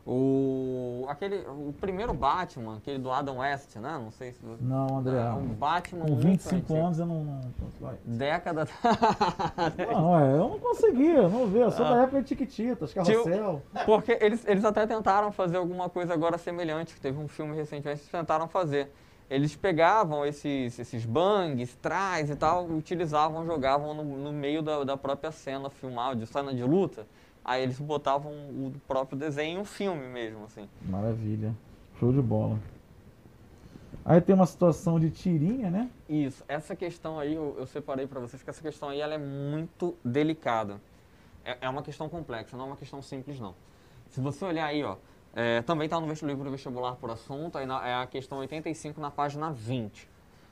o, 0.05 1.05
aquele, 1.07 1.45
o 1.47 1.73
primeiro 1.79 2.11
Batman, 2.11 2.77
aquele 2.77 2.97
do 2.97 3.11
Adam 3.11 3.37
West, 3.37 3.75
né? 3.75 3.99
Não 4.03 4.09
sei 4.09 4.31
se. 4.31 4.39
Não, 4.59 4.97
André. 4.97 5.15
É, 5.15 5.31
um 5.31 5.47
Batman. 5.47 6.05
Com 6.05 6.15
25 6.15 6.75
anos 6.75 6.99
eu 6.99 7.05
não. 7.05 7.23
não 7.23 7.41
Década. 8.03 8.67
não, 9.91 10.19
é, 10.19 10.33
eu 10.33 10.49
não 10.49 10.59
conseguia, 10.59 11.29
não. 11.29 11.55
Eu 11.55 11.71
sou 11.71 11.85
ah. 11.85 11.91
da 11.91 12.01
época 12.03 12.21
de 12.21 12.27
Tiquititas, 12.29 12.93
Carrossel. 12.93 13.61
Porque 13.85 14.17
eles, 14.19 14.43
eles 14.47 14.65
até 14.65 14.87
tentaram 14.87 15.31
fazer 15.31 15.57
alguma 15.57 15.87
coisa 15.87 16.13
agora 16.13 16.37
semelhante, 16.37 16.95
que 16.95 17.01
teve 17.01 17.19
um 17.19 17.27
filme 17.27 17.55
recentemente 17.55 18.01
que 18.01 18.09
tentaram 18.09 18.47
fazer. 18.47 18.91
Eles 19.29 19.55
pegavam 19.55 20.25
esses, 20.25 20.77
esses 20.77 21.05
bangs, 21.05 21.75
trás 21.75 22.29
e 22.29 22.35
tal, 22.35 22.65
utilizavam, 22.65 23.45
jogavam 23.45 23.93
no, 23.93 24.03
no 24.03 24.33
meio 24.33 24.61
da, 24.61 24.83
da 24.83 24.97
própria 24.97 25.31
cena 25.31 25.69
filmada, 25.69 26.15
de 26.15 26.25
cena 26.25 26.53
de 26.53 26.63
luta. 26.63 27.05
Aí 27.43 27.63
eles 27.63 27.79
botavam 27.79 28.31
o 28.31 28.73
próprio 28.87 29.17
desenho 29.17 29.57
em 29.57 29.61
um 29.61 29.65
filme 29.65 30.07
mesmo, 30.07 30.45
assim. 30.45 30.69
Maravilha. 30.83 31.55
Show 31.99 32.13
de 32.13 32.21
bola. 32.21 32.59
Aí 34.03 34.19
tem 34.19 34.33
uma 34.33 34.45
situação 34.45 34.99
de 34.99 35.09
tirinha, 35.09 35.69
né? 35.69 35.89
Isso. 36.09 36.43
Essa 36.47 36.75
questão 36.75 37.19
aí, 37.19 37.35
eu, 37.35 37.55
eu 37.57 37.67
separei 37.67 38.07
para 38.07 38.19
vocês 38.19 38.41
que 38.41 38.49
essa 38.49 38.61
questão 38.61 38.89
aí 38.89 38.99
ela 38.99 39.13
é 39.13 39.17
muito 39.17 39.95
delicada. 40.03 40.79
É, 41.43 41.57
é, 41.61 41.69
uma 41.69 41.83
questão 41.83 42.07
complexa, 42.09 42.55
não 42.55 42.65
é 42.65 42.67
uma 42.67 42.75
questão 42.75 43.01
simples, 43.01 43.39
não. 43.39 43.55
Se 44.09 44.19
você 44.19 44.45
olhar 44.45 44.65
aí, 44.65 44.83
ó, 44.83 44.97
é, 45.33 45.61
também 45.61 45.85
está 45.85 45.99
no 45.99 46.07
livro 46.07 46.43
do 46.43 46.51
vestibular 46.51 46.95
por 46.95 47.09
assunto, 47.09 47.57
aí 47.57 47.65
na, 47.65 47.87
é 47.87 47.95
a 47.95 48.07
questão 48.07 48.39
85 48.39 48.99
na 48.99 49.09
página 49.09 49.51
20. 49.51 50.09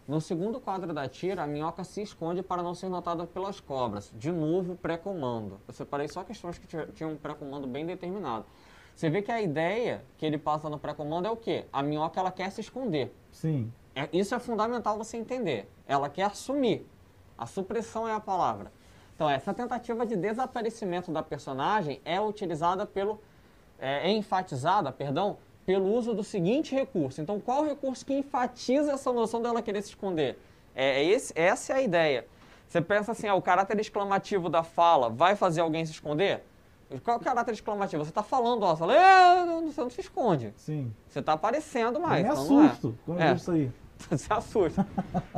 No 0.09 0.19
segundo 0.19 0.59
quadro 0.59 0.91
da 0.91 1.07
tira, 1.07 1.43
a 1.43 1.45
minhoca 1.45 1.83
se 1.83 2.01
esconde 2.01 2.41
para 2.41 2.63
não 2.63 2.73
ser 2.73 2.89
notada 2.89 3.27
pelas 3.27 3.59
cobras. 3.59 4.11
De 4.17 4.31
novo, 4.31 4.75
pré-comando. 4.75 5.59
Eu 5.67 5.73
separei 5.75 6.07
só 6.07 6.23
questões 6.23 6.57
que 6.57 6.65
tinham 6.93 7.11
um 7.11 7.15
pré-comando 7.15 7.67
bem 7.67 7.85
determinado. 7.85 8.43
Você 8.95 9.07
vê 9.07 9.21
que 9.21 9.31
a 9.31 9.39
ideia 9.39 10.03
que 10.17 10.25
ele 10.25 10.39
passa 10.39 10.67
no 10.67 10.79
pré-comando 10.79 11.27
é 11.27 11.31
o 11.31 11.37
quê? 11.37 11.67
A 11.71 11.83
minhoca 11.83 12.19
ela 12.19 12.31
quer 12.31 12.49
se 12.49 12.59
esconder. 12.59 13.15
Sim. 13.31 13.71
É, 13.93 14.09
isso 14.11 14.33
é 14.33 14.39
fundamental 14.39 14.97
você 14.97 15.15
entender. 15.15 15.69
Ela 15.87 16.09
quer 16.09 16.23
assumir. 16.23 16.89
A 17.37 17.45
supressão 17.45 18.07
é 18.07 18.11
a 18.11 18.19
palavra. 18.19 18.71
Então, 19.13 19.29
essa 19.29 19.53
tentativa 19.53 20.07
de 20.07 20.15
desaparecimento 20.15 21.11
da 21.11 21.21
personagem 21.21 22.01
é 22.03 22.19
utilizada 22.19 22.83
pelo. 22.83 23.21
É, 23.77 24.09
é 24.09 24.11
enfatizada, 24.11 24.91
perdão, 24.91 25.37
pelo 25.65 25.93
uso 25.93 26.13
do 26.13 26.23
seguinte 26.23 26.73
recurso. 26.73 27.21
Então, 27.21 27.39
qual 27.39 27.63
o 27.63 27.65
recurso 27.65 28.05
que 28.05 28.13
enfatiza 28.13 28.93
essa 28.93 29.11
noção 29.11 29.41
dela 29.41 29.61
querer 29.61 29.81
se 29.81 29.89
esconder? 29.89 30.37
É, 30.75 31.01
é 31.01 31.05
esse, 31.05 31.33
essa 31.35 31.73
é 31.73 31.75
a 31.77 31.81
ideia. 31.81 32.25
Você 32.67 32.81
pensa 32.81 33.11
assim, 33.11 33.27
ah, 33.27 33.35
o 33.35 33.41
caráter 33.41 33.79
exclamativo 33.79 34.49
da 34.49 34.63
fala 34.63 35.09
vai 35.09 35.35
fazer 35.35 35.61
alguém 35.61 35.85
se 35.85 35.91
esconder? 35.91 36.43
Qual 37.03 37.17
é 37.17 37.19
o 37.19 37.23
caráter 37.23 37.53
exclamativo? 37.53 38.03
Você 38.03 38.09
está 38.09 38.23
falando, 38.23 38.63
ó, 38.63 38.75
você, 38.75 38.79
fala, 38.79 38.95
é, 38.95 39.45
você 39.63 39.81
não 39.81 39.89
se 39.89 40.01
esconde. 40.01 40.53
Sim. 40.55 40.91
Você 41.07 41.19
está 41.19 41.33
aparecendo 41.33 41.99
mais. 41.99 42.25
Eu 42.25 42.31
me 42.31 42.41
então 42.41 42.61
assusto 42.61 42.87
é. 42.89 43.05
quando 43.05 43.21
é. 43.21 43.33
isso 43.33 43.51
aí. 43.51 43.71
Você 44.09 44.31
assusta. 44.31 44.87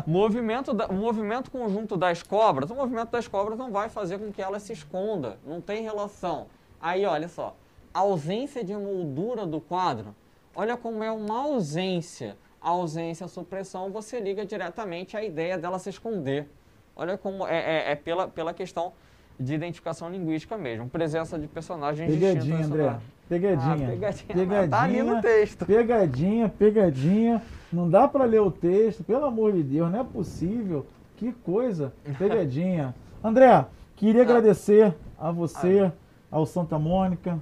movimento 0.06 0.72
da, 0.72 0.86
o 0.86 0.94
movimento 0.94 1.50
conjunto 1.50 1.98
das 1.98 2.22
cobras, 2.22 2.70
o 2.70 2.76
movimento 2.76 3.10
das 3.10 3.28
cobras 3.28 3.58
não 3.58 3.72
vai 3.72 3.90
fazer 3.90 4.20
com 4.20 4.32
que 4.32 4.40
ela 4.40 4.60
se 4.60 4.72
esconda. 4.72 5.40
Não 5.44 5.60
tem 5.60 5.82
relação. 5.82 6.46
Aí, 6.80 7.04
olha 7.04 7.28
só. 7.28 7.56
A 7.94 8.00
ausência 8.00 8.64
de 8.64 8.74
moldura 8.74 9.46
do 9.46 9.60
quadro 9.60 10.16
Olha 10.56 10.76
como 10.76 11.04
é 11.04 11.12
uma 11.12 11.44
ausência. 11.44 12.36
A 12.62 12.70
ausência, 12.70 13.26
a 13.26 13.30
supressão, 13.30 13.90
você 13.90 14.20
liga 14.20 14.46
diretamente 14.46 15.16
à 15.16 15.24
ideia 15.24 15.58
dela 15.58 15.80
se 15.80 15.90
esconder. 15.90 16.48
Olha 16.96 17.18
como 17.18 17.48
é, 17.48 17.58
é, 17.58 17.92
é 17.92 17.96
pela, 17.96 18.28
pela 18.28 18.54
questão 18.54 18.92
de 19.40 19.54
identificação 19.54 20.10
linguística 20.12 20.58
mesmo. 20.58 20.90
Presença 20.90 21.40
de 21.40 21.48
personagens 21.48 22.14
pegadinha. 22.14 22.66
André. 22.66 22.98
Pegadinha. 23.28 23.74
Ah, 23.74 23.92
pegadinha. 23.92 24.36
Pegadinha. 24.36 24.68
Tá 24.68 24.82
ali 24.82 25.02
no 25.02 25.22
texto. 25.22 25.66
Pegadinha, 25.66 26.50
pegadinha. 26.50 27.42
Não 27.72 27.90
dá 27.90 28.08
para 28.08 28.26
ler 28.26 28.42
o 28.42 28.52
texto, 28.52 29.04
pelo 29.04 29.26
amor 29.26 29.54
de 29.54 29.64
Deus, 29.64 29.90
não 29.90 30.02
é 30.02 30.04
possível. 30.04 30.86
Que 31.16 31.32
coisa. 31.32 31.94
Pegadinha. 32.20 32.94
André, 33.24 33.66
queria 33.96 34.22
ah. 34.22 34.26
agradecer 34.26 34.94
a 35.18 35.32
você, 35.32 35.80
ah. 35.80 35.92
ao 36.30 36.46
Santa 36.46 36.78
Mônica, 36.78 37.40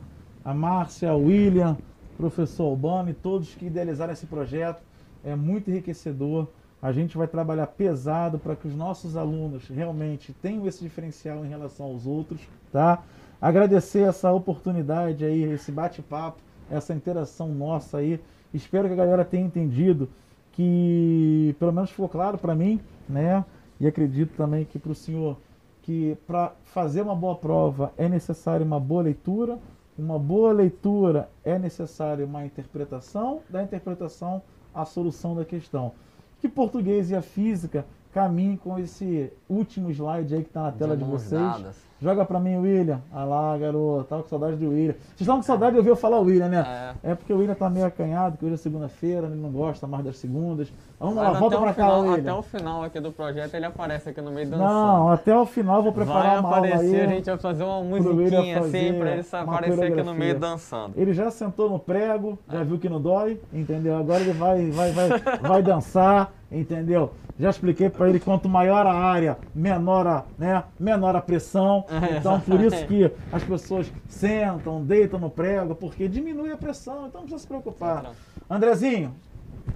a 0.49 0.53
Márcia, 0.53 1.11
ao 1.11 1.21
William, 1.21 1.77
professor 2.17 2.63
Albano 2.63 3.11
e 3.11 3.13
todos 3.13 3.53
que 3.53 3.67
idealizaram 3.67 4.13
esse 4.13 4.25
projeto. 4.25 4.81
É 5.23 5.35
muito 5.35 5.69
enriquecedor. 5.69 6.47
A 6.81 6.91
gente 6.91 7.15
vai 7.15 7.27
trabalhar 7.27 7.67
pesado 7.67 8.39
para 8.39 8.55
que 8.55 8.67
os 8.67 8.75
nossos 8.75 9.15
alunos 9.15 9.67
realmente 9.67 10.33
tenham 10.33 10.65
esse 10.65 10.83
diferencial 10.83 11.45
em 11.45 11.49
relação 11.49 11.85
aos 11.85 12.07
outros, 12.07 12.41
tá? 12.71 13.03
Agradecer 13.39 14.09
essa 14.09 14.31
oportunidade 14.31 15.23
aí, 15.23 15.43
esse 15.43 15.71
bate-papo, 15.71 16.39
essa 16.71 16.95
interação 16.95 17.49
nossa 17.49 17.99
aí. 17.99 18.19
Espero 18.51 18.87
que 18.87 18.93
a 18.93 18.97
galera 18.97 19.23
tenha 19.23 19.45
entendido 19.45 20.09
que, 20.53 21.55
pelo 21.59 21.71
menos 21.71 21.91
ficou 21.91 22.09
claro 22.09 22.39
para 22.39 22.55
mim, 22.55 22.79
né? 23.07 23.45
E 23.79 23.85
acredito 23.85 24.35
também 24.35 24.65
que 24.65 24.79
para 24.79 24.93
o 24.93 24.95
senhor 24.95 25.37
que 25.83 26.17
para 26.25 26.53
fazer 26.63 27.03
uma 27.03 27.15
boa 27.15 27.35
prova 27.35 27.93
é 27.99 28.09
necessário 28.09 28.65
uma 28.65 28.79
boa 28.79 29.03
leitura, 29.03 29.59
uma 29.99 30.19
boa 30.19 30.51
leitura 30.51 31.29
é 31.43 31.59
necessária 31.59 32.25
uma 32.25 32.45
interpretação, 32.45 33.41
da 33.49 33.61
interpretação 33.61 34.41
a 34.73 34.85
solução 34.85 35.35
da 35.35 35.43
questão. 35.43 35.93
Que 36.39 36.47
português 36.47 37.11
e 37.11 37.15
a 37.15 37.21
física 37.21 37.85
caminhe 38.11 38.57
com 38.57 38.79
esse 38.79 39.31
último 39.47 39.91
slide 39.91 40.35
aí 40.35 40.43
que 40.43 40.49
está 40.49 40.63
na 40.63 40.71
tela 40.71 40.95
de, 40.95 41.03
de 41.03 41.09
vocês. 41.09 41.41
Dadas. 41.41 41.88
Joga 42.01 42.23
pra 42.23 42.39
mim, 42.39 42.55
William. 42.57 43.01
Ah 43.11 43.25
lá, 43.25 43.57
garoto. 43.57 44.05
Tava 44.05 44.23
com 44.23 44.29
saudade 44.29 44.55
do 44.55 44.69
William. 44.69 44.93
Vocês 44.93 45.21
estavam 45.21 45.41
com 45.41 45.45
saudade 45.45 45.73
de 45.73 45.77
ouvir 45.79 45.89
eu 45.89 45.95
falar 45.97 46.19
William, 46.19 46.47
né? 46.47 46.95
É. 47.03 47.11
é 47.11 47.15
porque 47.15 47.33
o 47.33 47.39
William 47.39 47.55
tá 47.55 47.69
meio 47.69 47.85
acanhado, 47.85 48.37
que 48.37 48.45
hoje 48.45 48.53
é 48.53 48.57
segunda-feira, 48.57 49.27
ele 49.27 49.35
não 49.35 49.51
gosta 49.51 49.85
mais 49.85 50.05
das 50.05 50.17
segundas. 50.17 50.71
Vamos 50.97 51.15
lá, 51.15 51.33
volta 51.33 51.57
pra 51.57 51.73
cá, 51.73 51.73
final, 51.73 52.01
William. 52.01 52.19
Até 52.19 52.33
o 52.33 52.41
final 52.41 52.83
aqui 52.83 52.99
do 53.01 53.11
projeto 53.11 53.53
ele 53.53 53.65
aparece 53.65 54.09
aqui 54.09 54.21
no 54.21 54.31
meio 54.31 54.49
dançando. 54.49 54.69
Não, 54.69 55.09
até 55.09 55.37
o 55.37 55.45
final 55.45 55.83
vou 55.83 55.91
preparar 55.91 56.23
vai 56.23 56.39
uma 56.39 56.49
aparecer, 56.49 56.75
aula 56.77 56.87
aí. 56.87 57.01
a 57.01 57.07
gente 57.07 57.25
vai 57.25 57.37
fazer 57.37 57.63
uma 57.63 57.83
musiquinha 57.83 58.59
assim 58.59 58.93
pra 58.93 59.11
ele 59.11 59.25
aparecer 59.31 59.91
aqui 59.91 60.03
no 60.03 60.13
meio 60.13 60.39
dançando. 60.39 60.93
Ele 60.95 61.13
já 61.13 61.29
sentou 61.29 61.69
no 61.69 61.79
prego, 61.79 62.39
já 62.49 62.63
viu 62.63 62.79
que 62.79 62.87
não 62.87 63.01
dói, 63.01 63.41
entendeu? 63.51 63.97
Agora 63.97 64.21
ele 64.21 64.33
vai, 64.33 64.71
vai, 64.71 64.91
vai, 64.91 65.09
vai 65.41 65.63
dançar, 65.63 66.31
entendeu? 66.49 67.11
Já 67.39 67.49
expliquei 67.49 67.89
para 67.89 68.09
ele 68.09 68.19
quanto 68.19 68.49
maior 68.49 68.85
a 68.85 68.93
área, 68.93 69.37
menor 69.55 70.05
a, 70.05 70.25
né, 70.37 70.63
menor 70.77 71.15
a 71.15 71.21
pressão. 71.21 71.85
Então, 72.19 72.39
por 72.41 72.59
isso 72.59 72.85
que 72.85 73.09
as 73.31 73.43
pessoas 73.43 73.91
sentam, 74.07 74.83
deitam 74.83 75.19
no 75.19 75.29
prego, 75.29 75.73
porque 75.73 76.07
diminui 76.07 76.51
a 76.51 76.57
pressão, 76.57 77.07
então 77.07 77.21
não 77.21 77.27
precisa 77.27 77.39
se 77.39 77.47
preocupar. 77.47 78.11
Andrezinho, 78.49 79.15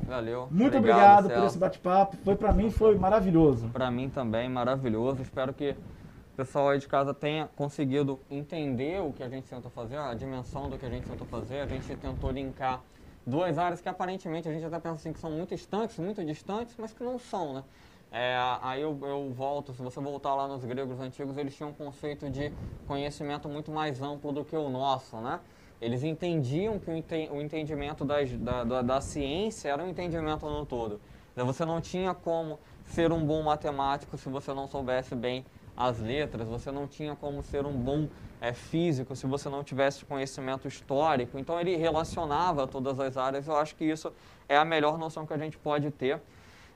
Valeu. 0.06 0.48
Muito 0.52 0.78
obrigado, 0.78 1.26
obrigado 1.26 1.40
por 1.40 1.48
esse 1.48 1.58
bate-papo. 1.58 2.18
Foi 2.24 2.36
para 2.36 2.52
mim 2.52 2.70
foi 2.70 2.98
maravilhoso. 2.98 3.70
Para 3.70 3.90
mim 3.90 4.10
também 4.10 4.50
maravilhoso. 4.50 5.22
Espero 5.22 5.54
que 5.54 5.72
o 5.72 6.36
pessoal 6.36 6.70
aí 6.70 6.80
de 6.80 6.88
casa 6.88 7.14
tenha 7.14 7.48
conseguido 7.56 8.20
entender 8.30 9.02
o 9.02 9.14
que 9.14 9.24
a 9.24 9.30
gente 9.30 9.48
tentou 9.48 9.72
fazer, 9.72 9.98
a 9.98 10.14
dimensão 10.14 10.70
do 10.70 10.78
que 10.78 10.86
a 10.86 10.90
gente 10.90 11.08
tentou 11.08 11.28
fazer. 11.28 11.60
A 11.60 11.68
gente 11.68 11.96
tentou 11.96 12.32
linkar 12.32 12.82
duas 13.26 13.58
áreas 13.58 13.82
que 13.82 13.90
aparentemente 13.90 14.48
a 14.48 14.52
gente 14.52 14.66
até 14.66 14.80
pensa 14.80 14.96
assim 14.96 15.14
que 15.14 15.20
são 15.20 15.32
muito 15.32 15.56
distantes, 15.56 15.98
muito 15.98 16.24
distantes, 16.24 16.76
mas 16.78 16.94
que 16.94 17.04
não 17.04 17.18
são, 17.18 17.54
né? 17.54 17.64
É, 18.12 18.38
aí 18.62 18.80
eu, 18.80 18.96
eu, 19.02 19.32
volto, 19.32 19.74
se 19.74 19.82
você 19.82 20.00
voltar 20.00 20.36
lá 20.36 20.48
nos 20.48 20.64
gregos 20.64 21.00
antigos, 21.00 21.36
eles 21.36 21.56
tinham 21.56 21.72
um 21.72 21.74
conceito 21.74 22.30
de 22.30 22.54
conhecimento 22.86 23.50
muito 23.50 23.72
mais 23.72 24.04
amplo 24.04 24.32
do 24.32 24.46
que 24.46 24.56
o 24.56 24.70
nosso, 24.70 25.18
né? 25.18 25.40
Eles 25.82 26.04
entendiam 26.04 26.78
que 26.80 26.92
o, 26.92 27.42
entendimento 27.42 28.06
das, 28.06 28.32
da, 28.34 28.64
da, 28.64 28.82
da, 28.84 29.02
ciência 29.02 29.70
era 29.70 29.84
um 29.84 29.90
entendimento 29.90 30.46
no 30.46 30.64
todo. 30.64 31.02
Você 31.36 31.66
não 31.66 31.82
tinha 31.82 32.14
como 32.14 32.60
ser 32.86 33.12
um 33.12 33.26
bom 33.26 33.42
matemático 33.42 34.16
se 34.16 34.30
você 34.30 34.54
não 34.54 34.68
soubesse 34.68 35.16
bem 35.16 35.44
as 35.76 36.00
letras, 36.00 36.48
você 36.48 36.72
não 36.72 36.88
tinha 36.88 37.16
como 37.16 37.42
ser 37.42 37.66
um 37.66 37.74
bom 37.74 38.08
é, 38.44 38.52
físico 38.52 39.16
se 39.16 39.26
você 39.26 39.48
não 39.48 39.64
tivesse 39.64 40.04
conhecimento 40.04 40.68
histórico. 40.68 41.40
Então 41.40 41.58
ele 41.58 41.78
relacionava 41.78 42.68
todas 42.68 43.00
as 43.00 43.16
áreas. 43.16 43.48
Eu 43.48 43.56
acho 43.56 43.74
que 43.74 43.86
isso 43.86 44.12
é 44.50 44.58
a 44.58 44.66
melhor 44.66 44.98
noção 44.98 45.26
que 45.26 45.34
a 45.34 45.38
gente 45.38 45.58
pode 45.58 45.90
ter. 45.92 46.22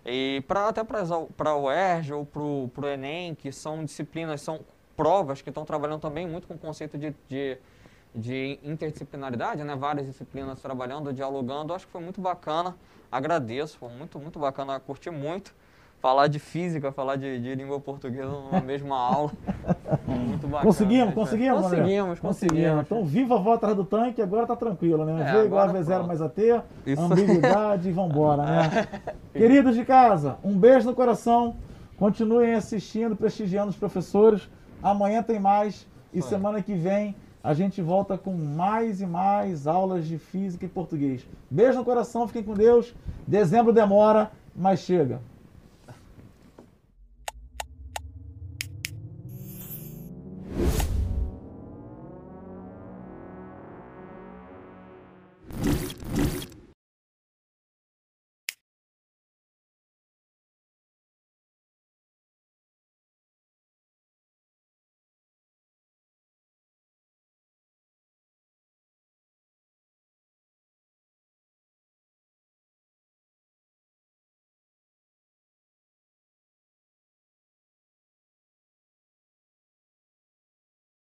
E 0.05 0.41
pra, 0.47 0.69
até 0.69 0.81
para 0.81 1.55
o 1.57 1.69
ERJ 1.69 2.13
ou 2.13 2.25
para 2.25 2.41
o 2.41 2.87
Enem, 2.87 3.35
que 3.35 3.51
são 3.51 3.83
disciplinas, 3.83 4.39
são 4.39 4.61
provas 4.95 5.41
que 5.41 5.49
estão 5.49 5.65
trabalhando 5.65 5.99
também 5.99 6.25
muito 6.25 6.47
com 6.47 6.53
o 6.53 6.57
conceito 6.57 6.97
de, 6.97 7.13
de, 7.27 7.57
de 8.15 8.57
interdisciplinaridade, 8.63 9.61
né? 9.65 9.75
várias 9.75 10.07
disciplinas 10.07 10.61
trabalhando, 10.61 11.11
dialogando. 11.11 11.73
Eu 11.73 11.75
acho 11.75 11.85
que 11.85 11.91
foi 11.91 12.01
muito 12.01 12.21
bacana. 12.21 12.77
Agradeço, 13.11 13.77
foi 13.77 13.89
muito, 13.89 14.17
muito 14.17 14.39
bacana, 14.39 14.79
curti 14.79 15.09
muito 15.09 15.53
falar 15.99 16.27
de 16.27 16.39
física, 16.39 16.91
falar 16.91 17.15
de, 17.15 17.39
de 17.39 17.55
língua 17.55 17.79
portuguesa 17.79 18.31
na 18.51 18.61
mesma 18.61 18.97
aula. 18.97 19.31
Muito 20.07 20.47
bacana. 20.47 20.63
Conseguimos, 20.63 21.13
conseguimos, 21.13 21.61
conseguimos, 21.61 22.19
conseguimos. 22.19 22.81
Então, 22.81 23.05
viva 23.05 23.35
a 23.35 23.37
avó 23.37 23.53
atrás 23.53 23.75
do 23.75 23.83
tanque, 23.83 24.21
agora 24.21 24.45
tá 24.45 24.55
tranquilo, 24.55 25.05
né? 25.05 25.29
É, 25.29 25.33
v 25.33 25.45
igual 25.45 25.67
a 25.67 25.73
V0 25.73 26.05
mais 26.05 26.21
a 26.21 26.29
T, 26.29 26.61
Isso. 26.85 27.01
ambiguidade 27.01 27.89
e 27.89 27.91
vambora, 27.91 28.43
né? 28.43 28.87
Queridos 29.33 29.75
de 29.75 29.83
casa, 29.85 30.37
um 30.43 30.57
beijo 30.57 30.87
no 30.87 30.95
coração. 30.95 31.55
Continuem 31.97 32.53
assistindo, 32.53 33.15
prestigiando 33.15 33.69
os 33.69 33.75
professores. 33.75 34.47
Amanhã 34.83 35.23
tem 35.23 35.39
mais 35.39 35.87
e 36.13 36.21
semana 36.21 36.61
que 36.61 36.75
vem 36.75 37.15
a 37.43 37.53
gente 37.53 37.81
volta 37.81 38.17
com 38.17 38.33
mais 38.33 39.01
e 39.01 39.05
mais 39.05 39.67
aulas 39.67 40.05
de 40.05 40.17
física 40.17 40.65
e 40.65 40.69
português. 40.69 41.25
Beijo 41.49 41.79
no 41.79 41.85
coração, 41.85 42.27
fiquem 42.27 42.43
com 42.43 42.53
Deus. 42.53 42.93
Dezembro 43.25 43.71
demora, 43.73 44.31
mas 44.55 44.81
chega. 44.81 45.21